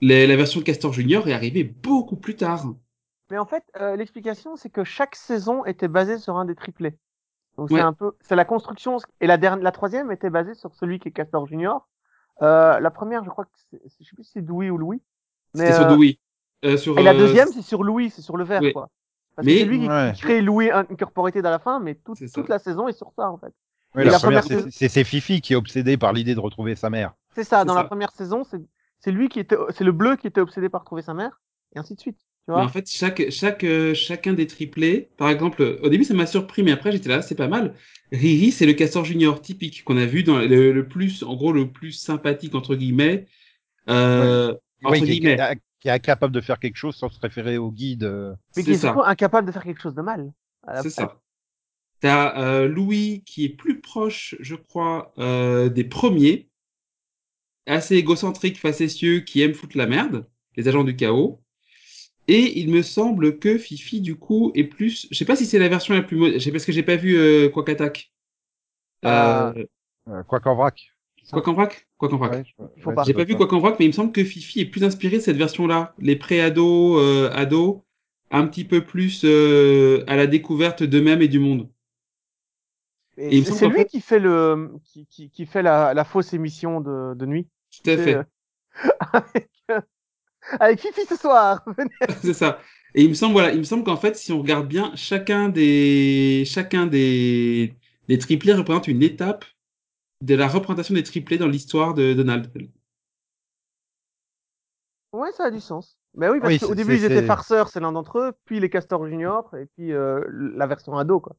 Les- 0.00 0.26
la 0.26 0.36
version 0.36 0.60
de 0.60 0.64
Castor 0.64 0.92
Junior 0.92 1.28
est 1.28 1.32
arrivée 1.32 1.64
beaucoup 1.64 2.16
plus 2.16 2.36
tard. 2.36 2.74
Mais 3.30 3.38
en 3.38 3.46
fait, 3.46 3.64
euh, 3.80 3.96
l'explication, 3.96 4.56
c'est 4.56 4.70
que 4.70 4.84
chaque 4.84 5.16
saison 5.16 5.64
était 5.64 5.88
basée 5.88 6.18
sur 6.18 6.36
un 6.36 6.44
des 6.44 6.54
triplés. 6.54 6.98
Donc 7.56 7.70
Ouais. 7.70 7.78
c'est 7.78 7.84
un 7.84 7.92
peu, 7.92 8.12
c'est 8.20 8.36
la 8.36 8.44
construction. 8.44 8.98
Et 9.20 9.26
la 9.26 9.36
dernière, 9.38 9.62
la 9.62 9.72
troisième 9.72 10.10
était 10.12 10.30
basée 10.30 10.54
sur 10.54 10.74
celui 10.74 10.98
qui 10.98 11.08
est 11.08 11.12
Castor 11.12 11.46
Junior. 11.46 11.88
Euh, 12.42 12.80
la 12.80 12.90
première, 12.90 13.24
je 13.24 13.30
crois 13.30 13.44
que 13.44 13.50
c'est, 13.70 13.80
je 14.00 14.04
sais 14.04 14.14
plus 14.14 14.24
si 14.24 14.32
c'est 14.32 14.42
Dewey 14.42 14.70
ou 14.70 14.78
Louis. 14.78 15.02
C'était 15.54 15.72
sur 15.72 15.86
euh, 15.86 15.96
Dewey. 15.96 16.18
Euh, 16.64 16.76
sur, 16.76 16.98
Et 16.98 17.02
la 17.02 17.12
euh, 17.12 17.18
deuxième, 17.18 17.48
c'est 17.48 17.62
sur 17.62 17.82
Louis, 17.82 18.10
c'est 18.10 18.22
sur 18.22 18.36
le 18.36 18.44
vert, 18.44 18.60
Oui. 18.62 18.72
quoi. 18.72 18.88
Parce 19.34 19.46
Mais- 19.46 19.54
que 19.54 19.58
c'est 19.60 19.64
lui 19.64 19.80
qui, 19.80 19.88
Ouais. 19.88 20.12
qui 20.14 20.22
crée 20.22 20.40
Louis 20.42 20.70
Incorporated 20.70 21.44
à 21.46 21.50
la 21.50 21.58
fin, 21.58 21.80
mais 21.80 21.94
toute, 21.94 22.20
la 22.48 22.58
saison 22.58 22.86
est 22.88 22.92
sur 22.96 23.12
ça, 23.16 23.30
en 23.30 23.38
fait. 23.38 23.52
Oui, 23.94 24.04
la, 24.04 24.12
la 24.12 24.18
première, 24.18 24.42
première 24.42 24.66
c'est- 24.70 25.04
Fifi 25.04 25.40
qui 25.40 25.52
est 25.52 25.56
obsédée 25.56 25.96
par 25.96 26.12
l'idée 26.12 26.34
de 26.34 26.40
retrouver 26.40 26.74
sa 26.76 26.88
mère. 26.90 27.14
C'est 27.34 27.44
ça, 27.44 27.60
C'est 27.60 27.66
dans 27.66 27.74
ça. 27.74 27.82
la 27.82 27.88
première 27.88 28.12
saison, 28.12 28.44
c'est, 28.44 28.60
c'est 29.00 29.10
lui 29.10 29.28
qui 29.28 29.40
était, 29.40 29.56
c'est 29.70 29.84
le 29.84 29.92
bleu 29.92 30.16
qui 30.16 30.26
était 30.26 30.40
obsédé 30.40 30.68
par 30.68 30.84
trouver 30.84 31.02
sa 31.02 31.14
mère, 31.14 31.40
et 31.74 31.78
ainsi 31.78 31.94
de 31.94 32.00
suite. 32.00 32.16
Tu 32.18 32.24
Mais 32.48 32.54
vois? 32.54 32.64
en 32.64 32.68
fait, 32.68 32.88
chaque, 32.90 33.30
chaque, 33.30 33.64
euh, 33.64 33.94
chacun 33.94 34.32
des 34.32 34.46
triplés, 34.46 35.10
par 35.16 35.28
exemple, 35.30 35.78
au 35.82 35.88
début, 35.88 36.04
ça 36.04 36.14
m'a 36.14 36.26
surpris, 36.26 36.62
mais 36.62 36.72
après, 36.72 36.90
j'étais 36.92 37.08
là, 37.08 37.22
c'est 37.22 37.34
pas 37.34 37.48
mal. 37.48 37.74
Riri, 38.12 38.50
c'est 38.50 38.66
le 38.66 38.72
castor 38.72 39.04
junior 39.04 39.40
typique 39.40 39.84
qu'on 39.84 39.96
a 39.96 40.06
vu 40.06 40.22
dans 40.24 40.38
le, 40.38 40.72
le 40.72 40.88
plus, 40.88 41.22
en 41.22 41.34
gros, 41.36 41.52
le 41.52 41.70
plus 41.70 41.92
sympathique, 41.92 42.54
entre 42.54 42.74
guillemets. 42.74 43.26
Euh, 43.88 44.54
Oui, 44.84 44.98
entre 44.98 45.06
guillemets. 45.06 45.38
Qui 45.82 45.88
est- 45.88 45.92
incapable 45.92 46.32
de 46.32 46.40
faire 46.40 46.58
quelque 46.58 46.76
chose 46.76 46.96
sans 46.96 47.10
se 47.10 47.20
référer 47.20 47.58
au 47.58 47.70
guide. 47.70 48.04
euh. 48.04 48.34
mais 48.56 48.62
qui 48.64 48.70
est 48.72 48.78
surtout 48.78 49.02
incapable 49.02 49.46
de 49.46 49.52
faire 49.52 49.64
quelque 49.64 49.80
chose 49.82 49.94
de 49.94 50.02
mal. 50.02 50.32
C'est 50.82 50.90
ça. 50.90 51.20
T'as 52.00 52.40
euh, 52.40 52.66
Louis 52.68 53.22
qui 53.26 53.44
est 53.44 53.48
plus 53.56 53.80
proche, 53.80 54.34
je 54.40 54.54
crois, 54.56 55.12
euh, 55.18 55.68
des 55.68 55.84
premiers, 55.84 56.48
assez 57.66 57.96
égocentrique, 57.96 58.58
facétieux, 58.58 59.20
qui 59.20 59.42
aime 59.42 59.54
foutre 59.54 59.76
la 59.76 59.86
merde, 59.86 60.26
les 60.56 60.66
agents 60.68 60.84
du 60.84 60.96
chaos. 60.96 61.42
Et 62.28 62.60
il 62.60 62.70
me 62.70 62.82
semble 62.82 63.38
que 63.38 63.58
Fifi, 63.58 64.00
du 64.00 64.16
coup, 64.16 64.52
est 64.54 64.64
plus. 64.64 65.08
Je 65.10 65.16
sais 65.16 65.24
pas 65.24 65.34
si 65.36 65.44
c'est 65.46 65.58
la 65.58 65.68
version 65.68 65.94
la 65.94 66.02
plus. 66.02 66.16
mo- 66.16 66.30
je 66.32 66.38
sais 66.38 66.52
parce 66.52 66.64
que 66.64 66.72
j'ai 66.72 66.82
pas 66.84 66.96
vu 66.96 67.16
euh, 67.16 67.48
Quack 67.48 67.68
Attack. 67.68 68.12
Euh, 69.04 69.52
Euh, 70.08 70.22
quoi 70.24 70.40
qu'en 70.40 70.54
vrac. 70.56 70.91
Quack 71.30 71.48
en 71.48 71.52
vrac 71.54 71.88
Quack 71.98 72.12
en 72.12 72.16
vrac. 72.18 72.42
Ouais, 72.58 72.68
ouais, 72.84 72.94
pas. 72.94 73.02
J'ai 73.02 73.14
pas 73.14 73.24
vu 73.24 73.34
être 73.34 73.38
Quack 73.38 73.52
en 73.52 73.60
vrac, 73.60 73.76
mais 73.78 73.86
il 73.86 73.88
me 73.88 73.92
semble 73.92 74.12
que 74.12 74.24
Fifi 74.24 74.60
est 74.60 74.66
plus 74.66 74.84
inspiré 74.84 75.16
de 75.18 75.22
cette 75.22 75.36
version-là. 75.36 75.94
Les 75.98 76.16
pré-ados, 76.16 77.00
euh, 77.00 77.30
ados, 77.32 77.80
un 78.30 78.46
petit 78.46 78.64
peu 78.64 78.84
plus 78.84 79.22
euh, 79.24 80.04
à 80.06 80.16
la 80.16 80.26
découverte 80.26 80.82
d'eux-mêmes 80.82 81.22
et 81.22 81.28
du 81.28 81.38
monde. 81.38 81.68
Et 83.16 83.30
Et 83.30 83.36
il 83.36 83.40
me 83.40 83.44
c'est 83.44 83.46
semble 83.46 83.60
c'est 83.60 83.66
qu'en 83.66 83.70
lui 83.70 83.84
fait- 83.84 83.86
qui 83.86 84.00
fait 84.00 84.18
le, 84.18 84.72
qui, 84.84 85.06
qui, 85.06 85.30
qui 85.30 85.46
fait 85.46 85.62
la, 85.62 85.92
la 85.94 86.04
fausse 86.04 86.32
émission 86.32 86.80
de, 86.80 87.14
de 87.14 87.26
nuit. 87.26 87.48
Tout 87.70 87.90
à 87.90 87.98
fait. 87.98 88.16
euh, 88.16 88.24
avec, 89.12 89.50
euh, 89.70 89.80
avec 90.60 90.80
Fifi 90.80 91.06
ce 91.06 91.16
soir. 91.16 91.64
C'est 92.22 92.34
ça. 92.34 92.60
Et 92.94 93.02
il 93.04 93.08
me 93.08 93.14
semble, 93.14 93.32
voilà, 93.32 93.52
il 93.52 93.58
me 93.58 93.64
semble 93.64 93.84
qu'en 93.84 93.96
fait, 93.96 94.16
si 94.16 94.32
on 94.32 94.40
regarde 94.40 94.68
bien, 94.68 94.94
chacun 94.96 95.48
des, 95.48 96.44
chacun 96.46 96.86
des, 96.86 97.74
des 98.08 98.18
triplés 98.18 98.52
représente 98.54 98.88
une 98.88 99.02
étape 99.02 99.44
de 100.22 100.34
la 100.34 100.48
représentation 100.48 100.94
des 100.94 101.02
triplés 101.02 101.38
dans 101.38 101.48
l'histoire 101.48 101.94
de 101.94 102.14
Donald. 102.14 102.50
Ouais, 105.12 105.32
ça 105.32 105.44
a 105.46 105.50
du 105.50 105.60
sens. 105.60 105.96
Mais 106.14 106.28
oui, 106.28 106.40
parce 106.40 106.54
Oui, 106.54 106.58
qu'au 106.58 106.74
début, 106.74 106.96
ils 106.96 107.04
étaient 107.04 107.22
farceurs, 107.22 107.68
c'est 107.68 107.80
l'un 107.80 107.92
d'entre 107.92 108.18
eux, 108.18 108.32
puis 108.44 108.60
les 108.60 108.68
Castors 108.70 109.06
Junior, 109.06 109.54
et 109.56 109.66
puis 109.66 109.92
euh, 109.92 110.22
la 110.30 110.66
version 110.66 110.96
ado, 110.96 111.20
quoi. 111.20 111.36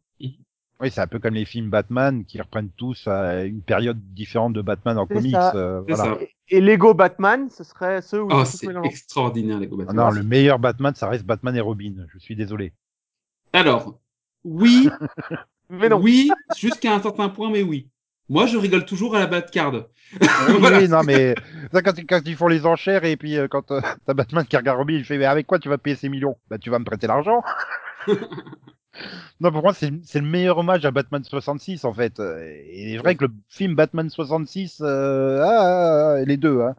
Oui, 0.80 0.92
c'est 0.92 1.02
un 1.02 1.08
peu 1.08 1.20
comme 1.20 1.34
les 1.36 1.46
films 1.46 1.70
Batman 1.70 2.26
qui 2.26 2.42
reprennent 2.42 2.72
tous 2.72 3.08
à 3.08 3.44
une 3.46 3.62
période 3.62 4.00
différente 4.14 4.54
de 4.54 4.62
Batman 4.62 4.98
en 4.98 5.08
comics. 5.08 5.36
ça. 5.36 5.56
euh, 5.56 5.82
C'est 5.88 5.96
voilà. 5.96 6.04
ça. 6.04 6.18
Et, 6.20 6.36
et 6.50 6.62
Lego 6.62 6.94
Batman, 6.94 7.50
ce 7.50 7.64
serait 7.64 8.02
ceux 8.02 8.22
où 8.22 8.32
Oh, 8.32 8.44
ils 8.44 8.46
sont 8.46 8.58
tous 8.58 8.70
c'est 8.70 8.74
extraordinaire, 8.84 9.60
Ah 9.88 9.94
Batman. 9.94 9.94
non, 9.94 10.12
le 10.12 10.24
meilleur 10.24 10.60
Batman, 10.60 10.94
ça 10.96 11.08
reste 11.08 11.26
Batman 11.26 11.56
et 11.56 11.62
Robin. 11.62 12.06
Je 12.10 12.20
suis 12.20 12.36
désolé. 12.36 12.74
Alors, 13.54 14.00
oui, 14.44 15.00
Mais 15.70 15.90
non. 15.90 16.02
oui, 16.02 16.42
jusqu'à 16.54 16.96
un 16.96 17.02
certain 17.04 17.30
point, 17.30 17.52
mais 17.52 17.64
oui. 17.64 17.90
Moi, 18.30 18.46
je 18.48 18.58
rigole 18.58 18.86
toujours 18.86 19.16
à 19.16 19.20
la 19.20 19.28
Batcard. 19.28 19.74
Oui, 19.74 20.20
Voilà. 20.60 20.80
oui, 20.80 20.88
non, 20.88 21.04
mais 21.04 21.36
ça, 21.72 21.82
quand, 21.82 21.94
quand 22.08 22.22
ils 22.26 22.36
font 22.36 22.48
les 22.48 22.66
enchères 22.66 23.04
et 23.06 23.18
puis 23.18 23.38
euh, 23.38 23.48
quand 23.48 23.72
euh, 23.72 23.82
t'as 24.06 24.14
Batman 24.14 24.46
qui 24.46 24.58
regarde 24.58 24.78
Robin, 24.78 24.94
il 24.96 25.06
fait 25.06 25.18
mais 25.18 25.26
avec 25.26 25.48
quoi 25.48 25.60
tu 25.60 25.70
vas 25.70 25.78
payer 25.78 25.96
ces 25.96 26.10
millions? 26.10 26.38
Bah 26.50 26.58
tu 26.58 26.70
vas 26.70 26.80
me 26.80 26.86
prêter 26.86 27.08
l'argent. 27.08 27.42
non, 29.40 29.52
pour 29.52 29.64
moi 29.64 29.74
c'est 29.74 29.90
le 29.90 30.22
meilleur 30.22 30.58
hommage 30.58 30.86
à 30.86 30.92
Batman 30.92 31.24
66 31.24 31.86
en 31.86 31.94
fait. 31.94 32.20
Et 32.20 32.84
il 32.90 32.94
est 32.96 32.98
vrai 32.98 33.16
que 33.16 33.26
le 33.26 33.32
film 33.50 33.76
Batman 33.76 34.10
66, 34.10 34.82
euh, 34.82 35.42
ah, 35.44 35.48
ah, 35.48 36.16
ah, 36.20 36.26
les 36.26 36.38
deux, 36.38 36.62
hein. 36.62 36.76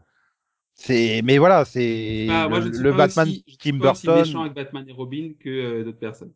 C'est 0.74 1.22
mais 1.24 1.38
voilà, 1.38 1.64
c'est 1.64 2.26
Ah, 2.30 2.49
le, 2.49 2.68
le 2.70 2.90
pas 2.90 2.97
Batman 2.97 3.28
aussi, 3.28 3.45
je 3.49 3.57
Tim 3.57 3.78
pas 3.78 3.90
aussi 3.90 4.07
Burton. 4.07 4.14
méchant 4.14 4.40
avec 4.42 4.55
Batman 4.55 4.84
et 4.88 4.92
Robin 4.92 5.32
que 5.38 5.49
euh, 5.51 5.84
d'autres 5.84 5.99
personnes. 5.99 6.32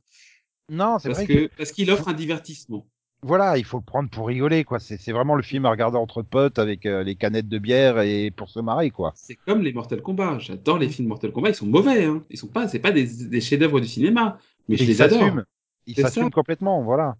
Non, 0.70 0.98
c'est 0.98 1.11
vrai 1.11 1.26
que, 1.26 1.32
que 1.32 1.46
parce 1.56 1.72
qu'il 1.72 1.90
offre 1.90 2.09
un 2.09 2.12
divertissement. 2.12 2.86
Voilà, 3.22 3.58
il 3.58 3.64
faut 3.64 3.78
le 3.78 3.84
prendre 3.84 4.08
pour 4.10 4.28
rigoler 4.28 4.64
quoi. 4.64 4.78
C'est 4.80 5.12
vraiment 5.12 5.34
le 5.34 5.42
film 5.42 5.66
à 5.66 5.70
regarder 5.70 5.98
entre 5.98 6.22
potes 6.22 6.58
avec 6.58 6.86
euh, 6.86 7.02
les 7.02 7.16
canettes 7.16 7.48
de 7.48 7.58
bière 7.58 8.00
et 8.00 8.30
pour 8.30 8.48
se 8.50 8.60
marrer 8.60 8.90
quoi. 8.90 9.16
C'est 9.16 9.36
comme 9.36 9.62
les 9.62 9.72
Mortal 9.72 10.00
Kombat. 10.02 10.38
J'adore 10.38 10.78
les 10.78 10.88
films 10.88 11.08
Mortal 11.08 11.32
Kombat. 11.32 11.50
Ils 11.50 11.54
sont 11.54 11.66
mauvais. 11.66 12.04
Hein. 12.04 12.24
Ils 12.30 12.38
sont 12.38 12.48
pas. 12.48 12.68
C'est 12.68 12.78
pas 12.78 12.92
des, 12.92 13.06
des 13.26 13.40
chefs-d'œuvre 13.40 13.80
du 13.80 13.88
cinéma. 13.88 14.38
Mais 14.68 14.76
je 14.76 14.84
Et 14.84 14.86
les 14.86 14.94
il 14.94 15.02
adore. 15.02 15.18
s'assume. 15.20 15.44
Il 15.86 15.96
C'est 15.96 16.02
s'assume 16.02 16.24
ça. 16.24 16.30
complètement, 16.30 16.82
voilà. 16.82 17.16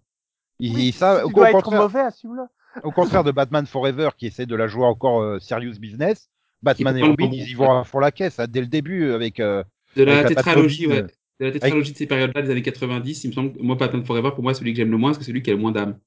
Il, 0.59 0.75
Oui, 0.75 0.91
si 0.91 1.03
au, 1.23 1.29
tu 1.29 1.33
dois 1.33 1.45
au 1.45 1.47
être 1.47 1.61
contraire, 1.63 1.81
mauvais, 1.81 2.01
assume-le. 2.01 2.43
au 2.83 2.91
contraire 2.91 3.23
de 3.23 3.31
Batman 3.31 3.65
Forever 3.65 4.09
qui 4.17 4.27
essaie 4.27 4.45
de 4.45 4.55
la 4.55 4.67
jouer 4.67 4.85
encore 4.85 5.21
euh, 5.21 5.39
serious 5.39 5.79
business, 5.79 6.29
Batman 6.61 6.97
et 6.97 7.03
Robin 7.03 7.29
ils 7.31 7.49
y 7.49 7.53
vont 7.53 7.71
à 7.71 7.83
fond 7.83 7.99
la 7.99 8.11
caisse 8.11 8.39
hein, 8.39 8.47
dès 8.49 8.61
le 8.61 8.67
début 8.67 9.11
avec 9.11 9.39
euh, 9.39 9.63
De 9.95 10.03
la 10.03 10.19
Avec 10.19 10.35
la 10.35 10.43
tétralogie, 10.43 10.87
ouais. 10.87 11.05
De 11.39 11.45
la 11.45 11.51
tétralogie 11.51 11.93
de 11.93 11.97
ces 11.97 12.05
périodes-là 12.07 12.41
des 12.41 12.49
années 12.51 12.61
90, 12.61 13.23
il 13.23 13.27
me 13.29 13.33
semble 13.33 13.53
que 13.53 13.61
moi, 13.61 13.75
Batman 13.75 14.03
Forever, 14.05 14.31
pour 14.33 14.43
moi, 14.43 14.53
c'est 14.53 14.59
celui 14.59 14.73
que 14.73 14.77
j'aime 14.77 14.91
le 14.91 14.97
moins, 14.97 15.11
parce 15.11 15.19
que 15.19 15.23
c'est 15.23 15.31
celui 15.31 15.41
qui 15.41 15.49
a 15.51 15.53
le 15.53 15.59
moins 15.59 15.71
d'âme. 15.71 15.97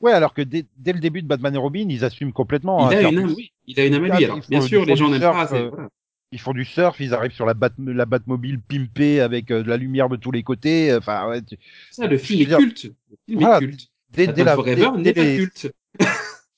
ouais 0.00 0.12
alors 0.12 0.34
que 0.34 0.42
dès, 0.42 0.66
dès 0.76 0.92
le 0.92 1.00
début 1.00 1.22
de 1.22 1.26
Batman 1.26 1.54
et 1.54 1.58
Robin 1.58 1.86
ils 1.88 2.04
assument 2.04 2.32
complètement. 2.32 2.90
Il 2.90 2.94
hein, 2.94 2.98
a 2.98 3.08
une 3.10 3.18
âme, 3.18 3.34
oui. 3.36 3.52
Il 3.66 3.80
a 3.80 3.86
une 3.86 3.94
âme 3.94 4.04
lui. 4.04 4.24
Alors, 4.24 4.38
font- 4.42 4.48
bien 4.48 4.60
sûr, 4.60 4.84
les 4.84 4.96
gens 4.96 5.08
n'aiment 5.10 5.20
pas. 5.20 5.52
euh, 5.54 5.70
voilà. 5.70 5.88
Ils 6.32 6.40
font 6.40 6.52
du 6.52 6.64
surf, 6.64 6.98
ils 7.00 7.14
arrivent 7.14 7.32
sur 7.32 7.46
la, 7.46 7.54
Bat 7.54 7.70
la 7.78 8.04
Batmobile 8.04 8.60
pimpée 8.60 9.20
avec 9.20 9.50
euh, 9.50 9.62
de 9.62 9.68
la 9.68 9.76
lumière 9.76 10.08
de 10.08 10.16
tous 10.16 10.32
les 10.32 10.42
côtés. 10.42 10.90
euh, 10.90 10.98
Enfin 10.98 11.28
ouais, 11.28 11.40
tu- 11.42 11.56
Ça, 11.92 12.06
le 12.06 12.18
film 12.18 12.42
est 12.42 12.46
dire, 12.46 12.58
culte. 12.58 12.84
Le 12.84 13.16
film 13.28 13.40
voilà, 13.40 13.56
est 13.58 13.60
culte. 13.60 13.88
dès, 14.10 14.26
dès 14.26 14.44
la 14.44 14.54
Forever 14.56 14.90
n'est 14.98 15.12
pas 15.14 15.24
culte. 15.24 15.72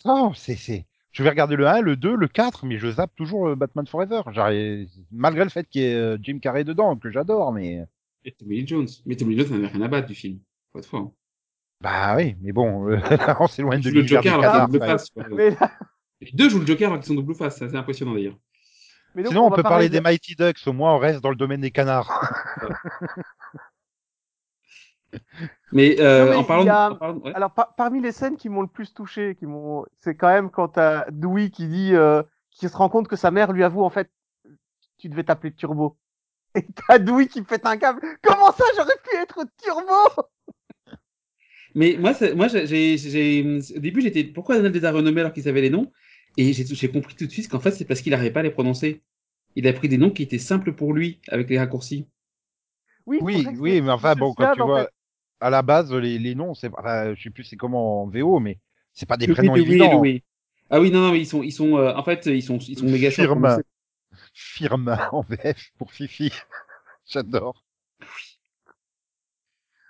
Non, 0.04 0.32
c'est, 0.34 0.56
c'est. 0.56 0.86
Je 1.18 1.24
vais 1.24 1.30
regarder 1.30 1.56
le 1.56 1.66
1, 1.66 1.80
le 1.80 1.96
2, 1.96 2.14
le 2.14 2.28
4, 2.28 2.64
mais 2.64 2.78
je 2.78 2.92
zappe 2.92 3.10
toujours 3.16 3.48
euh, 3.48 3.56
Batman 3.56 3.84
Forever. 3.88 4.22
Malgré 5.10 5.42
le 5.42 5.50
fait 5.50 5.68
qu'il 5.68 5.82
y 5.82 5.86
ait 5.86 5.94
euh, 5.96 6.16
Jim 6.22 6.38
Carrey 6.38 6.62
dedans, 6.62 6.94
que 6.94 7.10
j'adore, 7.10 7.52
mais. 7.52 7.84
Et 8.24 8.30
Tommy 8.30 8.60
Lee 8.60 8.68
Jones. 8.68 8.86
Mais 9.04 9.16
Tommy 9.16 9.34
Lee 9.34 9.44
Jones 9.44 9.60
n'avait 9.60 9.72
rien 9.72 9.82
à 9.82 9.88
battre 9.88 10.06
du 10.06 10.14
film. 10.14 10.38
Franc. 10.80 11.12
Bah 11.80 12.14
oui, 12.14 12.36
mais 12.40 12.52
bon, 12.52 12.88
euh, 12.88 13.00
on 13.40 13.48
s'éloigne 13.48 13.80
de 13.80 13.90
le 13.90 14.06
Joker 14.06 14.38
alors 14.38 14.68
double 14.68 14.78
face. 14.78 15.10
quoi. 15.10 15.24
Mais, 15.32 15.50
là- 15.50 15.72
Les 16.20 16.30
deux 16.30 16.48
jouent 16.48 16.60
le 16.60 16.66
Joker 16.66 16.88
alors 16.88 17.00
qu'ils 17.00 17.08
sont 17.08 17.16
double 17.16 17.34
face. 17.34 17.56
C'est 17.58 17.64
assez 17.64 17.74
impressionnant 17.74 18.14
d'ailleurs. 18.14 18.38
mais 19.16 19.24
donc, 19.24 19.32
Sinon, 19.32 19.46
on, 19.46 19.50
peut 19.50 19.64
parler 19.64 19.88
de- 19.88 19.94
des 19.94 20.00
Mighty 20.00 20.36
Ducks, 20.36 20.64
au 20.66 20.72
moins 20.72 20.94
on 20.94 20.98
reste 20.98 21.20
dans 21.20 21.30
le 21.30 21.36
domaine 21.36 21.62
des 21.62 21.72
canards. 21.72 22.32
Mais, 25.72 26.00
euh, 26.00 26.24
Non, 26.24 26.30
mais 26.30 26.36
en 26.36 26.44
parlant 26.44 26.64
a- 26.64 26.88
de- 26.88 26.94
en 26.94 26.96
parlant 26.98 27.14
de- 27.14 27.20
ouais. 27.24 27.34
Alors, 27.34 27.52
par- 27.52 27.74
parmi 27.74 28.00
les 28.00 28.12
scènes 28.12 28.36
qui 28.36 28.48
m'ont 28.48 28.62
le 28.62 28.68
plus 28.68 28.92
touché, 28.94 29.34
qui 29.36 29.46
m'ont, 29.46 29.84
c'est 30.00 30.14
quand 30.14 30.28
même 30.28 30.50
quand 30.50 30.68
t'as 30.68 31.10
Dewey 31.10 31.50
qui 31.50 31.68
dit, 31.68 31.94
euh, 31.94 32.22
qui 32.50 32.68
se 32.68 32.76
rend 32.76 32.88
compte 32.88 33.08
que 33.08 33.16
sa 33.16 33.30
mère 33.30 33.52
lui 33.52 33.64
avoue 33.64 33.82
en 33.84 33.90
fait, 33.90 34.10
tu 34.98 35.08
devais 35.08 35.24
t'appeler 35.24 35.52
Turbo. 35.54 35.96
Et 36.56 36.66
t'as 36.88 36.98
Dewey 36.98 37.28
qui 37.28 37.42
pète 37.42 37.66
un 37.66 37.76
câble. 37.78 38.00
Comment 38.22 38.52
ça, 38.52 38.64
j'aurais 38.76 38.96
pu 39.04 39.16
être 39.16 39.44
Turbo? 39.62 40.28
Mais 41.74 41.96
moi, 41.98 42.14
c'est- 42.14 42.34
moi, 42.34 42.48
j'ai, 42.48 42.66
j'ai- 42.66 42.96
j'ai- 42.98 43.76
au 43.76 43.80
début, 43.80 44.00
j'étais, 44.00 44.24
pourquoi 44.24 44.56
Donald 44.56 44.74
les 44.74 44.84
a 44.84 44.90
renommés 44.92 45.20
alors 45.20 45.32
qu'ils 45.32 45.42
savaient 45.44 45.60
les 45.60 45.70
noms? 45.70 45.90
Et 46.36 46.52
j'ai, 46.52 46.64
j'ai 46.64 46.90
compris 46.90 47.14
tout 47.14 47.26
de 47.26 47.30
suite 47.30 47.48
qu'en 47.48 47.60
fait, 47.60 47.72
c'est 47.72 47.84
parce 47.84 48.00
qu'il 48.00 48.10
n'arrivait 48.12 48.30
pas 48.32 48.40
à 48.40 48.42
les 48.44 48.50
prononcer. 48.50 49.02
Il 49.56 49.66
a 49.66 49.72
pris 49.72 49.88
des 49.88 49.98
noms 49.98 50.10
qui 50.10 50.22
étaient 50.22 50.38
simples 50.38 50.72
pour 50.72 50.92
lui, 50.92 51.20
avec 51.28 51.50
les 51.50 51.58
raccourcis. 51.58 52.06
Oui, 53.06 53.20
Oui, 53.22 53.46
oui, 53.58 53.80
mais 53.80 53.90
enfin, 53.90 54.14
bon, 54.14 54.34
quand 54.34 54.52
tu 54.52 54.60
vois, 54.62 54.84
fait. 54.84 54.90
À 55.40 55.50
la 55.50 55.62
base, 55.62 55.92
les, 55.92 56.18
les 56.18 56.34
noms, 56.34 56.54
c'est, 56.54 56.70
enfin, 56.76 57.14
je 57.14 57.22
sais 57.22 57.30
plus 57.30 57.44
c'est 57.44 57.56
comment 57.56 58.02
en 58.02 58.06
VO, 58.08 58.40
mais 58.40 58.58
c'est 58.92 59.06
pas 59.06 59.16
des 59.16 59.26
Louis, 59.26 59.34
prénoms 59.34 59.54
Louis, 59.54 59.62
évidents. 59.62 59.98
Louis. 59.98 60.22
Ah 60.70 60.80
oui, 60.80 60.90
non, 60.90 61.00
non, 61.00 61.14
ils 61.14 61.26
sont, 61.26 61.42
ils 61.42 61.52
sont, 61.52 61.78
euh, 61.78 61.94
en 61.94 62.02
fait, 62.02 62.26
ils 62.26 62.42
sont, 62.42 62.58
ils 62.58 62.78
sont 62.78 62.86
méga 62.86 63.10
prononcer. 63.10 63.62
Firma 64.34 65.08
en 65.12 65.22
VF 65.22 65.70
pour 65.78 65.92
Fifi. 65.92 66.32
J'adore. 67.06 67.64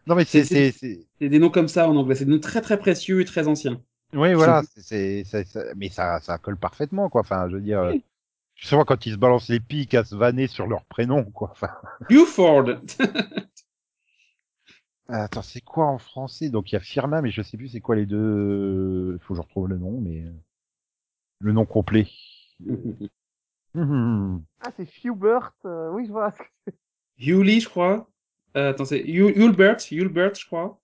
Non, 0.07 0.14
mais 0.14 0.24
c'est, 0.24 0.44
C'est- 0.44 0.72
c'est, 0.72 1.28
des 1.28 1.38
noms 1.38 1.51
comme 1.51 1.68
ça 1.68 1.88
en 1.88 1.96
anglais. 1.96 2.14
C'est 2.14 2.24
des 2.24 2.30
noms 2.32 2.38
très, 2.40 2.61
très 2.62 2.78
précieux 2.78 3.20
et 3.20 3.24
très 3.24 3.46
anciens. 3.46 3.82
Oui, 4.14 4.32
voilà, 4.32 4.62
c'est, 4.76 5.24
mais 5.76 5.90
ça, 5.90 6.20
ça 6.20 6.38
colle 6.38 6.57
parfaitement, 6.57 7.11
quoi. 7.11 7.20
Enfin, 7.20 7.46
je 7.51 7.57
veux 7.57 7.61
dire, 7.61 7.90
Oui. 7.92 8.03
je 8.55 8.66
sais 8.66 8.76
quand 8.86 9.05
ils 9.05 9.12
se 9.12 9.18
balancent 9.18 9.49
les 9.51 9.61
pics 9.61 9.92
à 9.94 10.05
se 10.05 10.14
vanner 10.14 10.46
sur 10.46 10.66
leur 10.66 10.84
prénom, 10.86 11.24
quoi. 11.24 11.51
Enfin, 11.53 11.70
Buford. 12.09 12.64
attends, 15.09 15.42
c'est 15.42 15.61
quoi 15.61 15.86
en 15.86 15.98
français? 15.98 16.50
Donc 16.50 16.70
il 16.70 16.74
y 16.74 16.76
a 16.76 16.80
Firma, 16.80 17.22
mais 17.22 17.30
je 17.30 17.42
sais 17.42 17.56
plus 17.56 17.68
c'est 17.68 17.80
quoi 17.80 17.96
les 17.96 18.06
deux. 18.06 19.14
Il 19.14 19.18
faut 19.24 19.34
que 19.34 19.36
je 19.38 19.42
retrouve 19.42 19.68
le 19.68 19.78
nom, 19.78 20.00
mais 20.00 20.22
euh, 20.24 20.32
le 21.40 21.52
nom 21.52 21.64
complet. 21.66 22.06
Mhm. 22.61 23.09
Ah, 24.61 24.70
c'est 24.76 24.88
Hubert. 25.04 25.52
euh, 25.66 25.90
oui, 25.92 26.06
je 26.06 26.11
vois. 26.12 26.32
Hewley, 27.18 27.61
je 27.61 27.68
crois. 27.68 28.09
Euh, 28.56 28.70
attends, 28.70 28.84
c'est 28.86 28.98
Hul- 29.00 29.36
Hulbert, 29.40 29.76
Hulbert, 29.92 30.34
je 30.34 30.46
crois. 30.46 30.80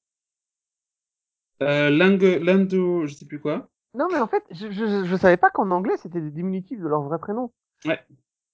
Euh, 1.62 1.90
Lang, 1.90 2.20
Lando, 2.42 3.06
je 3.06 3.14
sais 3.14 3.24
plus 3.26 3.40
quoi. 3.40 3.68
Non, 3.94 4.06
mais 4.12 4.18
en 4.18 4.26
fait, 4.28 4.44
je, 4.50 4.70
je, 4.70 5.04
je 5.04 5.16
savais 5.16 5.36
pas 5.36 5.50
qu'en 5.50 5.70
anglais, 5.70 5.96
c'était 5.96 6.20
des 6.20 6.30
diminutifs 6.30 6.78
de 6.80 6.86
leur 6.86 7.02
vrai 7.02 7.18
prénom. 7.18 7.52
Ouais. 7.84 7.98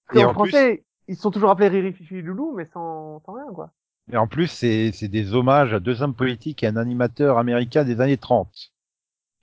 Parce 0.07 0.19
Et 0.19 0.23
en 0.25 0.29
plus- 0.29 0.49
français, 0.51 0.85
ils 1.07 1.17
sont 1.17 1.29
toujours 1.31 1.49
appelés 1.49 1.67
Riri, 1.67 1.93
Fifi 1.93 2.15
et 2.17 2.21
Loulou, 2.21 2.53
mais 2.55 2.65
sans, 2.73 3.19
sans 3.25 3.33
rien, 3.33 3.47
quoi. 3.53 3.71
Et 4.11 4.17
en 4.17 4.27
plus, 4.27 4.47
c'est 4.47 5.07
des 5.07 5.33
hommages 5.33 5.73
à 5.73 5.79
deux 5.79 6.01
hommes 6.01 6.15
politiques 6.15 6.63
et 6.63 6.67
un 6.67 6.75
animateur 6.75 7.37
américain 7.37 7.85
des 7.85 8.01
années 8.01 8.17
30. 8.17 8.71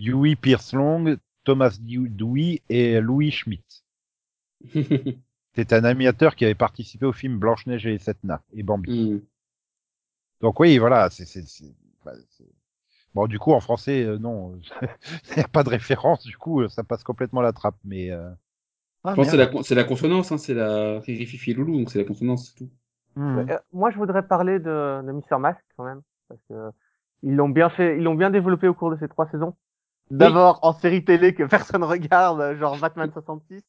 Huey 0.01 0.37
Pierce 0.37 0.75
Long, 0.75 1.16
Thomas 1.45 1.77
Dewey 1.81 2.61
et 2.69 3.01
Louis 3.01 3.31
Schmidt. 3.31 3.64
C'est 5.55 5.73
un 5.73 5.85
animateur 5.85 6.37
qui 6.37 6.45
avait 6.45 6.55
participé 6.55 7.07
au 7.07 7.12
film 7.12 7.39
Blanche-Neige 7.39 7.87
et 7.87 7.91
les 7.91 7.99
Sept 7.99 8.23
Nains 8.23 8.43
et 8.53 8.62
Bambi. 8.62 9.14
Hmm. 9.14 9.21
Donc 10.41 10.61
oui, 10.61 10.79
voilà, 10.79 11.11
c'est 11.11 11.27
bah, 12.05 12.12
bon 13.12 13.27
du 13.27 13.41
coup 13.41 13.53
en 13.53 13.59
français 13.59 14.05
euh, 14.05 14.19
non, 14.19 14.61
il 15.31 15.37
n'y 15.37 15.43
a 15.43 15.49
pas 15.49 15.64
de 15.64 15.71
référence, 15.71 16.23
du 16.23 16.37
coup 16.37 16.61
euh, 16.61 16.69
ça 16.69 16.85
passe 16.85 17.03
complètement 17.03 17.41
la 17.41 17.53
trappe, 17.53 17.79
mais 17.83 18.12
euh... 18.12 18.31
ah, 19.03 19.11
Je 19.11 19.16
pense 19.16 19.27
que 19.27 19.31
c'est 19.64 19.75
la, 19.75 19.83
consonance, 19.83 20.31
hein, 20.31 20.39
c'est 20.39 20.55
la 20.55 21.01
Fifi 21.01 21.55
Loulou, 21.55 21.79
donc 21.79 21.91
c'est 21.91 21.99
la 21.99 22.05
consonance, 22.05 22.51
c'est 22.51 22.55
tout. 22.55 22.71
Mhm. 23.19 23.51
Euh, 23.51 23.59
moi, 23.73 23.91
je 23.91 23.97
voudrais 23.97 24.23
parler 24.23 24.61
de, 24.61 25.03
de 25.03 25.11
Mr. 25.12 25.41
Mask, 25.41 25.61
quand 25.77 25.85
même, 25.85 26.03
parce 26.29 26.41
que 26.49 26.71
ils 27.25 27.35
l'ont 27.35 27.49
bien 27.49 27.69
fait, 27.69 27.97
ils 27.97 28.05
l'ont 28.05 28.14
bien 28.14 28.31
développé 28.31 28.69
au 28.69 28.75
cours 28.75 28.93
de 28.93 28.97
ces 28.97 29.09
trois 29.09 29.29
saisons. 29.29 29.57
D'abord 30.12 30.61
en 30.62 30.73
série 30.73 31.05
télé 31.05 31.35
que 31.35 31.43
personne 31.49 31.83
regarde, 31.83 32.57
genre 32.59 32.79
Batman 32.79 33.11
66, 33.12 33.64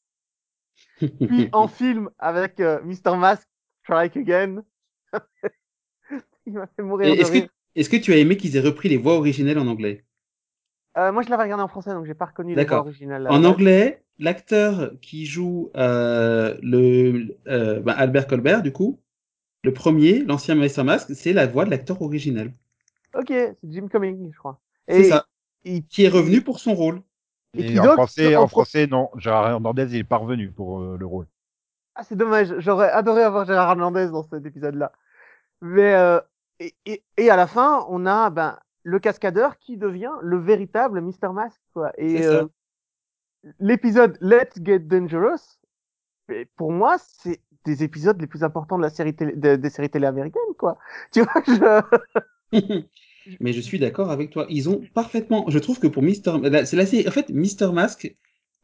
puis 1.00 1.50
en 1.52 1.68
film 1.68 2.12
avec 2.20 2.60
euh, 2.60 2.80
Mr. 2.84 3.18
Mask, 3.18 3.50
Strike 3.84 4.18
Again. 4.18 4.64
Il 6.45 6.54
m'a 6.54 6.68
fait 6.68 6.84
mourir 6.84 7.08
Est-ce 7.76 7.89
que, 7.89 7.97
tu 7.97 8.14
as 8.14 8.18
aimé 8.18 8.38
qu'ils 8.38 8.56
aient 8.56 8.62
repris 8.62 8.88
les 8.88 8.97
voix 8.97 9.16
originelles 9.16 9.58
en 9.58 9.66
anglais? 9.66 10.06
Euh, 10.97 11.12
moi, 11.12 11.24
je 11.24 11.30
l'avais 11.30 11.43
regardé 11.43 11.64
en 11.64 11.68
français, 11.68 11.91
donc 11.91 12.06
j'ai 12.06 12.14
pas 12.14 12.26
reconnu 12.26 12.54
les 12.54 12.66
voix 12.66 12.80
originales. 12.80 13.24
la 13.24 13.32
En 13.32 13.43
anglais, 13.45 14.04
l'acteur 14.20 14.91
qui 15.02 15.26
joue 15.26 15.72
euh, 15.76 16.56
le 16.62 17.36
euh, 17.47 17.80
bah, 17.80 17.93
Albert 17.93 18.28
Colbert, 18.28 18.62
du 18.62 18.72
coup, 18.72 19.00
le 19.64 19.74
premier, 19.74 20.20
l'ancien 20.24 20.55
Mr. 20.55 20.84
Mask, 20.84 21.14
c'est 21.14 21.34
la 21.34 21.47
voix 21.47 21.66
de 21.66 21.70
l'acteur 21.72 22.01
original. 22.01 22.53
Ok, 23.16 23.28
c'est 23.30 23.57
Jim 23.64 23.88
Cummings, 23.88 24.32
je 24.32 24.38
crois. 24.38 24.60
C'est 24.88 25.03
ça. 25.05 25.26
il- 25.64 25.86
Qui 25.86 26.03
est 26.05 26.10
revenu 26.10 26.41
pour 26.41 26.60
son 26.60 26.74
rôle. 26.74 27.01
Et 27.57 27.62
Et 27.62 27.66
qui 27.66 27.80
en 27.80 27.84
donc, 27.84 27.93
français, 27.95 28.36
en 28.36 28.47
français 28.47 28.88
non, 28.88 29.10
Gérard 29.18 29.49
Hernandez 29.49 29.88
il 29.89 29.97
est 29.97 30.03
pas 30.03 30.18
revenu 30.18 30.51
pour 30.51 30.82
euh, 30.82 30.97
le 30.97 31.05
rôle. 31.05 31.26
Ah, 31.95 32.03
c'est 32.03 32.16
dommage. 32.16 32.53
J'aurais 32.60 32.89
adoré 32.91 33.24
avoir 33.24 33.45
Gérard 33.45 33.72
Hernandez 33.72 34.07
dans 34.12 34.24
cet 34.24 34.45
épisode-là. 34.45 34.91
Mais 35.62 35.93
euh, 35.95 36.20
et, 36.60 36.76
et, 36.86 37.03
et 37.18 37.30
à 37.30 37.36
la 37.36 37.47
fin, 37.47 37.86
on 37.89 38.05
a 38.05 38.30
ben 38.30 38.57
le 38.84 38.99
cascadeur 38.99 39.57
qui 39.57 39.78
devient 39.78 40.14
le 40.22 40.38
véritable 40.38 41.01
Mr. 41.01 41.34
Mask, 41.34 41.60
quoi. 41.74 41.91
Et 41.97 42.18
C'est 42.18 42.24
ça. 42.24 42.30
euh, 42.36 42.47
l'épisode 43.60 44.18
Let's 44.22 44.53
Get 44.64 44.80
Dangerous, 44.80 45.57
et 46.30 46.45
pour 46.55 46.72
moi, 46.72 46.97
c'est 46.99 47.41
des 47.66 47.84
épisodes 47.84 48.20
les 48.22 48.28
plus 48.28 48.43
importants 48.43 48.78
de 48.78 48.84
la 48.84 48.89
série 48.89 49.16
télé, 49.16 49.34
de- 49.36 49.55
des 49.55 49.70
séries 49.70 49.89
télé 49.89 50.05
américaines, 50.07 50.41
quoi. 50.57 50.78
Tu 51.12 51.22
vois, 51.22 51.43
je... 51.47 51.99
Mais 53.39 53.53
je 53.53 53.62
suis 53.62 53.80
d'accord 53.80 54.12
avec 54.12 54.32
toi. 54.32 54.45
Ils 54.49 54.70
ont 54.70 54.82
parfaitement. 54.93 55.49
Je 55.49 55.60
trouve 55.60 55.80
que 55.80 55.88
pour 55.88 56.03
Mister, 56.03 56.32
c'est 56.66 56.76
la 56.78 56.86
série. 56.86 57.07
En 57.07 57.12
fait, 57.12 57.30
Mister 57.30 57.70
Mask 57.72 58.16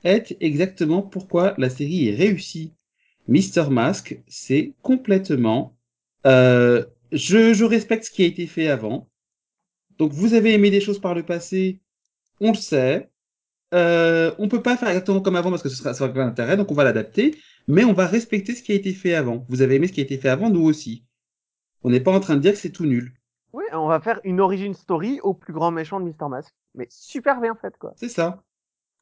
est 0.03 0.37
exactement 0.39 1.01
pourquoi 1.01 1.53
la 1.57 1.69
série 1.69 2.09
est 2.09 2.15
réussie. 2.15 2.73
Mister 3.27 3.65
Mask, 3.69 4.19
c'est 4.27 4.73
complètement. 4.81 5.75
euh, 6.27 6.85
je, 7.11 7.53
je 7.53 7.65
respecte 7.65 8.05
ce 8.05 8.11
qui 8.11 8.23
a 8.23 8.27
été 8.27 8.47
fait 8.47 8.67
avant. 8.69 9.09
Donc, 9.97 10.11
vous 10.13 10.33
avez 10.33 10.53
aimé 10.53 10.71
des 10.71 10.81
choses 10.81 10.99
par 10.99 11.15
le 11.15 11.23
passé, 11.23 11.79
on 12.41 12.51
le 12.51 12.57
sait. 12.57 13.09
Euh, 13.73 14.33
on 14.39 14.47
peut 14.49 14.61
pas 14.61 14.77
faire 14.77 14.89
exactement 14.89 15.21
comme 15.21 15.35
avant 15.35 15.49
parce 15.49 15.63
que 15.63 15.69
ce 15.69 15.75
sera, 15.75 15.93
ça 15.93 16.07
va 16.07 16.13
pas 16.13 16.25
d'intérêt, 16.25 16.57
donc 16.57 16.71
on 16.71 16.75
va 16.75 16.83
l'adapter. 16.85 17.35
Mais 17.67 17.83
on 17.83 17.93
va 17.93 18.07
respecter 18.07 18.53
ce 18.53 18.61
qui 18.63 18.71
a 18.71 18.75
été 18.75 18.93
fait 18.93 19.15
avant. 19.15 19.45
Vous 19.49 19.61
avez 19.61 19.75
aimé 19.75 19.87
ce 19.87 19.93
qui 19.93 20.01
a 20.01 20.03
été 20.03 20.17
fait 20.17 20.29
avant, 20.29 20.49
nous 20.49 20.63
aussi. 20.63 21.03
On 21.83 21.89
n'est 21.89 21.99
pas 22.01 22.11
en 22.11 22.19
train 22.19 22.35
de 22.35 22.41
dire 22.41 22.51
que 22.53 22.57
c'est 22.57 22.71
tout 22.71 22.85
nul. 22.85 23.13
Oui, 23.53 23.63
on 23.73 23.87
va 23.87 23.99
faire 23.99 24.19
une 24.23 24.39
origin 24.41 24.73
story 24.73 25.19
au 25.23 25.33
plus 25.33 25.53
grand 25.53 25.71
méchant 25.71 25.99
de 25.99 26.05
Mr. 26.05 26.29
Mask. 26.29 26.53
Mais 26.75 26.87
super 26.89 27.39
bien 27.41 27.55
faite, 27.55 27.77
quoi. 27.77 27.93
C'est 27.95 28.09
ça. 28.09 28.43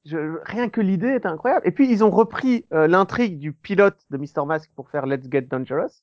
Je, 0.06 0.38
rien 0.44 0.70
que 0.70 0.82
l'idée 0.82 1.08
est 1.08 1.26
incroyable. 1.26 1.66
Et 1.68 1.72
puis, 1.72 1.90
ils 1.90 2.04
ont 2.04 2.10
repris 2.12 2.66
euh, 2.74 2.88
l'intrigue 2.88 3.40
du 3.40 3.54
pilote 3.54 3.98
de 4.10 4.18
Mr. 4.18 4.46
Mask 4.46 4.70
pour 4.76 4.90
faire 4.90 5.06
Let's 5.06 5.30
Get 5.32 5.44
Dangerous, 5.44 6.02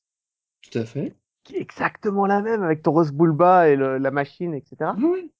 Tout 0.69 0.77
à 0.79 0.85
fait. 0.85 1.15
qui 1.43 1.55
est 1.55 1.61
exactement 1.61 2.25
la 2.25 2.41
même 2.41 2.63
avec 2.63 2.81
Taurus 2.81 3.11
Bulba 3.11 3.69
et 3.69 3.75
le- 3.75 3.97
la 3.99 4.11
machine, 4.11 4.53
etc. 4.53 4.75
Ah 4.81 4.95
oui. 4.99 5.31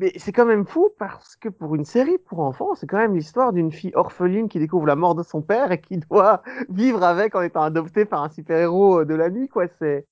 Mais 0.00 0.12
c'est 0.16 0.32
quand 0.32 0.46
même 0.46 0.66
fou 0.66 0.90
parce 0.98 1.36
que 1.36 1.48
pour 1.48 1.74
une 1.76 1.84
série 1.84 2.18
pour 2.26 2.40
enfants, 2.40 2.74
c'est 2.74 2.86
quand 2.86 2.98
même 2.98 3.14
l'histoire 3.14 3.52
d'une 3.52 3.70
fille 3.70 3.92
orpheline 3.94 4.48
qui 4.48 4.58
découvre 4.58 4.86
la 4.86 4.96
mort 4.96 5.14
de 5.14 5.22
son 5.22 5.40
père 5.40 5.70
et 5.70 5.80
qui 5.80 5.98
doit 6.10 6.42
vivre 6.68 7.02
avec 7.04 7.34
en 7.34 7.42
étant 7.42 7.62
adoptée 7.62 8.04
par 8.04 8.22
un 8.22 8.28
super-héros 8.28 9.00
euh, 9.00 9.04
de 9.04 9.14
la 9.14 9.30
nuit, 9.30 9.48
quoi. 9.48 9.66
C'est 9.78 10.04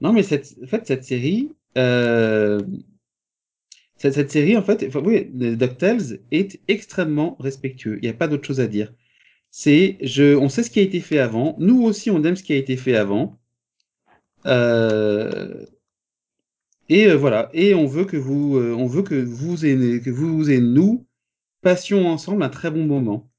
Non, 0.00 0.12
mais 0.12 0.24
cette, 0.24 0.56
en 0.62 0.66
fait, 0.66 0.86
cette 0.86 1.04
série, 1.04 1.54
euh, 1.78 2.60
cette, 3.96 4.30
série, 4.30 4.56
en 4.56 4.62
fait, 4.62 4.84
enfin, 4.88 5.00
oui, 5.04 5.26
DuckTales 5.32 6.18
est 6.32 6.60
extrêmement 6.68 7.36
respectueux. 7.38 7.98
Il 7.98 8.02
n'y 8.02 8.08
a 8.08 8.14
pas 8.14 8.28
d'autre 8.28 8.46
chose 8.46 8.60
à 8.60 8.66
dire. 8.66 8.92
C'est, 9.50 9.98
on 10.36 10.48
sait 10.48 10.64
ce 10.64 10.70
qui 10.70 10.80
a 10.80 10.82
été 10.82 11.00
fait 11.00 11.18
avant. 11.18 11.56
Nous 11.58 11.82
aussi, 11.82 12.10
on 12.10 12.22
aime 12.24 12.36
ce 12.36 12.42
qui 12.42 12.52
a 12.52 12.56
été 12.56 12.76
fait 12.76 12.96
avant. 12.96 13.38
Euh, 14.46 15.64
et 16.88 17.06
euh, 17.08 17.16
voilà. 17.16 17.50
Et 17.52 17.74
on 17.74 17.86
veut 17.86 18.04
que 18.04 18.16
vous, 18.16 18.56
euh, 18.56 18.74
on 18.74 18.86
veut 18.86 19.02
que 19.02 19.14
vous 19.14 19.64
et, 19.64 20.00
que 20.00 20.10
vous 20.10 20.50
et 20.50 20.60
nous 20.60 21.06
passions 21.62 22.06
ensemble 22.08 22.42
un 22.44 22.48
très 22.50 22.70
bon 22.70 22.84
moment. 22.86 23.30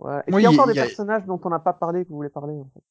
ouais. 0.00 0.22
Est-ce 0.26 0.36
Oui, 0.36 0.42
qu'il 0.42 0.44
y 0.44 0.46
a 0.46 0.50
encore 0.50 0.66
il 0.66 0.72
des 0.72 0.74
y 0.74 0.78
a- 0.80 0.86
personnages 0.86 1.24
dont 1.26 1.40
on 1.44 1.50
n'a 1.50 1.58
pas 1.60 1.72
parlé 1.72 2.04
que 2.04 2.08
vous 2.10 2.16
voulez 2.16 2.28
parler 2.30 2.54
en 2.54 2.70
fait 2.74 2.82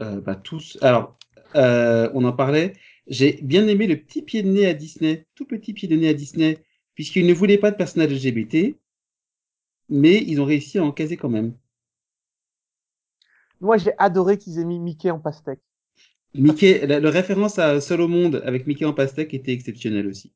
Euh, 0.00 0.20
bah, 0.20 0.34
tous. 0.36 0.78
Alors, 0.82 1.16
euh, 1.56 2.10
on 2.14 2.24
en 2.24 2.32
parlait. 2.32 2.74
J'ai 3.06 3.38
bien 3.42 3.66
aimé 3.68 3.86
le 3.86 3.96
petit 4.02 4.22
pied 4.22 4.42
de 4.42 4.48
nez 4.48 4.66
à 4.66 4.74
Disney, 4.74 5.26
tout 5.34 5.46
petit 5.46 5.72
pied 5.72 5.88
de 5.88 5.96
nez 5.96 6.08
à 6.08 6.14
Disney, 6.14 6.58
puisqu'ils 6.94 7.26
ne 7.26 7.34
voulaient 7.34 7.58
pas 7.58 7.70
de 7.70 7.76
personnage 7.76 8.12
LGBT, 8.12 8.76
mais 9.90 10.18
ils 10.26 10.40
ont 10.40 10.44
réussi 10.46 10.78
à 10.78 10.84
en 10.84 10.92
caser 10.92 11.16
quand 11.16 11.30
même. 11.30 11.54
Moi, 13.60 13.78
j'ai 13.78 13.94
adoré 13.96 14.36
qu'ils 14.36 14.58
aient 14.58 14.64
mis 14.66 14.78
Mickey 14.78 15.10
en 15.10 15.18
pastèque. 15.18 15.62
Mickey, 16.34 16.86
la, 16.86 16.98
la 17.00 17.10
référence 17.10 17.58
à 17.58 17.80
Seul 17.80 18.00
au 18.00 18.08
monde 18.08 18.42
avec 18.46 18.66
Mickey 18.66 18.84
en 18.84 18.92
pastèque 18.94 19.34
était 19.34 19.52
exceptionnelle 19.52 20.06
aussi. 20.06 20.32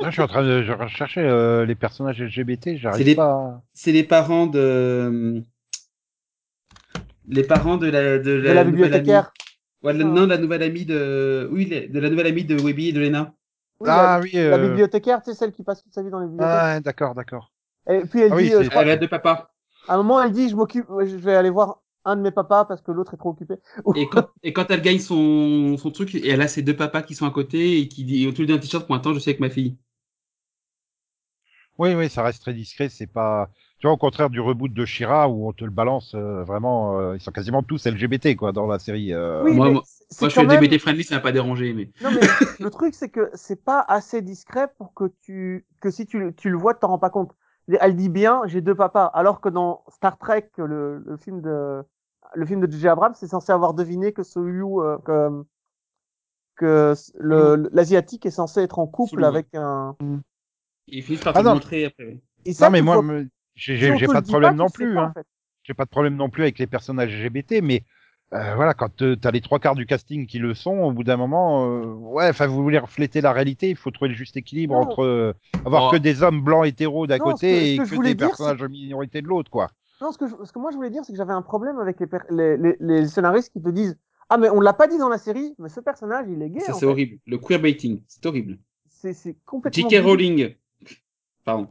Là, 0.00 0.08
je 0.08 0.12
suis 0.12 0.22
en 0.22 0.26
train 0.26 0.42
de 0.42 0.62
je 0.62 0.72
rechercher 0.72 1.20
euh, 1.20 1.66
les 1.66 1.74
personnages 1.74 2.20
LGBT, 2.20 2.64
C'est 2.64 2.76
j'arrive 2.78 3.06
les- 3.06 3.14
pas. 3.14 3.24
à- 3.32 3.62
C'est 3.74 3.92
les 3.92 4.04
parents 4.04 4.46
de 4.46 5.42
les 7.28 7.44
parents 7.44 7.76
de 7.76 7.88
la 7.90 8.18
de 8.18 8.24
De 8.24 8.30
la, 8.40 8.64
nouvelle 8.64 8.66
bibliothécaire. 8.90 9.18
amie. 9.26 9.28
Ouais, 9.82 9.94
de- 9.94 10.02
Ah. 10.02 10.06
non, 10.06 10.22
de 10.22 10.28
la 10.30 10.38
nouvelle 10.38 10.62
amie 10.62 10.84
de 10.86 11.48
oui, 11.52 11.66
de 11.66 11.98
la 12.00 12.08
nouvelle 12.08 12.26
amie 12.28 12.44
de 12.44 12.60
Webby 12.60 12.88
et 12.88 12.92
de 12.92 13.00
Lena. 13.00 13.34
Oui, 13.80 13.88
ah 13.90 14.18
la, 14.18 14.20
oui. 14.22 14.30
la 14.32 14.40
euh, 14.56 14.68
bibliothécaire, 14.68 15.22
sais, 15.24 15.34
celle 15.34 15.52
qui 15.52 15.62
passe 15.62 15.82
toute 15.82 15.92
sa 15.92 16.02
vie 16.02 16.10
dans 16.10 16.20
les 16.20 16.26
bibliothèques. 16.26 16.56
Ah, 16.58 16.80
d'accord, 16.80 17.14
d'accord. 17.14 17.52
Et 17.90 18.00
puis 18.00 18.20
elle 18.22 18.32
Ah 18.32 18.36
oui, 18.36 18.44
dit, 18.44 18.54
euh, 18.54 18.58
c'est- 18.58 18.64
je 18.64 18.70
crois- 18.70 18.82
Elle 18.82 18.90
a 18.90 18.96
deux 18.96 19.08
papas. 19.08 19.51
À 19.88 19.94
un 19.94 19.96
moment, 19.98 20.22
elle 20.22 20.32
dit, 20.32 20.48
je 20.48 20.56
m'occupe, 20.56 20.86
je 21.04 21.16
vais 21.16 21.34
aller 21.34 21.50
voir 21.50 21.80
un 22.04 22.16
de 22.16 22.20
mes 22.22 22.30
papas 22.32 22.64
parce 22.64 22.80
que 22.82 22.90
l'autre 22.90 23.14
est 23.14 23.16
trop 23.16 23.30
occupé. 23.30 23.54
Et 23.94 24.08
quand, 24.08 24.28
et 24.42 24.52
quand 24.52 24.70
elle 24.70 24.82
gagne 24.82 24.98
son, 24.98 25.76
son 25.78 25.90
truc, 25.90 26.14
et 26.14 26.28
elle 26.28 26.42
a 26.42 26.48
ses 26.48 26.62
deux 26.62 26.76
papas 26.76 27.02
qui 27.02 27.14
sont 27.14 27.26
à 27.26 27.30
côté 27.30 27.78
et 27.80 27.88
qui 27.88 28.04
dit, 28.04 28.26
autour 28.26 28.46
d'un 28.46 28.58
t-shirt 28.58 28.86
pointant, 28.86 29.14
je 29.14 29.18
sais 29.20 29.30
avec 29.30 29.40
ma 29.40 29.50
fille. 29.50 29.76
Oui, 31.78 31.94
oui, 31.94 32.08
ça 32.10 32.22
reste 32.22 32.42
très 32.42 32.54
discret. 32.54 32.88
C'est 32.88 33.06
pas. 33.06 33.48
Tu 33.78 33.86
vois, 33.86 33.94
au 33.94 33.96
contraire 33.96 34.30
du 34.30 34.40
reboot 34.40 34.72
de 34.72 34.84
Shira 34.84 35.28
où 35.28 35.48
on 35.48 35.52
te 35.52 35.64
le 35.64 35.70
balance 35.70 36.14
euh, 36.14 36.44
vraiment. 36.44 37.00
euh, 37.00 37.16
ils 37.16 37.20
sont 37.20 37.32
quasiment 37.32 37.62
tous 37.62 37.86
LGBT 37.86 38.36
quoi 38.36 38.52
dans 38.52 38.66
la 38.66 38.78
série. 38.78 39.12
euh. 39.12 39.42
oui, 39.42 39.54
moi, 39.54 39.70
moi- 39.70 39.82
je 40.20 40.28
suis 40.28 40.46
même- 40.46 40.62
LGBT 40.62 40.78
friendly, 40.78 41.02
ça 41.02 41.16
m'a 41.16 41.20
pas 41.20 41.32
dérangé, 41.32 41.72
mais. 41.72 41.88
Non, 42.02 42.10
mais 42.12 42.20
le 42.60 42.70
truc, 42.70 42.94
c'est 42.94 43.08
que 43.08 43.30
c'est 43.34 43.64
pas 43.64 43.84
assez 43.88 44.22
discret 44.22 44.68
pour 44.76 44.92
que 44.94 45.04
tu, 45.22 45.64
que 45.80 45.90
si 45.90 46.06
tu, 46.06 46.18
le- 46.18 46.34
tu 46.34 46.50
le 46.50 46.56
vois, 46.56 46.74
tu 46.74 46.80
t'en 46.80 46.88
rends 46.88 46.98
pas 46.98 47.10
compte. 47.10 47.32
Elle 47.80 47.96
dit 47.96 48.08
bien, 48.08 48.42
j'ai 48.46 48.60
deux 48.60 48.74
papas, 48.74 49.06
alors 49.06 49.40
que 49.40 49.48
dans 49.48 49.84
Star 49.88 50.18
Trek, 50.18 50.50
le, 50.58 50.98
le 50.98 51.16
film 51.16 51.40
de, 51.40 51.82
le 52.34 52.46
film 52.46 52.60
de 52.60 52.70
J.J. 52.70 52.88
Abrams, 52.88 53.14
c'est 53.14 53.28
censé 53.28 53.52
avoir 53.52 53.74
deviné 53.74 54.12
que 54.12 54.22
Soyu, 54.22 54.64
euh, 54.80 54.98
que, 54.98 55.44
que 56.56 56.94
le, 57.18 57.68
l'asiatique 57.72 58.26
est 58.26 58.30
censé 58.30 58.60
être 58.60 58.78
en 58.78 58.86
couple 58.86 59.24
avec 59.24 59.54
un. 59.54 59.96
Ils 60.86 61.02
finissent 61.02 61.22
par 61.22 61.36
Ah 61.36 61.40
te 61.40 61.44
non. 61.44 61.54
montrer 61.54 61.84
après. 61.86 62.20
Et 62.44 62.52
ça, 62.52 62.66
Non, 62.66 62.72
mais 62.72 62.82
moi, 62.82 63.02
me- 63.02 63.28
j'ai 63.54 63.76
si 63.78 64.06
pas 64.06 64.20
de 64.20 64.26
problème 64.26 64.56
non 64.56 64.68
plus. 64.68 64.94
pas, 64.94 65.00
Hein. 65.02 65.08
en 65.10 65.12
fait. 65.12 65.26
J'ai 65.64 65.74
pas 65.74 65.84
de 65.84 65.90
problème 65.90 66.16
non 66.16 66.28
plus 66.28 66.42
avec 66.42 66.58
les 66.58 66.66
personnages 66.66 67.14
LGBT, 67.14 67.62
mais 67.62 67.84
euh, 68.32 68.54
voilà, 68.54 68.74
quand 68.74 69.02
euh, 69.02 69.14
t'as 69.16 69.30
les 69.30 69.40
trois 69.40 69.58
quarts 69.58 69.74
du 69.74 69.84
casting 69.86 70.26
qui 70.26 70.38
le 70.38 70.54
sont, 70.54 70.78
au 70.78 70.92
bout 70.92 71.04
d'un 71.04 71.16
moment, 71.16 71.66
euh, 71.66 71.84
ouais, 71.94 72.28
enfin, 72.28 72.46
vous 72.46 72.62
voulez 72.62 72.78
refléter 72.78 73.20
la 73.20 73.32
réalité, 73.32 73.68
il 73.70 73.76
faut 73.76 73.90
trouver 73.90 74.08
le 74.10 74.14
juste 74.14 74.36
équilibre 74.36 74.74
Non. 74.74 74.80
entre 74.82 75.02
euh, 75.04 75.32
avoir 75.64 75.88
Oh. 75.88 75.90
que 75.92 75.96
des 75.98 76.22
hommes 76.22 76.40
blancs 76.42 76.66
hétéros 76.66 77.06
d'un 77.06 77.18
côté 77.18 77.76
que- 77.76 77.84
ce 77.84 77.94
et 77.94 77.98
que 77.98 78.02
des 78.04 78.14
dire, 78.14 78.28
personnages 78.28 78.58
de 78.60 78.68
minorité 78.68 79.20
de 79.22 79.26
l'autre, 79.28 79.50
quoi. 79.50 79.68
Non, 80.00 80.10
ce 80.12 80.18
que, 80.18 80.26
je- 80.26 80.34
ce 80.44 80.52
que 80.52 80.58
moi 80.58 80.70
je 80.70 80.76
voulais 80.76 80.90
dire, 80.90 81.04
c'est 81.04 81.12
que 81.12 81.18
j'avais 81.18 81.32
un 81.32 81.42
problème 81.42 81.78
avec 81.78 82.00
les, 82.00 82.06
per- 82.06 82.18
les, 82.30 82.56
les, 82.56 82.76
les 82.80 83.06
scénaristes 83.06 83.52
qui 83.52 83.62
te 83.62 83.68
disent 83.68 83.96
Ah, 84.30 84.38
mais 84.38 84.48
on 84.48 84.60
l'a 84.60 84.72
pas 84.72 84.86
dit 84.88 84.96
dans 84.98 85.10
la 85.10 85.18
série, 85.18 85.54
mais 85.58 85.68
ce 85.68 85.80
personnage, 85.80 86.24
il 86.28 86.40
est 86.42 86.48
gay. 86.50 86.60
Ça, 86.60 86.72
c'est 86.72 86.80
fait. 86.80 86.86
horrible. 86.86 87.18
Le 87.26 87.36
queerbaiting, 87.38 88.02
c'est 88.06 88.24
horrible. 88.24 88.58
C'est 88.88 89.12
c'est 89.12 89.36
complètement. 89.44 89.88
J.K. 89.90 90.02
Rowling. 90.02 90.54
Pardon. 91.44 91.68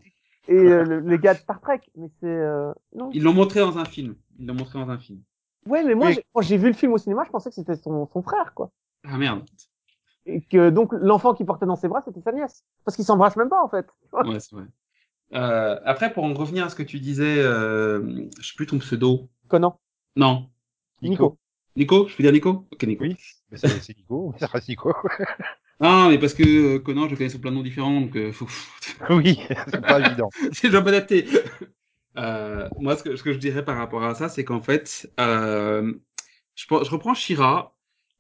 Et 0.48 0.54
euh, 0.54 0.84
le- 0.86 1.00
les 1.00 1.18
gars 1.18 1.34
de 1.34 1.40
Star 1.40 1.60
Trek, 1.60 1.82
mais 1.96 2.08
c'est. 2.20 2.28
euh, 2.28 2.72
Non. 2.96 3.10
Ils 3.14 3.24
l'ont 3.24 3.34
montré 3.34 3.60
dans 3.62 3.78
un 3.80 3.86
film. 3.86 4.16
Ils 4.40 4.46
l'ont 4.48 4.54
montré 4.54 4.78
dans 4.80 4.90
un 4.90 4.98
film. 5.00 5.20
Ouais, 5.68 5.84
mais 5.84 5.96
moi, 5.96 6.08
Oui. 6.08 6.20
quand 6.34 6.42
j'ai 6.42 6.58
vu 6.58 6.68
le 6.68 6.74
film 6.74 6.94
au 6.94 6.98
cinéma, 6.98 7.24
je 7.26 7.30
pensais 7.32 7.50
que 7.50 7.56
c'était 7.56 7.76
son, 7.76 8.08
son 8.12 8.22
frère, 8.22 8.54
quoi. 8.54 8.72
Ah 9.04 9.18
merde. 9.18 9.44
Et 10.26 10.42
que 10.42 10.70
donc 10.70 10.92
l'enfant 10.94 11.34
qui 11.34 11.44
portait 11.46 11.66
dans 11.66 11.76
ses 11.76 11.88
bras, 11.88 12.02
c'était 12.06 12.22
sa 12.22 12.32
nièce. 12.32 12.64
Parce 12.86 12.96
qu'ils 12.96 13.06
s'embrassent 13.06 13.36
même 13.38 13.50
pas, 13.50 13.64
en 13.64 13.70
fait. 13.70 13.88
Ouais, 14.14 14.40
c'est 14.40 14.56
vrai. 14.56 14.66
Euh, 15.34 15.80
après, 15.86 16.12
pour 16.14 16.24
en 16.24 16.34
revenir 16.34 16.66
à 16.66 16.70
ce 16.70 16.76
que 16.76 16.84
tu 16.84 17.00
disais, 17.00 17.40
euh, 17.40 18.28
je 18.40 18.48
sais 18.48 18.54
plus 18.56 18.68
ton 18.68 18.80
pseudo. 18.80 19.30
Conan. 19.48 19.80
Non. 20.16 20.50
Nico. 21.02 21.38
Nico 21.76 22.08
Je 22.08 22.16
peux 22.16 22.24
dire 22.24 22.34
Nico? 22.34 22.68
Ok, 22.72 22.84
Nico. 22.84 23.04
Oui. 23.04 23.16
Mais 23.50 23.58
C'est 23.58 23.68
c'est 23.82 23.98
Nico, 23.98 24.34
ça 24.40 24.48
reste 24.48 24.68
Nico. 24.68 24.94
Non, 25.80 26.10
mais 26.10 26.20
parce 26.20 26.34
que 26.34 26.76
euh, 26.76 26.80
Conan, 26.80 27.06
je 27.06 27.12
le 27.12 27.18
connais 27.18 27.30
sous 27.30 27.40
plein 27.40 27.52
de 27.52 27.56
noms 27.56 27.64
différents, 27.64 28.02
donc 28.02 28.16
euh, 28.16 28.32
faut... 28.32 28.48
oui, 29.10 29.40
c'est 29.68 29.82
pas 29.82 30.00
évident. 30.00 30.30
je 30.52 30.68
dois 30.68 30.82
m'adapter. 30.82 31.26
Euh, 32.18 32.68
moi, 32.80 32.96
ce 32.98 33.04
que, 33.04 33.16
ce 33.16 33.24
que 33.24 33.34
je 33.34 33.38
dirais 33.40 33.64
par 33.64 33.78
rapport 33.78 34.04
à 34.04 34.16
ça, 34.16 34.30
c'est 34.30 34.44
qu'en 34.44 34.62
fait, 34.62 35.12
euh, 35.20 35.94
je, 36.56 36.66
je 36.70 36.90
reprends 36.90 37.14
Shira, 37.14 37.76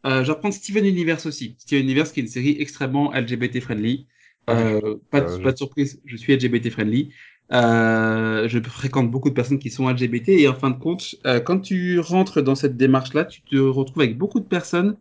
euh, 0.05 0.21
je 0.21 0.27
vais 0.27 0.33
reprendre 0.33 0.53
Steven 0.53 0.85
Universe 0.85 1.25
aussi. 1.25 1.55
Steven 1.59 1.83
Universe, 1.83 2.11
qui 2.11 2.21
est 2.21 2.23
une 2.23 2.29
série 2.29 2.55
extrêmement 2.59 3.11
LGBT-friendly. 3.13 4.07
Euh, 4.49 4.97
pas, 5.11 5.21
de, 5.21 5.37
pas 5.43 5.51
de 5.51 5.57
surprise, 5.57 6.01
je 6.05 6.17
suis 6.17 6.35
LGBT-friendly. 6.35 7.11
Euh, 7.53 8.47
je 8.47 8.59
fréquente 8.59 9.11
beaucoup 9.11 9.29
de 9.29 9.33
personnes 9.33 9.59
qui 9.59 9.69
sont 9.69 9.89
LGBT 9.89 10.29
et 10.29 10.47
en 10.47 10.55
fin 10.55 10.69
de 10.69 10.79
compte, 10.79 11.15
euh, 11.25 11.39
quand 11.41 11.59
tu 11.59 11.99
rentres 11.99 12.41
dans 12.41 12.55
cette 12.55 12.77
démarche-là, 12.77 13.25
tu 13.25 13.41
te 13.41 13.57
retrouves 13.57 14.03
avec 14.03 14.17
beaucoup 14.17 14.39
de 14.39 14.45
personnes 14.45 14.97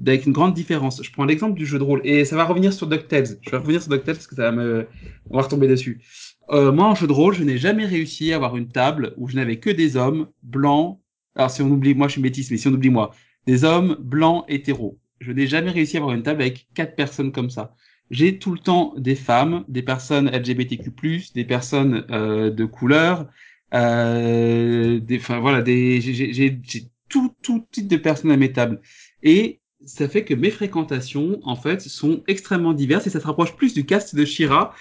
avec 0.00 0.26
une 0.26 0.32
grande 0.32 0.52
différence. 0.52 1.02
Je 1.02 1.10
prends 1.10 1.24
l'exemple 1.24 1.54
du 1.54 1.64
jeu 1.64 1.78
de 1.78 1.82
rôle 1.82 2.02
et 2.04 2.26
ça 2.26 2.36
va 2.36 2.44
revenir 2.44 2.72
sur 2.72 2.86
DuckTales. 2.86 3.38
Je 3.40 3.50
vais 3.50 3.56
revenir 3.56 3.80
sur 3.80 3.90
DuckTales 3.90 4.16
parce 4.16 4.26
que 4.26 4.36
ça 4.36 4.42
va 4.42 4.52
me, 4.52 4.86
on 5.30 5.36
va 5.38 5.42
retomber 5.44 5.68
dessus. 5.68 6.02
Euh, 6.50 6.72
moi, 6.72 6.86
en 6.86 6.94
jeu 6.94 7.06
de 7.06 7.12
rôle, 7.12 7.34
je 7.34 7.42
n'ai 7.42 7.58
jamais 7.58 7.86
réussi 7.86 8.32
à 8.32 8.36
avoir 8.36 8.56
une 8.56 8.68
table 8.68 9.14
où 9.16 9.28
je 9.28 9.36
n'avais 9.36 9.58
que 9.58 9.70
des 9.70 9.96
hommes 9.96 10.28
blancs. 10.42 11.00
Alors, 11.34 11.50
si 11.50 11.62
on 11.62 11.70
oublie, 11.70 11.94
moi, 11.94 12.08
je 12.08 12.12
suis 12.12 12.22
métisse, 12.22 12.50
mais 12.50 12.56
si 12.56 12.68
on 12.68 12.72
oublie 12.72 12.90
moi, 12.90 13.12
des 13.46 13.64
hommes 13.64 13.96
blancs 14.00 14.44
hétéros. 14.48 14.98
Je 15.20 15.32
n'ai 15.32 15.46
jamais 15.46 15.70
réussi 15.70 15.96
à 15.96 16.00
avoir 16.00 16.14
une 16.14 16.22
table 16.22 16.42
avec 16.42 16.68
quatre 16.74 16.94
personnes 16.94 17.32
comme 17.32 17.50
ça. 17.50 17.74
J'ai 18.10 18.38
tout 18.38 18.52
le 18.52 18.58
temps 18.58 18.94
des 18.96 19.16
femmes, 19.16 19.64
des 19.68 19.82
personnes 19.82 20.28
LGBTQ+, 20.30 20.92
des 21.34 21.44
personnes 21.44 22.04
euh, 22.10 22.50
de 22.50 22.64
couleur, 22.64 23.26
euh, 23.74 25.00
des, 25.00 25.18
enfin 25.18 25.40
voilà, 25.40 25.62
des, 25.62 26.00
j'ai 26.00 26.60
tout 27.08 27.34
tout 27.42 27.66
type 27.72 27.88
de 27.88 27.96
personnes 27.96 28.30
à 28.30 28.36
mes 28.36 28.52
tables. 28.52 28.80
Et 29.22 29.60
ça 29.84 30.08
fait 30.08 30.24
que 30.24 30.34
mes 30.34 30.50
fréquentations, 30.50 31.40
en 31.42 31.56
fait, 31.56 31.80
sont 31.80 32.22
extrêmement 32.26 32.72
diverses 32.72 33.06
et 33.06 33.10
ça 33.10 33.20
se 33.20 33.26
rapproche 33.26 33.56
plus 33.56 33.74
du 33.74 33.84
cast 33.84 34.14
de 34.14 34.24
Shira 34.24 34.74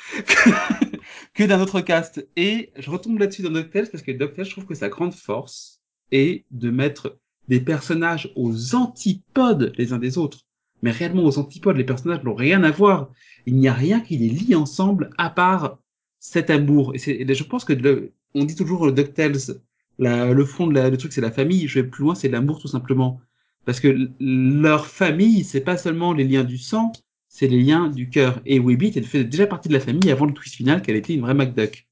que, 1.35 1.43
d'un 1.43 1.61
autre 1.61 1.81
cast. 1.81 2.27
Et 2.35 2.71
je 2.77 2.89
retombe 2.89 3.19
là-dessus 3.19 3.43
dans 3.43 3.51
DuckTales 3.51 3.89
parce 3.91 4.03
que 4.03 4.11
DuckTales, 4.11 4.45
je 4.45 4.51
trouve 4.51 4.65
que 4.65 4.73
sa 4.73 4.89
grande 4.89 5.13
force 5.13 5.81
est 6.11 6.45
de 6.51 6.71
mettre 6.71 7.19
des 7.47 7.59
personnages 7.59 8.31
aux 8.35 8.75
antipodes 8.75 9.73
les 9.77 9.93
uns 9.93 9.99
des 9.99 10.17
autres. 10.17 10.39
Mais 10.81 10.91
réellement 10.91 11.23
aux 11.23 11.37
antipodes, 11.37 11.77
les 11.77 11.83
personnages 11.83 12.23
n'ont 12.23 12.35
rien 12.35 12.63
à 12.63 12.71
voir. 12.71 13.11
Il 13.45 13.55
n'y 13.55 13.67
a 13.67 13.73
rien 13.73 13.99
qui 13.99 14.17
les 14.17 14.29
lie 14.29 14.55
ensemble 14.55 15.11
à 15.17 15.29
part 15.29 15.79
cet 16.19 16.49
amour. 16.49 16.93
Et, 16.95 17.33
je 17.33 17.43
pense 17.43 17.65
que 17.65 18.11
on 18.33 18.45
dit 18.45 18.55
toujours 18.55 18.85
le 18.85 18.91
DuckTales, 18.91 19.59
le 19.99 20.45
fond 20.45 20.67
de 20.67 20.73
la, 20.73 20.89
le 20.89 20.97
truc 20.97 21.13
c'est 21.13 21.21
la 21.21 21.31
famille. 21.31 21.67
Je 21.67 21.79
vais 21.79 21.87
plus 21.87 22.03
loin, 22.03 22.15
c'est 22.15 22.29
l'amour 22.29 22.59
tout 22.59 22.67
simplement. 22.67 23.21
Parce 23.65 23.79
que 23.79 24.09
leur 24.19 24.87
famille, 24.87 25.43
c'est 25.43 25.61
pas 25.61 25.77
seulement 25.77 26.13
les 26.13 26.23
liens 26.23 26.43
du 26.43 26.57
sang, 26.57 26.91
c'est 27.37 27.47
les 27.47 27.61
liens 27.61 27.87
du 27.89 28.09
cœur. 28.09 28.39
Et 28.45 28.59
Webbit, 28.59 28.93
elle 28.95 29.03
fait 29.03 29.25
déjà 29.25 29.45
partie 29.45 29.67
de 29.67 29.73
la 29.73 29.81
famille 29.81 30.09
avant 30.09 30.25
le 30.25 30.31
twist 30.33 30.55
final 30.55 30.81
qu'elle 30.81 30.95
était 30.95 31.13
une 31.13 31.21
vraie 31.21 31.33
McDuck. 31.33 31.85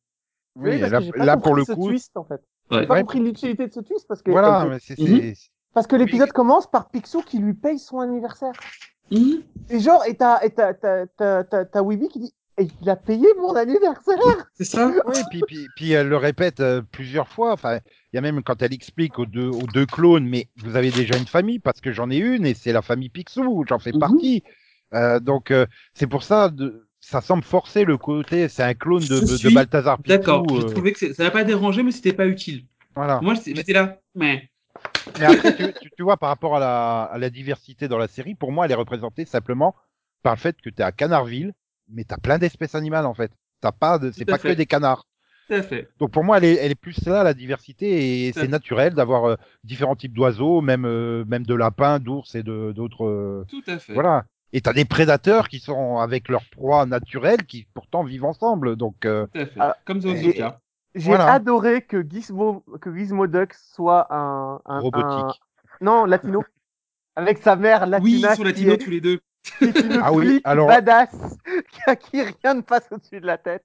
Oui, 0.56 0.80
parce 0.80 0.92
là, 0.92 1.00
que 1.00 1.06
j'ai 1.06 1.12
pas 1.12 1.26
là, 1.26 1.34
compris 1.36 1.50
pour 1.50 1.56
le 1.56 1.66
ce 1.66 1.72
coup, 1.74 1.88
twist, 1.90 2.16
en 2.16 2.24
fait. 2.24 2.42
Ouais. 2.72 2.80
J'ai 2.82 2.88
pas 2.88 2.94
Ouais. 2.94 3.02
compris 3.02 3.20
l'utilité 3.20 3.68
de 3.68 3.74
ce 3.74 3.82
twist 3.82 4.06
parce 4.08 4.22
que. 4.22 4.32
voilà, 4.32 4.62
elle- 4.64 4.70
mais 4.70 4.78
c'est 4.80 4.98
Mhm. 5.00 5.34
Parce 5.74 5.88
que 5.88 5.96
l'épisode 5.98 6.32
commence 6.32 6.70
par 6.70 6.90
Picsou 6.90 7.22
qui 7.24 7.40
lui 7.40 7.54
paye 7.56 7.80
son 7.80 8.00
anniversaire. 8.00 8.54
Mhm. 9.12 9.42
Et 9.70 9.80
genre, 9.80 10.04
et 10.06 10.16
t'as, 10.16 10.42
et 10.46 10.50
t'as, 10.52 10.74
t'as, 10.74 11.08
t'as, 11.08 11.44
t'as, 11.44 11.66
t'as 11.66 11.82
Weeby 11.84 12.08
qui 12.08 12.20
dit, 12.20 12.34
et 12.60 12.68
il 12.82 12.90
a 12.90 12.96
payé 12.96 13.26
mon 13.42 13.54
anniversaire! 13.56 14.48
C'est 14.54 14.64
ça? 14.66 14.94
Oui, 15.08 15.16
puis, 15.32 15.42
puis, 15.48 15.68
puis 15.76 15.92
elle 15.92 16.08
le 16.08 16.18
répète 16.18 16.60
euh, 16.60 16.82
plusieurs 16.92 17.28
fois. 17.28 17.52
Enfin, 17.52 17.80
il 18.12 18.16
y 18.16 18.20
a 18.20 18.22
même 18.22 18.44
quand 18.44 18.62
elle 18.62 18.74
explique 18.74 19.18
aux 19.20 19.26
deux, 19.26 19.48
aux 19.50 19.66
deux 19.74 19.88
clones, 19.88 20.26
mais 20.30 20.48
vous 20.58 20.76
avez 20.76 20.92
déjà 20.92 21.18
une 21.18 21.26
famille? 21.26 21.58
Parce 21.60 21.82
que 21.82 21.92
j'en 21.92 22.10
ai 22.12 22.18
une 22.18 22.46
et 22.46 22.54
c'est 22.54 22.72
la 22.72 22.84
famille 22.84 23.10
Picsou, 23.10 23.66
j'en 23.68 23.80
fais 23.80 23.92
Mhm. 23.92 24.00
partie. 24.00 24.44
Euh, 24.94 25.20
donc 25.20 25.52
euh, 25.52 25.66
c'est 25.94 26.08
pour 26.08 26.24
ça, 26.24 26.50
de, 26.50 26.88
ça 27.00 27.22
semble 27.22 27.44
forcer 27.44 27.84
le 27.86 27.98
côté. 27.98 28.48
C'est 28.48 28.64
un 28.64 28.74
clone 28.74 29.00
de, 29.06 29.20
de 29.20 29.26
suis 29.38 29.54
Balthazar 29.54 29.98
Picsou. 29.98 30.18
D'accord, 30.18 30.46
je 30.50 30.62
euh, 30.62 30.70
trouvais 30.70 30.92
que 30.94 31.14
ça 31.14 31.24
m'a 31.24 31.32
pas 31.32 31.44
dérangé, 31.44 31.84
mais 31.84 31.92
c'était 31.92 32.14
pas 32.14 32.28
utile. 32.28 32.66
voilà. 32.96 33.20
Moi, 33.22 33.36
j'étais 33.36 33.74
là, 33.74 33.98
mais 34.16 34.50
Mais 35.20 35.26
après, 35.26 35.56
tu, 35.56 35.64
tu, 35.82 35.92
tu 35.96 36.04
vois, 36.04 36.18
par 36.18 36.30
rapport 36.30 36.56
à 36.56 36.60
la, 36.60 37.04
à 37.04 37.18
la 37.18 37.30
diversité 37.30 37.88
dans 37.88 37.98
la 37.98 38.08
série, 38.08 38.36
pour 38.36 38.52
moi, 38.52 38.66
elle 38.66 38.72
est 38.72 38.76
représentée 38.76 39.26
simplement 39.26 39.76
par 40.24 40.36
le 40.36 40.40
fait 40.40 40.60
que 40.62 40.70
tu 40.70 40.82
es 40.82 40.84
à 40.84 40.92
Canardville, 40.92 41.54
mais 41.90 42.04
tu 42.04 42.14
as 42.14 42.18
plein 42.18 42.38
d'espèces 42.38 42.76
animales 42.76 43.06
en 43.06 43.14
fait. 43.14 43.32
T'as 43.62 43.72
pas 43.72 44.00
de, 44.00 44.12
c'est 44.12 44.26
pas 44.26 44.38
fait. 44.38 44.50
que 44.50 44.54
des 44.54 44.66
canards. 44.66 45.06
tout 45.48 45.54
à 45.56 45.62
fait. 45.62 45.90
Donc 46.00 46.12
pour 46.12 46.24
moi, 46.24 46.38
elle 46.38 46.46
est, 46.46 46.56
elle 46.56 46.72
est 46.72 46.76
plus 46.76 47.06
là, 47.06 47.24
la 47.24 47.34
diversité, 47.34 48.28
et 48.28 48.34
c'est 48.34 48.48
naturel 48.48 48.94
d'avoir 48.94 49.26
euh, 49.26 49.36
différents 49.64 49.96
types 49.96 50.14
d'oiseaux, 50.14 50.62
même, 50.62 50.86
euh, 50.86 51.24
même 51.26 51.46
de 51.46 51.54
lapins, 51.54 52.00
d'ours 52.00 52.36
et 52.36 52.44
de- 52.44 52.72
d'autres. 52.72 53.06
euh, 53.06 53.46
Tout 53.50 53.64
à 53.68 53.80
fait. 53.80 53.94
voilà. 53.94 54.26
Et 54.56 54.62
t'as 54.62 54.72
des 54.74 54.86
prédateurs 54.86 55.50
qui 55.50 55.60
sont 55.60 55.98
avec 55.98 56.30
leur 56.30 56.44
proie 56.52 56.86
naturelle, 56.86 57.44
qui 57.46 57.68
pourtant 57.74 58.04
vivent 58.04 58.26
ensemble. 58.26 58.76
Donc 58.76 59.06
euh, 59.06 59.26
Tout 59.34 59.40
à 59.42 59.46
fait. 59.48 59.60
Ah, 59.60 59.78
Comme 59.86 60.02
j'ai- 60.02 60.16
Zozuka. 60.16 60.60
J'ai 60.96 61.08
Voilà. 61.08 61.34
adoré 61.34 61.82
que 61.82 62.08
Gizmo, 62.08 62.64
que 62.80 62.96
Gizmo 62.96 63.26
Duck 63.26 63.54
soit 63.56 64.06
un, 64.14 64.62
un, 64.66 64.80
robotique. 64.80 65.08
un- 65.10 65.34
non, 65.82 66.06
latino. 66.06 66.44
Avec 67.16 67.40
sa 67.40 67.56
mère 67.56 67.84
Oui, 67.84 67.90
latina. 68.22 68.34
ils 68.34 68.36
sont 68.38 68.44
latinos 68.44 68.74
est- 68.76 68.78
tous 68.78 68.90
les 68.92 69.02
deux. 69.02 69.20
Ah 70.02 70.14
oui, 70.14 70.40
alors- 70.44 70.68
badass, 70.68 71.10
à 71.88 71.96
qui 71.96 72.22
rien 72.22 72.54
ne 72.54 72.62
passe 72.62 72.88
au-dessus 72.92 73.20
de 73.20 73.26
la 73.26 73.40
tête. 73.40 73.64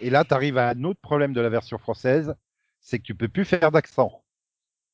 Et 0.00 0.08
là, 0.08 0.24
tu 0.24 0.32
arrives 0.32 0.56
à 0.56 0.70
un 0.70 0.84
autre 0.84 1.00
problème 1.02 1.34
de 1.34 1.40
la 1.42 1.50
version 1.50 1.76
française, 1.76 2.34
c'est 2.80 2.98
que 2.98 3.04
tu 3.04 3.14
peux 3.14 3.28
plus 3.28 3.44
faire 3.44 3.70
d'accent. 3.70 4.22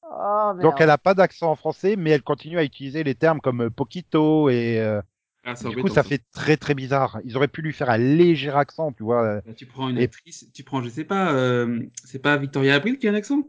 Oh, 0.02 0.52
merde. 0.54 0.60
Donc 0.62 0.80
elle 0.80 0.90
a 0.90 0.98
pas 0.98 1.14
d'accent 1.14 1.50
en 1.52 1.56
français, 1.56 1.94
mais 1.96 2.10
elle 2.10 2.22
continue 2.22 2.58
à 2.58 2.64
utiliser 2.64 3.04
les 3.04 3.14
termes 3.14 3.40
comme 3.40 3.62
euh, 3.62 3.70
poquito 3.70 4.48
et 4.50 4.80
euh, 4.80 5.00
Ah, 5.48 5.54
du 5.54 5.76
coup 5.76 5.88
ça 5.88 6.02
fait 6.02 6.22
très 6.32 6.56
très 6.56 6.74
bizarre. 6.74 7.20
Ils 7.24 7.36
auraient 7.36 7.46
pu 7.48 7.62
lui 7.62 7.72
faire 7.72 7.88
un 7.88 7.98
léger 7.98 8.50
accent, 8.50 8.92
tu 8.92 9.04
vois. 9.04 9.40
Bah, 9.46 9.52
tu 9.56 9.64
prends 9.66 9.88
une 9.88 9.98
Et- 9.98 10.04
actrice, 10.04 10.50
tu 10.52 10.64
prends, 10.64 10.82
je 10.82 10.88
sais 10.88 11.04
pas, 11.04 11.32
euh, 11.34 11.80
c'est 12.04 12.18
pas 12.18 12.36
Victoria 12.36 12.74
Abril 12.74 12.98
qui 12.98 13.06
a 13.06 13.12
un 13.12 13.14
accent? 13.14 13.42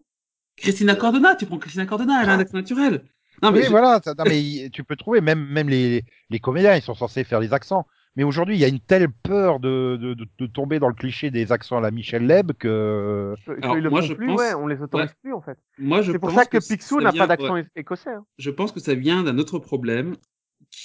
Christina 0.58 0.95
Cordona, 0.95 1.36
tu 1.36 1.45
prends 1.48 1.58
Christina 1.58 1.86
Cordona, 1.86 2.22
elle 2.24 2.30
a 2.30 2.34
un 2.34 2.39
accent 2.39 2.58
naturel. 2.58 3.04
Non, 3.43 3.52
mais 3.52 3.60
oui, 3.60 3.66
je- 3.66 3.70
voilà. 3.70 4.00
non, 4.06 4.24
mais 4.26 4.70
tu 4.72 4.84
peux 4.84 4.95
trouver 4.95 5.22
même 5.22 5.44
même 5.48 5.69
les 5.69 6.03
les 6.30 6.40
comédiens, 6.40 6.76
ils 6.76 6.82
sont 6.82 6.95
censés 6.95 7.24
faire 7.24 7.40
les 7.40 7.53
accents. 7.53 7.86
Mais 8.15 8.24
aujourd'hui, 8.24 8.56
il 8.56 8.60
y 8.60 8.65
a 8.65 8.68
une 8.68 8.80
telle 8.80 9.10
peur 9.11 9.60
de, 9.60 9.95
de, 10.02 10.15
de, 10.15 10.26
de 10.40 10.45
tomber 10.48 10.80
dans 10.80 10.88
le 10.88 10.95
cliché 10.95 11.30
des 11.30 11.52
accents 11.52 11.78
à 11.78 11.82
la 11.82 11.91
Michel 11.91 12.26
Leb 12.26 12.52
que 12.53 13.36
Que- 13.45 13.52
que 13.53 13.64
Alors, 13.64 13.78
ils 13.78 13.84
le 13.84 13.91
moi, 13.91 14.02
font 14.02 14.07
je 14.07 14.14
plus, 14.15 14.26
pense- 14.26 14.40
ouais, 14.40 14.53
on 14.56 14.65
les 14.65 14.82
autorise 14.82 15.14
plus 15.22 15.34
en 15.34 15.41
fait. 15.41 15.57
moi, 15.78 16.02
je 16.02 16.11
C'est 16.14 16.18
pour 16.19 16.30
pense 16.30 16.40
ça 16.40 16.45
que, 16.45 16.60
ça 16.60 16.76
Picsou 16.76 16.99
n'a 16.99 17.11
pas 17.11 17.28
d'accent 17.28 17.53
ouais, 17.53 17.68
écossais. 17.76 18.10
hein. 18.10 18.26
je 18.40 18.49
pense 18.49 18.72
que 18.72 18.80
ça 18.80 18.95
vient 18.95 19.22
d'un 19.24 19.38
autre 19.38 19.60
problème 19.60 20.15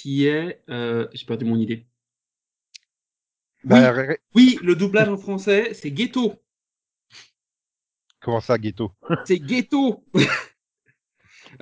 qui 0.03 0.27
est, 0.27 0.61
euh, 0.69 1.07
j'ai 1.13 1.25
perdu 1.25 1.45
mon 1.45 1.55
idée. 1.57 1.85
bah, 3.63 3.93
Oui, 4.35 4.59
le 4.61 4.75
doublage 4.75 5.09
en 5.09 5.17
français, 5.17 5.73
c'est 5.73 5.89
ghetto. 5.91 6.35
comment 8.19 8.41
ça, 8.41 8.57
ghetto? 8.57 8.91
C'est 9.23 9.39
ghetto. 9.39 10.03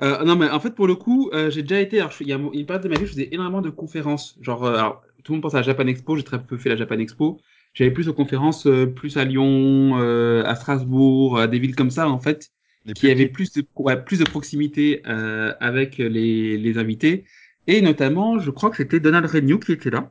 Euh, 0.00 0.24
non 0.24 0.36
mais 0.36 0.48
en 0.48 0.60
fait 0.60 0.74
pour 0.74 0.86
le 0.86 0.94
coup 0.94 1.30
euh, 1.32 1.50
j'ai 1.50 1.62
déjà 1.62 1.80
été 1.80 1.98
alors, 2.00 2.12
je- 2.12 2.22
il 2.24 2.28
y 2.28 2.32
a 2.32 2.36
une 2.36 2.66
période 2.66 2.82
de 2.82 2.88
ma 2.88 2.96
vie 2.96 3.04
je 3.06 3.10
faisais 3.10 3.28
énormément 3.32 3.60
de 3.60 3.68
conférences 3.70 4.38
genre 4.40 4.64
euh, 4.64 4.74
alors, 4.76 5.02
tout 5.22 5.32
le 5.32 5.36
monde 5.36 5.42
pense 5.42 5.54
à 5.54 5.58
la 5.58 5.62
Japan 5.62 5.86
Expo 5.86 6.16
j'ai 6.16 6.22
très 6.24 6.42
peu 6.42 6.56
fait 6.56 6.68
la 6.70 6.76
Japan 6.76 6.98
Expo 6.98 7.40
j'allais 7.74 7.90
plus 7.90 8.08
aux 8.08 8.14
conférences 8.14 8.66
plus 8.96 9.16
à 9.18 9.24
Lyon 9.24 9.96
à 10.44 10.54
Strasbourg 10.54 11.38
à 11.38 11.46
des 11.46 11.58
villes 11.58 11.76
comme 11.76 11.90
ça 11.90 12.08
en 12.08 12.18
fait 12.20 12.50
Les 12.84 12.94
qui 12.94 13.10
plus 13.10 13.10
avaient 13.10 13.26
petits. 13.26 13.28
plus 13.28 13.52
de 13.52 13.64
ouais, 13.76 14.02
plus 14.02 14.18
de 14.20 14.24
proximité 14.24 15.02
avec 15.04 15.98
les, 15.98 16.56
les 16.58 16.78
invités 16.78 17.24
et 17.66 17.80
notamment 17.82 18.38
je 18.38 18.50
crois 18.50 18.70
que 18.70 18.76
c'était 18.76 19.00
Donald 19.00 19.26
Renew 19.26 19.58
qui 19.58 19.72
était 19.72 19.90
là 19.90 20.10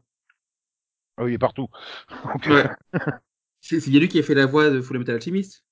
Ah 1.17 1.23
oui, 1.23 1.31
il 1.31 1.35
est 1.35 1.37
partout. 1.37 1.67
Ouais. 2.47 2.69
c'est 3.61 3.85
lui 3.87 4.07
qui 4.07 4.19
a 4.19 4.23
fait 4.23 4.35
la 4.35 4.45
voix 4.45 4.69
de 4.69 4.81
Full 4.81 4.97
Metal 4.99 5.15
Alchemist 5.15 5.63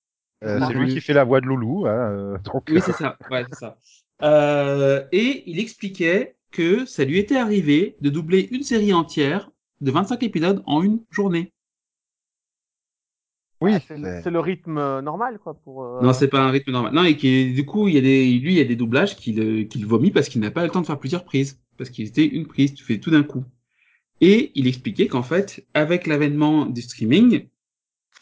euh, 0.44 0.60
c'est 0.66 0.74
lui 0.74 0.94
qui 0.94 1.02
fait 1.02 1.14
la 1.14 1.26
voix 1.26 1.42
de 1.42 1.48
Loulou. 1.48 1.86
Hein, 1.86 2.12
euh, 2.12 2.38
donc, 2.46 2.64
Oui, 2.70 2.80
c'est 2.82 2.94
ça. 2.94 3.18
Ouais, 3.30 3.44
ça. 3.52 3.78
Euh, 4.22 5.06
et 5.12 5.44
il 5.50 5.60
expliquait 5.60 6.38
que 6.52 6.86
ça 6.86 7.04
lui 7.04 7.18
était 7.20 7.36
arrivé 7.36 7.98
de 8.00 8.10
doubler 8.10 8.48
une 8.52 8.64
série 8.64 8.94
entière 8.94 9.52
de 9.82 9.92
25 9.92 10.24
épisodes 10.24 10.64
en 10.66 10.82
une 10.82 11.02
journée. 11.12 11.52
Oui, 13.62 13.74
Ah, 13.76 13.80
c'est 14.24 14.30
le- 14.30 14.40
rythme 14.40 14.78
euh, 14.78 15.02
normal, 15.02 15.40
quoi. 15.40 15.54
Pour, 15.54 15.84
euh, 15.84 16.02
Non, 16.02 16.14
c'est 16.14 16.30
pas 16.30 16.40
un 16.40 16.50
rythme 16.52 16.72
normal. 16.72 16.94
Non, 16.94 17.04
et 17.04 17.18
qui, 17.18 17.52
du 17.54 17.66
coup, 17.66 17.90
il 17.90 17.96
y 17.96 17.98
a 17.98 18.02
des, 18.02 18.26
lui, 18.40 18.54
il 18.54 18.58
y 18.58 18.62
a 18.62 18.66
des 18.66 18.78
doublages 18.78 19.18
qu'il 19.18 19.40
euh, 19.42 19.64
qu'il 19.66 19.86
vomit 19.86 20.12
parce 20.12 20.30
qu'il 20.30 20.40
n'a 20.40 20.52
pas 20.52 20.64
le 20.64 20.70
temps 20.70 20.80
de 20.82 20.86
faire 20.86 21.00
plusieurs 21.00 21.26
prises. 21.26 21.60
Parce 21.80 21.90
qu'il 21.90 22.06
était 22.06 22.26
une 22.26 22.46
prise, 22.46 22.74
tu 22.74 22.84
fais 22.84 23.00
tout 23.00 23.10
d'un 23.10 23.24
coup. 23.24 23.46
Et 24.20 24.52
il 24.54 24.68
expliquait 24.68 25.08
qu'en 25.08 25.24
fait, 25.24 25.66
avec 25.74 26.08
l'avènement 26.08 26.66
du 26.66 26.82
streaming, 26.82 27.48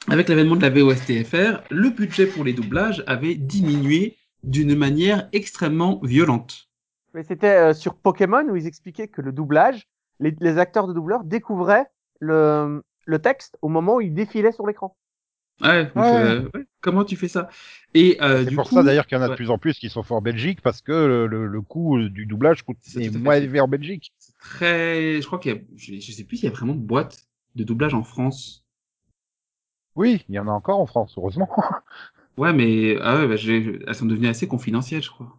avec 0.08 0.30
l'avènement 0.30 0.56
de 0.56 0.62
la 0.62 0.70
VOSTFR, 0.70 1.64
le 1.72 1.90
budget 1.90 2.28
pour 2.28 2.44
les 2.44 2.54
doublages 2.54 3.04
avait 3.08 3.34
diminué 3.34 4.16
d'une 4.44 4.76
manière 4.76 5.28
extrêmement 5.34 6.00
violente. 6.04 6.70
Mais 7.16 7.24
c'était 7.24 7.48
euh, 7.48 7.74
sur 7.74 7.96
Pokémon 7.96 8.48
où 8.48 8.56
ils 8.56 8.68
expliquaient 8.68 9.08
que 9.08 9.24
le 9.24 9.32
doublage, 9.32 9.88
les, 10.20 10.58
acteurs 10.60 10.88
de 10.88 10.94
doubleurs 10.94 11.24
découvraient 11.24 11.88
le, 12.20 12.84
le 13.06 13.20
texte 13.20 13.58
au 13.64 13.70
moment 13.70 13.96
où 13.96 14.02
ils 14.02 14.14
défilaient 14.14 14.52
sur 14.52 14.68
l'écran. 14.68 14.96
Ouais, 15.62 15.92
donc, 15.96 16.14
Ouais. 16.14 16.14
euh, 16.14 16.50
ouais, 16.54 16.66
comment 16.82 17.04
tu 17.04 17.16
fais 17.16 17.28
ça? 17.28 17.50
Et 17.94 18.18
euh, 18.22 18.46
C'est 18.46 18.52
pour 18.52 18.70
coup, 18.70 18.72
ça 18.72 18.84
d'ailleurs 18.84 19.06
qu'il 19.06 19.18
y 19.18 19.20
en 19.20 19.24
a 19.24 19.28
de 19.30 19.34
plus 19.34 19.50
en 19.50 19.58
plus 19.58 19.78
qui 19.78 19.90
sont 19.90 20.02
forts 20.02 20.18
en 20.18 20.22
Belgique 20.22 20.62
parce 20.62 20.82
que 20.82 20.92
le, 20.94 21.28
le, 21.28 21.46
le 21.48 21.62
coût 21.62 22.00
du 22.08 22.26
doublage 22.26 22.64
coûte 22.64 22.80
C'est 22.82 23.02
est 23.02 23.10
moins 23.10 23.36
élevé 23.36 23.60
en 23.60 23.68
Belgique. 23.68 24.14
c'est 24.20 24.38
très, 24.38 25.22
je 25.22 25.26
crois 25.28 25.40
qu'il 25.40 25.54
y 25.54 25.56
a, 25.58 25.62
je, 25.76 26.00
je 26.00 26.12
sais 26.12 26.24
plus 26.24 26.38
s'il 26.38 26.46
y 26.50 26.52
a 26.52 26.56
vraiment 26.56 26.76
de 26.76 26.80
boîtes 26.82 27.28
de 27.56 27.64
doublage 27.64 27.94
en 27.94 28.04
France. 28.04 28.66
Oui, 29.96 30.24
il 30.30 30.36
y 30.36 30.40
en 30.40 30.48
a 30.48 30.52
encore 30.52 30.80
en 30.80 30.86
France, 30.86 31.16
heureusement. 31.18 31.50
Ouais, 32.38 32.54
mais 32.54 32.96
ah 33.02 33.18
ouais, 33.18 33.28
bah, 33.28 33.36
j'ai- 33.36 33.80
elles 33.88 33.96
sont 33.96 34.06
devenues 34.06 34.28
assez 34.28 34.48
confidentielles, 34.48 35.04
je 35.04 35.10
crois. 35.10 35.38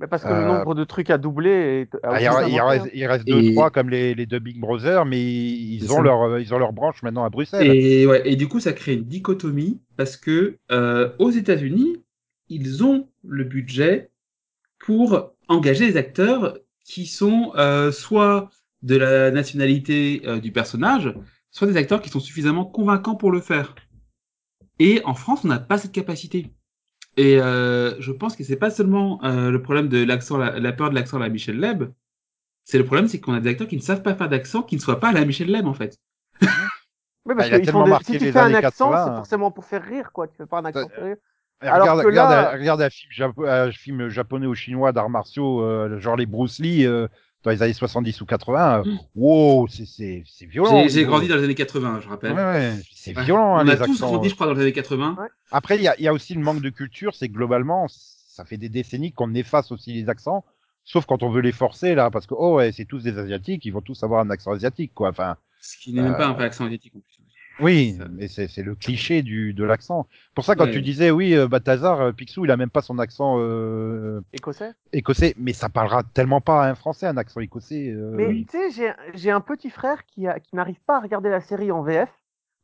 Mais 0.00 0.06
parce 0.06 0.22
que 0.22 0.28
le 0.28 0.34
Euh, 0.34 0.46
nombre 0.58 0.74
de 0.74 0.82
trucs 0.84 1.10
à 1.10 1.18
doubler 1.18 1.50
est. 1.50 1.94
a 1.96 1.98
Ah, 2.14 2.20
il, 2.22 2.28
augmenté, 2.56 2.78
hein. 2.78 2.86
il 2.94 3.06
reste 3.06 3.26
deux, 3.26 3.42
Et- 3.42 3.52
trois 3.52 3.70
comme 3.70 3.90
les, 3.90 4.14
les 4.14 4.24
deux 4.26 4.38
Big 4.38 4.58
Brothers, 4.58 5.04
mais 5.04 5.20
ils 5.22 5.92
ont 5.92 5.96
ça. 5.96 6.02
leur 6.02 6.22
euh, 6.22 6.40
ils 6.40 6.54
ont 6.54 6.58
leur 6.58 6.72
branche 6.72 7.02
maintenant 7.02 7.24
à 7.24 7.28
Bruxelles. 7.28 7.70
Et 7.70 8.06
ouais, 8.06 8.22
et 8.24 8.34
du 8.36 8.48
coup, 8.48 8.60
ça 8.60 8.72
crée 8.72 8.94
une 8.94 9.04
dichotomie 9.04 9.78
parce 9.98 10.16
que 10.16 10.56
euh, 10.72 11.10
aux 11.18 11.30
États-Unis, 11.30 12.02
ils 12.48 12.82
ont 12.82 13.08
le 13.24 13.44
budget 13.44 14.10
pour 14.78 15.32
engager 15.48 15.86
des 15.86 15.96
acteurs 15.98 16.56
qui 16.84 17.04
sont 17.06 17.52
euh, 17.56 17.92
soit 17.92 18.48
de 18.82 18.96
la 18.96 19.30
nationalité 19.30 20.22
euh, 20.24 20.40
du 20.40 20.50
personnage, 20.50 21.14
soit 21.50 21.66
des 21.66 21.76
acteurs 21.76 22.00
qui 22.00 22.08
sont 22.08 22.20
suffisamment 22.20 22.64
convaincants 22.64 23.16
pour 23.16 23.30
le 23.30 23.40
faire. 23.42 23.74
Et 24.78 25.02
en 25.04 25.12
France, 25.12 25.40
on 25.44 25.48
n'a 25.48 25.58
pas 25.58 25.76
cette 25.76 25.92
capacité. 25.92 26.46
Et 27.16 27.40
euh, 27.40 28.00
je 28.00 28.12
pense 28.12 28.36
que 28.36 28.44
c'est 28.44 28.56
pas 28.56 28.70
seulement 28.70 29.22
euh, 29.24 29.50
le 29.50 29.62
problème 29.62 29.88
de 29.88 30.02
l'accent, 30.04 30.38
la, 30.38 30.58
la 30.58 30.72
peur 30.72 30.90
de 30.90 30.94
l'accent 30.94 31.16
à 31.18 31.20
la 31.20 31.28
Michel 31.28 31.58
Leb. 31.58 31.84
C'est 32.64 32.78
le 32.78 32.84
problème, 32.84 33.08
c'est 33.08 33.20
qu'on 33.20 33.34
a 33.34 33.40
des 33.40 33.50
acteurs 33.50 33.68
qui 33.68 33.76
ne 33.76 33.82
savent 33.82 34.02
pas 34.02 34.14
faire 34.14 34.28
d'accent, 34.28 34.62
qui 34.62 34.76
ne 34.76 34.80
soient 34.80 35.00
pas 35.00 35.08
à 35.08 35.12
la 35.12 35.24
Michel 35.24 35.50
Leb 35.50 35.66
en 35.66 35.74
fait. 35.74 35.98
Oui, 37.26 37.34
Bah, 37.34 37.42
parce 37.42 37.48
il 37.48 37.54
a 37.54 37.56
que 37.58 37.62
ils 37.62 37.66
tellement 37.66 37.80
font 37.80 37.84
des- 37.84 37.90
marqué 37.90 38.12
si 38.14 38.18
tu 38.18 38.24
les 38.24 38.32
fais 38.32 38.38
un 38.38 38.54
accent, 38.54 38.90
80, 38.90 39.04
c'est 39.04 39.10
hein. 39.10 39.16
forcément 39.16 39.50
pour 39.50 39.64
faire 39.66 39.84
rire, 39.84 40.10
quoi. 40.10 40.26
Tu 40.26 40.36
fais 40.36 40.46
pas 40.46 40.58
un 40.60 40.64
accent 40.64 40.88
Ça- 40.88 40.94
sérieux. 40.94 41.20
Eh, 41.62 41.66
Alors 41.66 41.82
regarde, 41.82 42.00
que 42.00 42.06
regarde, 42.06 42.30
là- 42.32 42.52
regarde 42.52 42.82
un 42.82 42.88
film, 42.90 43.10
japo- 43.12 43.46
un 43.46 43.70
film 43.70 44.08
japonais 44.08 44.46
ou 44.46 44.54
chinois 44.54 44.92
d'arts 44.92 45.10
martiaux, 45.10 45.60
euh, 45.62 45.98
genre 46.00 46.16
les 46.16 46.24
Bruce 46.24 46.58
Lee 46.60 46.86
euh, 46.86 47.08
dans 47.42 47.50
les 47.50 47.62
années 47.62 47.72
70 47.72 48.20
ou 48.20 48.26
80. 48.26 48.82
euh, 48.86 48.94
wow, 49.14 49.66
c'est 49.68 49.86
c'est 49.86 50.22
c'est 50.26 50.46
violent. 50.46 50.86
J'ai 50.88 50.98
niveau- 51.00 51.10
grandi 51.12 51.28
dans 51.28 51.36
les 51.36 51.44
années 51.44 51.54
80, 51.54 52.00
je 52.00 52.06
Ouais, 52.06 52.10
rappelle. 52.10 52.32
ouais, 52.32 52.72
c'est 52.94 53.16
Ouais. 53.16 53.24
violent 53.24 53.56
hein, 53.56 53.60
On 53.60 53.64
les 53.64 53.72
a 53.72 53.76
tous 53.86 53.92
accents. 53.92 54.10
grandi, 54.12 54.28
je 54.28 54.34
crois, 54.34 54.46
dans 54.46 54.54
les 54.54 54.62
années 54.62 54.72
80. 54.72 55.16
Ouais. 55.18 55.28
Après, 55.50 55.76
il 55.76 55.82
y 55.82 55.88
a, 55.88 55.94
il 55.98 56.04
y 56.04 56.08
a 56.08 56.12
aussi 56.12 56.34
le 56.34 56.40
manque 56.40 56.60
de 56.60 56.70
culture, 56.70 57.14
c'est 57.14 57.28
que 57.28 57.34
globalement, 57.34 57.86
ça 57.88 58.44
fait 58.44 58.56
des 58.58 58.68
décennies 58.68 59.12
qu'on 59.12 59.32
efface 59.34 59.72
aussi 59.72 59.92
les 59.94 60.08
accents, 60.08 60.44
sauf 60.84 61.06
quand 61.06 61.22
on 61.22 61.30
veut 61.30 61.40
les 61.40 61.52
forcer 61.52 61.94
là, 61.94 62.10
parce 62.10 62.26
que 62.26 62.34
oh 62.36 62.56
ouais, 62.56 62.72
c'est 62.72 62.84
tous 62.84 63.02
des 63.02 63.16
asiatiques, 63.18 63.64
ils 63.64 63.70
vont 63.72 63.80
tous 63.80 64.02
avoir 64.02 64.20
un 64.20 64.30
accent 64.30 64.52
asiatique 64.52 64.92
quoi. 64.94 65.08
Enfin, 65.10 65.36
Ce 65.60 65.76
qui 65.78 65.92
n'est 65.92 66.02
même 66.02 66.16
pas 66.16 66.26
Euh, 66.26 66.30
un 66.30 66.32
vrai 66.34 66.44
accent 66.44 66.66
asiatique 66.66 66.92
en 66.96 67.00
plus. 67.00 67.19
Oui, 67.60 67.94
Ça- 67.98 68.08
mais 68.10 68.28
c'est 68.28 68.62
le 68.62 68.74
cliché 68.74 69.22
du 69.22 69.52
de 69.54 69.64
l'accent. 69.64 70.06
Pour 70.34 70.44
ça, 70.44 70.54
quand 70.54 70.64
Ouais. 70.64 70.70
tu 70.72 70.80
disais 70.82 71.10
oui, 71.10 71.34
euh, 71.34 71.48
Balthazar, 71.48 72.00
euh, 72.00 72.12
Picsou, 72.12 72.44
il 72.44 72.50
a 72.50 72.56
même 72.56 72.70
pas 72.70 72.82
son 72.82 72.98
accent 72.98 73.36
euh, 73.38 74.20
Écossais? 74.32 74.72
écossais, 74.92 75.34
mais 75.38 75.52
ça 75.52 75.68
parlera 75.68 76.02
tellement 76.02 76.40
pas 76.40 76.64
à 76.64 76.70
un 76.70 76.74
français 76.74 77.06
un 77.06 77.16
accent 77.16 77.40
écossais. 77.40 77.90
euh, 77.90 78.10
Mais 78.16 78.26
oui. 78.26 78.46
tu 78.50 78.58
sais, 78.72 78.94
j'ai- 79.14 79.30
un 79.30 79.40
petit 79.40 79.70
frère 79.70 80.04
qui, 80.06 80.26
a- 80.26 80.40
qui 80.40 80.56
n'arrive 80.56 80.80
pas 80.86 80.96
à 80.96 81.00
regarder 81.00 81.28
la 81.30 81.40
série 81.40 81.70
en 81.70 81.82
VF, 81.82 82.10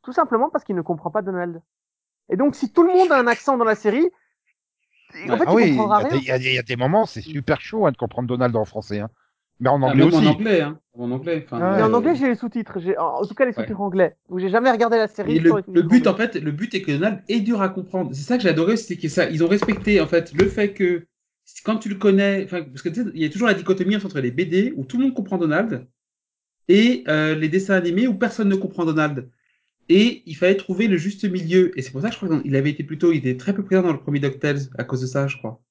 tout 0.03 0.13
simplement 0.13 0.49
parce 0.49 0.63
qu'il 0.63 0.75
ne 0.75 0.81
comprend 0.81 1.11
pas 1.11 1.21
Donald. 1.21 1.61
Et 2.29 2.35
donc, 2.37 2.55
si 2.55 2.71
tout 2.71 2.83
le 2.83 2.93
monde 2.93 3.11
a 3.11 3.19
un 3.19 3.27
accent 3.27 3.57
dans 3.57 3.65
la 3.65 3.75
série, 3.75 4.09
en 5.29 5.29
Ouais. 5.29 5.37
fait, 5.37 5.43
Ah 5.47 5.53
oui, 5.53 5.63
il 5.63 5.67
y, 5.67 5.77
comprendras 5.77 5.97
a 5.97 5.99
rien. 5.99 6.09
des- 6.09 6.17
il 6.17 6.23
y 6.27 6.31
a 6.31 6.39
des- 6.39 6.45
il 6.49 6.55
y 6.55 6.59
a 6.59 6.63
des 6.63 6.75
moments, 6.75 7.05
c'est 7.05 7.21
super 7.21 7.61
chaud 7.61 7.85
hein, 7.85 7.91
de 7.91 7.97
comprendre 7.97 8.27
Donald 8.27 8.55
en 8.55 8.65
français, 8.65 8.99
hein. 8.99 9.09
Mais 9.59 9.69
en 9.69 9.81
anglais 9.81 10.03
aussi. 10.03 10.17
en 10.17 10.25
anglais, 10.31 10.61
hein. 10.61 10.79
En 10.93 11.11
anglais. 11.11 11.43
Enfin, 11.45 11.59
Ah 11.61 11.77
Mais 11.77 11.83
en 11.83 11.93
anglais, 11.93 12.15
j'ai 12.15 12.27
les 12.27 12.35
sous-titres. 12.35 12.79
En 12.99 13.25
tout 13.25 13.33
cas, 13.35 13.45
les 13.45 13.49
Ouais. 13.51 13.55
sous-titres 13.55 13.81
anglais. 13.81 14.15
Donc, 14.29 14.39
j'ai 14.39 14.49
jamais 14.49 14.71
regardé 14.71 14.97
la 14.97 15.07
série. 15.07 15.39
Le, 15.39 15.51
but, 15.51 16.07
anglais. 16.07 16.07
en 16.07 16.15
fait, 16.15 16.35
le 16.35 16.51
but 16.51 16.73
est 16.73 16.81
que 16.81 16.91
Donald 16.91 17.21
est 17.29 17.39
dur 17.39 17.61
à 17.61 17.69
comprendre. 17.69 18.11
C'est 18.13 18.23
ça 18.23 18.37
que 18.37 18.43
j'ai 18.43 18.49
adoré, 18.49 18.77
c'était 18.77 18.99
que 19.01 19.09
ça, 19.09 19.29
ils 19.29 19.43
ont 19.43 19.47
respecté, 19.47 20.01
en 20.01 20.07
fait, 20.07 20.33
le 20.33 20.47
fait 20.47 20.73
que 20.73 21.05
quand 21.63 21.77
tu 21.77 21.89
le 21.89 21.95
connais, 21.95 22.45
parce 22.45 22.81
que 22.81 22.89
tu 22.89 23.03
sais, 23.03 23.09
il 23.13 23.21
y 23.21 23.25
a 23.25 23.29
toujours 23.29 23.47
la 23.47 23.53
dichotomie 23.53 23.95
entre 23.95 24.19
les 24.19 24.31
BD 24.31 24.73
où 24.75 24.83
tout 24.85 24.97
le 24.97 25.05
monde 25.05 25.13
comprend 25.13 25.37
Donald 25.37 25.87
et 26.67 27.03
euh, 27.07 27.35
les 27.35 27.47
dessins 27.47 27.75
animés 27.75 28.07
où 28.07 28.13
personne 28.15 28.49
ne 28.49 28.55
comprend 28.55 28.85
Donald. 28.85 29.29
Et 29.89 30.23
il 30.25 30.35
fallait 30.35 30.57
trouver 30.57 30.87
le 30.87 30.97
juste 30.97 31.23
milieu. 31.23 31.77
Et 31.79 31.81
c'est 31.81 31.91
pour 31.91 32.01
ça 32.01 32.09
que 32.09 32.15
je 32.15 32.19
crois 32.19 32.41
qu'il 32.41 32.55
avait 32.57 32.71
été 32.71 32.83
plutôt, 32.83 33.13
il 33.13 33.19
était 33.19 33.37
très 33.37 33.53
peu 33.53 33.63
présent 33.63 33.83
dans 33.83 33.93
le 33.93 33.99
premier 33.99 34.19
DuckTales 34.19 34.59
à 34.77 34.83
cause 34.83 34.99
de 35.01 35.05
ça, 35.07 35.27
je 35.27 35.37
crois. 35.37 35.61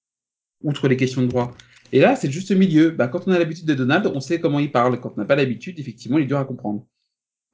Outre 0.63 0.89
les 0.89 0.97
questions 0.97 1.21
de 1.21 1.27
droit. 1.27 1.55
Et 1.97 2.01
là, 2.01 2.15
c'est 2.15 2.27
le 2.27 2.33
juste 2.35 2.51
milieu. 2.51 2.91
Bah, 2.91 3.09
quand 3.09 3.27
on 3.27 3.33
a 3.33 3.39
l'habitude 3.39 3.65
de 3.67 3.73
Donald, 3.73 4.07
on 4.07 4.21
sait 4.21 4.39
comment 4.39 4.59
il 4.59 4.71
parle. 4.71 5.01
Quand 5.01 5.15
on 5.17 5.21
n'a 5.23 5.25
pas 5.25 5.35
l'habitude, 5.35 5.79
effectivement, 5.81 6.19
il 6.19 6.25
est 6.25 6.27
dur 6.27 6.37
à 6.37 6.45
comprendre. 6.45 6.85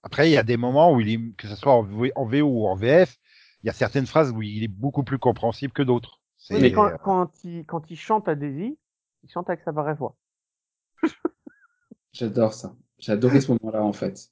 Après, 0.02 0.28
il 0.28 0.32
y 0.32 0.36
a 0.36 0.42
des 0.42 0.56
moments 0.56 0.92
où 0.92 1.00
il 1.00 1.08
est, 1.10 1.20
que 1.36 1.46
ce 1.46 1.54
soit 1.54 1.72
en, 1.72 1.84
V- 1.84 2.10
en 2.16 2.26
VO 2.26 2.42
ou 2.48 2.66
en 2.66 2.74
VF, 2.74 3.18
il 3.62 3.68
y 3.68 3.70
a 3.70 3.72
certaines 3.72 4.04
phrases 4.04 4.32
où 4.32 4.42
il 4.42 4.64
est 4.64 4.68
beaucoup 4.68 5.04
plus 5.04 5.18
compréhensible 5.20 5.72
que 5.72 5.84
d'autres. 5.84 6.18
Oui, 6.50 6.58
mais 6.60 6.72
quand, 6.72 6.90
quand, 7.04 7.30
il, 7.44 7.64
quand 7.66 7.88
il 7.88 7.96
chante 7.96 8.26
à 8.26 8.34
Daisy, 8.34 8.76
il 9.22 9.30
chante 9.30 9.48
avec 9.48 9.62
sa 9.62 9.70
vraie 9.70 9.94
voix. 9.94 10.16
J'adore 12.12 12.52
ça. 12.52 12.74
J'ai 12.98 13.12
adoré 13.12 13.40
ce 13.40 13.52
moment-là, 13.52 13.84
en 13.84 13.92
fait. 13.92 14.28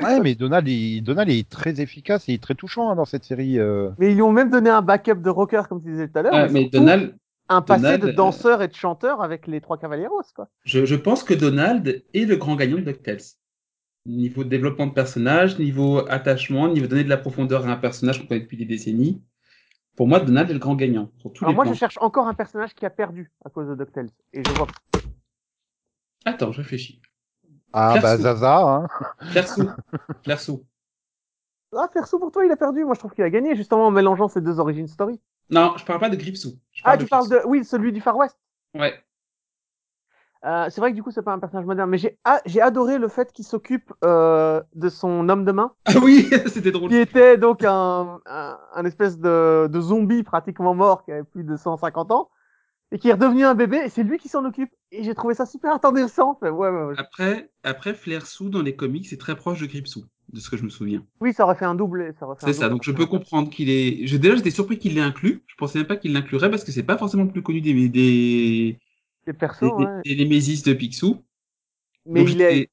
Ouais, 0.00 0.18
mais 0.20 0.34
Donald, 0.34 0.66
il, 0.66 1.02
Donald 1.02 1.28
est 1.28 1.46
très 1.46 1.82
efficace 1.82 2.26
et 2.30 2.32
il 2.32 2.34
est 2.36 2.42
très 2.42 2.54
touchant 2.54 2.88
hein, 2.88 2.96
dans 2.96 3.04
cette 3.04 3.24
série. 3.24 3.58
euh. 3.58 3.90
Mais 3.98 4.12
ils 4.12 4.14
lui 4.14 4.22
ont 4.22 4.32
même 4.32 4.48
donné 4.50 4.70
un 4.70 4.80
backup 4.80 5.16
de 5.16 5.28
rocker, 5.28 5.62
comme 5.68 5.82
tu 5.82 5.90
disais 5.90 6.08
tout 6.08 6.18
à 6.18 6.22
l'heure. 6.22 6.32
Ouais, 6.32 6.46
mais 6.46 6.52
mais 6.52 6.60
surtout, 6.62 6.78
Donald, 6.78 7.16
un 7.48 7.62
passé 7.62 7.98
de 7.98 8.08
euh, 8.08 8.12
danseur 8.12 8.62
et 8.62 8.68
de 8.68 8.74
chanteur 8.74 9.22
avec 9.22 9.46
les 9.46 9.60
trois 9.60 9.78
Cavalieros, 9.78 10.22
quoi. 10.34 10.48
je, 10.64 10.84
je 10.84 10.94
pense 10.94 11.22
que 11.24 11.34
Donald 11.34 12.04
est 12.14 12.24
le 12.24 12.36
grand 12.36 12.56
gagnant 12.56 12.76
de 12.76 12.82
DuckTales. 12.82 13.20
Niveau 14.06 14.44
développement 14.44 14.86
de 14.86 14.92
personnage, 14.92 15.58
niveau 15.58 15.98
attachement, 16.10 16.68
niveau 16.68 16.86
donner 16.86 17.04
de 17.04 17.08
la 17.08 17.16
profondeur 17.16 17.66
à 17.66 17.70
un 17.72 17.76
personnage 17.76 18.20
qu'on 18.20 18.26
connaît 18.26 18.40
depuis 18.40 18.56
des 18.58 18.66
décennies. 18.66 19.22
Pour 19.96 20.08
moi, 20.08 20.20
Donald 20.20 20.50
est 20.50 20.54
le 20.54 20.58
grand 20.58 20.74
gagnant. 20.76 21.10
Sur 21.18 21.32
tous 21.32 21.44
Alors 21.44 21.52
les 21.52 21.54
moi, 21.54 21.64
plans. 21.64 21.72
je 21.72 21.74
cherche 21.74 21.98
encore 22.00 22.26
un 22.28 22.34
personnage 22.34 22.74
qui 22.74 22.84
a 22.86 22.90
perdu 22.90 23.32
à 23.44 23.50
cause 23.50 23.68
de 23.68 23.74
DuckTales. 23.74 24.10
Et 24.32 24.42
je 24.44 24.50
vois. 24.52 24.66
Attends, 26.26 26.52
je 26.52 26.58
réfléchis. 26.60 27.00
Ah, 27.72 27.98
Claire 27.98 28.02
bah 28.02 28.16
Sou. 28.16 28.22
Zaza, 28.22 28.58
hein. 28.60 28.88
Flersou. 29.30 29.70
Flersou. 30.22 30.66
Ah, 31.76 31.88
perso, 31.92 32.18
pour 32.20 32.30
toi, 32.30 32.44
il 32.44 32.52
a 32.52 32.56
perdu. 32.56 32.84
Moi, 32.84 32.94
je 32.94 33.00
trouve 33.00 33.12
qu'il 33.12 33.24
a 33.24 33.30
gagné, 33.30 33.56
justement, 33.56 33.86
en 33.88 33.90
mélangeant 33.90 34.28
ces 34.28 34.40
deux 34.40 34.60
origines 34.60 34.86
story. 34.86 35.20
Non, 35.50 35.74
je 35.76 35.84
parle 35.84 36.00
pas 36.00 36.10
de 36.10 36.16
Gripsou. 36.16 36.58
Ah, 36.84 36.96
tu 36.96 37.06
parles 37.06 37.28
de... 37.28 37.40
Oui, 37.46 37.64
celui 37.64 37.92
du 37.92 38.00
Far 38.00 38.16
West. 38.16 38.38
Ouais. 38.74 38.94
Euh, 40.44 40.66
c'est 40.68 40.80
vrai 40.80 40.90
que 40.90 40.96
du 40.96 41.02
coup, 41.02 41.10
c'est 41.10 41.22
pas 41.22 41.32
un 41.32 41.38
personnage 41.38 41.64
moderne. 41.64 41.88
Mais 41.88 41.96
j'ai 41.96 42.18
j'ai 42.44 42.60
adoré 42.60 42.98
le 42.98 43.08
fait 43.08 43.32
qu'il 43.32 43.46
s'occupe 43.46 43.92
euh, 44.04 44.62
de 44.74 44.88
son 44.90 45.28
homme 45.30 45.44
de 45.46 45.52
main. 45.52 45.72
Ah 45.86 45.92
oui, 46.02 46.28
c'était 46.46 46.70
drôle. 46.70 46.90
qui 46.90 46.96
était 46.96 47.38
donc 47.38 47.64
un, 47.64 48.20
un, 48.26 48.58
un 48.74 48.84
espèce 48.84 49.18
de, 49.18 49.68
de 49.70 49.80
zombie 49.80 50.22
pratiquement 50.22 50.74
mort 50.74 51.04
qui 51.04 51.12
avait 51.12 51.24
plus 51.24 51.44
de 51.44 51.56
150 51.56 52.10
ans 52.10 52.30
et 52.92 52.98
qui 52.98 53.08
est 53.08 53.12
redevenu 53.14 53.44
un 53.44 53.54
bébé 53.54 53.78
et 53.78 53.88
c'est 53.88 54.02
lui 54.02 54.18
qui 54.18 54.28
s'en 54.28 54.44
occupe 54.44 54.70
et 54.92 55.02
j'ai 55.02 55.14
trouvé 55.14 55.34
ça 55.34 55.46
super 55.46 55.72
intéressant 55.72 56.36
Fait, 56.38 56.50
ouais, 56.50 56.68
ouais, 56.68 56.84
ouais. 56.84 56.94
Après, 56.98 57.50
après 57.62 57.94
Flersou 57.94 58.50
dans 58.50 58.60
les 58.62 58.76
comics, 58.76 59.06
c'est 59.08 59.16
très 59.18 59.36
proche 59.36 59.60
de 59.60 59.66
Gripsou, 59.66 60.04
de 60.34 60.40
ce 60.40 60.50
que 60.50 60.56
je 60.56 60.64
me 60.64 60.68
souviens. 60.68 61.02
oui 61.20 61.32
ça 61.32 61.44
aurait 61.44 61.54
fait 61.54 61.64
un 61.64 61.70
un 61.70 61.76
C'est 62.38 62.52
ça, 62.52 62.68
double. 62.68 62.74
donc 62.74 62.82
je 62.84 62.92
peux 62.92 63.06
comprendre 63.06 63.48
qu'il 63.50 63.70
est. 63.70 64.06
Je, 64.06 64.16
déjà, 64.16 64.36
j'étais 64.36 64.50
surpris 64.50 64.78
qu'il 64.78 64.94
l'ait 64.94 65.00
inclus. 65.00 65.42
Je 65.46 65.54
pensais 65.56 65.78
même 65.78 65.86
pas 65.86 65.96
qu'il 65.96 66.12
l'inclurait 66.12 66.50
parce 66.50 66.64
que 66.64 66.72
c'est 66.72 66.82
pas 66.82 66.98
forcément 66.98 67.24
le 67.24 67.30
plus 67.30 67.42
connu 67.42 67.60
des 67.60 67.88
des 67.88 68.78
les 69.26 69.32
persos 69.32 69.60
des, 69.78 69.84
ouais. 69.84 70.02
des 70.04 70.16
Némésis 70.16 70.62
de 70.64 70.74
Picsou. 70.74 71.22
mais 72.06 72.20
Donc, 72.20 72.30
il, 72.30 72.42
est, 72.42 72.54
j'étais- 72.56 72.70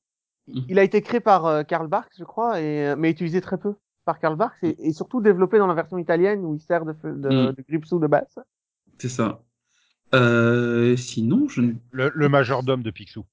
il 0.68 0.80
a 0.80 0.84
été 0.84 1.02
créé 1.02 1.20
par 1.22 1.46
euh, 1.46 1.64
Karl 1.64 1.88
Barks 1.88 2.12
je 2.18 2.24
crois 2.26 2.60
et 2.60 2.88
euh, 2.90 2.96
mais 2.98 3.12
utilisé 3.12 3.40
très 3.42 3.58
peu 3.58 3.76
par 4.04 4.20
Karl 4.20 4.36
Barks 4.36 4.58
et, 4.64 4.76
et 4.88 4.92
surtout 4.94 5.22
développé 5.22 5.60
dans 5.60 5.68
la 5.68 5.76
version 5.76 5.98
italienne 5.98 6.44
où 6.44 6.56
il 6.56 6.60
sert 6.60 6.84
de, 6.86 6.94
de, 7.04 7.30
Mm. 7.30 7.54
de 7.54 7.64
Gripsou 7.70 8.00
de 8.00 8.08
base 8.08 8.36
C'est 8.98 9.10
ça. 9.10 9.44
Euh, 10.14 10.98
sinon, 10.98 11.48
je. 11.48 11.62
Le, 11.92 12.12
le 12.14 12.30
majordome 12.30 12.84
de 12.84 12.92
Picsou. 12.92 13.26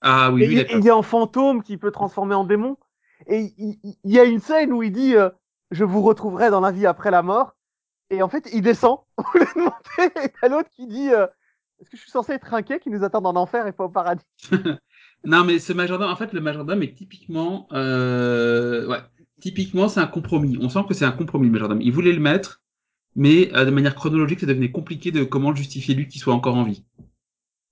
Ah 0.00 0.30
oui, 0.32 0.42
Et 0.42 0.46
lui, 0.48 0.56
il, 0.56 0.78
il 0.80 0.86
est 0.86 0.90
en 0.90 1.02
fantôme 1.02 1.62
qui 1.62 1.76
peut 1.76 1.90
transformer 1.92 2.34
en 2.34 2.44
démon. 2.44 2.76
Et 3.26 3.52
il, 3.58 3.76
y 4.04 4.18
a 4.18 4.24
une 4.24 4.40
scène 4.40 4.72
où 4.72 4.82
il 4.82 4.92
dit 4.92 5.16
euh, 5.16 5.30
Je 5.70 5.84
vous 5.84 6.02
retrouverai 6.02 6.50
dans 6.50 6.60
la 6.60 6.72
vie 6.72 6.86
après 6.86 7.10
la 7.10 7.22
mort. 7.22 7.56
Et 8.10 8.22
en 8.22 8.28
fait, 8.28 8.48
il 8.52 8.62
descend 8.62 8.98
au 9.16 9.38
lieu 9.38 9.46
de 9.54 9.60
monter. 9.60 10.24
Et 10.24 10.32
t'as 10.40 10.48
l'autre 10.48 10.68
qui 10.70 10.86
dit 10.86 11.10
euh, 11.10 11.26
Est-ce 11.80 11.90
que 11.90 11.96
je 11.96 12.02
suis 12.02 12.10
censé 12.10 12.32
être 12.32 12.52
inquiet 12.52 12.80
qui 12.80 12.90
nous 12.90 13.04
attend 13.04 13.24
en 13.24 13.36
enfer 13.36 13.66
et 13.66 13.72
pas 13.72 13.84
au 13.84 13.88
paradis 13.88 14.24
Non, 15.24 15.42
mais 15.44 15.58
ce 15.58 15.72
majordome, 15.72 16.10
en 16.10 16.16
fait, 16.16 16.34
le 16.34 16.40
majordome 16.42 16.82
est 16.82 16.94
typiquement, 16.94 17.66
euh, 17.72 18.86
ouais, 18.86 18.98
typiquement, 19.40 19.88
c'est 19.88 20.00
un 20.00 20.06
compromis. 20.06 20.58
On 20.60 20.68
sent 20.68 20.80
que 20.86 20.92
c'est 20.92 21.06
un 21.06 21.12
compromis, 21.12 21.46
le 21.46 21.52
majordome. 21.52 21.80
Il 21.80 21.92
voulait 21.92 22.12
le 22.12 22.20
mettre, 22.20 22.62
mais 23.16 23.46
de 23.46 23.70
manière 23.70 23.94
chronologique, 23.94 24.40
ça 24.40 24.46
devenait 24.46 24.70
compliqué 24.70 25.12
de 25.12 25.24
comment 25.24 25.48
le 25.50 25.56
justifier 25.56 25.94
lui 25.94 26.08
qu'il 26.08 26.20
soit 26.20 26.34
encore 26.34 26.56
en 26.56 26.64
vie. 26.64 26.84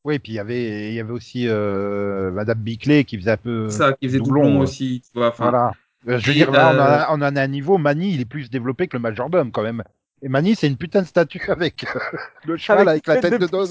Oui, 0.05 0.19
puis 0.19 0.33
il 0.33 0.35
y 0.37 0.39
avait, 0.41 0.91
il 0.91 0.95
y 0.95 1.01
avait 1.01 1.13
aussi 1.13 1.47
euh, 1.49 2.33
Madame 2.33 2.59
Biclay 2.59 3.05
qui 3.05 3.19
faisait 3.19 3.33
un 3.33 3.37
peu. 3.37 3.71
Ça, 3.71 3.93
qui 3.93 4.09
faisait 4.09 4.19
doublon, 4.19 4.43
doublon 4.43 4.57
ouais. 4.57 4.63
aussi, 4.63 5.03
tu 5.05 5.19
vois. 5.19 5.29
Enfin, 5.29 5.45
Voilà. 5.45 5.73
Euh, 6.09 6.19
Je 6.19 6.27
veux 6.27 6.33
dire, 6.33 6.51
là, 6.51 6.73
on, 6.73 6.77
euh, 6.77 6.81
a, 6.81 7.13
on 7.13 7.23
en 7.23 7.37
a 7.37 7.43
un 7.43 7.47
niveau. 7.47 7.79
Mani, 7.79 8.13
il 8.15 8.21
est 8.21 8.27
plus 8.27 8.51
développé 8.51 8.89
que 8.89 8.97
le 8.97 9.01
majordome, 9.01 9.53
quand 9.53 9.63
même. 9.63 9.85
Et 10.21 10.29
Mani, 10.29 10.57
c'est 10.57 10.67
une 10.67 10.77
putain 10.77 11.03
de 11.03 11.07
statue 11.07 11.43
avec 11.51 11.85
euh, 11.85 12.01
le 12.47 12.57
cheval 12.57 12.89
avec, 12.89 13.07
la 13.07 13.19
tête 13.19 13.41
de 13.41 13.47
dos. 13.47 13.67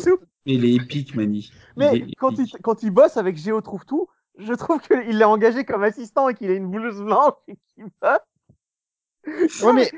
Mais 0.46 0.54
il 0.54 0.66
est 0.66 0.74
épique, 0.76 1.16
Mani. 1.16 1.52
Mais 1.76 2.06
quand 2.18 2.38
il, 2.38 2.50
quand 2.62 2.84
il 2.84 2.92
bosse 2.92 3.18
avec 3.18 3.38
Géo 3.38 3.60
Trouve 3.62 3.86
Tout, 3.86 4.08
je 4.38 4.54
trouve 4.54 4.82
qu'il 4.82 5.18
l'a 5.18 5.28
engagé 5.28 5.66
comme 5.66 5.84
assistant 5.84 6.30
et 6.30 6.34
qu'il 6.34 6.50
a 6.50 6.54
une 6.54 6.72
blouse 6.72 7.02
blanche 7.02 7.34
et 7.48 7.58
qu'il 7.76 7.86
bosse. 8.02 9.62
Ouais, 9.64 9.74
mais, 9.74 9.92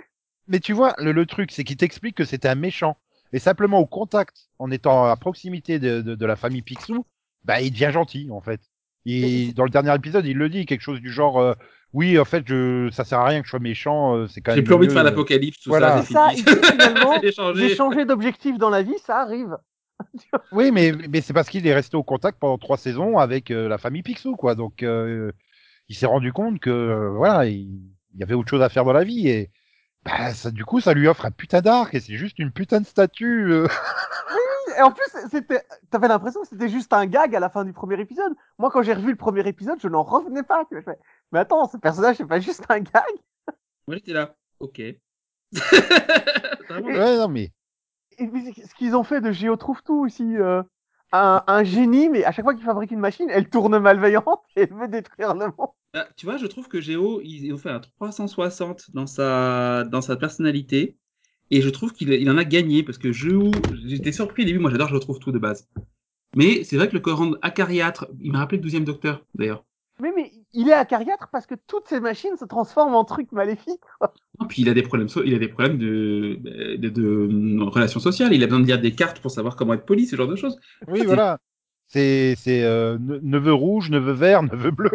mais 0.47 0.59
tu 0.59 0.73
vois, 0.73 0.95
le, 0.97 1.11
le 1.11 1.25
truc, 1.25 1.51
c'est 1.51 1.63
qu'il 1.63 1.77
t'explique 1.77 2.17
que 2.17 2.25
c'était 2.25 2.49
un 2.49 2.55
méchant. 2.55 2.97
Et 3.33 3.39
simplement 3.39 3.79
au 3.79 3.85
contact, 3.85 4.49
en 4.59 4.71
étant 4.71 5.05
à 5.05 5.15
proximité 5.17 5.79
de, 5.79 6.01
de, 6.01 6.15
de 6.15 6.25
la 6.25 6.35
famille 6.35 6.61
Picsou, 6.61 7.05
bah, 7.43 7.61
il 7.61 7.71
devient 7.71 7.89
gentil, 7.91 8.29
en 8.31 8.41
fait. 8.41 8.61
Il, 9.05 9.53
dans 9.53 9.65
le 9.65 9.69
dernier 9.69 9.93
épisode, 9.93 10.25
il 10.25 10.37
le 10.37 10.47
dit, 10.47 10.65
quelque 10.65 10.81
chose 10.81 11.01
du 11.01 11.11
genre, 11.11 11.39
euh, 11.39 11.53
oui, 11.91 12.17
en 12.17 12.25
fait, 12.25 12.43
je, 12.47 12.89
ça 12.91 13.03
sert 13.03 13.19
à 13.19 13.25
rien 13.25 13.41
que 13.41 13.45
je 13.45 13.49
sois 13.49 13.59
méchant, 13.59 14.15
euh, 14.15 14.27
c'est 14.27 14.39
quand 14.41 14.51
même. 14.51 14.59
J'ai 14.59 14.63
plus 14.63 14.75
envie 14.75 14.87
de 14.87 14.93
faire 14.93 15.01
euh. 15.01 15.05
l'apocalypse, 15.05 15.59
tout 15.59 15.69
Voilà. 15.69 16.03
ça. 16.03 16.29
J'ai 17.21 17.31
changé. 17.31 17.67
j'ai 17.69 17.75
changé 17.75 18.05
d'objectif 18.05 18.57
dans 18.57 18.69
la 18.69 18.81
vie, 18.81 18.97
ça 19.03 19.19
arrive. 19.19 19.57
Oui, 20.51 20.71
mais, 20.71 20.91
mais 21.09 21.21
c'est 21.21 21.33
parce 21.33 21.49
qu'il 21.49 21.65
est 21.67 21.73
resté 21.73 21.97
au 21.97 22.03
contact 22.03 22.39
pendant 22.39 22.57
trois 22.57 22.77
saisons 22.77 23.17
avec 23.17 23.51
euh, 23.51 23.67
la 23.67 23.77
famille 23.77 24.03
Picsou, 24.03 24.35
quoi. 24.35 24.55
Donc, 24.55 24.83
euh, 24.83 25.31
il 25.89 25.95
s'est 25.95 26.05
rendu 26.05 26.33
compte 26.33 26.59
que, 26.59 26.69
euh, 26.69 27.09
voilà, 27.11 27.45
il, 27.45 27.79
il 28.13 28.19
y 28.19 28.23
avait 28.23 28.33
autre 28.33 28.49
chose 28.49 28.61
à 28.61 28.69
faire 28.69 28.85
dans 28.85 28.93
la 28.93 29.03
vie 29.03 29.27
et, 29.27 29.49
bah, 30.05 30.33
ça, 30.33 30.51
du 30.51 30.65
coup, 30.65 30.79
ça 30.81 30.93
lui 30.93 31.07
offre 31.07 31.25
un 31.25 31.31
putain 31.31 31.61
d'arc 31.61 31.93
et 31.93 31.99
c'est 31.99 32.15
juste 32.17 32.39
une 32.39 32.51
putain 32.51 32.81
de 32.81 32.85
statue. 32.85 33.51
euh. 33.51 33.67
Et 34.77 34.81
en 34.81 34.91
plus, 34.91 35.05
c'était, 35.29 35.61
t'avais 35.91 36.07
l'impression 36.07 36.41
que 36.41 36.47
c'était 36.47 36.69
juste 36.69 36.93
un 36.93 37.05
gag 37.05 37.35
à 37.35 37.39
la 37.39 37.49
fin 37.49 37.63
du 37.63 37.73
premier 37.73 37.99
épisode. 37.99 38.33
Moi, 38.57 38.71
quand 38.71 38.81
j'ai 38.81 38.93
revu 38.93 39.11
le 39.11 39.15
premier 39.17 39.47
épisode, 39.47 39.79
je 39.79 39.87
n'en 39.87 40.03
revenais 40.03 40.43
pas. 40.43 40.65
tu 40.65 40.79
vois. 40.79 40.95
Mais 41.31 41.39
attends, 41.39 41.67
ce 41.69 41.77
personnage, 41.77 42.17
c'est 42.17 42.25
pas 42.25 42.39
juste 42.39 42.65
un 42.69 42.79
gag? 42.79 43.03
Moi, 43.87 43.97
j'étais 43.97 44.13
là. 44.13 44.35
Ok. 44.59 44.81
Vraiment. 46.69 46.87
Ouais, 46.87 47.17
non, 47.17 47.27
mais. 47.27 47.51
Et 48.17 48.27
puis, 48.27 48.53
ce 48.53 48.73
qu'ils 48.75 48.95
ont 48.95 49.03
fait 49.03 49.21
de 49.21 49.31
Géo 49.31 49.55
Trouve 49.55 49.83
Tout 49.83 49.99
aussi, 50.05 50.37
euh, 50.37 50.63
un, 51.11 51.43
un 51.45 51.63
génie, 51.63 52.09
mais 52.09 52.23
à 52.25 52.31
chaque 52.31 52.45
fois 52.45 52.53
qu'il 52.55 52.63
fabrique 52.63 52.91
une 52.91 52.99
machine, 52.99 53.29
elle 53.29 53.49
tourne 53.49 53.77
malveillante 53.77 54.43
et 54.55 54.61
elle 54.63 54.73
veut 54.73 54.87
détruire 54.87 55.35
le 55.35 55.47
monde. 55.47 55.69
Ah, 55.93 56.07
tu 56.17 56.25
vois, 56.25 56.37
je 56.37 56.47
trouve 56.47 56.67
que 56.67 56.81
Géo, 56.81 57.21
ils 57.23 57.53
ont 57.53 57.57
fait 57.57 57.69
un 57.69 57.79
360 57.79 58.89
dans 58.93 59.05
sa, 59.05 59.83
dans 59.83 60.01
sa 60.01 60.15
personnalité. 60.15 60.97
Et 61.51 61.61
je 61.61 61.69
trouve 61.69 61.93
qu'il 61.93 62.11
il 62.13 62.29
en 62.31 62.37
a 62.37 62.45
gagné 62.45 62.83
parce 62.83 62.97
que 62.97 63.11
Géo, 63.11 63.67
j'étais 63.85 64.11
surpris 64.11 64.43
au 64.43 64.45
début. 64.45 64.59
Moi, 64.59 64.71
j'adore, 64.71 64.89
je 64.89 64.95
retrouve 64.95 65.19
tout 65.19 65.31
de 65.31 65.39
base. 65.39 65.67
Mais 66.35 66.63
c'est 66.63 66.77
vrai 66.77 66.89
que 66.89 66.93
le 66.93 66.99
corps 66.99 67.37
acariâtre, 67.41 68.07
il 68.21 68.31
m'a 68.31 68.39
rappelé 68.39 68.57
le 68.57 68.63
12 68.63 68.85
docteur, 68.85 69.25
d'ailleurs. 69.35 69.65
Mais, 69.99 70.11
mais 70.15 70.31
il 70.53 70.69
est 70.69 70.73
acariâtre 70.73 71.29
parce 71.31 71.45
que 71.45 71.55
toutes 71.55 71.87
ces 71.87 71.99
machines 71.99 72.37
se 72.37 72.45
transforment 72.45 72.95
en 72.95 73.05
trucs 73.05 73.31
maléfiques. 73.31 73.81
quoi. 73.99 74.13
Puis 74.49 74.63
il 74.63 74.69
a 74.69 74.73
des 74.73 74.81
problèmes, 74.81 75.09
so- 75.09 75.23
il 75.23 75.33
a 75.35 75.39
des 75.39 75.47
problèmes 75.47 75.77
de, 75.77 76.37
de, 76.41 76.75
de, 76.77 76.89
de 76.89 77.63
relations 77.63 77.99
sociales. 77.99 78.33
Il 78.33 78.43
a 78.43 78.47
besoin 78.47 78.61
de 78.61 78.65
lire 78.65 78.81
des 78.81 78.91
cartes 78.93 79.19
pour 79.21 79.31
savoir 79.31 79.55
comment 79.55 79.73
être 79.73 79.85
poli, 79.85 80.07
ce 80.07 80.15
genre 80.15 80.27
de 80.27 80.35
choses. 80.35 80.59
Oui, 80.87 81.05
voilà. 81.05 81.39
C'est, 81.93 82.35
euh, 82.49 82.97
ne- 82.99 83.19
neveu 83.21 83.53
rouge, 83.53 83.91
neveu 83.91 84.13
vert, 84.13 84.41
neveu 84.41 84.71
bleu. 84.71 84.89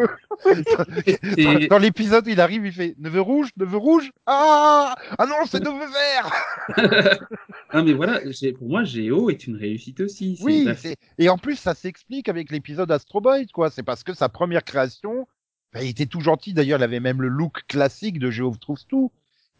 Et- 1.36 1.68
Dans 1.68 1.78
l'épisode, 1.78 2.26
il 2.26 2.40
arrive, 2.40 2.66
il 2.66 2.72
fait 2.72 2.96
neveu 2.98 3.20
rouge, 3.20 3.50
neveu 3.56 3.76
rouge? 3.76 4.10
Ah, 4.26 4.96
ah 5.16 5.26
non, 5.26 5.46
c'est 5.46 5.60
neveu 5.62 5.86
vert. 5.86 7.18
Ah, 7.70 7.82
mais 7.82 7.92
voilà, 7.92 8.20
pour 8.58 8.68
moi, 8.68 8.82
Géo 8.82 9.28
est 9.28 9.46
une 9.46 9.54
réussite 9.56 10.00
aussi. 10.00 10.38
Oui, 10.42 10.66
et 11.18 11.28
en 11.28 11.36
plus, 11.36 11.56
ça 11.56 11.74
s'explique 11.74 12.30
avec 12.30 12.50
l'épisode 12.50 12.90
Astro 12.90 13.20
Boy, 13.20 13.46
quoi. 13.48 13.70
C'est 13.70 13.82
parce 13.82 14.02
que 14.02 14.14
sa 14.14 14.30
première 14.30 14.64
création, 14.64 15.28
bah, 15.74 15.82
il 15.82 15.90
était 15.90 16.06
tout 16.06 16.20
gentil. 16.22 16.54
D'ailleurs, 16.54 16.80
il 16.80 16.82
avait 16.82 16.98
même 16.98 17.20
le 17.20 17.28
look 17.28 17.60
classique 17.68 18.18
de 18.18 18.30
Géo 18.30 18.54
trouve 18.58 18.82
tout. 18.88 19.12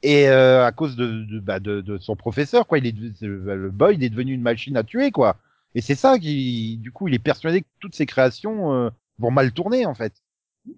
Et 0.02 0.28
euh, 0.28 0.64
à 0.64 0.72
cause 0.72 0.96
de, 0.96 1.06
de, 1.24 1.38
bah, 1.38 1.60
de, 1.60 1.82
de 1.82 1.98
son 1.98 2.16
professeur, 2.16 2.66
quoi, 2.66 2.78
il 2.78 2.86
est 2.86 2.94
le 3.20 3.70
Boyd 3.70 4.02
est 4.02 4.08
devenu 4.08 4.32
une 4.32 4.42
machine 4.42 4.76
à 4.78 4.82
tuer, 4.84 5.10
quoi. 5.10 5.36
Et 5.74 5.80
c'est 5.80 5.94
ça 5.94 6.18
qui, 6.18 6.78
du 6.78 6.92
coup, 6.92 7.08
il 7.08 7.14
est 7.14 7.18
persuadé 7.18 7.62
que 7.62 7.66
toutes 7.80 7.94
ses 7.94 8.06
créations 8.06 8.72
euh, 8.72 8.90
vont 9.18 9.30
mal 9.30 9.52
tourner, 9.52 9.86
en 9.86 9.94
fait. 9.94 10.12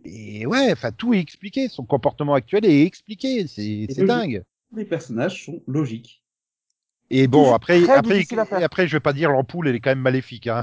Et 0.05 0.47
ouais, 0.47 0.73
enfin, 0.73 0.93
tout 0.93 1.15
est 1.15 1.21
expliqué. 1.21 1.69
Son 1.69 1.85
comportement 1.85 2.35
actuel 2.35 2.65
est 2.65 2.83
expliqué. 2.85 3.47
C'est 3.47 3.87
dingue. 4.05 4.43
Les 4.75 4.85
personnages 4.85 5.45
sont 5.45 5.63
logiques. 5.67 6.23
Et 7.13 7.27
bon, 7.27 7.53
après, 7.53 7.83
après, 7.91 8.25
après, 8.63 8.87
je 8.87 8.93
vais 8.93 9.01
pas 9.01 9.13
dire 9.13 9.33
l'ampoule, 9.33 9.67
elle 9.67 9.75
est 9.75 9.81
quand 9.81 9.91
même 9.91 9.99
maléfique. 9.99 10.47
Hein. 10.47 10.63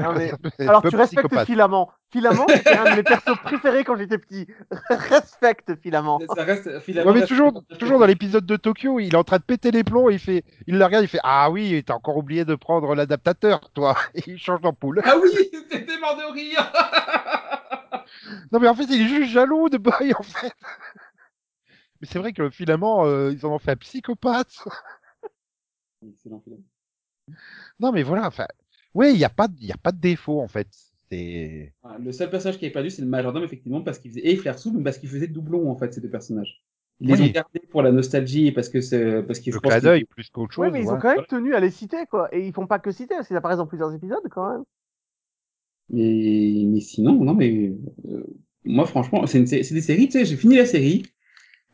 Non, 0.00 0.14
mais- 0.14 0.32
Elle 0.58 0.68
Alors 0.68 0.80
tu 0.80 0.96
respectes 0.96 1.26
psychopathe. 1.26 1.46
Filament. 1.46 1.90
Filament, 2.14 2.46
c'était 2.48 2.76
un 2.76 2.90
de 2.92 2.96
mes 2.96 3.02
persos 3.02 3.36
préférés 3.42 3.82
quand 3.82 3.96
j'étais 3.96 4.18
petit. 4.18 4.46
Respecte 4.88 5.74
Filament. 5.82 6.20
Ça 6.36 6.44
reste, 6.44 6.66
Ouais, 6.66 6.82
mais 6.86 7.02
reste- 7.10 7.26
toujours, 7.26 7.64
toujours 7.76 7.98
dans 7.98 8.06
l'épisode 8.06 8.46
de 8.46 8.54
Tokyo, 8.56 9.00
il 9.00 9.12
est 9.14 9.16
en 9.16 9.24
train 9.24 9.38
de 9.38 9.42
péter 9.42 9.72
les 9.72 9.82
plombs, 9.82 10.08
il 10.10 10.20
fait, 10.20 10.44
il 10.68 10.78
le 10.78 10.84
regarde, 10.84 11.02
il 11.02 11.08
fait, 11.08 11.18
ah 11.24 11.50
oui, 11.50 11.82
t'as 11.84 11.94
encore 11.94 12.16
oublié 12.16 12.44
de 12.44 12.54
prendre 12.54 12.94
l'adaptateur, 12.94 13.68
toi. 13.72 13.96
Et 14.14 14.22
il 14.28 14.38
change 14.38 14.60
d'ampoule. 14.60 15.02
Ah 15.04 15.16
oui, 15.20 15.28
c'était 15.70 15.98
mort 15.98 16.16
de 16.16 16.32
rire. 16.32 16.72
Non, 18.52 18.60
mais 18.60 18.68
en 18.68 18.74
fait, 18.74 18.84
il 18.84 19.02
est 19.02 19.08
juste 19.08 19.32
jaloux 19.32 19.68
de 19.68 19.78
Boy, 19.78 20.12
en 20.16 20.22
fait. 20.22 20.52
Mais 22.00 22.06
c'est 22.06 22.18
vrai 22.20 22.32
que 22.32 22.42
le 22.42 22.50
filament, 22.50 23.04
euh, 23.06 23.32
ils 23.32 23.44
en 23.44 23.50
ont 23.50 23.58
fait 23.58 23.72
un 23.72 23.76
psychopathe. 23.76 24.54
Excellent. 26.06 26.42
Non, 27.80 27.90
mais 27.92 28.02
voilà, 28.02 28.26
enfin, 28.26 28.46
ouais, 28.92 29.12
il 29.12 29.18
y 29.18 29.24
a 29.24 29.30
pas, 29.30 29.48
de- 29.48 29.56
il 29.58 29.66
y 29.66 29.72
a 29.72 29.76
pas 29.76 29.90
de 29.90 29.98
défaut, 30.00 30.40
en 30.40 30.48
fait. 30.48 30.68
C'est, 31.14 31.72
Ah, 31.82 31.96
Le 32.02 32.12
seul 32.12 32.30
personnage 32.30 32.58
qui 32.58 32.66
est 32.66 32.70
perdu, 32.70 32.90
c'est 32.90 33.02
le 33.02 33.08
majordome, 33.08 33.44
effectivement, 33.44 33.82
parce 33.82 33.98
qu'il 33.98 34.10
faisait, 34.10 34.26
et 34.26 34.36
Flair 34.36 34.58
Soup, 34.58 34.74
mais 34.76 34.82
parce 34.82 34.98
qu'il 34.98 35.08
faisait 35.08 35.26
doublon, 35.26 35.70
en 35.70 35.76
fait, 35.76 35.92
ces 35.92 36.00
deux 36.00 36.10
personnages. 36.10 36.62
Ils 37.00 37.08
les 37.08 37.14
Oui. 37.14 37.28
ont 37.28 37.32
gardés 37.32 37.62
pour 37.70 37.82
la 37.82 37.92
nostalgie, 37.92 38.46
et 38.46 38.52
parce 38.52 38.68
que 38.68 38.80
c'est, 38.80 39.22
parce 39.22 39.40
qu'ils 39.40 39.52
le 39.52 39.60
clin 39.60 39.80
d'œil 39.80 40.04
plus 40.04 40.30
qu'autre 40.30 40.52
chose. 40.52 40.64
Ouais, 40.64 40.70
mais 40.70 40.82
ils 40.82 40.88
ont 40.88 40.98
quand 40.98 41.14
même 41.14 41.26
tenu 41.26 41.54
à 41.54 41.60
les 41.60 41.70
citer, 41.70 42.06
quoi. 42.06 42.34
Et 42.34 42.46
ils 42.46 42.52
font 42.52 42.66
pas 42.66 42.78
que 42.78 42.92
citer, 42.92 43.14
parce 43.14 43.26
qu'ils 43.28 43.36
apparaissent 43.36 43.58
dans 43.58 43.66
plusieurs 43.66 43.92
épisodes, 43.94 44.22
quand 44.30 44.50
même. 44.50 44.64
Mais, 45.90 46.64
mais 46.66 46.80
sinon, 46.80 47.12
non, 47.24 47.34
mais 47.34 47.72
euh, 48.08 48.24
moi, 48.64 48.86
franchement, 48.86 49.26
c'est 49.26 49.42
des 49.42 49.62
séries, 49.62 50.06
tu 50.06 50.12
sais, 50.12 50.24
j'ai 50.24 50.36
fini 50.36 50.56
la 50.56 50.66
série. 50.66 51.04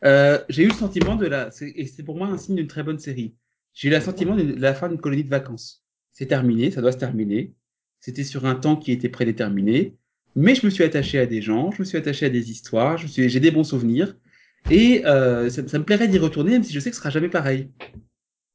Euh, 0.03 0.39
j'ai 0.49 0.63
eu 0.63 0.67
le 0.67 0.73
sentiment 0.73 1.15
de 1.15 1.27
la, 1.27 1.49
et 1.61 1.85
c'est 1.85 2.03
pour 2.03 2.17
moi 2.17 2.27
un 2.27 2.37
signe 2.37 2.55
d'une 2.55 2.67
très 2.67 2.83
bonne 2.83 2.99
série. 2.99 3.35
J'ai 3.73 3.87
eu 3.87 3.91
le 3.91 4.01
sentiment 4.01 4.35
de 4.35 4.41
la 4.41 4.73
fin 4.73 4.89
d'une 4.89 4.99
colonie 4.99 5.23
de 5.23 5.29
vacances. 5.29 5.85
C'est 6.11 6.25
terminé, 6.25 6.71
ça 6.71 6.81
doit 6.81 6.91
se 6.91 6.97
terminer. 6.97 7.53
C'était 8.01 8.23
sur 8.25 8.45
un 8.45 8.55
temps 8.55 8.75
qui 8.75 8.91
était 8.91 9.09
prédéterminé, 9.09 9.95
mais 10.35 10.55
je 10.55 10.65
me 10.65 10.69
suis 10.71 10.83
attaché 10.83 11.19
à 11.19 11.25
des 11.25 11.41
gens, 11.41 11.71
je 11.71 11.81
me 11.81 11.85
suis 11.85 11.97
attaché 11.97 12.25
à 12.25 12.29
des 12.29 12.51
histoires, 12.51 12.97
je 12.97 13.03
me 13.03 13.07
suis, 13.07 13.29
j'ai 13.29 13.39
des 13.39 13.51
bons 13.51 13.63
souvenirs, 13.63 14.17
et 14.69 15.05
euh, 15.05 15.49
ça, 15.49 15.67
ça 15.67 15.79
me 15.79 15.83
plairait 15.85 16.07
d'y 16.09 16.17
retourner, 16.17 16.51
même 16.51 16.63
si 16.63 16.73
je 16.73 16.79
sais 16.79 16.89
que 16.89 16.95
ce 16.95 17.01
sera 17.01 17.11
jamais 17.11 17.29
pareil. 17.29 17.69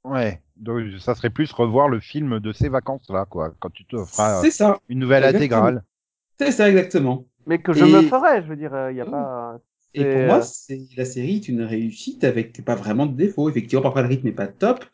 Ouais. 0.05 0.41
Donc, 0.57 0.85
ça 1.01 1.15
serait 1.15 1.31
plus 1.31 1.53
revoir 1.53 1.89
le 1.89 2.01
film 2.01 2.41
de 2.41 2.53
ces 2.53 2.69
vacances-là, 2.69 3.27
quoi, 3.29 3.55
quand 3.61 3.71
tu 3.71 3.85
te 3.85 4.05
feras 4.05 4.39
euh, 4.39 4.43
C'est 4.43 4.51
ça, 4.51 4.79
une 4.89 4.99
nouvelle 4.99 5.25
Exactement. 5.25 5.67
intégrale. 5.67 5.85
c'est 6.39 6.53
ça 6.53 6.69
exactement. 6.69 7.27
Mais 7.47 7.59
que 7.61 7.73
je 7.73 7.85
Et- 7.85 7.93
me 7.93 8.03
ferais, 8.03 8.43
je 8.43 8.49
veux 8.49 8.57
dire, 8.57 8.73
il 8.91 8.97
y 8.97 9.01
a 9.01 9.05
Oui. 9.05 9.11
pas. 9.11 9.61
Et 9.95 10.05
pour 10.05 10.21
euh, 10.21 10.27
moi, 10.27 10.43
c'est 10.43 10.81
la 10.97 11.05
série 11.05 11.37
est 11.37 11.49
une 11.49 11.63
réussite 11.63 12.25
avec 12.25 12.63
pas 12.65 12.75
vraiment 12.75 13.07
de 13.07 13.17
défauts. 13.17 13.49
Effectivement, 13.49 13.83
parfois 13.83 14.03
le 14.03 14.09
rythme 14.09 14.27
est 14.27 14.33
pas 14.33 14.47
top. 14.47 14.85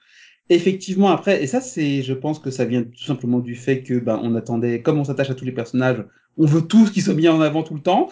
Effectivement, 0.49 1.09
après, 1.09 1.43
et 1.43 1.47
ça, 1.47 1.61
c'est, 1.61 2.03
je 2.03 2.13
pense 2.13 2.39
que 2.39 2.51
ça 2.51 2.65
vient 2.65 2.83
tout 2.83 3.05
simplement 3.05 3.39
du 3.39 3.55
fait 3.55 3.83
que, 3.83 3.99
ben, 3.99 4.21
on 4.23 4.35
attendait, 4.35 4.83
comme 4.83 4.99
on 4.99 5.05
s'attache 5.05 5.31
à 5.31 5.35
tous 5.35 5.45
les 5.45 5.53
personnages, 5.53 6.05
on 6.37 6.47
veut 6.47 6.63
tous 6.63 6.91
qu'ils 6.91 7.03
soient 7.03 7.15
mis 7.15 7.29
en 7.29 7.41
avant 7.41 7.63
tout 7.63 7.75
le 7.75 7.81
temps. 7.81 8.09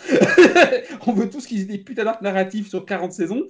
on 1.06 1.12
veut 1.12 1.28
tous 1.28 1.46
qu'ils 1.46 1.62
aient 1.62 1.64
des 1.64 1.78
putains 1.78 2.04
d'arcs 2.04 2.22
narratifs 2.22 2.68
sur 2.68 2.84
40 2.84 3.12
saisons. 3.12 3.42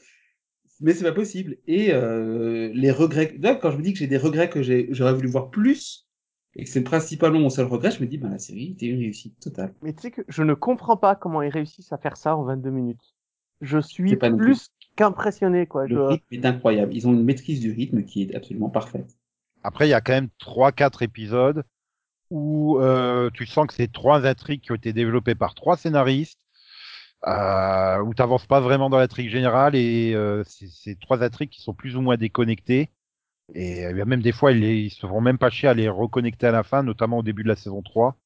Mais 0.80 0.94
c'est 0.94 1.04
pas 1.04 1.12
possible. 1.12 1.58
Et 1.66 1.92
euh, 1.92 2.70
les 2.72 2.90
regrets, 2.90 3.36
là, 3.40 3.54
quand 3.54 3.70
je 3.70 3.76
me 3.76 3.82
dis 3.82 3.92
que 3.92 3.98
j'ai 3.98 4.06
des 4.06 4.16
regrets 4.16 4.48
que 4.48 4.62
j'aurais 4.62 5.12
voulu 5.12 5.28
voir 5.28 5.50
plus, 5.50 6.08
et 6.56 6.64
que 6.64 6.70
c'est 6.70 6.82
principalement 6.82 7.38
mon 7.38 7.50
seul 7.50 7.66
regret, 7.66 7.90
je 7.90 8.00
me 8.00 8.06
dis, 8.06 8.18
ben, 8.18 8.30
la 8.30 8.38
série 8.38 8.72
était 8.72 8.86
une 8.86 8.98
réussite 8.98 9.38
totale. 9.38 9.74
Mais 9.82 9.92
tu 9.92 10.02
sais 10.02 10.10
que 10.10 10.22
je 10.28 10.42
ne 10.42 10.54
comprends 10.54 10.96
pas 10.96 11.14
comment 11.14 11.42
ils 11.42 11.50
réussissent 11.50 11.92
à 11.92 11.98
faire 11.98 12.16
ça 12.16 12.36
en 12.36 12.44
22 12.44 12.70
minutes. 12.70 13.14
Je 13.60 13.78
suis 13.78 14.16
plus 14.16 14.70
qu'impressionné, 15.00 15.66
quoi. 15.66 15.86
Le 15.86 15.96
Je... 15.96 16.00
rythme 16.00 16.34
est 16.34 16.44
incroyable. 16.44 16.94
Ils 16.94 17.08
ont 17.08 17.12
une 17.12 17.24
maîtrise 17.24 17.60
du 17.60 17.72
rythme 17.72 18.04
qui 18.04 18.22
est 18.22 18.34
absolument 18.34 18.68
parfaite. 18.68 19.16
Après, 19.62 19.86
il 19.86 19.90
y 19.90 19.94
a 19.94 20.00
quand 20.02 20.12
même 20.12 20.28
trois, 20.38 20.72
quatre 20.72 21.02
épisodes 21.02 21.64
où 22.30 22.78
euh, 22.78 23.30
tu 23.32 23.46
sens 23.46 23.66
que 23.66 23.74
c'est 23.74 23.90
trois 23.90 24.26
intrigues 24.26 24.60
qui 24.60 24.72
ont 24.72 24.76
été 24.76 24.92
développées 24.92 25.34
par 25.34 25.54
trois 25.54 25.76
scénaristes, 25.76 26.40
euh, 27.26 27.98
où 28.02 28.14
tu 28.14 28.22
n'avances 28.22 28.46
pas 28.46 28.60
vraiment 28.60 28.90
dans 28.90 28.98
l'intrigue 28.98 29.30
générale 29.30 29.74
et 29.74 30.14
euh, 30.14 30.44
c'est 30.44 30.98
trois 31.00 31.22
intrigues 31.22 31.50
qui 31.50 31.62
sont 31.62 31.74
plus 31.74 31.96
ou 31.96 32.02
moins 32.02 32.16
déconnectées. 32.16 32.90
Et 33.54 33.86
euh, 33.86 34.04
même 34.04 34.22
des 34.22 34.32
fois, 34.32 34.52
ils, 34.52 34.62
ils 34.64 34.90
se 34.90 35.06
font 35.06 35.20
même 35.20 35.38
pas 35.38 35.50
chier 35.50 35.68
à 35.68 35.74
les 35.74 35.88
reconnecter 35.88 36.46
à 36.46 36.52
la 36.52 36.62
fin, 36.62 36.82
notamment 36.82 37.18
au 37.18 37.22
début 37.22 37.42
de 37.42 37.48
la 37.48 37.56
saison 37.56 37.82
3. 37.82 38.16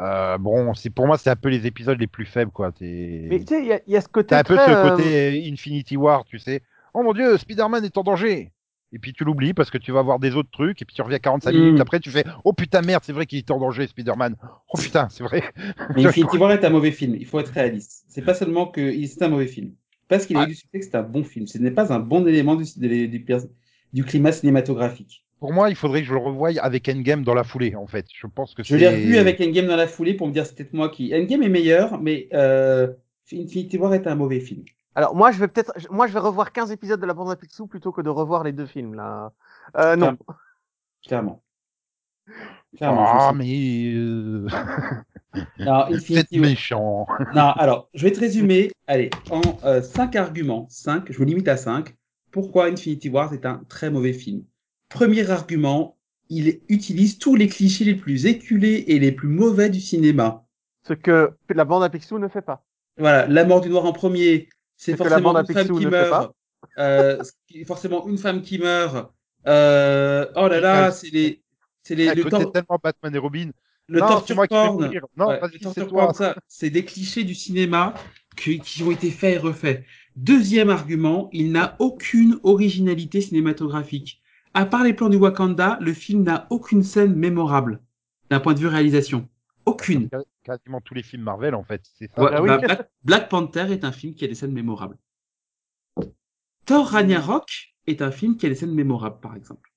Euh, 0.00 0.38
bon, 0.38 0.74
c'est 0.74 0.90
pour 0.90 1.06
moi, 1.06 1.16
c'est 1.18 1.30
un 1.30 1.36
peu 1.36 1.48
les 1.48 1.66
épisodes 1.66 1.98
les 1.98 2.06
plus 2.06 2.26
faibles, 2.26 2.50
quoi. 2.50 2.70
Mais 2.80 3.38
tu 3.40 3.46
sais, 3.46 3.60
il 3.62 3.66
y, 3.66 3.72
a- 3.72 3.80
il 3.86 3.92
y 3.92 3.96
a 3.96 4.00
ce 4.00 4.08
côté 4.08 4.34
un 4.34 4.42
peu 4.42 4.56
très, 4.56 4.74
ce 4.74 4.78
euh, 4.78 4.90
côté 4.90 5.50
Infinity 5.50 5.96
War, 5.96 6.24
tu 6.24 6.38
sais. 6.38 6.62
Oh 6.94 7.02
mon 7.02 7.12
dieu, 7.12 7.36
Spider-Man 7.36 7.84
est 7.84 7.96
en 7.98 8.02
danger. 8.02 8.52
Et 8.92 8.98
puis 8.98 9.12
tu 9.12 9.24
l'oublies 9.24 9.52
parce 9.52 9.70
que 9.70 9.78
tu 9.78 9.92
vas 9.92 10.00
voir 10.02 10.18
des 10.18 10.36
autres 10.36 10.50
trucs, 10.50 10.80
et 10.80 10.84
puis 10.84 10.94
tu 10.94 11.02
reviens 11.02 11.18
45 11.18 11.52
Mm. 11.52 11.58
minutes 11.58 11.80
après, 11.80 12.00
tu 12.00 12.10
fais 12.10 12.24
Oh 12.44 12.52
putain, 12.52 12.82
merde, 12.82 13.02
c'est 13.04 13.12
vrai 13.12 13.26
qu'il 13.26 13.38
est 13.38 13.50
en 13.50 13.58
danger, 13.58 13.86
Spider-Man. 13.86 14.36
Oh 14.72 14.78
putain, 14.78 15.08
c'est 15.10 15.24
vrai. 15.24 15.42
Mais 15.96 16.06
Infinity 16.06 16.36
War 16.38 16.52
est 16.52 16.64
un 16.64 16.70
mauvais 16.70 16.92
film, 16.92 17.16
il 17.16 17.26
faut 17.26 17.40
être 17.40 17.48
réaliste. 17.52 18.04
C'est 18.08 18.22
pas 18.22 18.34
seulement 18.34 18.66
que 18.66 18.92
c'est 19.06 19.22
un 19.22 19.28
mauvais 19.28 19.48
film. 19.48 19.72
Parce 20.08 20.24
qu'il 20.24 20.36
a 20.36 20.44
eu 20.44 20.46
du 20.46 20.54
succès 20.54 20.78
que 20.78 20.84
c'est 20.84 20.94
un 20.94 21.02
bon 21.02 21.24
film. 21.24 21.46
Ce 21.48 21.58
n'est 21.58 21.72
pas 21.72 21.92
un 21.92 21.98
bon 21.98 22.26
élément 22.28 22.54
du, 22.54 22.64
du, 22.76 23.08
du, 23.08 23.26
du 23.92 24.04
climat 24.04 24.30
cinématographique. 24.32 25.25
Pour 25.38 25.52
moi, 25.52 25.68
il 25.68 25.76
faudrait 25.76 26.00
que 26.00 26.08
je 26.08 26.14
le 26.14 26.18
revoie 26.20 26.50
avec 26.60 26.88
Endgame 26.88 27.22
dans 27.22 27.34
la 27.34 27.44
foulée, 27.44 27.74
en 27.76 27.86
fait. 27.86 28.06
Je 28.14 28.26
pense 28.26 28.54
que 28.54 28.62
Je 28.62 28.76
l'ai 28.76 28.88
revu 28.88 29.16
avec 29.18 29.40
Endgame 29.40 29.66
dans 29.66 29.76
la 29.76 29.86
foulée 29.86 30.14
pour 30.14 30.26
me 30.26 30.32
dire 30.32 30.46
c'est 30.46 30.54
peut-être 30.56 30.72
moi 30.72 30.88
qui. 30.88 31.14
Endgame 31.14 31.42
est 31.42 31.48
meilleur, 31.48 32.00
mais 32.00 32.28
euh, 32.32 32.88
Infinity 33.32 33.76
War 33.78 33.92
est 33.94 34.06
un 34.06 34.14
mauvais 34.14 34.40
film. 34.40 34.64
Alors 34.94 35.14
moi 35.14 35.30
je 35.30 35.38
vais 35.38 35.48
peut-être, 35.48 35.72
moi 35.90 36.06
je 36.06 36.14
vais 36.14 36.20
revoir 36.20 36.52
15 36.52 36.72
épisodes 36.72 36.98
de 37.00 37.04
la 37.04 37.12
bande 37.12 37.30
à 37.30 37.36
Picsou 37.36 37.66
plutôt 37.66 37.92
que 37.92 38.00
de 38.00 38.08
revoir 38.08 38.44
les 38.44 38.52
deux 38.52 38.64
films 38.64 38.94
là. 38.94 39.30
Euh, 39.76 39.94
non. 39.94 40.16
Clairement. 41.06 41.42
Clairement. 42.76 43.04
Ah, 43.06 43.32
mais. 43.34 43.92
euh, 43.94 44.46
Non, 45.58 45.86
Vous 45.90 45.94
êtes 46.16 46.28
Infinity 46.30 46.40
War. 46.40 46.50
méchant. 46.50 47.06
Non, 47.34 47.50
alors, 47.56 47.88
je 47.94 48.04
vais 48.04 48.12
te 48.12 48.20
résumer, 48.20 48.70
allez, 48.86 49.10
en 49.30 49.40
euh, 49.64 49.82
cinq 49.82 50.16
arguments, 50.16 50.66
cinq, 50.70 51.12
je 51.12 51.20
me 51.20 51.26
limite 51.26 51.48
à 51.48 51.56
cinq, 51.56 51.94
pourquoi 52.30 52.66
Infinity 52.66 53.08
War 53.10 53.32
est 53.34 53.44
un 53.46 53.62
très 53.68 53.90
mauvais 53.90 54.12
film. 54.12 54.44
Premier 54.88 55.30
argument, 55.30 55.96
il 56.28 56.60
utilise 56.68 57.18
tous 57.18 57.34
les 57.36 57.48
clichés 57.48 57.84
les 57.84 57.94
plus 57.94 58.26
éculés 58.26 58.84
et 58.88 58.98
les 58.98 59.12
plus 59.12 59.28
mauvais 59.28 59.70
du 59.70 59.80
cinéma. 59.80 60.44
Ce 60.86 60.92
que 60.92 61.32
la 61.48 61.64
bande 61.64 61.82
à 61.82 61.90
Picsou 61.90 62.18
ne 62.18 62.28
fait 62.28 62.42
pas. 62.42 62.64
Voilà, 62.98 63.26
la 63.26 63.44
mort 63.44 63.60
du 63.60 63.68
noir 63.68 63.84
en 63.84 63.92
premier, 63.92 64.48
c'est 64.76 64.92
Ce 64.92 64.96
que 64.96 65.08
la 65.08 65.20
forcément 65.20 65.38
une 65.38 65.46
femme 65.46 65.70
qui 65.78 65.86
meurt. 65.86 66.32
Euh, 66.78 67.22
forcément 67.66 68.08
une 68.08 68.18
femme 68.18 68.42
qui 68.42 68.58
meurt. 68.58 69.12
Euh, 69.46 70.26
oh 70.34 70.48
là 70.48 70.60
là, 70.60 70.90
c'est 70.90 71.10
les, 71.10 71.42
c'est 71.82 71.94
les, 71.94 72.14
le, 72.14 72.24
tellement 72.24 72.78
Batman 72.82 73.14
et 73.14 73.18
Robin. 73.18 73.50
le 73.88 74.00
non, 74.00 74.06
c'est 74.26 74.34
torture 74.34 74.34
moi 74.34 74.46
qui 74.48 74.58
vais 74.58 74.70
porn. 74.70 74.90
Non, 75.16 75.26
Ouais, 75.28 75.38
vas-y, 75.38 75.58
le 75.58 75.58
c'est 75.72 75.84
torture 75.84 75.86
toi. 75.86 76.06
porn, 76.06 76.14
ça, 76.14 76.36
c'est 76.48 76.70
des 76.70 76.84
clichés 76.84 77.24
du 77.24 77.34
cinéma 77.34 77.94
qui, 78.36 78.60
qui 78.60 78.82
ont 78.82 78.90
été 78.90 79.10
faits 79.10 79.34
et 79.36 79.38
refaits. 79.38 79.84
Deuxième 80.16 80.70
argument, 80.70 81.28
il 81.32 81.52
n'a 81.52 81.76
aucune 81.78 82.38
originalité 82.42 83.20
cinématographique. 83.20 84.22
À 84.56 84.64
part 84.64 84.84
les 84.84 84.94
plans 84.94 85.10
du 85.10 85.18
Wakanda, 85.18 85.76
le 85.82 85.92
film 85.92 86.22
n'a 86.22 86.46
aucune 86.48 86.82
scène 86.82 87.14
mémorable 87.14 87.78
d'un 88.30 88.40
point 88.40 88.54
de 88.54 88.58
vue 88.58 88.68
réalisation. 88.68 89.28
Aucune. 89.66 90.08
Quasiment 90.44 90.80
tous 90.80 90.94
les 90.94 91.02
films 91.02 91.24
Marvel, 91.24 91.54
en 91.54 91.62
fait. 91.62 91.82
C'est 91.98 92.10
ça. 92.10 92.22
Ouais, 92.22 92.30
Ah 92.32 92.40
oui. 92.40 92.48
bah, 92.48 92.58
Black, 92.58 92.90
Black 93.04 93.28
Panther 93.28 93.66
est 93.70 93.84
un 93.84 93.92
film 93.92 94.14
qui 94.14 94.24
a 94.24 94.28
des 94.28 94.34
scènes 94.34 94.52
mémorables. 94.54 94.96
Thor 96.64 96.86
Ragnarok 96.88 97.74
est 97.86 98.00
un 98.00 98.10
film 98.10 98.38
qui 98.38 98.46
a 98.46 98.48
des 98.48 98.54
scènes 98.54 98.72
mémorables, 98.74 99.20
par 99.20 99.36
exemple. 99.36 99.70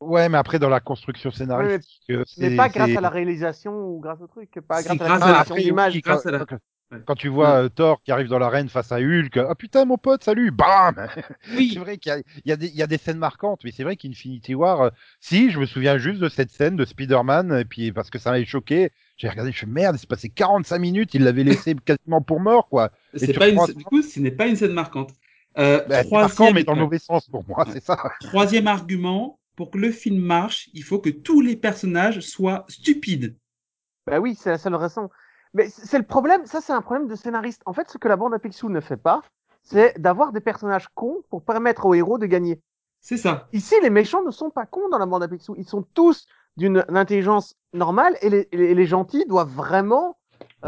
Ouais, 0.00 0.28
mais 0.28 0.38
après, 0.38 0.58
dans 0.58 0.68
la 0.68 0.80
construction 0.80 1.30
scénaristique, 1.30 2.02
euh, 2.10 2.24
Mais 2.38 2.50
c'est- 2.50 2.56
pas 2.56 2.68
grâce 2.70 2.96
à 2.96 3.00
la 3.00 3.10
réalisation 3.10 3.74
ou 3.88 4.00
grâce 4.00 4.20
au 4.20 4.26
truc, 4.26 4.50
pas 4.66 4.82
C'est 4.82 4.96
grâce 4.96 5.00
à 5.00 5.04
la 5.04 5.08
grâce 5.08 5.22
à 5.22 5.26
la 5.26 5.32
création 5.44 5.54
d'image. 5.56 6.02
grâce 6.02 6.26
à 6.26 6.30
la- 6.32 6.46
Ouais. 6.92 6.98
quand 7.06 7.14
tu 7.16 7.28
vois 7.28 7.64
euh, 7.64 7.68
Thor 7.68 8.02
qui 8.02 8.12
arrive 8.12 8.28
dans 8.28 8.38
l'arène 8.38 8.68
face 8.68 8.90
à 8.90 8.96
Hulk, 8.98 9.36
ah 9.36 9.54
putain, 9.54 9.84
mon 9.84 9.98
pote, 9.98 10.24
salut, 10.24 10.50
bam 10.50 10.94
C'est 11.68 11.78
vrai 11.78 11.98
qu'il 11.98 12.10
y 12.10 12.50
a, 12.52 12.54
y, 12.54 12.56
des- 12.56 12.68
il 12.68 12.74
y 12.76 12.82
a 12.82 12.86
des 12.86 12.96
scènes 12.98 13.18
marquantes, 13.18 13.60
mais 13.64 13.72
c'est 13.72 13.82
vrai 13.84 13.96
qu'Infinity 13.96 14.54
War, 14.54 14.80
euh, 14.80 14.90
si, 15.20 15.50
je 15.50 15.58
me 15.60 15.66
souviens 15.66 15.98
juste 15.98 16.20
de 16.20 16.28
cette 16.30 16.50
scène 16.50 16.76
de 16.76 16.84
Spider-Man, 16.84 17.52
et 17.58 17.64
puis 17.66 17.92
parce 17.92 18.08
que 18.10 18.18
ça 18.18 18.30
m'avait 18.30 18.44
choqué, 18.46 18.90
j'ai 19.18 19.28
regardé, 19.28 19.52
je 19.52 19.58
fais 19.58 19.66
merde, 19.66 19.96
il 19.96 19.98
s'est 19.98 20.06
passé 20.06 20.30
45 20.30 20.78
minutes, 20.78 21.12
il 21.14 21.24
l'avait 21.24 21.44
laissé 21.44 21.74
quasiment 21.84 22.22
pour 22.22 22.40
mort, 22.40 22.68
quoi. 22.68 22.90
c'est 23.14 23.32
tu 23.32 23.38
pas 23.38 23.48
une, 23.48 23.58
du 23.74 23.84
coup, 23.84 24.02
ce 24.02 24.20
n'est 24.20 24.30
pas 24.30 24.46
une 24.46 24.56
scène 24.56 24.72
marquante. 24.72 25.12
Euh, 25.58 25.84
Bah, 25.86 26.02
c'est 26.02 26.06
troisième, 26.06 26.18
marquant, 26.18 26.50
mais 26.50 26.64
dans 26.64 26.74
le 26.74 26.80
mauvais 26.80 26.98
sens 26.98 27.28
pour 27.28 27.46
moi, 27.46 27.66
Ouais. 27.66 27.72
c'est 27.72 27.82
ça. 27.82 27.98
Troisième 28.20 28.66
argument, 28.66 29.38
pour 29.56 29.70
que 29.70 29.78
le 29.78 29.92
film 29.92 30.18
marche, 30.18 30.70
il 30.72 30.82
faut 30.82 30.98
que 30.98 31.10
tous 31.10 31.40
les 31.40 31.56
personnages 31.56 32.20
soient 32.20 32.64
stupides. 32.68 33.36
Bah 34.06 34.20
oui, 34.20 34.34
c'est 34.34 34.50
la 34.50 34.58
seule 34.58 34.74
raison. 34.74 35.08
Mais 35.54 35.68
c'est 35.68 35.98
le 35.98 36.04
problème, 36.04 36.44
ça 36.46 36.60
c'est 36.60 36.72
un 36.72 36.82
problème 36.82 37.08
de 37.08 37.14
scénariste. 37.14 37.62
En 37.64 37.72
fait, 37.72 37.88
ce 37.88 37.98
que 37.98 38.08
la 38.08 38.16
bande 38.16 38.34
à 38.34 38.38
Picsou 38.38 38.68
ne 38.68 38.80
fait 38.80 38.96
pas, 38.96 39.22
c'est 39.62 39.98
d'avoir 40.00 40.32
des 40.32 40.40
personnages 40.40 40.88
cons 40.94 41.22
pour 41.30 41.42
permettre 41.42 41.86
aux 41.86 41.94
héros 41.94 42.18
de 42.18 42.26
gagner. 42.26 42.60
C'est 43.00 43.16
ça. 43.16 43.48
Ici, 43.52 43.74
les 43.82 43.90
méchants 43.90 44.22
ne 44.22 44.30
sont 44.30 44.50
pas 44.50 44.66
cons 44.66 44.88
dans 44.88 44.98
la 44.98 45.06
bande 45.06 45.22
à 45.22 45.28
Picsou. 45.28 45.54
Ils 45.56 45.68
sont 45.68 45.82
tous 45.94 46.26
d'une 46.56 46.84
intelligence 46.88 47.54
normale 47.72 48.16
et 48.22 48.48
les, 48.52 48.86
gentils 48.86 49.24
doivent 49.26 49.50
vraiment 49.50 50.16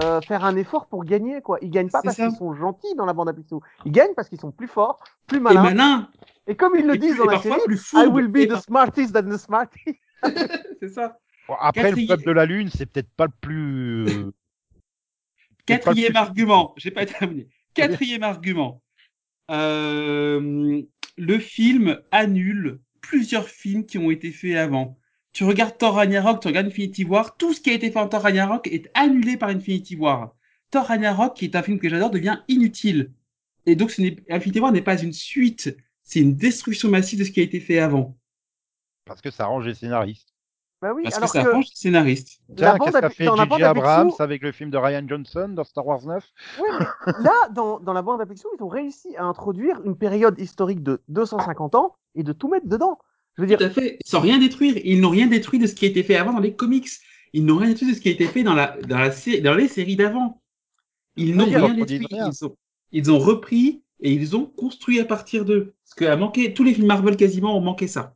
euh, 0.02 0.20
faire 0.20 0.44
un 0.44 0.56
effort 0.56 0.86
pour 0.86 1.04
gagner. 1.04 1.40
Quoi. 1.40 1.58
Ils 1.62 1.70
gagnent 1.70 1.90
pas 1.90 2.02
parce 2.02 2.16
qu'ils 2.16 2.32
sont 2.32 2.54
gentils 2.54 2.94
dans 2.96 3.06
la 3.06 3.12
bande 3.12 3.28
à 3.28 3.32
Picsou. 3.32 3.60
Ils 3.84 3.92
gagnent 3.92 4.14
parce 4.14 4.28
qu'ils 4.28 4.40
sont 4.40 4.52
plus 4.52 4.68
forts, 4.68 5.02
plus 5.26 5.38
Et 5.38 5.40
malins. 5.40 5.62
malin. 5.62 6.08
Et, 6.46 6.56
comme 6.56 6.76
ils 6.76 6.86
le 6.86 6.96
disent 6.96 7.16
plus- 7.16 7.24
dans 7.24 7.30
la 7.30 7.40
série, 7.40 7.60
plus 7.64 7.92
I 7.92 8.06
will 8.06 8.28
be 8.28 8.36
Et 8.38 8.48
the 8.48 8.56
smartest 8.56 9.14
than 9.14 9.28
the 9.30 9.38
smartest. 9.38 9.98
C'est 10.80 10.88
ça. 10.90 11.18
Bon, 11.48 11.54
après, 11.60 11.82
Quatrième- 11.82 12.08
le 12.10 12.16
peuple 12.16 12.26
de 12.28 12.32
la 12.32 12.46
Lune, 12.46 12.68
c'est 12.72 12.86
peut-être 12.86 13.10
pas 13.16 13.26
le 13.26 13.32
plus... 13.40 14.06
euh, 14.06 14.06
peut-être 14.14 14.30
pas 14.30 15.48
le 15.48 15.54
Quatrième 15.66 16.12
plus- 16.12 16.16
argument, 16.18 16.74
j'ai 16.76 16.90
pas 16.90 17.06
terminé. 17.06 17.48
Quatrième 17.74 18.22
argument. 18.22 18.82
Euh, 19.50 20.82
le 21.16 21.38
film 21.38 22.00
annule 22.10 22.80
plusieurs 23.00 23.48
films 23.48 23.86
qui 23.86 23.98
ont 23.98 24.10
été 24.10 24.30
faits 24.32 24.56
avant. 24.56 24.98
Tu 25.32 25.44
regardes 25.44 25.76
Thor 25.78 25.94
Ragnarok, 25.94 26.40
tu 26.40 26.48
regardes 26.48 26.66
Infinity 26.68 27.04
War, 27.04 27.36
tout 27.36 27.52
ce 27.52 27.60
qui 27.60 27.70
a 27.70 27.74
été 27.74 27.90
fait 27.90 27.98
en 27.98 28.08
Thor 28.08 28.22
Ragnarok 28.22 28.66
est 28.68 28.90
annulé 28.94 29.36
par 29.36 29.50
Infinity 29.50 29.94
War. 29.96 30.34
Thor 30.70 30.86
Ragnarok, 30.86 31.36
qui 31.36 31.44
est 31.44 31.56
un 31.56 31.62
film 31.62 31.78
que 31.78 31.88
j'adore, 31.88 32.10
devient 32.10 32.38
inutile. 32.48 33.12
Et 33.66 33.76
donc, 33.76 33.90
ce 33.90 34.00
n'est- 34.00 34.16
Infinity 34.30 34.60
War 34.60 34.72
n'est 34.72 34.82
pas 34.82 35.00
une 35.00 35.12
suite, 35.12 35.76
c'est 36.02 36.20
une 36.20 36.36
destruction 36.36 36.88
massive 36.88 37.18
de 37.18 37.24
ce 37.24 37.30
qui 37.30 37.40
a 37.40 37.44
été 37.44 37.60
fait 37.60 37.78
avant. 37.78 38.16
Parce 39.04 39.20
que 39.20 39.30
ça 39.30 39.44
arrange 39.44 39.66
les 39.66 39.74
scénaristes. 39.74 40.34
Bah 40.86 40.92
oui, 40.94 41.02
Parce 41.02 41.14
que 41.16 41.18
alors 41.18 41.30
ça 41.30 41.42
que 41.42 41.48
arrange 41.48 41.64
les 41.64 41.74
scénaristes. 41.74 42.40
la 42.48 42.54
Tiens, 42.54 42.78
qu'est-ce 42.78 42.98
qu'a 43.00 43.10
fait 43.10 43.24
J.J. 43.24 43.62
Abrams 43.64 44.12
avec 44.20 44.42
le 44.42 44.52
film 44.52 44.70
de 44.70 44.76
Ryan 44.78 45.02
Johnson 45.08 45.48
dans 45.48 45.64
Star 45.64 45.84
Wars 45.84 46.04
9 46.06 46.24
Ouais, 46.60 46.68
mais 46.78 47.12
là, 47.24 47.48
dans, 47.52 47.80
dans 47.80 47.92
la 47.92 48.02
bande 48.02 48.20
à 48.20 48.26
Picsou, 48.26 48.46
ils 48.56 48.62
ont 48.62 48.68
réussi 48.68 49.16
à 49.16 49.24
introduire 49.24 49.80
une 49.84 49.96
période 49.96 50.38
historique 50.38 50.84
de 50.84 51.02
250 51.08 51.74
ans 51.74 51.96
et 52.14 52.22
de 52.22 52.32
tout 52.32 52.48
mettre 52.48 52.68
dedans. 52.68 52.98
Je 53.36 53.42
veux 53.42 53.48
dire, 53.48 53.58
Tout 53.58 53.64
à 53.64 53.70
fait, 53.70 53.98
sans 54.04 54.20
rien 54.20 54.38
détruire. 54.38 54.76
Ils 54.84 55.00
n'ont 55.00 55.10
rien 55.10 55.26
détruit 55.26 55.58
de 55.58 55.66
ce 55.66 55.74
qui 55.74 55.86
a 55.86 55.88
été 55.88 56.04
fait 56.04 56.14
avant 56.14 56.32
dans 56.32 56.40
les 56.40 56.54
comics. 56.54 56.88
Ils 57.32 57.44
n'ont 57.44 57.56
rien 57.56 57.68
détruit 57.70 57.90
de 57.90 57.94
ce 57.94 58.00
qui 58.00 58.08
a 58.08 58.12
été 58.12 58.26
fait 58.26 58.44
dans, 58.44 58.54
la, 58.54 58.76
dans, 58.88 58.98
la, 58.98 59.10
sé- 59.10 59.40
dans 59.40 59.54
les 59.54 59.66
séries 59.68 59.96
d'avant. 59.96 60.40
Ils 61.16 61.36
n'ont 61.36 61.46
rien 61.46 61.74
détruit. 61.74 62.06
rien. 62.10 62.30
Ils 62.30 62.44
ont, 62.44 62.56
ils 62.92 63.10
ont 63.10 63.18
repris 63.18 63.82
et 64.00 64.12
ils 64.12 64.36
ont 64.36 64.46
construit 64.46 65.00
à 65.00 65.04
partir 65.04 65.44
d'eux. 65.44 65.74
Parce 65.84 65.94
que 65.94 66.04
à 66.04 66.16
manquer, 66.16 66.54
tous 66.54 66.62
les 66.62 66.74
films 66.74 66.86
Marvel 66.86 67.16
quasiment 67.16 67.56
ont 67.56 67.60
manqué 67.60 67.88
ça. 67.88 68.14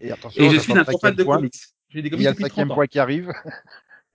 Et 0.00 0.10
attention, 0.10 0.42
Et 0.42 0.50
je 0.50 0.58
suis 0.58 0.72
un 0.72 0.84
fan 0.84 1.14
de 1.14 1.22
point. 1.24 1.36
comics. 1.36 1.54
Il 1.92 1.98
y 1.98 2.00
a 2.00 2.02
le 2.02 2.10
depuis 2.10 2.24
30 2.24 2.38
cinquième 2.38 2.68
point 2.68 2.86
qui 2.86 2.98
arrive. 2.98 3.32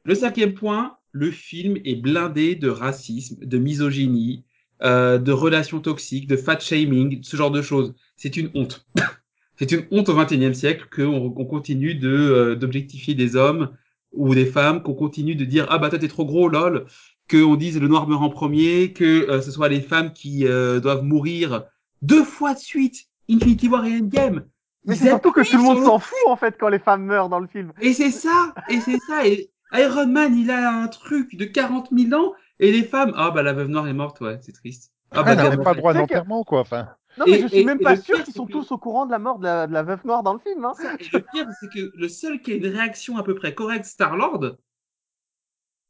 Le 0.04 0.16
cinquième 0.16 0.54
point, 0.54 0.98
le 1.12 1.32
film 1.32 1.78
est 1.84 1.96
blindé 1.96 2.56
de 2.56 2.70
racisme, 2.70 3.44
de 3.44 3.58
misogynie, 3.58 4.46
euh, 4.84 5.18
de 5.18 5.32
relations 5.32 5.80
toxiques, 5.80 6.28
de 6.28 6.36
fat 6.36 6.60
shaming, 6.60 7.24
ce 7.24 7.36
genre 7.36 7.52
de 7.52 7.62
choses. 7.62 7.96
C'est 8.16 8.38
une 8.38 8.52
honte. 8.54 8.86
C'est 9.58 9.72
une 9.72 9.86
honte 9.92 10.10
au 10.10 10.16
XXIe 10.16 10.54
siècle 10.54 10.88
qu'on 10.94 11.34
on 11.38 11.46
continue 11.46 11.96
de 11.96 12.10
euh, 12.10 12.56
d'objectifier 12.56 13.14
des 13.14 13.36
hommes 13.36 13.70
ou 14.12 14.36
des 14.36 14.46
femmes, 14.46 14.84
qu'on 14.84 14.94
continue 14.94 15.36
de 15.36 15.46
dire 15.46 15.66
ah 15.70 15.78
bah 15.78 15.90
toi 15.90 16.00
t'es 16.00 16.08
trop 16.08 16.26
gros 16.26 16.50
lol, 16.50 16.86
qu'on 17.30 17.56
dise 17.56 17.80
le 17.80 17.88
noir 17.88 18.08
meurt 18.08 18.22
en 18.22 18.30
premier, 18.30 18.94
que 18.94 19.30
euh, 19.30 19.42
ce 19.42 19.52
soit 19.52 19.70
les 19.70 19.82
femmes 19.82 20.14
qui 20.14 20.46
euh, 20.46 20.80
doivent 20.80 21.04
mourir 21.04 21.64
deux 22.02 22.24
fois 22.24 22.54
de 22.54 22.60
suite, 22.60 23.06
Infinity 23.30 23.68
War 23.68 23.86
et 23.86 23.98
Endgame. 23.98 24.46
Mais 24.86 24.96
c'est 24.96 25.08
surtout 25.10 25.32
que 25.32 25.42
tout 25.42 25.58
le 25.58 25.64
monde 25.64 25.84
s'en 25.84 26.00
fout 26.00 26.18
en 26.28 26.36
fait 26.36 26.56
quand 26.60 26.70
les 26.70 26.80
femmes 26.80 27.04
meurent 27.06 27.30
dans 27.30 27.40
le 27.40 27.48
film. 27.48 27.72
et 27.82 27.94
c'est 27.94 28.12
ça, 28.12 28.54
et 28.70 28.80
c'est 28.82 29.00
ça. 29.00 29.26
Et 29.28 29.50
Iron 29.74 30.08
Man, 30.08 30.36
il 30.38 30.52
a 30.52 30.70
un 30.72 30.88
truc 30.88 31.36
de 31.36 31.46
40 31.46 31.90
000 31.92 32.22
ans, 32.22 32.34
et 32.60 32.72
les 32.72 32.84
femmes, 32.84 33.14
ah 33.16 33.32
bah 33.32 33.44
la 33.44 33.54
veuve 33.54 33.68
noire 33.68 33.88
est 33.88 33.94
morte, 33.94 34.22
ouais, 34.22 34.38
c'est 34.42 34.52
triste. 34.54 34.92
Ah 35.12 35.18
elle 35.20 35.24
bah 35.26 35.36
n'a 35.36 35.50
bien, 35.56 35.64
pas 35.64 35.74
le 35.74 35.78
droit 35.80 35.94
d'enterrement, 35.94 36.44
quoi. 36.44 36.62
Enfin, 36.62 36.90
Non, 37.18 37.26
mais 37.28 37.40
Et- 37.40 37.42
je 37.44 37.48
suis 37.48 37.58
et- 37.60 37.66
même 37.66 37.80
et 37.80 37.84
pas 37.84 37.96
sûr 37.96 38.24
qu'ils 38.24 38.34
sont 38.34 38.46
que- 38.46 38.52
tous 38.52 38.72
au 38.72 38.78
courant 38.78 39.06
de 39.06 39.12
la 39.12 39.20
mort 39.20 39.40
de 39.40 39.46
la, 39.46 39.68
de 39.68 39.74
la 39.74 39.84
veuve 39.84 40.06
noire 40.06 40.22
dans 40.24 40.34
le 40.34 40.40
film. 40.40 40.66
Hein. 40.66 40.74
Et 41.00 41.06
le 41.14 41.20
pire, 41.22 41.48
c'est 41.60 41.70
que 41.72 41.92
le 41.96 42.10
seul 42.10 42.42
qui 42.42 42.52
a 42.52 42.56
une 42.56 42.68
réaction 42.68 43.18
à 43.18 43.24
peu 43.24 43.36
près 43.36 43.54
correcte, 43.56 43.86
Star-Lord, 43.86 44.58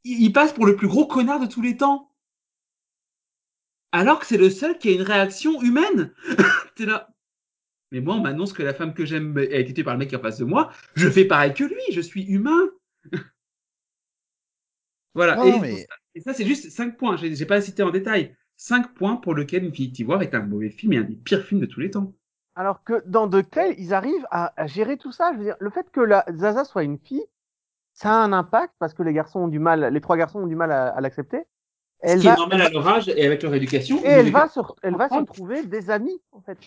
il, 0.04 0.22
il 0.22 0.32
passe 0.34 0.54
pour 0.54 0.66
le 0.68 0.76
plus 0.76 0.88
gros 0.88 1.08
connard 1.08 1.40
de 1.40 1.48
tous 1.48 1.62
les 1.62 1.78
temps. 1.78 2.12
Alors 3.92 4.20
que 4.20 4.26
c'est 4.26 4.38
le 4.38 4.50
seul 4.50 4.78
qui 4.78 4.90
a 4.90 4.92
une 4.92 5.02
réaction 5.02 5.62
humaine. 5.62 6.14
T'es 6.76 6.86
là. 6.86 7.10
Mais 7.92 8.02
moi, 8.02 8.16
on 8.16 8.22
m'annonce 8.22 8.54
que 8.54 8.64
la 8.64 8.74
femme 8.74 8.94
que 8.94 9.06
j'aime 9.06 9.38
a 9.38 9.44
été 9.44 9.74
tuée 9.74 9.84
par 9.84 9.94
le 9.94 10.00
mec 10.00 10.10
qui 10.10 10.16
est 10.16 10.18
en 10.18 10.22
face 10.22 10.40
de 10.40 10.46
moi. 10.46 10.72
Je 10.96 11.10
fais 11.10 11.26
pareil 11.26 11.54
que 11.54 11.64
lui, 11.64 11.82
je 11.92 12.02
suis 12.02 12.24
humain. 12.26 12.70
voilà. 15.14 15.36
Non, 15.38 15.46
et, 15.46 15.52
non, 15.52 15.60
mais- 15.62 15.88
et 16.16 16.22
ça, 16.22 16.34
c'est 16.34 16.46
juste 16.46 16.70
5 16.70 16.98
points. 16.98 17.18
J'ai 17.18 17.36
j'ai 17.36 17.46
pas 17.46 17.62
cité 17.62 17.84
en 17.84 17.92
détail. 17.92 18.36
5 18.58 18.94
points 18.94 19.18
pour 19.18 19.34
lequel 19.34 19.66
Infinity 19.66 20.04
War 20.06 20.22
est 20.22 20.34
un 20.34 20.42
mauvais 20.42 20.70
film 20.70 20.94
et 20.94 20.98
un 20.98 21.04
des 21.04 21.16
pires 21.16 21.44
films 21.46 21.62
de 21.62 21.66
tous 21.66 21.80
les 21.82 21.92
temps. 21.92 22.14
Alors 22.56 22.84
que 22.84 23.04
dans 23.06 23.28
DuckTales, 23.28 23.76
ils 23.78 23.94
arrivent 23.94 24.26
à, 24.32 24.54
à 24.62 24.66
gérer 24.66 24.98
tout 24.98 25.12
ça. 25.12 25.32
Je 25.34 25.38
veux 25.40 25.44
dire, 25.44 25.58
le 25.60 25.70
fait 25.70 25.90
que 25.92 26.00
la 26.00 26.26
Zaza 26.34 26.64
soit 26.64 26.84
une 26.84 26.98
fille, 26.98 27.26
ça 27.94 28.12
a 28.12 28.24
un 28.24 28.32
impact 28.32 28.74
parce 28.80 28.94
que 28.94 29.04
les 29.04 29.12
garçons 29.14 29.42
ont 29.42 29.48
du 29.50 29.60
mal, 29.60 29.94
les 29.94 30.02
trois 30.02 30.16
garçons 30.16 30.40
ont 30.40 30.48
du 30.48 30.56
mal 30.56 30.72
à, 30.72 30.88
à 30.88 31.02
l'accepter. 31.02 31.44
Ce 32.04 32.08
Elle 32.12 32.20
qui 32.20 32.28
va, 32.28 32.34
est 32.34 32.38
normal 32.38 32.62
à 32.62 32.70
leur 32.70 32.88
âge 32.88 33.10
et 33.10 33.26
avec 33.26 33.44
leur 33.44 33.54
éducation. 33.54 33.98
et 34.04 34.08
elle 34.08 34.32
va 34.32 34.48
se, 34.48 34.60
elle 34.84 34.96
va 34.96 35.10
se 35.10 35.22
trouver 35.26 35.64
des 35.64 35.90
amis 35.90 36.22
en 36.32 36.40
fait. 36.42 36.58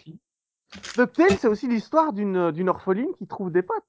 DuckTales, 0.97 1.39
c'est 1.39 1.49
aussi 1.49 1.67
l'histoire 1.69 2.13
d'une 2.13 2.51
d'une 2.51 2.69
orpheline 2.69 3.13
qui 3.19 3.27
trouve 3.27 3.51
des 3.51 3.63
potes. 3.63 3.83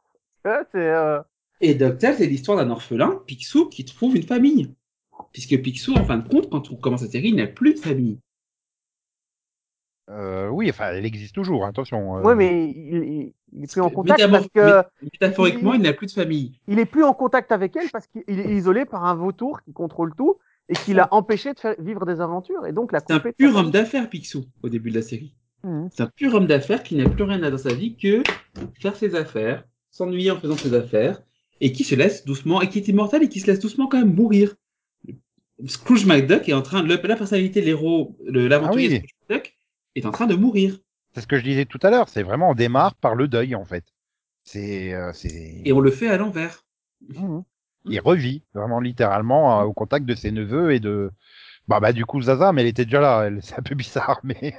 Ouais, 0.45 0.61
euh, 0.75 1.21
Et 1.61 1.75
DuckTales, 1.75 2.15
c'est 2.17 2.27
l'histoire 2.27 2.57
d'un 2.57 2.69
orphelin, 2.69 3.21
Picsou, 3.27 3.67
qui 3.67 3.85
trouve 3.85 4.15
une 4.15 4.23
famille. 4.23 4.73
Puisque 5.33 5.61
Picsou, 5.61 5.93
en 5.95 6.05
fin 6.05 6.17
de 6.17 6.27
compte, 6.27 6.49
quand 6.49 6.71
on 6.71 6.75
commence 6.75 7.01
la 7.01 7.09
série, 7.09 7.29
il 7.29 7.35
n'a 7.35 7.47
plus 7.47 7.73
de 7.73 7.79
famille. 7.79 8.19
Euh, 10.09 10.47
oui, 10.49 10.69
enfin, 10.69 10.89
elle 10.91 11.05
existe 11.05 11.35
toujours, 11.35 11.65
hein, 11.65 11.69
attention. 11.69 12.17
euh. 12.17 12.21
ouais, 12.23 12.33
mais 12.35 12.65
il, 12.69 12.95
il, 12.95 13.33
il 13.53 13.63
est 13.63 13.71
plus 13.71 13.81
en 13.81 13.89
contact 13.91 14.19
Métamor- 14.19 14.31
parce 14.31 14.47
que 14.47 14.79
mé- 14.79 14.85
Métaphoriquement, 15.13 15.73
il 15.75 15.81
n'a 15.81 15.93
plus 15.93 16.07
de 16.07 16.11
famille. 16.11 16.59
il 16.67 16.79
est 16.79 16.85
plus 16.85 17.03
en 17.03 17.13
contact 17.13 17.51
avec 17.51 17.75
elle 17.75 17.89
parce 17.91 18.07
qu'il 18.07 18.23
est 18.39 18.51
isolé 18.55 18.85
par 18.85 19.05
un 19.05 19.13
vautour 19.13 19.61
qui 19.61 19.71
contrôle 19.71 20.15
tout 20.15 20.37
et 20.67 20.73
qui 20.73 20.93
l'a 20.93 21.07
empêché 21.11 21.53
de 21.53 21.59
faire 21.59 21.75
vivre 21.77 22.05
des 22.07 22.21
aventures 22.21 22.65
et 22.65 22.71
donc 22.71 22.91
la 22.91 23.01
C'est 23.05 23.13
un 23.13 23.19
pur 23.19 23.55
homme 23.55 23.69
d'affaires, 23.69 24.09
Picsou, 24.09 24.45
au 24.63 24.69
début 24.69 24.89
de 24.89 24.95
la 24.95 25.01
série. 25.03 25.35
Mhm. 25.63 25.89
C'est 25.91 26.03
un 26.03 26.07
pur 26.07 26.33
homme 26.33 26.47
d'affaires 26.47 26.83
qui 26.83 26.95
n'a 26.95 27.09
plus 27.09 27.23
rien 27.23 27.41
à 27.43 27.51
dans 27.51 27.57
sa 27.57 27.73
vie 27.73 27.95
que 27.95 28.23
faire 28.79 28.95
ses 28.95 29.15
affaires, 29.15 29.65
s'ennuyer 29.91 30.31
en 30.31 30.39
faisant 30.39 30.55
ses 30.55 30.73
affaires, 30.73 31.21
et 31.61 31.71
qui 31.71 31.83
se 31.83 31.95
laisse 31.95 32.25
doucement, 32.25 32.61
et 32.61 32.69
qui 32.69 32.79
est 32.79 32.87
immortel 32.87 33.23
et 33.23 33.29
qui 33.29 33.39
se 33.39 33.47
laisse 33.47 33.59
doucement 33.59 33.87
quand 33.87 33.99
même 33.99 34.13
mourir. 34.13 34.55
Scrooge 35.65 36.05
McDuck 36.05 36.47
est 36.47 36.53
en 36.53 36.61
train 36.61 36.83
de, 36.83 36.87
la 36.87 36.97
personnalité 36.97 37.59
de 37.59 37.65
l'héros, 37.65 38.17
l'aventurier 38.25 38.87
Ah 38.87 38.91
oui. 38.91 38.95
Scrooge 38.95 39.15
McDuck, 39.29 39.57
est 39.95 40.05
en 40.05 40.11
train 40.11 40.27
de 40.27 40.35
mourir. 40.35 40.79
C'est 41.13 41.21
ce 41.21 41.27
que 41.27 41.37
je 41.37 41.43
disais 41.43 41.65
tout 41.65 41.79
à 41.81 41.89
l'heure. 41.89 42.07
C'est 42.07 42.23
vraiment, 42.23 42.51
on 42.51 42.55
démarre 42.55 42.95
par 42.95 43.15
le 43.15 43.27
deuil, 43.27 43.55
en 43.55 43.65
fait. 43.65 43.83
C'est, 44.43 44.93
euh, 44.93 45.11
c'est, 45.13 45.61
Et 45.65 45.73
on 45.73 45.79
le 45.79 45.91
fait 45.91 46.07
à 46.07 46.17
l'envers. 46.17 46.63
Mhm. 47.07 47.43
il 47.85 47.99
revit 48.01 48.43
vraiment 48.53 48.81
littéralement 48.81 49.61
euh, 49.61 49.63
au 49.63 49.71
contact 49.71 50.05
de 50.05 50.13
ses 50.13 50.31
neveux 50.31 50.73
et 50.73 50.81
de, 50.81 51.11
bah, 51.67 51.79
bah, 51.79 51.93
du 51.93 52.05
coup, 52.05 52.21
Zaza, 52.21 52.51
mais 52.51 52.61
elle 52.61 52.67
était 52.67 52.85
déjà 52.85 52.99
là. 52.99 53.23
Elle, 53.25 53.41
c'est 53.41 53.57
un 53.57 53.61
peu 53.61 53.75
bizarre, 53.75 54.19
mais 54.23 54.53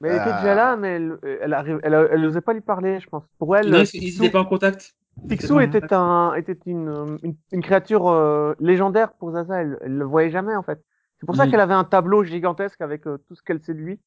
Mais 0.00 0.08
elle 0.08 0.16
était 0.16 0.30
Ah. 0.32 0.40
déjà 0.40 0.54
là, 0.54 0.76
mais 0.76 0.88
elle, 0.96 1.18
elle, 1.42 1.52
arrive, 1.54 1.80
elle, 1.82 2.08
elle 2.10 2.24
osait 2.24 2.40
pas 2.40 2.52
lui 2.54 2.60
parler, 2.62 3.00
je 3.00 3.08
pense. 3.08 3.24
Pour 3.38 3.56
elle, 3.56 3.68
non, 3.70 3.82
ils 3.92 4.14
n'étaient 4.14 4.30
pas 4.30 4.40
en 4.40 4.44
contact. 4.46 4.94
Picsou 5.28 5.60
était 5.60 5.80
contact. 5.80 5.92
un, 5.92 6.34
était 6.34 6.56
une, 6.66 7.18
une, 7.22 7.36
une 7.52 7.62
créature 7.62 8.08
euh, 8.08 8.54
légendaire 8.60 9.12
pour 9.14 9.32
Zaza. 9.32 9.60
Elle, 9.60 9.78
elle 9.82 9.96
le 9.98 10.04
voyait 10.04 10.30
jamais 10.30 10.56
en 10.56 10.62
fait. 10.62 10.82
C'est 11.18 11.26
pour 11.26 11.36
ça 11.36 11.46
qu'elle 11.46 11.60
avait 11.60 11.74
un 11.74 11.84
tableau 11.84 12.24
gigantesque 12.24 12.80
avec 12.80 13.06
euh, 13.06 13.18
tout 13.28 13.34
ce 13.34 13.42
qu'elle 13.42 13.60
sait 13.60 13.74
de 13.74 13.80
lui. 13.80 14.00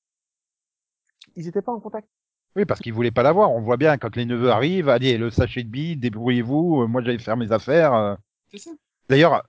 Ils 1.35 1.47
étaient 1.47 1.61
pas 1.61 1.71
en 1.71 1.79
contact. 1.79 2.07
oui, 2.55 2.65
parce 2.65 2.79
qu'il 2.79 2.93
voulait 2.93 3.11
pas 3.11 3.21
l'avoir. 3.23 3.51
On 3.51 3.61
voit 3.61 3.77
bien 3.77 3.97
quand 3.97 4.15
les 4.15 4.25
neveux 4.25 4.49
arrivent, 4.49 4.89
allez, 4.89 5.17
le 5.19 5.29
sachet 5.29 5.63
de 5.63 5.69
billes, 5.69 5.97
débrouillez-vous. 5.97 6.81
euh, 6.83 6.87
Moi, 6.87 7.01
j'allais 7.03 7.19
faire 7.19 7.37
mes 7.37 7.51
affaires. 7.51 7.93
euh. 7.93 8.15
C'est 8.51 8.57
ça. 8.57 8.71
D'ailleurs, 9.09 9.43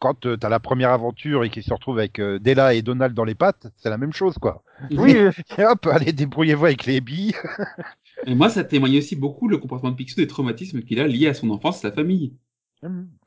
quand 0.00 0.18
tu 0.20 0.36
t'as 0.38 0.48
la 0.48 0.60
première 0.60 0.90
aventure 0.90 1.44
et 1.44 1.50
qu'ils 1.50 1.62
se 1.62 1.72
retrouvent 1.72 1.98
avec 1.98 2.18
euh, 2.18 2.38
Della 2.40 2.74
et 2.74 2.82
Donald 2.82 3.14
dans 3.14 3.24
les 3.24 3.34
pattes, 3.36 3.68
c'est 3.76 3.90
la 3.90 3.98
même 3.98 4.12
chose, 4.12 4.36
quoi. 4.38 4.62
Oui, 4.90 5.16
euh, 5.16 5.30
Et 5.58 5.64
hop, 5.64 5.86
allez, 5.86 6.12
débrouillez-vous 6.12 6.64
avec 6.66 6.86
les 6.86 7.00
billes. 7.00 7.34
Et 8.26 8.34
moi, 8.34 8.48
ça 8.50 8.64
témoigne 8.64 8.98
aussi 8.98 9.16
beaucoup 9.16 9.48
le 9.48 9.58
comportement 9.58 9.90
de 9.92 9.96
Picsou 9.96 10.16
des 10.16 10.26
traumatismes 10.26 10.82
qu'il 10.82 11.00
a 11.00 11.06
liés 11.06 11.28
à 11.28 11.34
son 11.34 11.50
enfance, 11.50 11.80
sa 11.80 11.92
famille. 11.92 12.34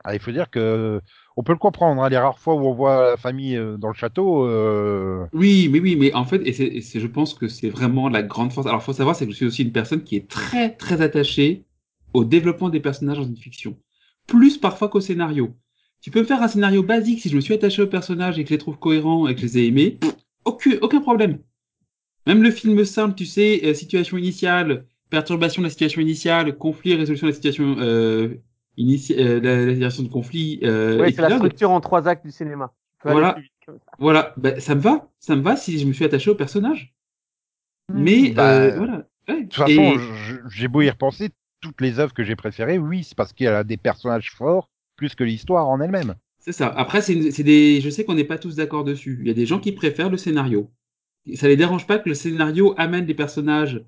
Ah, 0.02 0.14
il 0.14 0.20
faut 0.20 0.32
dire 0.32 0.50
que 0.50 1.00
on 1.36 1.44
peut 1.44 1.52
le 1.52 1.58
comprendre. 1.58 2.02
hein, 2.02 2.08
les 2.08 2.18
rares 2.18 2.38
fois 2.40 2.54
où 2.56 2.66
on 2.66 2.74
voit 2.74 3.10
la 3.10 3.16
famille 3.16 3.56
euh, 3.56 3.76
dans 3.76 3.86
le 3.88 3.94
château, 3.94 4.44
euh, 4.46 5.26
Oui, 5.32 5.68
mais 5.70 5.78
oui, 5.78 5.94
mais 5.96 6.12
en 6.12 6.24
fait, 6.24 6.42
et 6.44 6.52
c'est, 6.52 6.66
et 6.66 6.80
c'est- 6.80 6.98
je 7.00 7.06
pense 7.06 7.34
que 7.34 7.46
c'est 7.46 7.70
vraiment 7.70 8.08
la 8.08 8.22
grande 8.24 8.52
force. 8.52 8.66
Alors, 8.66 8.82
faut 8.82 8.92
savoir, 8.92 9.14
c'est 9.14 9.26
que 9.26 9.30
je 9.32 9.36
suis 9.36 9.46
aussi 9.46 9.62
une 9.62 9.72
personne 9.72 10.02
qui 10.02 10.16
est 10.16 10.28
très, 10.28 10.74
très 10.76 11.00
attachée 11.02 11.64
au 12.14 12.24
développement 12.24 12.68
des 12.68 12.80
personnages 12.80 13.18
dans 13.18 13.24
une 13.24 13.36
fiction. 13.36 13.76
Plus 14.26 14.58
parfois 14.58 14.88
qu'au 14.88 15.00
scénario. 15.00 15.54
Tu 16.04 16.10
peux 16.10 16.20
me 16.20 16.26
faire 16.26 16.42
un 16.42 16.48
scénario 16.48 16.82
basique 16.82 17.20
si 17.22 17.30
je 17.30 17.34
me 17.34 17.40
suis 17.40 17.54
attaché 17.54 17.80
aux 17.80 17.86
personnages 17.86 18.38
et 18.38 18.42
que 18.44 18.50
je 18.50 18.54
les 18.54 18.58
trouve 18.58 18.78
cohérents 18.78 19.26
et 19.26 19.34
que 19.34 19.40
je 19.40 19.46
les 19.46 19.58
ai 19.60 19.66
aimés, 19.68 19.98
aucun, 20.44 20.72
aucun 20.82 21.00
problème. 21.00 21.38
Même 22.26 22.42
le 22.42 22.50
film 22.50 22.84
simple, 22.84 23.14
tu 23.14 23.24
sais, 23.24 23.62
euh, 23.64 23.72
situation 23.72 24.18
initiale, 24.18 24.84
perturbation 25.08 25.62
de 25.62 25.66
la 25.68 25.70
situation 25.70 26.02
initiale, 26.02 26.58
conflit, 26.58 26.94
résolution 26.94 27.26
de 27.26 27.30
la 27.30 27.34
situation, 27.34 27.76
euh, 27.78 28.34
initia- 28.76 29.18
euh, 29.18 29.40
la, 29.40 29.64
la 29.64 29.72
situation 29.72 30.02
de 30.02 30.08
conflit, 30.10 30.60
euh, 30.62 31.00
ouais, 31.00 31.10
c'est 31.10 31.22
la 31.22 31.38
structure 31.38 31.70
en 31.70 31.80
trois 31.80 32.06
actes 32.06 32.26
du 32.26 32.32
cinéma. 32.32 32.70
Voilà. 33.02 33.38
ça. 33.64 33.72
Voilà, 33.98 34.34
ben, 34.36 34.60
ça 34.60 34.74
me 34.74 34.82
va, 34.82 35.08
ça 35.20 35.34
me 35.36 35.40
va 35.40 35.56
si 35.56 35.78
je 35.78 35.86
me 35.86 35.94
suis 35.94 36.04
attaché 36.04 36.28
au 36.28 36.34
personnage. 36.34 36.92
Mais 37.90 38.32
Bah, 38.32 38.56
euh, 38.56 38.76
voilà. 38.76 39.06
Ouais. 39.26 39.44
de 39.44 39.48
toute 39.48 39.54
façon, 39.54 39.70
Et- 39.70 39.96
j'ai 40.50 40.68
beau 40.68 40.82
y 40.82 40.90
repenser, 40.90 41.30
toutes 41.62 41.80
les 41.80 41.98
œuvres 41.98 42.12
que 42.12 42.24
j'ai 42.24 42.36
préférées, 42.36 42.76
oui, 42.76 43.04
c'est 43.04 43.16
parce 43.16 43.32
qu'il 43.32 43.44
y 43.44 43.48
a 43.48 43.64
des 43.64 43.78
personnages 43.78 44.30
forts 44.32 44.68
plus 44.96 45.14
que 45.14 45.24
l'histoire 45.24 45.68
en 45.68 45.80
elle-même. 45.80 46.14
C'est 46.38 46.52
ça. 46.52 46.68
Après, 46.68 47.00
c'est 47.00 47.42
des. 47.42 47.80
Je 47.80 47.90
sais 47.90 48.04
qu'on 48.04 48.14
n'est 48.14 48.24
pas 48.24 48.38
tous 48.38 48.56
d'accord 48.56 48.84
dessus. 48.84 49.18
Il 49.22 49.26
y 49.26 49.30
a 49.30 49.34
des 49.34 49.46
gens 49.46 49.58
qui 49.60 49.72
préfèrent 49.72 50.10
le 50.10 50.16
scénario. 50.18 50.70
Ça 51.34 51.48
les 51.48 51.56
dérange 51.56 51.86
pas 51.86 51.98
que 51.98 52.08
le 52.08 52.14
scénario 52.14 52.74
amène 52.76 53.06
les 53.06 53.14
personnages 53.14 53.82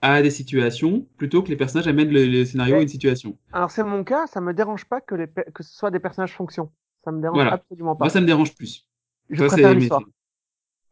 à 0.00 0.22
des 0.22 0.30
situations 0.30 1.06
plutôt 1.18 1.42
que 1.42 1.48
les 1.50 1.56
personnages 1.56 1.86
amènent 1.88 2.10
le, 2.10 2.24
le 2.24 2.44
scénario 2.46 2.76
à 2.76 2.82
une 2.82 2.88
situation. 2.88 3.36
Alors 3.52 3.70
c'est 3.70 3.84
mon 3.84 4.04
cas, 4.04 4.26
ça 4.26 4.40
me 4.40 4.54
dérange 4.54 4.84
pas 4.86 5.00
que, 5.02 5.14
les, 5.16 5.26
pe- 5.26 5.50
que 5.52 5.62
ce 5.62 5.76
soit 5.76 5.90
des 5.90 5.98
personnages 5.98 6.32
fonction. 6.32 6.70
Ça 7.04 7.10
me 7.12 7.20
dérange 7.20 7.36
Voilà. 7.36 7.52
absolument 7.54 7.94
pas. 7.96 8.04
Moi, 8.06 8.10
ça 8.10 8.20
me 8.20 8.26
dérange 8.26 8.54
plus. 8.54 8.86
je 9.28 9.40
Ça, 9.40 9.46
préfère 9.48 9.68
c'est- 9.70 9.74
l'histoire. 9.74 10.00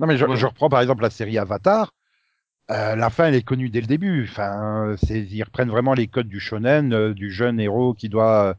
Non, 0.00 0.06
mais 0.06 0.18
je, 0.18 0.24
reprends 0.46 0.68
par 0.68 0.80
exemple 0.82 1.02
la 1.02 1.10
série 1.10 1.38
Avatar. 1.38 1.94
Euh, 2.70 2.96
la 2.96 3.08
fin, 3.10 3.28
elle 3.28 3.34
est 3.36 3.42
connue 3.42 3.70
dès 3.70 3.80
le 3.80 3.86
début. 3.86 4.24
Enfin, 4.24 4.96
c'est, 5.02 5.20
ils 5.22 5.42
reprennent 5.44 5.70
vraiment 5.70 5.94
les 5.94 6.08
codes 6.08 6.28
du 6.28 6.40
shonen, 6.40 6.92
euh, 6.92 7.14
du 7.14 7.30
jeune 7.30 7.60
héros 7.60 7.94
qui 7.94 8.08
doit. 8.10 8.56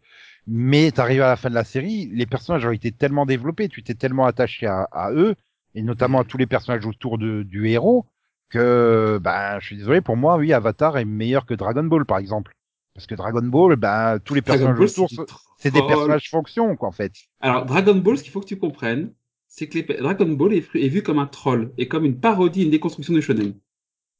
Mais 0.47 0.91
t'arrives 0.91 1.21
à 1.21 1.27
la 1.27 1.35
fin 1.35 1.49
de 1.49 1.55
la 1.55 1.63
série, 1.65 2.07
les 2.13 2.25
personnages 2.25 2.65
ont 2.65 2.71
été 2.71 2.91
tellement 2.91 3.25
développés, 3.25 3.67
tu 3.69 3.83
t'es 3.83 3.95
tellement 3.95 4.25
attaché 4.25 4.65
à, 4.65 4.83
à 4.91 5.11
eux, 5.11 5.35
et 5.75 5.81
notamment 5.83 6.19
à 6.21 6.23
tous 6.23 6.37
les 6.37 6.47
personnages 6.47 6.85
autour 6.85 7.17
de, 7.17 7.43
du 7.43 7.67
héros, 7.67 8.05
que, 8.49 9.19
ben, 9.21 9.59
je 9.59 9.65
suis 9.65 9.77
désolé, 9.77 9.99
pour 10.01 10.15
moi, 10.17 10.37
oui, 10.37 10.53
Avatar 10.53 10.97
est 10.97 11.05
meilleur 11.05 11.45
que 11.45 11.53
Dragon 11.53 11.83
Ball, 11.83 12.05
par 12.05 12.17
exemple. 12.19 12.53
Parce 12.93 13.07
que 13.07 13.15
Dragon 13.15 13.43
Ball, 13.43 13.75
ben, 13.75 14.19
tous 14.23 14.33
les 14.35 14.41
Dragon 14.45 14.69
personnages 14.69 14.79
Ball, 14.79 14.89
autour, 14.91 15.09
c'est 15.57 15.71
des 15.71 15.83
personnages 15.83 16.29
fonction, 16.29 16.75
quoi, 16.77 16.87
en 16.89 16.93
fait. 16.93 17.11
Alors, 17.39 17.65
Dragon 17.65 17.95
Ball, 17.95 18.17
ce 18.17 18.23
qu'il 18.23 18.31
faut 18.31 18.41
que 18.41 18.45
tu 18.45 18.57
comprennes, 18.59 19.13
c'est 19.47 19.67
que 19.69 19.77
les... 19.79 19.83
Dragon 19.83 20.27
Ball 20.33 20.53
est, 20.53 20.75
est 20.75 20.87
vu 20.89 21.03
comme 21.03 21.19
un 21.19 21.27
troll 21.27 21.73
et 21.77 21.87
comme 21.87 22.05
une 22.05 22.19
parodie, 22.19 22.63
une 22.63 22.71
déconstruction 22.71 23.13
du 23.13 23.21
shonen. 23.21 23.53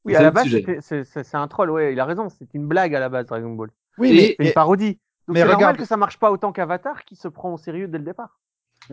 Oui, 0.06 0.16
C'est 0.16 0.18
à 0.18 0.24
la 0.24 0.32
un 0.32 0.32
base, 0.32 0.49
c'est 0.82 1.04
c'est- 1.06 1.24
c'est 1.24 1.38
un 1.38 1.48
troll, 1.48 1.72
ouais, 1.72 1.94
il 1.94 1.99
a 1.99 2.06
raison, 2.06 2.30
c'est 2.30 2.54
une 2.54 2.68
blague 2.68 2.95
à 2.95 2.99
la 2.99 3.10
base, 3.10 3.26
Dragon 3.28 3.52
Ball. 3.54 3.72
Oui, 3.98 4.14
mais, 4.14 4.36
C'est 4.38 4.44
une 4.44 4.52
parodie. 4.52 4.99
Donc 5.28 5.34
mais 5.36 5.41
c'est 5.41 5.45
normal 5.45 5.56
regarde- 5.58 5.78
que 5.78 5.86
ça 5.86 5.98
marche 5.98 6.18
pas 6.18 6.32
autant 6.32 6.52
qu'Avatar 6.52 7.04
qui 7.06 7.16
se 7.16 7.28
prend 7.28 7.54
au 7.54 7.58
sérieux 7.58 7.88
dès 7.88 7.98
le 7.98 8.04
départ. 8.06 8.40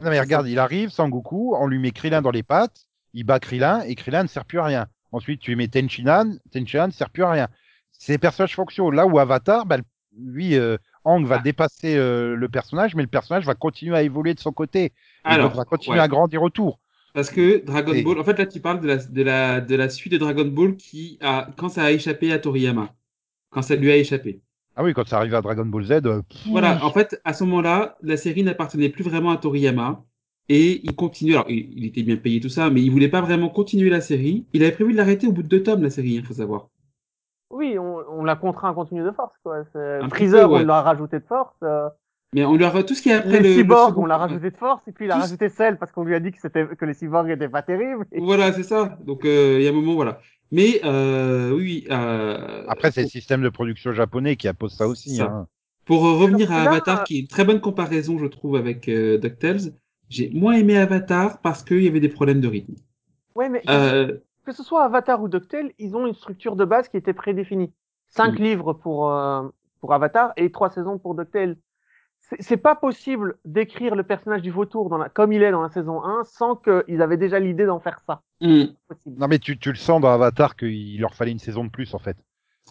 Non 0.03 0.11
mais 0.11 0.21
regarde, 0.21 0.49
il 0.49 0.59
arrive, 0.59 0.91
Sangoku, 0.91 1.55
on 1.57 1.67
lui 1.67 1.79
met 1.79 1.91
Krillin 1.93 2.23
dans 2.23 2.31
les 2.33 2.43
pattes, 2.43 2.87
il 3.13 3.25
bat 3.25 3.39
Krillin 3.39 3.83
et 3.83 3.95
Krillin 3.95 4.25
ne 4.25 4.29
sert 4.29 4.45
plus 4.45 4.59
à 4.59 4.65
rien. 4.65 4.87
Ensuite, 5.13 5.41
tu 5.41 5.53
lui 5.53 5.57
mets 5.57 5.69
Tenchinan, 5.69 6.33
Tenchinan 6.51 6.89
ne 6.89 6.93
sert 6.93 7.11
plus 7.11 7.23
à 7.23 7.31
rien. 7.31 7.49
C'est 7.93 8.15
des 8.15 8.19
personnages 8.19 8.57
fonctionnels. 8.57 8.95
Là 8.97 9.07
où 9.07 9.19
Avatar, 9.21 9.65
bah, 9.67 9.77
lui, 10.19 10.57
euh, 10.57 10.77
Aang 11.05 11.23
va 11.25 11.37
Ah. 11.39 11.43
dépasser 11.43 11.97
euh, 11.97 12.35
le 12.35 12.49
personnage, 12.49 12.97
mais 12.97 13.03
le 13.03 13.09
personnage 13.09 13.45
va 13.47 13.55
continuer 13.55 13.97
à 13.97 14.03
évoluer 14.03 14.35
de 14.35 14.41
son 14.41 14.51
côté. 14.51 14.93
Il 15.31 15.39
va 15.39 15.65
continuer 15.65 15.99
ouais. 15.99 16.03
à 16.03 16.09
grandir 16.09 16.43
autour. 16.43 16.81
Parce 17.13 17.31
que 17.31 17.65
Dragon 17.65 17.93
Et- 17.93 18.03
Ball, 18.03 18.19
en 18.19 18.25
fait 18.25 18.37
là 18.37 18.47
tu 18.47 18.59
parles 18.59 18.81
de 18.81 18.89
la, 18.89 18.97
de 18.97 19.23
la, 19.23 19.61
de 19.61 19.77
la 19.77 19.89
suite 19.89 20.13
de 20.13 20.19
Dragon 20.19 20.47
Ball 20.47 20.75
qui 20.77 21.17
a, 21.23 21.47
quand 21.57 21.69
ça 21.69 21.85
a 21.85 21.91
échappé 21.93 22.33
à 22.33 22.41
Toriyama, 22.41 22.93
quand 23.51 23.63
ça 23.63 23.77
lui 23.77 23.93
a 23.93 23.97
échappé. 23.97 24.41
Ah 24.77 24.83
oui, 24.83 24.93
quand 24.93 25.07
ça 25.07 25.19
arrive 25.19 25.35
à 25.35 25.41
Dragon 25.41 25.65
Ball 25.67 25.85
Z, 25.85 25.93
euh, 25.93 26.23
pff, 26.23 26.47
Voilà, 26.51 26.85
en 26.85 26.91
fait 26.91 27.21
à 27.25 27.33
ce 27.33 27.45
moment-là, 27.45 27.97
la 28.03 28.17
série 28.17 28.43
n'appartenait 28.43 28.89
plus 28.89 29.05
vraiment 29.05 29.31
à 29.31 29.37
Toriyama 29.37 30.03
et 30.49 30.81
il 30.85 30.95
continue. 30.97 31.33
Alors 31.35 31.47
il, 31.49 31.73
il 31.79 31.85
était 31.85 32.03
bien 32.03 32.17
payé 32.17 32.41
tout 32.41 32.49
ça, 32.49 32.71
mais 32.71 32.83
il 32.83 32.91
voulait 32.91 33.09
pas 33.09 33.21
vraiment 33.21 33.49
continuer 33.49 33.89
la 33.91 34.01
série. 34.01 34.47
Il 34.53 34.63
avait 34.63 34.73
prévu 34.73 34.93
de 34.93 34.97
l'arrêter 34.97 35.27
au 35.27 35.33
bout 35.33 35.43
de 35.43 35.49
deux 35.49 35.63
tomes 35.63 35.83
la 35.83 35.91
série, 35.91 36.15
il 36.15 36.25
faut 36.25 36.35
savoir. 36.35 36.69
Oui, 37.51 37.79
on, 37.79 37.99
on 38.11 38.25
l'a 38.25 38.35
contraint 38.37 38.71
à 38.71 38.75
continuer 38.75 39.05
de 39.05 39.13
force, 39.13 39.35
quoi. 39.45 39.63
Un 39.77 40.09
Freezer, 40.09 40.49
peu, 40.49 40.55
ouais. 40.55 40.63
on 40.63 40.67
l'a 40.67 40.83
rajouté 40.83 41.21
de 41.21 41.25
force. 41.25 41.55
euh, 41.63 41.89
Mais 42.35 42.45
on 42.45 42.57
lui 42.57 42.65
a 42.65 42.83
tout 42.83 42.95
ce 42.97 43.03
qui 43.03 43.11
est 43.11 43.13
après 43.13 43.31
les 43.31 43.39
le, 43.41 43.49
le 43.51 43.55
cyborgs, 43.55 43.91
second- 43.91 44.03
on 44.03 44.07
l'a 44.07 44.17
rajouté 44.17 44.51
de 44.51 44.57
force, 44.57 44.83
et 44.89 44.93
puis 44.93 45.05
il 45.05 45.11
a 45.13 45.19
rajouté 45.19 45.49
Cell 45.51 45.79
parce 45.79 45.93
qu'on 45.93 46.03
lui 46.03 46.17
a 46.17 46.21
dit 46.21 46.33
que 46.33 46.39
c'était 46.41 46.67
que 46.67 46.85
les 46.85 46.95
cyborgs 46.95 47.31
étaient 47.31 47.49
pas 47.49 47.63
terribles. 47.63 48.07
Et- 48.11 48.21
Voilà, 48.21 48.53
c'est 48.53 48.65
ça. 48.65 48.99
Donc 49.07 49.25
euh, 49.25 49.59
il 49.61 49.65
y 49.65 49.69
a 49.69 49.71
un 49.71 49.75
moment 49.75 49.95
voilà. 49.95 50.19
Mais 50.55 50.81
euh, 50.85 51.51
oui. 51.51 51.85
Euh, 51.91 52.65
après 52.69 52.93
c'est 52.93 53.03
le 53.03 53.09
système 53.09 53.43
de 53.43 53.49
production 53.49 53.93
japonais 53.93 54.37
qui 54.37 54.47
impose 54.47 54.73
ça 54.73 54.87
aussi. 54.87 55.17
Ça. 55.17 55.25
hein. 55.25 55.47
Pour 55.85 56.07
euh, 56.07 56.13
revenir 56.17 56.51
à 56.53 56.63
Avatar, 56.63 57.05
qui 57.05 57.17
est 57.17 57.21
une 57.21 57.27
très 57.27 57.45
bonne 57.45 57.61
comparaison, 57.61 58.19
je 58.19 58.27
trouve, 58.27 58.57
avec 58.57 58.89
euh, 58.89 59.19
DuckTales, 59.19 59.73
j'ai 60.09 60.31
moins 60.31 60.55
aimé 60.55 60.77
Avatar 60.79 61.41
parce 61.41 61.63
qu'il 61.65 61.83
y 61.83 61.89
avait 61.89 62.01
des 62.01 62.09
problèmes 62.09 62.41
de 62.41 62.49
rythme. 62.49 62.75
Ouais, 63.35 63.49
mais 63.49 63.63
Euh, 63.69 64.17
que 64.47 64.53
ce 64.53 64.63
soit 64.63 64.85
Avatar 64.85 65.21
ou 65.23 65.29
DuckTales, 65.29 65.73
ils 65.79 65.97
ont 65.97 66.07
une 66.07 66.15
structure 66.15 66.55
de 66.57 66.65
base 66.65 66.89
qui 66.89 66.97
était 66.97 67.13
prédéfinie. 67.15 67.73
Cinq 68.09 68.39
Mm. 68.39 68.43
livres 68.43 68.73
pour 68.75 69.11
euh, 69.11 69.43
pour 69.81 69.93
Avatar 69.93 70.33
et 70.37 70.51
trois 70.53 70.71
saisons 70.71 70.99
pour 70.99 71.15
DuckTales. 71.17 71.57
C'est- 72.41 72.57
pas 72.57 72.75
possible 72.75 73.37
d'écrire 73.45 73.95
le 73.95 74.03
personnage 74.03 74.43
du 74.43 74.51
vautour 74.51 74.89
dans 74.89 74.99
la, 74.99 75.09
comme 75.09 75.33
il 75.33 75.43
est 75.43 75.51
dans 75.51 75.63
la 75.63 75.69
saison 75.71 76.03
1 76.03 76.25
sans 76.25 76.57
qu'ils 76.57 77.03
avaient 77.03 77.17
déjà 77.17 77.39
l'idée 77.39 77.67
d'en 77.67 77.81
faire 77.81 78.01
ça. 78.07 78.23
Possible. 78.41 79.17
Non 79.19 79.29
mais 79.29 79.39
tu, 79.39 79.59
tu 79.59 79.71
le 79.71 79.77
sens 79.77 80.01
dans 80.01 80.09
Avatar 80.13 80.57
qu'il 80.57 81.01
leur 81.01 81.15
fallait 81.15 81.33
une 81.33 81.39
saison 81.39 81.65
de 81.65 81.71
plus 81.71 81.93
en 81.95 81.99
fait. 81.99 82.17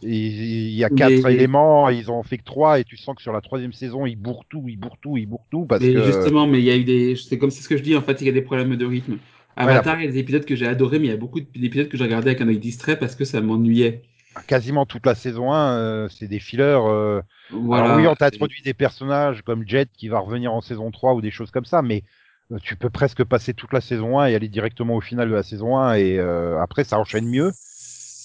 Il 0.01 0.09
il 0.11 0.75
y 0.75 0.83
a 0.83 0.89
quatre 0.89 1.23
Mais- 1.23 1.33
éléments, 1.35 1.89
ils 1.89 2.09
ont 2.11 2.23
fait 2.23 2.37
que 2.39 2.43
trois, 2.43 2.79
et 2.79 2.83
tu 2.83 2.97
sens 2.97 3.15
que 3.15 3.21
sur 3.21 3.31
la 3.31 3.41
troisième 3.41 3.73
saison, 3.73 4.05
ils 4.05 4.15
bourrent 4.15 4.45
tout, 4.49 4.63
ils 4.67 4.75
bourrent 4.77 4.97
tout, 4.99 5.17
ils 5.17 5.27
bourrent 5.27 5.47
tout, 5.51 5.65
parce 5.65 5.81
mais 5.83 5.93
que 5.93 6.01
justement, 6.03 6.47
mais 6.47 6.59
il 6.59 6.65
y 6.65 6.71
a 6.71 6.75
eu 6.75 6.83
des. 6.83 7.15
C'est 7.15 7.37
comme 7.37 7.51
c'est 7.51 7.61
ce 7.61 7.69
que 7.69 7.77
je 7.77 7.83
dis, 7.83 7.95
en 7.95 8.01
fait, 8.01 8.19
il 8.21 8.25
y 8.25 8.29
a 8.29 8.33
des 8.33 8.41
problèmes 8.41 8.75
de 8.75 8.85
rythme. 8.85 9.17
Avatar, 9.55 9.97
Ouais, 9.97 10.01
il 10.01 10.05
y 10.05 10.09
a 10.09 10.11
des 10.11 10.17
épisodes 10.17 10.45
que 10.45 10.55
j'ai 10.55 10.65
adorés, 10.65 10.97
mais 10.97 11.05
il 11.07 11.11
y 11.11 11.13
a 11.13 11.17
beaucoup 11.17 11.39
d'épisodes 11.39 11.87
que 11.87 11.95
j'ai 11.95 12.03
regardés 12.05 12.29
avec 12.29 12.41
un 12.41 12.47
œil 12.47 12.57
distrait 12.57 12.97
parce 12.97 13.15
que 13.15 13.23
ça 13.23 13.39
m'ennuyait. 13.39 14.01
Quasiment 14.47 14.85
toute 14.85 15.05
la 15.05 15.15
saison 15.15 15.51
1, 15.53 15.77
euh, 15.77 16.09
c'est 16.09 16.27
des 16.27 16.39
fillers. 16.39 16.63
euh, 16.63 17.21
Voilà. 17.49 17.85
Alors 17.85 17.97
oui, 17.97 18.07
on 18.07 18.15
t'a 18.15 18.27
introduit 18.27 18.61
des 18.63 18.73
personnages 18.73 19.41
comme 19.43 19.67
Jet 19.67 19.89
qui 19.97 20.07
va 20.07 20.19
revenir 20.19 20.53
en 20.53 20.61
saison 20.61 20.91
3 20.91 21.13
ou 21.13 21.21
des 21.21 21.31
choses 21.31 21.51
comme 21.51 21.65
ça, 21.65 21.81
mais 21.81 22.03
euh, 22.51 22.57
tu 22.61 22.75
peux 22.75 22.89
presque 22.89 23.23
passer 23.23 23.53
toute 23.53 23.73
la 23.73 23.81
saison 23.81 24.19
1 24.19 24.27
et 24.27 24.35
aller 24.35 24.49
directement 24.49 24.95
au 24.95 25.01
final 25.01 25.29
de 25.29 25.33
la 25.35 25.43
saison 25.43 25.77
1 25.77 25.95
et 25.95 26.19
euh, 26.19 26.59
après 26.61 26.83
ça 26.83 26.99
enchaîne 26.99 27.27
mieux. 27.27 27.51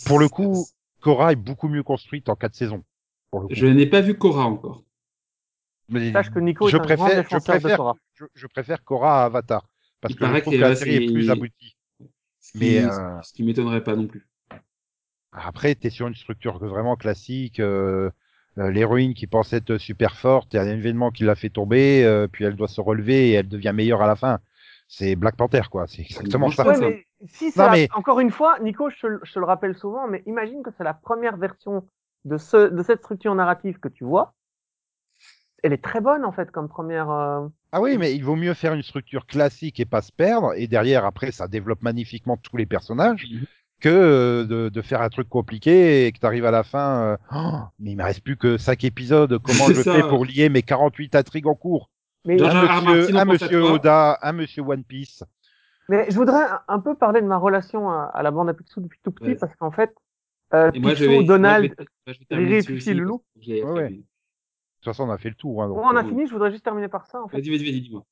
Pour 0.07 0.19
le 0.19 0.29
coup, 0.29 0.67
Korra 1.01 1.33
est 1.33 1.37
beaucoup 1.37 1.69
mieux 1.69 1.83
construite 1.83 2.29
en 2.29 2.37
quatre 2.37 2.55
saisons. 2.55 2.83
Pour 3.31 3.41
le 3.41 3.49
coup. 3.49 3.55
Je 3.55 3.67
n'ai 3.67 3.87
pas 3.87 4.01
vu 4.01 4.17
Korra 4.17 4.45
encore. 4.47 4.85
Mais 5.91 6.13
Sache 6.13 6.31
que 6.31 6.39
Nico 6.39 6.69
je 6.69 6.77
est 6.77 6.81
un 6.81 6.85
grand 6.85 6.97
préfère, 7.07 7.23
je 7.23 7.23
défenseur 7.23 7.41
de 7.57 7.61
préfère, 7.61 7.77
Korra. 7.79 7.97
je, 8.15 8.25
je 8.35 8.47
préfère 8.47 8.85
Korra 8.85 9.23
à 9.23 9.25
Avatar 9.27 9.65
parce 10.01 10.13
Il 10.13 10.17
que 10.17 10.25
je 10.25 10.29
paraît 10.29 10.43
trouve 10.43 10.55
que 10.55 10.59
que 10.59 10.63
la 10.65 10.77
série 10.77 10.97
est 10.97 11.07
c'est- 11.07 11.13
plus 11.13 11.31
aboutie. 11.31 11.77
Ce 12.41 12.53
qui, 12.53 12.59
Mais, 12.59 12.79
euh, 12.81 13.23
ce 13.23 13.33
qui 13.33 13.43
m'étonnerait 13.43 13.85
pas 13.85 13.97
non 13.97 14.07
plus. 14.07 14.27
Après, 15.33 15.75
t'es 15.75 15.91
sur 15.91 16.07
une 16.09 16.15
structure 16.15 16.59
vraiment 16.59 16.97
classique. 16.97 17.61
euh, 17.61 18.11
euh, 18.59 18.71
L'héroïne 18.71 19.15
qui 19.15 19.27
pensait 19.27 19.59
être 19.59 19.79
super 19.79 20.17
forte, 20.17 20.53
il 20.53 20.57
y 20.57 20.59
a 20.59 20.63
un 20.63 20.67
événement 20.69 21.11
qui 21.11 21.25
l'a 21.25 21.35
fait 21.37 21.51
tomber, 21.51 22.05
euh, 22.05 22.27
puis 22.27 22.45
elle 22.45 22.57
doit 22.57 22.69
se 22.69 22.81
relever 22.81 23.29
et 23.31 23.33
elle 23.35 23.49
devient 23.49 23.73
meilleure 23.75 24.03
à 24.03 24.07
la 24.07 24.17
fin. 24.17 24.41
C'est 24.89 25.17
Black 25.17 25.37
Panther, 25.37 25.63
quoi. 25.71 25.87
C'est 25.87 26.03
exactement 26.03 26.51
ça. 26.51 26.65
Ouais, 26.65 26.71
Ouais, 26.71 26.75
ça. 26.81 26.89
mais 26.89 27.07
si 27.27 27.51
c'est 27.51 27.59
Non, 27.61 27.67
la- 27.67 27.73
mais- 27.73 27.89
encore 27.95 28.21
une 28.21 28.31
fois, 28.31 28.59
Nico, 28.61 28.91
je 28.91 28.99
te, 28.99 29.07
le- 29.07 29.21
je 29.23 29.33
te 29.33 29.39
le 29.39 29.45
rappelle 29.45 29.77
souvent, 29.77 30.09
mais 30.09 30.23
imagine 30.27 30.63
que 30.63 30.71
c'est 30.77 30.85
la 30.85 30.95
première 30.95 31.37
version 31.37 31.87
de 32.25 32.37
ce, 32.39 32.69
de 32.71 32.83
cette 32.83 33.01
structure 33.01 33.35
narrative 33.35 33.79
que 33.79 33.89
tu 33.89 34.05
vois. 34.05 34.35
Elle 35.63 35.73
est 35.73 35.83
très 35.85 36.01
bonne, 36.01 36.25
en 36.25 36.33
fait, 36.33 36.51
comme 36.51 36.69
première, 36.69 37.11
euh, 37.11 37.47
Ah 37.73 37.81
oui, 37.81 37.99
mais 37.99 38.15
il 38.15 38.25
vaut 38.25 38.37
mieux 38.37 38.55
faire 38.55 38.73
une 38.75 38.83
structure 38.83 39.27
classique 39.27 39.79
et 39.79 39.85
pas 39.85 40.03
se 40.03 40.11
perdre, 40.13 40.55
et 40.57 40.67
derrière, 40.69 41.05
après, 41.05 41.33
ça 41.33 41.49
développe 41.49 41.83
magnifiquement 41.83 42.37
tous 42.37 42.57
les 42.57 42.67
personnages, 42.67 43.27
Mhm. 43.31 43.47
Que 43.81 43.89
euh, 43.89 44.45
de, 44.45 44.69
de 44.69 44.83
faire 44.83 45.03
un 45.03 45.09
truc 45.09 45.29
compliqué 45.29 46.07
et 46.07 46.13
que 46.13 46.19
tu 46.19 46.27
arrives 46.27 46.45
à 46.47 46.51
la 46.51 46.63
fin, 46.65 47.03
euh, 47.03 47.17
Oh, 47.35 47.59
mais 47.79 47.93
il 47.93 47.97
me 47.97 48.03
reste 48.05 48.23
plus 48.23 48.37
que 48.37 48.57
5 48.59 48.85
épisodes, 48.85 49.39
comment 49.43 49.69
je 49.69 49.83
ça. 49.83 49.95
fais 49.95 50.03
pour 50.09 50.25
lier 50.25 50.49
mes 50.49 50.63
48 50.63 51.15
intrigues 51.15 51.47
en 51.47 51.55
cours? 51.55 51.91
Mais, 52.25 52.41
Un 52.43 53.25
monsieur, 53.25 53.65
un. 53.65 53.73
Oda, 53.73 54.19
un 54.23 54.33
monsieur 54.33 54.63
One 54.63 54.85
Piece. 54.85 55.23
mais 55.89 56.07
je 56.11 56.17
voudrais 56.17 56.45
un, 56.67 56.81
peu 56.81 56.95
parler 56.97 57.21
de 57.23 57.27
ma 57.27 57.37
relation 57.39 57.89
à, 57.91 58.05
à 58.13 58.23
la 58.23 58.31
bande 58.31 58.49
à 58.51 58.55
Picsou 58.55 58.81
depuis 58.81 58.99
tout 59.03 59.13
petit, 59.13 59.31
Ouais. 59.31 59.35
parce 59.37 59.55
qu'en 59.57 59.71
fait, 59.71 59.95
euh, 60.53 60.71
moi, 60.77 60.93
Picsou, 60.93 61.09
vais, 61.09 61.25
Donald, 61.25 61.75
Riri, 62.31 62.59
aussi, 62.77 62.95
Loulou. 62.95 63.23
Ouais, 63.47 63.63
ouais. 63.63 63.89
De 63.91 63.97
toute 63.97 64.85
façon, 64.85 65.05
on 65.09 65.11
a 65.11 65.19
fait 65.19 65.29
le 65.31 65.35
tour. 65.37 65.63
Hein, 65.63 65.69
donc, 65.69 65.79
on 65.79 65.97
a 65.97 66.05
euh, 66.05 66.09
fini, 66.09 66.27
je 66.27 66.33
voudrais 66.33 66.51
juste 66.51 66.65
terminer 66.65 66.89
par 66.89 67.07
ça, 67.07 67.23
en 67.23 67.29
fait. 67.29 67.39
Vas-y, 67.39 67.51
vas-y, 67.51 67.65
vas-y, 67.71 67.81
dis-moi. 67.81 68.05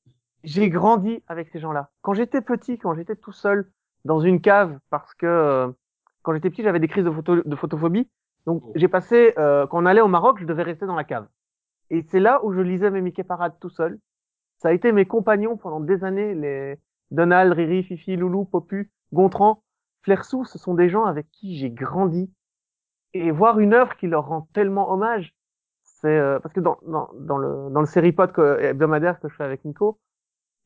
j'ai 0.43 0.69
grandi 0.69 1.21
avec 1.27 1.49
ces 1.49 1.59
gens-là. 1.59 1.89
Quand 2.01 2.13
j'étais 2.13 2.41
petit, 2.41 2.77
quand 2.77 2.95
j'étais 2.95 3.15
tout 3.15 3.31
seul 3.33 3.69
dans 4.07 4.21
une 4.21 4.41
cave, 4.41 4.79
parce 4.89 5.13
que 5.13 5.25
euh, 5.25 5.67
quand 6.23 6.33
j'étais 6.33 6.49
petit, 6.49 6.63
j'avais 6.63 6.79
des 6.79 6.87
crises 6.87 7.05
de, 7.05 7.11
photo, 7.11 7.41
de 7.43 7.55
photophobie. 7.55 8.09
Donc 8.45 8.63
Oh. 8.65 8.71
j'ai 8.75 8.87
passé, 8.87 9.33
euh, 9.37 9.67
quand 9.67 9.83
on 9.83 9.85
allait 9.85 10.01
au 10.01 10.07
Maroc, 10.07 10.39
je 10.39 10.45
devais 10.45 10.63
rester 10.63 10.85
dans 10.85 10.95
la 10.95 11.03
cave. 11.03 11.27
Et 11.89 12.01
c'est 12.09 12.21
là 12.21 12.43
où 12.43 12.53
je 12.53 12.61
lisais 12.61 12.89
mes 12.89 13.01
Mickey 13.01 13.23
Parades 13.23 13.59
tout 13.59 13.69
seul. 13.69 13.99
Ça 14.57 14.69
a 14.69 14.71
été 14.71 14.91
mes 14.91 15.05
compagnons 15.05 15.57
pendant 15.57 15.81
des 15.81 16.03
années, 16.03 16.33
les 16.33 16.77
Donald, 17.11 17.53
Riri, 17.53 17.83
Fifi, 17.83 18.15
Loulou, 18.15 18.45
Popu, 18.45 18.91
Gontran, 19.13 19.61
Flersou, 20.01 20.45
ce 20.45 20.57
sont 20.57 20.73
des 20.73 20.89
gens 20.89 21.05
avec 21.05 21.29
qui 21.31 21.57
j'ai 21.57 21.69
grandi. 21.69 22.31
Et 23.13 23.31
voir 23.31 23.59
une 23.59 23.73
œuvre 23.73 23.95
qui 23.97 24.07
leur 24.07 24.27
rend 24.27 24.47
tellement 24.53 24.91
hommage, 24.91 25.33
c'est 25.83 26.07
euh, 26.07 26.39
parce 26.39 26.53
que 26.53 26.59
dans, 26.61 26.77
dans, 26.85 27.09
dans 27.19 27.37
le 27.37 27.69
dans 27.71 27.81
le 27.81 27.85
série 27.87 28.11
pod 28.11 28.31
hebdomadaire 28.59 29.19
que 29.19 29.27
je 29.29 29.35
fais 29.35 29.43
avec 29.43 29.65
Nico, 29.65 29.99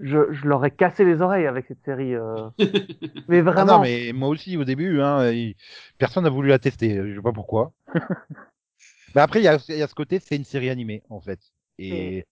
je, 0.02 0.32
je 0.34 0.48
leur 0.48 0.64
ai 0.66 0.72
cassé 0.72 1.06
les 1.06 1.22
oreilles 1.22 1.48
avec 1.48 1.66
cette 1.68 1.84
série. 1.84 2.16
euh. 2.16 2.50
Mais 3.28 3.42
Ah 3.56 3.64
vraiment, 3.64 3.66
non, 3.66 3.80
mais 3.80 4.12
moi 4.14 4.30
aussi, 4.30 4.58
au 4.58 4.64
début, 4.64 5.02
hein, 5.02 5.32
il- 5.32 5.56
personne 5.98 6.24
n'a 6.24 6.30
voulu 6.30 6.50
la 6.50 6.60
tester. 6.60 6.96
Je 6.96 7.16
sais 7.16 7.22
pas 7.22 7.34
pourquoi. 7.34 7.74
mais 9.16 9.22
après, 9.22 9.40
il 9.42 9.44
y 9.44 9.48
a, 9.48 9.58
il 9.70 9.78
y 9.78 9.82
a 9.82 9.88
ce 9.88 9.96
côté, 9.96 10.20
c'est 10.20 10.36
une 10.36 10.44
série 10.46 10.70
animée, 10.70 11.04
en 11.10 11.20
fait. 11.22 11.40
Et, 11.78 12.26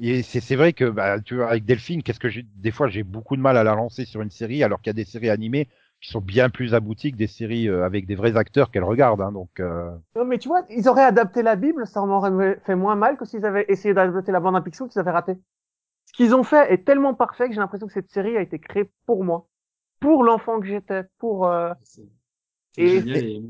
et 0.00 0.22
c'est 0.24 0.56
vrai 0.56 0.74
que, 0.74 0.84
bah, 0.90 1.20
tu 1.20 1.36
vois, 1.36 1.50
avec 1.50 1.64
Delphine, 1.66 2.02
qu'est-ce 2.02 2.20
que 2.20 2.28
j'ai, 2.30 2.44
des 2.56 2.72
fois, 2.72 2.88
j'ai 2.88 3.04
beaucoup 3.04 3.36
de 3.36 3.42
mal 3.42 3.56
à 3.58 3.64
la 3.64 3.74
lancer 3.74 4.04
sur 4.06 4.22
une 4.22 4.30
série, 4.30 4.64
alors 4.64 4.80
qu'il 4.82 4.90
y 4.90 4.92
a 4.92 4.94
des 4.94 5.06
séries 5.06 5.30
animées 5.30 5.68
qui 6.00 6.10
sont 6.10 6.20
bien 6.22 6.50
plus 6.50 6.74
abouties 6.74 7.12
que 7.12 7.18
des 7.18 7.28
séries 7.28 7.68
euh, 7.68 7.84
avec 7.86 8.06
des 8.06 8.16
vrais 8.16 8.36
acteurs 8.36 8.70
qu'elle 8.72 8.84
regarde. 8.84 9.20
Hein, 9.22 9.32
donc, 9.32 9.60
euh, 9.60 9.96
non, 10.16 10.24
mais 10.24 10.38
tu 10.38 10.48
vois, 10.48 10.64
ils 10.70 10.88
auraient 10.88 11.04
adapté 11.04 11.42
la 11.42 11.54
Bible, 11.56 11.86
ça 11.86 12.04
m'aurait 12.04 12.58
fait 12.64 12.74
moins 12.74 12.96
mal 12.96 13.16
que 13.16 13.24
s'ils 13.24 13.44
avaient 13.46 13.66
essayé 13.68 13.94
d'adapter 13.94 14.32
la 14.32 14.40
bande 14.40 14.56
à 14.56 14.60
Picsou 14.62 14.88
qu'ils 14.88 14.98
avaient 15.00 15.10
raté. 15.12 15.34
Ce 16.06 16.12
qu'ils 16.14 16.34
ont 16.34 16.42
fait 16.44 16.72
est 16.72 16.84
tellement 16.84 17.14
parfait 17.14 17.48
que 17.48 17.54
j'ai 17.54 17.60
l'impression 17.60 17.86
que 17.86 17.92
cette 17.92 18.10
série 18.10 18.36
a 18.36 18.40
été 18.40 18.58
créée 18.58 18.90
pour 19.06 19.24
moi, 19.24 19.48
pour 20.00 20.24
l'enfant 20.24 20.60
que 20.60 20.66
j'étais, 20.66 21.04
pour. 21.18 21.46
euh, 21.48 21.72
Et- 22.76 23.04
et. 23.14 23.42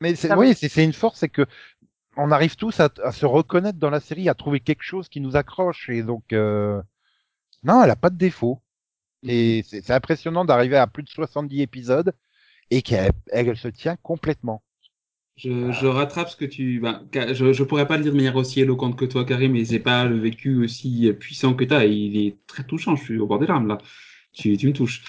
Mais 0.00 0.14
c'est, 0.16 0.32
oui, 0.34 0.54
c'est, 0.54 0.68
c'est 0.68 0.84
une 0.84 0.92
force, 0.92 1.18
c'est 1.20 1.28
que 1.28 1.46
on 2.16 2.32
arrive 2.32 2.56
tous 2.56 2.80
à, 2.80 2.90
à 3.04 3.12
se 3.12 3.26
reconnaître 3.26 3.78
dans 3.78 3.90
la 3.90 4.00
série, 4.00 4.28
à 4.28 4.34
trouver 4.34 4.60
quelque 4.60 4.82
chose 4.84 5.08
qui 5.08 5.20
nous 5.20 5.36
accroche. 5.36 5.88
Et 5.90 6.02
donc, 6.02 6.32
euh, 6.32 6.82
non, 7.64 7.82
elle 7.84 7.90
a 7.90 7.96
pas 7.96 8.10
de 8.10 8.16
défaut. 8.18 8.62
Et 9.24 9.64
c'est, 9.68 9.82
c'est 9.82 9.94
impressionnant 9.94 10.44
d'arriver 10.44 10.76
à 10.78 10.86
plus 10.88 11.04
de 11.04 11.10
70 11.10 11.62
épisodes 11.62 12.14
et 12.70 12.82
qu'elle 12.82 13.12
elle, 13.28 13.56
se 13.56 13.68
tient 13.68 13.96
complètement. 13.98 14.62
Je, 15.36 15.72
je 15.72 15.86
rattrape 15.86 16.28
ce 16.28 16.36
que 16.36 16.44
tu. 16.44 16.78
Ben, 16.80 17.02
je, 17.32 17.52
je 17.52 17.64
pourrais 17.64 17.86
pas 17.88 17.96
le 17.96 18.02
dire 18.04 18.12
de 18.12 18.16
manière 18.16 18.36
aussi 18.36 18.60
éloquente 18.60 18.96
que 18.98 19.04
toi, 19.04 19.24
Karim, 19.24 19.52
mais 19.52 19.64
j'ai 19.64 19.78
pas 19.80 20.04
le 20.04 20.18
vécu 20.18 20.62
aussi 20.62 21.10
puissant 21.18 21.54
que 21.54 21.64
tu 21.64 21.74
as. 21.74 21.86
Il 21.86 22.16
est 22.16 22.36
très 22.46 22.64
touchant. 22.64 22.96
Je 22.96 23.04
suis 23.04 23.18
au 23.18 23.26
bord 23.26 23.38
des 23.38 23.46
larmes 23.46 23.66
là. 23.66 23.78
Tu, 24.32 24.56
tu 24.56 24.68
me 24.68 24.72
touches. 24.72 25.02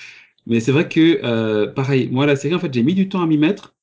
Mais 0.47 0.59
c'est 0.59 0.71
vrai 0.71 0.89
que, 0.89 1.19
euh, 1.23 1.67
pareil, 1.71 2.09
moi, 2.11 2.25
la 2.25 2.35
série, 2.35 2.55
en 2.55 2.59
fait, 2.59 2.73
j'ai 2.73 2.83
mis 2.83 2.95
du 2.95 3.09
temps 3.09 3.21
à 3.21 3.27
m'y 3.27 3.37
mettre. 3.37 3.75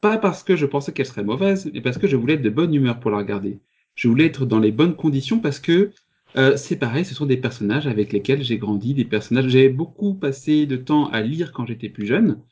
Pas 0.00 0.18
parce 0.18 0.42
que 0.44 0.56
je 0.56 0.66
pensais 0.66 0.92
qu'elle 0.92 1.06
serait 1.06 1.24
mauvaise, 1.24 1.70
mais 1.74 1.80
parce 1.82 1.98
que 1.98 2.08
je 2.08 2.16
voulais 2.16 2.34
être 2.34 2.42
de 2.42 2.50
bonne 2.50 2.74
humeur 2.74 3.00
pour 3.00 3.10
la 3.10 3.18
regarder. 3.18 3.60
Je 3.96 4.08
voulais 4.08 4.26
être 4.26 4.46
dans 4.46 4.60
les 4.60 4.72
bonnes 4.72 4.96
conditions 4.96 5.40
parce 5.40 5.60
que 5.60 5.92
euh, 6.36 6.56
c'est 6.56 6.76
pareil, 6.76 7.04
ce 7.04 7.14
sont 7.14 7.26
des 7.26 7.36
personnages 7.38 7.86
avec 7.86 8.12
lesquels 8.12 8.42
j'ai 8.44 8.58
grandi, 8.58 8.94
des 8.94 9.04
personnages. 9.04 9.48
J'ai 9.48 9.68
beaucoup 9.70 10.14
passé 10.14 10.66
de 10.66 10.76
temps 10.76 11.08
à 11.10 11.22
lire 11.22 11.52
quand 11.52 11.66
j'étais 11.66 11.88
plus 11.90 12.06
jeune. 12.06 12.42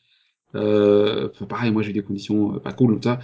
Euh, 0.54 1.28
pareil, 1.48 1.70
moi 1.72 1.82
j'ai 1.82 1.90
eu 1.90 1.92
des 1.94 2.02
conditions 2.02 2.56
euh, 2.56 2.60
pas 2.60 2.72
cool 2.72 2.94
comme 2.94 3.02
ça, 3.02 3.20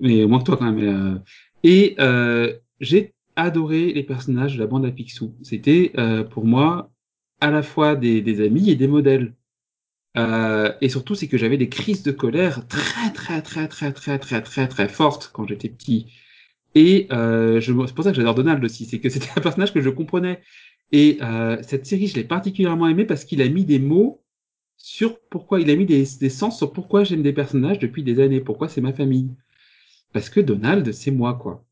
mais 0.00 0.24
moins 0.26 0.38
que 0.40 0.44
toi 0.44 0.56
quand 0.56 0.70
même. 0.72 1.16
euh, 1.16 1.18
et 1.62 1.94
euh, 2.00 2.54
j'ai 2.80 3.14
adoré 3.36 3.92
les 3.92 4.02
personnages 4.04 4.54
de 4.56 4.60
la 4.60 4.66
bande 4.66 4.84
à 4.86 4.90
Picsou. 4.90 5.34
C'était 5.42 5.92
euh, 5.98 6.24
pour 6.24 6.44
moi 6.46 6.90
à 7.40 7.50
la 7.50 7.62
fois 7.62 7.96
des, 7.96 8.20
des 8.22 8.44
amis 8.44 8.70
et 8.70 8.76
des 8.76 8.88
modèles. 8.88 9.34
Euh, 10.16 10.72
et 10.80 10.88
surtout, 10.88 11.14
c'est 11.14 11.28
que 11.28 11.38
j'avais 11.38 11.56
des 11.58 11.68
crises 11.68 12.02
de 12.02 12.12
colère 12.12 12.66
très 12.68 13.12
très 13.12 13.42
très 13.42 13.68
très 13.68 13.92
très 13.92 14.18
très 14.18 14.42
très 14.42 14.68
très 14.68 14.88
fortes 14.88 15.30
quand 15.32 15.46
j'étais 15.48 15.68
petit. 15.68 16.12
Et 16.74 17.08
euh, 17.12 17.60
c'est 17.60 17.72
pour 17.94 18.04
ça 18.04 18.10
que 18.10 18.16
j'adore 18.16 18.34
Donald 18.34 18.64
aussi, 18.64 18.86
c'est 18.86 19.00
que 19.00 19.08
c'était 19.10 19.30
un 19.36 19.40
personnage 19.42 19.72
que 19.74 19.80
je 19.82 19.90
comprenais. 19.90 20.40
Et 20.92 21.18
euh, 21.22 21.58
cette 21.62 21.86
série, 21.86 22.08
je 22.08 22.16
l'ai 22.16 22.24
particulièrement 22.24 22.88
aimé 22.88 23.04
parce 23.06 23.24
qu'il 23.24 23.42
a 23.42 23.48
mis 23.48 23.64
des 23.64 23.78
mots 23.80 24.23
sur 24.86 25.18
pourquoi 25.30 25.62
il 25.62 25.70
a 25.70 25.76
mis 25.76 25.86
des, 25.86 26.04
des 26.20 26.28
sens 26.28 26.58
sur 26.58 26.70
pourquoi 26.70 27.04
j'aime 27.04 27.22
des 27.22 27.32
personnages 27.32 27.78
depuis 27.78 28.02
des 28.02 28.20
années, 28.20 28.42
pourquoi 28.42 28.68
c'est 28.68 28.82
ma 28.82 28.92
famille. 28.92 29.30
Parce 30.12 30.28
que 30.28 30.40
Donald, 30.40 30.92
c'est 30.92 31.10
moi, 31.10 31.32
quoi. 31.32 31.64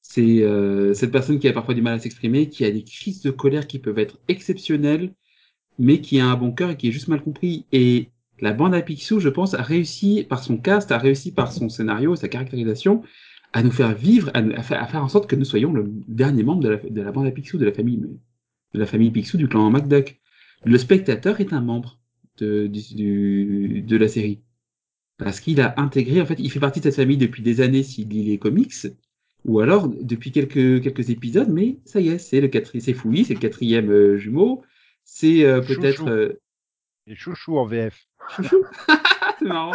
C'est 0.00 0.42
euh, 0.42 0.94
cette 0.94 1.12
personne 1.12 1.38
qui 1.38 1.46
a 1.46 1.52
parfois 1.52 1.74
du 1.74 1.82
mal 1.82 1.92
à 1.92 1.98
s'exprimer, 1.98 2.48
qui 2.48 2.64
a 2.64 2.70
des 2.70 2.82
crises 2.82 3.20
de 3.20 3.30
colère 3.30 3.66
qui 3.66 3.78
peuvent 3.78 3.98
être 3.98 4.18
exceptionnelles, 4.28 5.12
mais 5.78 6.00
qui 6.00 6.18
a 6.20 6.26
un 6.26 6.36
bon 6.36 6.52
cœur 6.52 6.70
et 6.70 6.76
qui 6.78 6.88
est 6.88 6.90
juste 6.90 7.08
mal 7.08 7.22
compris. 7.22 7.66
Et 7.70 8.08
la 8.40 8.54
bande 8.54 8.74
à 8.74 8.80
Picsou, 8.80 9.20
je 9.20 9.28
pense, 9.28 9.52
a 9.52 9.62
réussi 9.62 10.24
par 10.26 10.42
son 10.42 10.56
cast, 10.56 10.90
a 10.90 10.96
réussi 10.96 11.32
par 11.32 11.52
son 11.52 11.68
scénario, 11.68 12.16
sa 12.16 12.28
caractérisation, 12.28 13.02
à 13.52 13.62
nous 13.62 13.72
faire 13.72 13.94
vivre, 13.94 14.30
à, 14.32 14.62
faire 14.62 15.04
en 15.04 15.08
sorte 15.08 15.28
que 15.28 15.36
nous 15.36 15.44
soyons 15.44 15.74
le 15.74 15.84
dernier 16.08 16.42
membre 16.42 16.62
de 16.62 16.68
la, 16.70 16.76
de 16.78 17.02
la 17.02 17.12
bande 17.12 17.26
à 17.26 17.30
Picsou, 17.30 17.58
de 17.58 17.66
la 17.66 17.72
famille, 17.72 17.98
de 18.72 18.80
la 18.80 18.86
famille 18.86 19.10
Picsou, 19.10 19.36
du 19.36 19.48
clan 19.48 19.68
MacDuck. 19.68 20.18
Le 20.64 20.78
spectateur 20.78 21.40
est 21.40 21.52
un 21.52 21.60
membre 21.60 21.98
de, 22.38 22.66
du, 22.66 22.80
du- 22.94 23.82
de 23.82 23.96
la 23.96 24.08
série. 24.08 24.42
Parce 25.18 25.40
qu'il 25.40 25.60
a 25.60 25.74
intégré, 25.80 26.20
en 26.20 26.26
fait, 26.26 26.36
il 26.38 26.50
fait 26.50 26.60
partie 26.60 26.80
de 26.80 26.84
cette 26.86 26.96
famille 26.96 27.16
depuis 27.18 27.42
des 27.42 27.60
années 27.60 27.82
s'il 27.84 28.08
lit 28.08 28.24
les 28.24 28.38
comics, 28.38 28.74
ou 29.44 29.60
alors 29.60 29.88
depuis 29.88 30.32
quelques, 30.32 30.82
quelques 30.82 31.10
épisodes, 31.10 31.48
mais 31.50 31.78
ça 31.84 32.00
y 32.00 32.08
est, 32.08 32.18
c'est 32.18 32.40
le 32.40 32.48
quatrième, 32.48 32.82
c'est 32.84 32.94
c'est 33.24 33.34
le 33.34 33.40
quatrième 33.40 33.90
euh, 33.90 34.16
jumeau, 34.18 34.62
c'est 35.04 35.44
euh, 35.44 35.62
Chouchou. 35.62 35.80
peut-être 35.80 36.08
euh, 36.08 36.40
Et 37.06 37.14
chouchou 37.16 37.58
en 37.58 37.66
VF. 37.66 38.06
Chouchou. 38.36 38.64
c'est 39.38 39.44
marrant. 39.46 39.74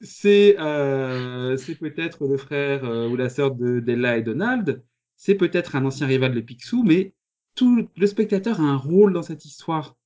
C'est 0.00 0.56
euh, 0.58 1.56
c'est 1.56 1.76
peut-être 1.76 2.26
le 2.26 2.36
frère 2.36 2.84
ou 3.10 3.16
la 3.16 3.28
sœur 3.28 3.54
de 3.54 3.80
d'Ella 3.80 4.18
et 4.18 4.22
Donald. 4.22 4.82
C'est 5.16 5.34
peut-être 5.36 5.76
un 5.76 5.84
ancien 5.84 6.06
rival 6.06 6.34
de 6.34 6.40
Picsou, 6.40 6.82
mais 6.82 7.14
tout 7.54 7.88
le 7.96 8.06
spectateur 8.06 8.60
a 8.60 8.64
un 8.64 8.76
rôle 8.76 9.12
dans 9.12 9.22
cette 9.22 9.44
histoire. 9.44 9.96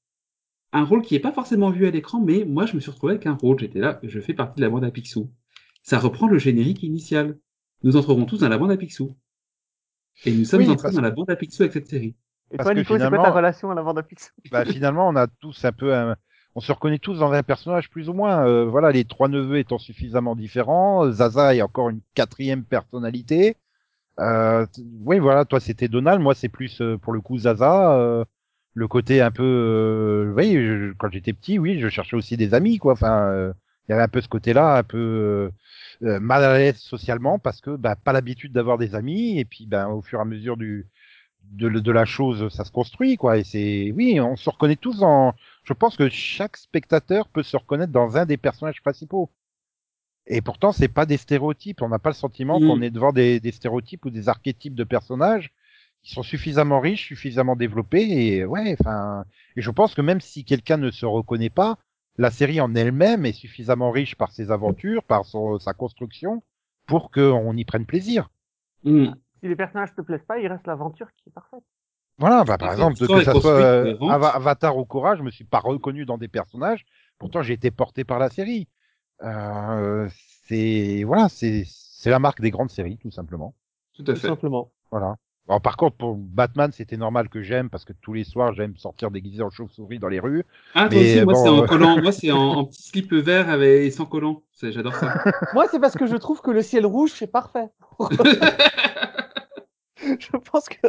Un 0.73 0.85
rôle 0.85 1.03
qui 1.03 1.15
n'est 1.15 1.21
pas 1.21 1.33
forcément 1.33 1.71
vu 1.71 1.87
à 1.87 1.91
l'écran, 1.91 2.21
mais 2.21 2.45
moi 2.45 2.67
je 2.67 2.75
me 2.75 2.81
suis 2.81 2.91
retrouvé 2.91 3.15
avec 3.15 3.27
un 3.27 3.35
rôle. 3.35 3.59
J'étais 3.59 3.79
là, 3.79 3.99
je 4.03 4.21
fais 4.21 4.35
partie 4.35 4.57
de 4.57 4.61
la 4.65 4.71
bande 4.71 4.85
à 4.85 4.91
Picsou. 4.91 5.31
ça 5.83 5.99
reprend 5.99 6.29
le 6.29 6.39
générique 6.39 6.83
initial. 6.83 7.39
Nous 7.83 7.97
entrerons 7.97 8.25
tous 8.27 8.39
dans 8.39 8.49
la 8.49 8.59
bande 8.59 8.71
à 8.73 8.77
Picsou. 8.77 9.17
Et 10.27 10.33
nous 10.33 10.45
sommes 10.45 10.61
Oui, 10.61 10.69
entrés 10.69 10.83
parce- 10.85 10.95
dans 10.95 11.01
la 11.01 11.11
bande 11.11 11.31
à 11.31 11.37
Picsou 11.37 11.63
avec 11.63 11.73
cette 11.73 11.89
série. 11.89 12.15
Et 12.51 12.57
Parce 12.57 12.67
toi, 12.67 12.75
Nico, 12.75 12.99
c'est 12.99 13.09
quoi 13.09 13.19
ta 13.19 13.31
relation 13.31 13.71
à 13.71 13.75
la 13.75 13.83
bande 13.83 13.99
à 13.99 14.03
Picsou? 14.03 14.31
bah, 14.53 14.65
finalement, 14.65 15.09
on 15.09 15.17
a 15.17 15.27
tous 15.27 15.65
un 15.65 15.73
peu, 15.73 15.95
un- 15.95 16.17
on 16.55 16.61
se 16.61 16.73
reconnaît 16.73 16.99
tous 16.99 17.19
dans 17.19 17.33
un 17.33 17.43
personnage 17.43 17.89
plus 17.89 18.09
ou 18.09 18.13
moins. 18.15 18.47
Euh, 18.47 18.65
voilà, 18.67 18.91
les 18.91 19.05
trois 19.05 19.29
neveux 19.29 19.59
étant 19.59 19.79
suffisamment 19.79 20.35
différents, 20.35 21.11
Zaza 21.11 21.55
est 21.55 21.63
encore 21.63 21.89
une 21.89 22.01
quatrième 22.15 22.65
personnalité. 22.65 23.57
Euh, 24.21 24.67
oui, 25.05 25.19
voilà, 25.21 25.45
toi 25.45 25.61
c'était 25.61 25.89
Donald, 25.89 26.21
moi 26.21 26.35
c'est 26.35 26.49
plus 26.49 26.81
euh, 26.81 26.99
pour 26.99 27.13
le 27.13 27.21
coup 27.21 27.39
Zaza. 27.39 27.97
Le 28.79 28.89
côté 28.89 29.21
un 29.21 29.31
peu, 29.31 29.43
euh, 29.45 30.33
oui, 30.37 30.55
je- 30.55 30.93
quand 30.95 31.11
j'étais 31.11 31.33
petit, 31.33 31.59
oui, 31.59 31.81
je 31.81 31.89
cherchais 31.89 32.17
aussi 32.17 32.37
des 32.37 32.55
amis, 32.55 32.79
quoi. 32.79 32.93
Enfin, 32.95 33.23
euh, 33.31 33.53
il 33.89 33.93
y 33.93 33.95
avait 33.95 34.03
un 34.05 34.09
peu 34.09 34.21
ce 34.21 34.29
côté-là, 34.29 34.77
un 34.79 34.83
peu 34.85 34.99
euh, 34.99 35.51
euh, 36.07 36.21
mal 36.21 36.45
à 36.45 36.59
l'aise 36.59 36.77
socialement 36.79 37.39
parce 37.39 37.61
que 37.61 37.77
bah, 37.77 37.97
pas 37.97 38.13
l'habitude 38.13 38.53
d'avoir 38.53 38.79
des 38.79 38.95
amis 38.95 39.39
et 39.39 39.45
puis 39.45 39.67
ben 39.67 39.89
au 39.89 40.03
fur 40.03 40.19
et 40.19 40.23
à 40.23 40.25
mesure 40.25 40.57
du 40.57 40.87
de, 41.53 41.93
la 41.93 42.05
chose, 42.05 42.49
ça 42.53 42.65
se 42.65 42.71
construit, 42.73 43.17
quoi. 43.17 43.39
Et 43.39 43.45
c'est, 43.45 43.93
oui, 43.97 44.21
on 44.21 44.37
se 44.37 44.51
reconnaît 44.51 44.77
tous 44.77 45.03
en. 45.03 45.35
Je 45.65 45.73
pense 45.73 45.97
que 45.97 46.09
chaque 46.11 46.57
spectateur 46.59 47.29
peut 47.29 47.43
se 47.43 47.57
reconnaître 47.57 47.93
dans 47.93 48.17
un 48.19 48.27
des 48.27 48.37
personnages 48.37 48.83
principaux. 48.83 49.31
Et 50.27 50.41
pourtant, 50.43 50.73
c'est 50.73 50.89
pas 50.89 51.07
des 51.07 51.17
stéréotypes. 51.17 51.83
On 51.83 51.89
n'a 51.89 51.99
pas 51.99 52.11
le 52.11 52.15
sentiment 52.15 52.61
Mm. 52.61 52.67
qu'on 52.67 52.83
est 52.83 52.91
devant 52.91 53.13
des, 53.13 53.41
des 53.41 53.53
stéréotypes 53.53 54.05
ou 54.05 54.11
des 54.11 54.29
archétypes 54.29 54.75
de 54.75 54.85
personnages 54.85 55.53
qui 56.03 56.13
sont 56.15 56.23
suffisamment 56.23 56.81
riches, 56.81 57.07
suffisamment 57.07 57.57
développés. 57.57 58.07
Et 58.09 58.45
ouais, 58.45 58.77
enfin, 58.81 59.25
et 59.57 59.63
je 59.63 59.71
pense 59.71 59.95
que 59.95 60.03
même 60.03 60.21
si 60.21 60.45
quelqu'un 60.45 60.77
ne 60.77 60.91
se 60.91 61.07
reconnaît 61.07 61.51
pas, 61.51 61.79
la 62.17 62.31
série 62.31 62.61
en 62.61 62.75
elle-même 62.75 63.27
est 63.27 63.33
suffisamment 63.33 63.91
riche 63.91 64.17
par 64.17 64.33
ses 64.33 64.51
aventures, 64.51 65.05
par 65.05 65.25
son, 65.25 65.59
sa 65.59 65.73
construction, 65.73 66.43
pour 66.87 67.11
qu'on 67.11 67.57
y 67.57 67.65
prenne 67.65 67.87
plaisir. 67.87 68.31
Hmm. 68.85 69.11
Si 69.41 69.49
les 69.49 69.57
personnages 69.57 69.95
te 69.95 70.01
plaisent 70.01 70.25
pas, 70.27 70.39
il 70.39 70.49
reste 70.49 70.67
l'aventure 70.67 71.09
qui 71.17 71.29
est 71.29 71.33
parfaite. 71.33 71.63
Voilà, 72.19 72.43
bah, 72.43 72.59
par 72.59 72.73
exemple, 72.73 72.99
que 72.99 73.23
ça 73.23 73.33
soit 73.35 73.53
euh, 73.53 73.97
Avatar 74.09 74.77
ou 74.77 74.85
Korra, 74.85 75.15
je 75.15 75.23
me 75.23 75.31
suis 75.31 75.45
pas 75.45 75.61
reconnu 75.61 76.05
dans 76.05 76.19
des 76.19 76.27
personnages. 76.27 76.85
Pourtant, 77.19 77.43
j'ai 77.43 77.55
été 77.55 77.71
porté 77.71 78.03
par 78.03 78.19
la 78.19 78.29
série. 78.29 78.67
Euh, 79.23 80.09
c'est 80.47 81.05
voilà, 81.05 81.29
c'est 81.29 81.65
c'est 81.67 82.11
la 82.11 82.19
marque 82.19 82.41
des 82.41 82.51
grandes 82.51 82.71
séries, 82.71 82.99
tout 82.99 83.11
simplement. 83.11 83.55
Tout 83.95 84.03
à 84.03 84.15
Tout 84.15 84.21
fait. 84.21 84.29
simplement. 84.29 84.73
Voilà. 84.91 85.17
Alors, 85.49 85.63
par 85.63 85.79
contre, 85.79 85.97
pour 85.97 86.15
Batman, 86.17 86.71
c'était 86.73 86.99
normal 86.99 87.31
que 87.31 87.41
j'aime 87.43 87.71
parce 87.71 87.87
que 87.87 87.95
tous 87.95 88.13
les 88.13 88.25
soirs, 88.25 88.53
j'aime 88.53 88.77
sortir 88.77 89.11
déguisé 89.11 89.43
en 89.43 89.49
chauve-souris 89.49 89.99
dans 89.99 90.09
les 90.09 90.21
rues. 90.21 90.45
Ah, 90.75 90.89
toi 90.91 90.99
Mais 90.99 91.05
aussi, 91.05 91.25
moi, 91.25 91.33
bon, 91.33 91.43
c'est 91.43 91.49
en 91.49 91.63
euh, 91.63 91.67
collant. 91.67 92.03
Moi, 92.03 92.13
c'est 92.13 92.31
en, 92.31 92.39
en 92.39 92.65
petit 92.67 92.83
slip 92.83 93.13
vert 93.15 93.49
avec, 93.49 93.87
et 93.87 93.91
sans 93.91 94.05
collant. 94.05 94.43
C'est- 94.53 94.73
J'adore 94.73 94.95
ça. 94.95 95.15
Moi, 95.55 95.67
c'est 95.71 95.81
parce 95.81 95.95
que 95.95 96.07
je 96.07 96.17
trouve 96.17 96.43
que 96.43 96.51
le 96.51 96.61
ciel 96.61 96.85
rouge, 96.85 97.13
c'est 97.15 97.33
parfait. 97.33 97.69
je 99.97 100.37
pense 100.37 100.69
que. 100.69 100.87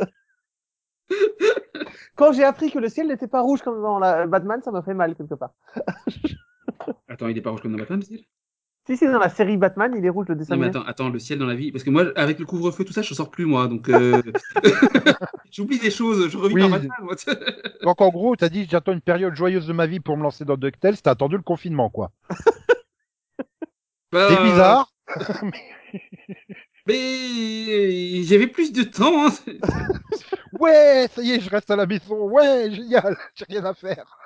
Quand 2.16 2.34
j'ai 2.34 2.44
appris 2.44 2.70
que 2.70 2.80
le 2.80 2.90
ciel 2.90 3.08
n'était 3.08 3.28
pas 3.28 3.40
rouge 3.42 3.62
comme 3.62 3.82
dans 3.82 3.98
la 3.98 4.28
Batman, 4.28 4.62
ça 4.62 4.72
m'a 4.72 4.82
fait 4.82 4.94
mal 4.94 5.16
quelque 5.16 5.36
part. 5.36 5.54
attends, 7.08 7.30
il 7.30 7.38
est 7.38 7.42
pas 7.42 7.52
rouge 7.52 7.62
comme 7.62 7.72
dans 7.72 7.78
Batman, 7.78 8.00
le 8.00 8.06
ciel? 8.06 8.20
Si 8.90 8.98
c'est 8.98 9.12
dans 9.12 9.20
la 9.20 9.30
série 9.30 9.56
Batman, 9.56 9.94
il 9.96 10.04
est 10.04 10.10
rouge 10.10 10.26
le 10.30 10.36
dessin 10.36 10.56
Non, 10.56 10.62
mais 10.62 10.68
attends, 10.70 10.82
attends, 10.82 11.10
le 11.10 11.20
ciel 11.20 11.38
dans 11.38 11.46
la 11.46 11.54
vie. 11.54 11.72
Parce 11.72 11.84
que 11.84 11.92
moi, 11.92 12.06
avec 12.16 12.40
le 12.40 12.46
couvre-feu, 12.48 12.84
tout 12.84 12.92
ça, 12.92 13.04
je 13.04 13.14
sors 13.14 13.30
plus, 13.30 13.46
moi. 13.46 13.68
Donc, 13.68 13.88
euh... 13.88 14.20
j'oublie 15.52 15.78
des 15.78 15.92
choses. 15.92 16.28
Je 16.28 16.36
revis 16.40 16.56
Oui. 16.56 16.62
dans 16.62 16.72
Batman, 16.72 16.98
moi. 17.04 17.14
Donc, 17.84 18.02
en 18.02 18.10
gros, 18.10 18.36
t'as 18.36 18.50
dit, 18.50 18.68
j'attends 18.68 18.94
une 18.94 19.02
période 19.02 19.36
joyeuse 19.36 19.68
de 19.68 19.74
ma 19.74 19.86
vie 19.86 20.00
pour 20.00 20.18
me 20.18 20.24
lancer 20.24 20.44
dans 20.44 20.58
DuckTales. 20.58 21.00
T'as 21.04 21.12
attendu 21.12 21.36
le 21.36 21.44
confinement, 21.44 21.92
quoi. 21.92 22.12
Bah, 24.12 24.28
C'est 24.28 24.44
bizarre. 24.44 24.92
Mais 26.88 28.24
j'avais 28.24 28.48
plus 28.48 28.74
de 28.74 28.82
temps. 28.82 29.28
Hein. 29.28 29.32
Ouais, 30.60 31.08
ça 31.12 31.22
y 31.22 31.34
est, 31.34 31.42
je 31.42 31.50
reste 31.52 31.70
à 31.70 31.76
la 31.76 31.86
maison. 31.86 32.16
Ouais, 32.28 32.72
génial. 32.72 33.16
J'ai 33.36 33.46
rien 33.48 33.66
à 33.66 33.76
faire. 33.76 34.18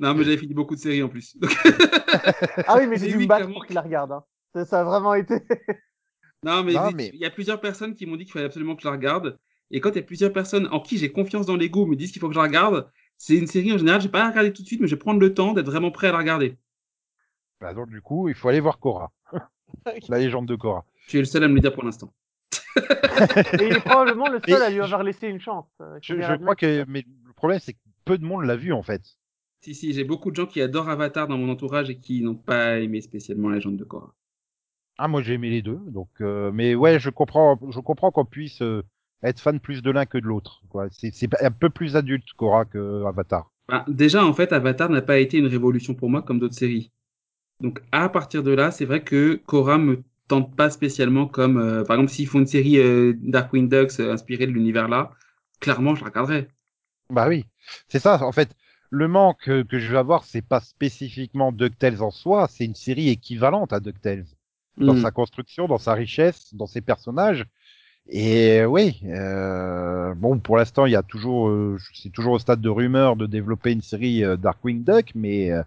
Non, 0.00 0.14
mais 0.14 0.24
j'avais 0.24 0.38
fini 0.38 0.54
beaucoup 0.54 0.74
de 0.74 0.80
séries 0.80 1.02
en 1.02 1.08
plus. 1.08 1.36
Donc, 1.36 1.50
Ah 2.66 2.76
oui, 2.78 2.86
mais 2.88 2.96
j'ai 2.98 3.08
dû 3.08 3.16
oui, 3.18 3.22
me 3.24 3.28
battre 3.28 3.52
pour 3.52 3.66
qu'il 3.66 3.74
la 3.74 3.82
regarde. 3.82 4.12
hein. 4.12 4.24
Ça, 4.54 4.64
ça 4.64 4.80
a 4.80 4.84
vraiment 4.84 5.14
été. 5.14 5.34
Non, 6.42 6.64
mais 6.64 6.72
Non, 6.72 6.88
il 6.88 6.96
mais- 6.96 7.10
y 7.12 7.26
a 7.26 7.30
plusieurs 7.30 7.60
personnes 7.60 7.94
qui 7.94 8.06
m'ont 8.06 8.16
dit 8.16 8.24
qu'il 8.24 8.32
fallait 8.32 8.46
absolument 8.46 8.74
que 8.74 8.80
je 8.80 8.88
la 8.88 8.92
regarde. 8.92 9.38
Et 9.70 9.80
quand 9.80 9.90
il 9.90 9.96
y 9.96 9.98
a 9.98 10.02
plusieurs 10.02 10.32
personnes 10.32 10.68
en 10.72 10.80
qui 10.80 10.96
j'ai 10.96 11.12
confiance 11.12 11.44
dans 11.44 11.54
l'ego 11.54 11.84
me 11.84 11.96
disent 11.96 12.12
qu'il 12.12 12.20
faut 12.20 12.28
que 12.28 12.34
je 12.34 12.38
la 12.40 12.46
regarde, 12.46 12.90
c'est 13.18 13.36
une 13.36 13.46
série 13.46 13.74
en 13.74 13.76
général, 13.78 14.00
j'ai 14.00 14.08
pas 14.08 14.20
à 14.20 14.22
la 14.24 14.30
regarder 14.30 14.50
tout 14.54 14.62
de 14.62 14.66
suite, 14.66 14.80
mais 14.80 14.86
je 14.88 14.94
vais 14.94 14.98
prendre 14.98 15.20
le 15.20 15.34
temps 15.34 15.52
d'être 15.52 15.66
vraiment 15.66 15.90
prêt 15.90 16.08
à 16.08 16.12
la 16.12 16.18
regarder. 16.18 16.56
Bah, 17.60 17.74
donc, 17.74 17.90
du 17.90 18.00
coup, 18.00 18.30
il 18.30 18.34
faut 18.34 18.48
aller 18.48 18.60
voir 18.60 18.78
Korra. 18.78 19.12
la 20.08 20.18
légende 20.18 20.46
de 20.48 20.54
Korra. 20.56 20.86
Tu 21.08 21.18
es 21.18 21.20
le 21.20 21.26
seul 21.26 21.44
à 21.44 21.48
me 21.48 21.54
le 21.56 21.60
dire 21.60 21.74
pour 21.74 21.84
l'instant. 21.84 22.10
Et 22.76 23.66
il 23.66 23.76
est 23.76 23.80
probablement 23.84 24.28
le 24.30 24.40
seul 24.40 24.62
Et 24.62 24.64
à 24.64 24.70
lui 24.70 24.76
je- 24.78 24.82
avoir 24.82 25.02
laissé 25.02 25.26
une 25.28 25.40
chance. 25.40 25.66
euh, 25.82 25.98
Je, 26.00 26.14
je 26.22 26.34
crois 26.36 26.56
que, 26.56 26.86
mais 26.88 27.04
le 27.26 27.32
problème, 27.34 27.60
c'est 27.60 27.74
que 27.74 27.78
peu 28.06 28.16
de 28.16 28.24
monde 28.24 28.44
l'a 28.46 28.56
vu, 28.56 28.72
en 28.72 28.82
fait. 28.82 29.02
Si, 29.62 29.74
si, 29.74 29.92
j'ai 29.92 30.04
beaucoup 30.04 30.30
de 30.30 30.36
gens 30.36 30.46
qui 30.46 30.62
adorent 30.62 30.88
Avatar 30.88 31.28
dans 31.28 31.36
mon 31.36 31.50
entourage 31.50 31.90
et 31.90 31.98
qui 31.98 32.22
n'ont 32.22 32.34
pas 32.34 32.78
aimé 32.78 33.02
spécialement 33.02 33.50
la 33.50 33.56
légende 33.56 33.76
de 33.76 33.84
Korra. 33.84 34.14
Ah, 34.96 35.06
moi, 35.06 35.20
j'ai 35.20 35.34
aimé 35.34 35.50
les 35.50 35.60
deux. 35.60 35.78
Donc, 35.88 36.08
euh, 36.22 36.50
mais 36.52 36.74
ouais, 36.74 36.98
je 36.98 37.10
comprends, 37.10 37.58
je 37.70 37.78
comprends 37.80 38.10
qu'on 38.10 38.24
puisse 38.24 38.62
euh, 38.62 38.82
être 39.22 39.38
fan 39.38 39.60
plus 39.60 39.82
de 39.82 39.90
l'un 39.90 40.06
que 40.06 40.16
de 40.16 40.24
l'autre. 40.24 40.62
C'est 40.90 41.14
c'est 41.14 41.28
un 41.42 41.50
peu 41.50 41.68
plus 41.68 41.94
adulte, 41.94 42.24
Korra, 42.38 42.64
que 42.64 43.04
Avatar. 43.06 43.50
Bah, 43.68 43.84
déjà, 43.86 44.24
en 44.24 44.32
fait, 44.32 44.52
Avatar 44.54 44.88
n'a 44.88 45.02
pas 45.02 45.18
été 45.18 45.36
une 45.36 45.46
révolution 45.46 45.94
pour 45.94 46.08
moi 46.08 46.22
comme 46.22 46.38
d'autres 46.38 46.54
séries. 46.54 46.90
Donc, 47.60 47.82
à 47.92 48.08
partir 48.08 48.42
de 48.42 48.52
là, 48.52 48.70
c'est 48.70 48.86
vrai 48.86 49.02
que 49.04 49.42
Korra 49.44 49.76
me 49.76 50.02
tente 50.26 50.56
pas 50.56 50.70
spécialement 50.70 51.26
comme, 51.26 51.58
euh, 51.58 51.84
par 51.84 51.96
exemple, 51.96 52.12
s'ils 52.12 52.28
font 52.28 52.38
une 52.38 52.46
série 52.46 52.78
Darkwing 53.20 53.68
Ducks 53.68 54.00
inspirée 54.00 54.46
de 54.46 54.52
l'univers 54.52 54.88
là, 54.88 55.10
clairement, 55.60 55.94
je 55.94 56.00
la 56.00 56.08
regarderai. 56.08 56.48
Bah 57.10 57.28
oui, 57.28 57.44
c'est 57.88 57.98
ça. 57.98 58.24
En 58.24 58.32
fait, 58.32 58.56
le 58.90 59.08
manque 59.08 59.44
que 59.44 59.78
je 59.78 59.92
vais 59.92 59.98
avoir, 59.98 60.24
c'est 60.24 60.42
pas 60.42 60.60
spécifiquement 60.60 61.52
DuckTales 61.52 62.02
en 62.02 62.10
soi, 62.10 62.48
c'est 62.48 62.64
une 62.64 62.74
série 62.74 63.08
équivalente 63.08 63.72
à 63.72 63.80
DuckTales. 63.80 64.26
dans 64.76 64.94
Hmm. 64.94 65.02
sa 65.02 65.10
construction, 65.10 65.68
dans 65.68 65.78
sa 65.78 65.94
richesse, 65.94 66.54
dans 66.54 66.66
ses 66.66 66.80
personnages. 66.80 67.44
Et 68.08 68.64
oui, 68.64 69.00
euh, 69.04 70.14
bon, 70.14 70.38
pour 70.40 70.56
l'instant, 70.56 70.86
il 70.86 70.92
y 70.92 70.96
a 70.96 71.02
toujours, 71.02 71.48
euh, 71.48 71.76
c'est 71.94 72.10
toujours 72.10 72.32
au 72.34 72.38
stade 72.38 72.60
de 72.60 72.68
rumeur 72.68 73.16
de 73.16 73.26
développer 73.26 73.72
une 73.72 73.82
série 73.82 74.24
euh, 74.24 74.36
Darkwing 74.36 74.82
Duck, 74.84 75.12
mais 75.14 75.50
euh, 75.52 75.62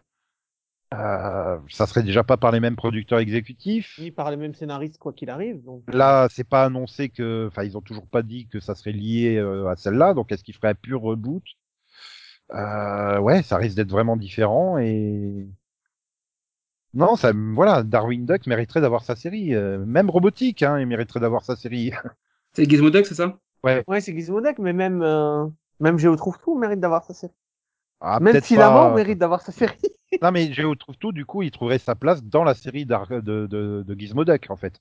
euh, 0.94 1.58
ça 1.70 1.86
serait 1.86 2.04
déjà 2.04 2.24
pas 2.24 2.38
par 2.38 2.52
les 2.52 2.60
mêmes 2.60 2.76
producteurs 2.76 3.20
exécutifs. 3.20 3.98
Ni 4.00 4.12
par 4.12 4.32
les 4.32 4.38
mêmes 4.38 4.56
scénaristes, 4.56 4.98
quoi 4.98 5.14
qu'il 5.14 5.30
arrive. 5.30 5.64
Donc... 5.64 5.84
Là, 5.88 6.28
c'est 6.32 6.48
pas 6.48 6.66
annoncé 6.66 7.10
que, 7.10 7.48
enfin, 7.50 7.64
ils 7.64 7.78
ont 7.78 7.82
toujours 7.82 8.08
pas 8.08 8.24
dit 8.24 8.48
que 8.48 8.60
ça 8.60 8.76
serait 8.76 8.92
lié 8.92 9.40
à 9.40 9.76
celle-là. 9.76 10.14
Donc, 10.14 10.32
est-ce 10.32 10.44
qu'ils 10.44 10.56
feraient 10.56 10.70
un 10.70 10.76
pur 10.76 11.02
reboot? 11.02 11.44
Euh, 12.54 13.20
Ouais, 13.20 13.44
ça 13.44 13.58
risque 13.58 13.76
d'être 13.76 13.92
vraiment 13.92 14.18
différent 14.18 14.78
et 14.78 15.48
non, 16.96 17.16
ça, 17.16 17.32
voilà, 17.34 17.82
Darwin 17.82 18.26
Duck 18.26 18.46
mériterait 18.46 18.82
d'avoir 18.82 19.04
sa 19.04 19.16
série. 19.16 19.56
euh, 19.56 19.84
même 19.84 20.10
robotique, 20.12 20.62
hein, 20.62 20.80
il 20.80 20.86
mériterait 20.86 21.20
d'avoir 21.20 21.44
sa 21.44 21.56
série. 21.56 21.92
C'est 22.54 22.70
Gizmo 22.70 22.92
Duck, 22.92 23.06
c'est 23.08 23.16
ça? 23.16 23.40
Ouais, 23.64 23.84
c'est 24.02 24.14
Gizmodeck, 24.16 24.60
mais 24.60 24.74
même, 24.74 25.02
euh, 25.02 25.48
même 25.80 25.98
Géo 25.98 26.16
trouve 26.16 26.38
tout 26.38 26.56
mérite 26.56 26.80
d'avoir 26.80 27.04
sa 27.04 27.14
série. 27.14 27.34
Ah, 28.02 28.20
même 28.20 28.42
Filament 28.42 28.90
pas- 28.90 28.96
mérite 28.96 29.18
d'avoir 29.18 29.42
sa 29.42 29.52
série. 29.52 29.78
Non, 30.22 30.32
mais 30.32 30.54
Géo 30.54 30.76
trouve 30.76 30.98
tout. 30.98 31.12
Du 31.12 31.26
coup, 31.26 31.42
il 31.42 31.50
trouverait 31.50 31.80
sa 31.80 31.96
place 31.96 32.24
dans 32.24 32.44
la 32.44 32.54
série 32.54 32.86
d'Ar- 32.86 33.08
de, 33.08 33.48
de, 33.48 33.84
de 33.88 34.00
Gizmo 34.00 34.24
Duck, 34.26 34.46
en 34.50 34.56
fait, 34.58 34.80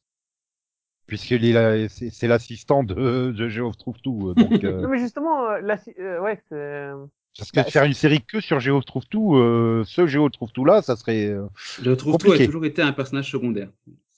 puisqu'il 1.06 1.44
est 1.44 1.52
la- 1.52 1.88
c'est 1.88 2.10
c'est 2.10 2.26
l'assistant 2.28 2.82
de, 2.84 3.32
de 3.32 3.48
Géo 3.48 3.72
trouve 3.72 3.98
tout. 4.00 4.28
euh, 4.30 4.34
Donc, 4.34 4.64
euh, 4.64 4.82
Non, 4.82 4.88
mais 4.88 4.98
justement, 4.98 5.44
euh, 5.48 5.60
la, 5.60 5.78
euh, 5.98 6.20
ouais, 6.20 6.42
c'est. 6.48 6.90
Parce 7.38 7.50
que 7.50 7.56
Bah, 7.56 7.64
faire 7.64 7.84
une 7.84 7.94
série 7.94 8.20
que 8.22 8.40
sur 8.40 8.60
Géo 8.60 8.80
trouve 8.82 9.06
tout, 9.06 9.36
euh, 9.36 9.82
ce 9.86 10.06
Géo 10.06 10.28
trouve 10.28 10.52
tout 10.52 10.64
là, 10.64 10.82
ça 10.82 10.96
serait. 10.96 11.26
euh, 11.26 11.46
Je 11.82 11.90
trouve 11.92 12.16
tout 12.18 12.32
a 12.32 12.38
toujours 12.38 12.64
été 12.64 12.82
un 12.82 12.92
personnage 12.92 13.30
secondaire. 13.30 13.68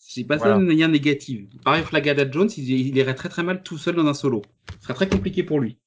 J'ai 0.09 0.25
pas 0.25 0.39
ça 0.39 0.45
Voilà. 0.45 0.61
une 0.61 0.67
manière 0.67 0.89
négative. 0.89 1.47
Pareil, 1.65 1.83
Flagada 1.83 2.31
Jones, 2.31 2.51
il, 2.57 2.71
il 2.71 2.97
irait 2.97 3.15
très 3.15 3.29
très 3.29 3.43
mal 3.43 3.63
tout 3.63 3.79
seul 3.79 3.95
dans 3.97 4.07
un 4.07 4.15
solo. 4.15 4.43
Ce 4.79 4.85
serait 4.85 4.95
très 4.95 5.09
compliqué 5.09 5.43
pour 5.43 5.61
lui. 5.61 5.79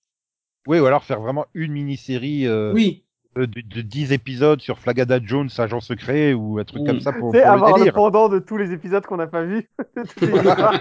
Oui, 0.68 0.80
ou 0.80 0.86
alors 0.86 1.04
faire 1.04 1.22
vraiment 1.22 1.46
une 1.54 1.72
mini-série 1.72 2.46
euh, 2.46 2.74
Oui, 2.74 3.04
de, 3.38 3.46
de 3.46 3.82
10 3.82 4.12
épisodes 4.12 4.60
sur 4.60 4.80
Flagada 4.80 5.20
Jones, 5.24 5.50
agent 5.58 5.80
secret, 5.82 6.34
ou 6.34 6.58
un 6.60 6.64
truc 6.66 6.82
Mm. 6.82 6.86
comme 6.86 7.00
ça 7.00 7.14
pour, 7.14 7.32
pour 7.32 7.46
avoir 7.46 7.78
le 7.78 7.86
le 7.86 7.92
pendant 7.92 8.28
de 8.28 8.40
tous 8.40 8.58
les 8.58 8.72
épisodes 8.74 9.06
qu'on 9.06 9.18
n'a 9.18 9.28
pas 9.28 9.44
vus. 9.44 9.70
Toutes 9.96 10.22
les 10.22 10.28
histoires 10.38 10.74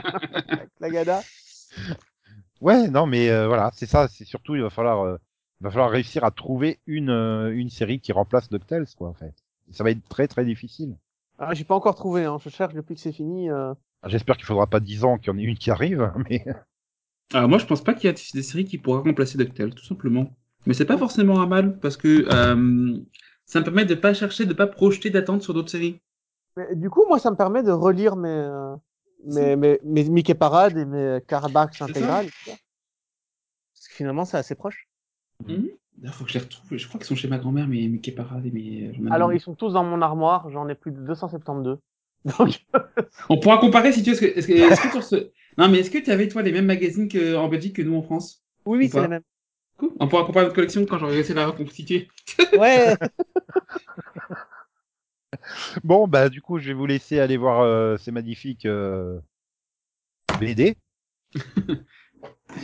avec 0.49 0.69
la 0.81 0.91
Gada. 0.91 1.21
Ouais, 2.61 2.89
non, 2.89 3.07
mais 3.07 3.29
euh, 3.29 3.47
voilà, 3.47 3.71
c'est 3.75 3.87
ça. 3.87 4.09
C'est 4.09 4.25
surtout, 4.25 4.55
il 4.57 4.63
va 4.63 4.71
falloir, 4.71 5.05
euh, 5.05 5.19
va 5.61 5.71
falloir 5.71 5.91
réussir 5.91 6.25
à 6.25 6.31
trouver 6.31 6.79
une, 6.87 7.11
euh, 7.11 7.51
une 7.57 7.71
série 7.71 8.01
qui 8.01 8.13
remplace 8.13 8.49
DuckTales, 8.51 8.87
quoi, 8.97 9.09
en 9.09 9.15
fait. 9.15 9.35
Ça 9.71 9.85
va 9.85 9.91
être 9.91 10.07
très, 10.09 10.29
très 10.29 10.45
difficile. 10.45 10.97
Ah, 11.39 11.55
j'ai 11.55 11.65
pas 11.65 11.75
encore 11.75 11.95
trouvé, 11.95 12.25
hein. 12.25 12.39
je 12.43 12.49
cherche 12.49 12.75
depuis 12.75 12.95
que 12.95 13.01
c'est 13.01 13.13
fini. 13.13 13.51
euh. 13.51 13.75
J'espère 14.07 14.37
qu'il 14.37 14.47
faudra 14.47 14.67
pas 14.67 14.81
10 14.81 15.05
ans 15.05 15.19
qu'il 15.19 15.33
y 15.33 15.37
en 15.37 15.39
ait 15.39 15.43
une 15.43 15.59
qui 15.59 15.71
arrive, 15.71 16.13
mais 16.29 16.45
Alors 17.33 17.49
moi, 17.49 17.59
je 17.59 17.67
pense 17.67 17.83
pas 17.83 17.95
qu'il 17.95 18.09
y 18.09 18.13
a 18.13 18.17
des 18.35 18.43
séries 18.43 18.65
qui 18.65 18.79
pourraient 18.79 19.03
remplacer 19.03 19.37
DuckTales, 19.39 19.75
tout 19.75 19.85
simplement. 19.85 20.35
Mais 20.67 20.75
c'est 20.75 20.85
pas 20.85 20.99
forcément 20.99 21.41
un 21.41 21.47
mal, 21.47 21.79
parce 21.81 21.97
que 21.97 22.27
euh, 22.33 22.99
ça 23.45 23.61
me 23.61 23.65
permet 23.65 23.85
de 23.85 23.95
pas 23.95 24.15
chercher, 24.15 24.47
de 24.47 24.55
pas 24.55 24.67
projeter 24.67 25.11
d'attente 25.11 25.43
sur 25.43 25.55
d'autres 25.55 25.71
séries. 25.71 26.01
Mais 26.57 26.75
du 26.75 26.91
coup, 26.91 27.05
moi, 27.07 27.19
ça 27.19 27.31
me 27.31 27.37
permet 27.37 27.63
de 27.63 27.71
relire 27.71 28.17
mes, 28.17 28.29
euh, 28.29 28.75
mes, 29.27 29.57
mes, 29.57 29.79
mes 29.85 30.05
Mickey 30.05 30.35
Parade 30.35 30.77
et 30.77 30.85
mes 30.85 31.19
Carabax 31.27 31.83
intégrales. 31.83 32.29
Parce 32.47 33.89
que 33.89 33.95
finalement, 33.95 34.25
c'est 34.25 34.39
assez 34.39 34.55
proche. 34.55 34.89
Mhm. 35.47 35.69
Il 36.03 36.11
faut 36.11 36.25
que 36.25 36.31
je 36.31 36.39
les 36.39 36.45
retrouve. 36.45 36.77
Je 36.77 36.87
crois 36.87 36.99
qu'ils 36.99 37.07
sont 37.07 37.17
chez 37.17 37.29
ma 37.29 37.39
grand-mère, 37.39 37.67
mes 37.67 37.89
Mickey 37.89 38.13
Parade 38.13 38.45
et 38.47 38.51
mes. 38.51 38.93
ai 38.93 38.93
Alors, 39.11 39.33
ils 39.33 39.41
sont 39.41 39.55
tous 39.55 39.73
dans 39.73 39.85
mon 39.85 40.03
armoire. 40.03 40.51
J'en 40.51 40.69
ai 40.69 40.75
plus 40.75 40.93
de 40.93 41.01
272. 41.01 41.79
Donc, 42.39 42.67
On 43.29 43.39
pourra 43.39 43.59
comparer 43.59 43.93
si 43.93 44.03
tu 44.03 44.13
veux. 44.13 44.17
Est-ce 44.17 44.21
que, 44.21 44.39
est-ce 44.39 44.47
que, 44.47 44.53
est-ce 44.53 44.83
que 44.83 44.91
sur 44.91 45.03
ce... 45.05 45.31
Non, 45.59 45.69
mais 45.69 45.79
est-ce 45.79 45.91
que 45.91 45.99
tu 45.99 46.11
avais, 46.11 46.29
toi, 46.29 46.43
les 46.43 46.53
mêmes 46.53 46.67
magazines 46.67 47.09
que, 47.09 47.37
en 47.37 47.49
Belgique 47.49 47.77
que 47.77 47.83
nous 47.83 47.97
en 47.97 48.03
France? 48.03 48.45
Oui, 48.67 48.79
oui, 48.79 48.87
Ou 48.87 48.91
c'est 48.91 49.01
les 49.03 49.09
mêmes. 49.09 49.23
Cool. 49.79 49.93
On 50.01 50.09
pourra 50.09 50.25
comparer 50.25 50.47
notre 50.47 50.55
collection 50.55 50.85
quand 50.87 50.99
j'aurai 50.99 51.15
réussi 51.15 51.33
à 51.33 51.37
la 51.37 51.47
reconstituer. 51.47 52.09
Ouais. 52.59 52.97
Bon, 55.85 56.09
bah 56.09 56.29
du 56.29 56.41
coup, 56.41 56.59
je 56.59 56.69
vais 56.69 56.73
vous 56.73 56.87
laisser 56.87 57.21
aller 57.21 57.37
voir 57.37 57.61
euh, 57.61 57.97
ces 57.99 58.11
magnifiques 58.11 58.65
euh, 58.65 59.21
BD. 60.41 60.77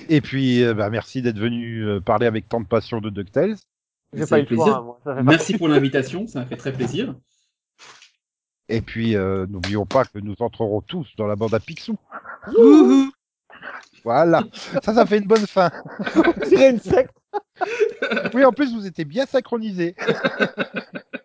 Et 0.09 0.20
puis, 0.20 0.62
euh, 0.62 0.74
bah, 0.74 0.90
merci 0.90 1.22
d'être 1.22 1.39
venu 1.39 1.80
euh, 1.84 2.01
parler 2.01 2.26
avec 2.26 2.48
tant 2.48 2.60
de 2.60 2.66
passion 2.66 3.01
de 3.01 3.10
DuckTales. 3.10 3.56
J'ai 4.14 4.22
Ça 4.26 4.36
pas 4.36 4.39
eu 4.40 4.47
choix. 4.47 4.47
plaisir. 4.56 4.76
hein, 4.76 4.82
moi. 4.82 5.01
Ça 5.05 5.14
fait 5.16 5.22
Merci 5.22 5.56
pour 5.59 5.68
l'invitation, 5.68 6.26
ça 6.26 6.40
m'a 6.40 6.47
fait 6.47 6.56
très 6.56 6.72
plaisir. 6.72 7.14
Et 8.68 8.80
puis, 8.80 9.16
euh, 9.16 9.47
n'oublions 9.48 9.86
pas 9.86 10.05
que 10.05 10.18
nous 10.18 10.34
entrerons 10.40 10.80
tous 10.80 11.14
dans 11.16 11.26
la 11.26 11.36
bande 11.36 11.52
à 11.55 11.60
Picsou. 11.60 11.97
Voilà, 14.05 14.43
ça, 14.82 14.94
ça 14.94 15.06
fait 15.06 15.18
une 15.18 15.26
bonne 15.26 15.47
fin. 15.47 15.70
On 16.16 16.47
dirait 16.48 16.70
une 16.70 16.80
secte. 16.80 17.14
Oui, 18.34 18.44
en 18.44 18.52
plus, 18.52 18.74
vous 18.74 18.86
étiez 18.86 19.05
bien 19.05 19.26
synchronisés. 19.26 19.94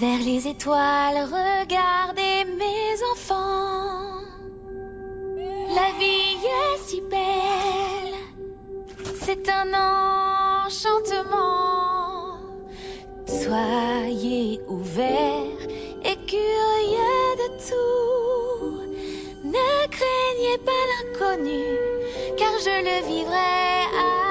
Vers 0.00 0.20
les 0.20 0.48
étoiles, 0.48 1.28
regardez 1.30 2.46
mes 2.46 3.02
enfants. 3.12 4.22
La 5.74 5.92
vie 5.98 6.38
est 6.40 6.78
si 6.86 7.02
belle, 7.02 8.14
c'est 9.20 9.46
un 9.50 9.74
enchantement. 10.64 11.18
Soyez 13.26 14.62
ouverts 14.68 15.68
et 16.02 16.16
curieux 16.24 17.36
de 17.42 17.48
tout. 17.68 18.80
Ne 19.44 19.86
craignez 19.96 20.58
pas 20.64 20.82
l'inconnu, 20.92 21.64
car 22.38 22.52
je 22.58 22.74
le 22.88 22.96
vivrai 23.06 24.29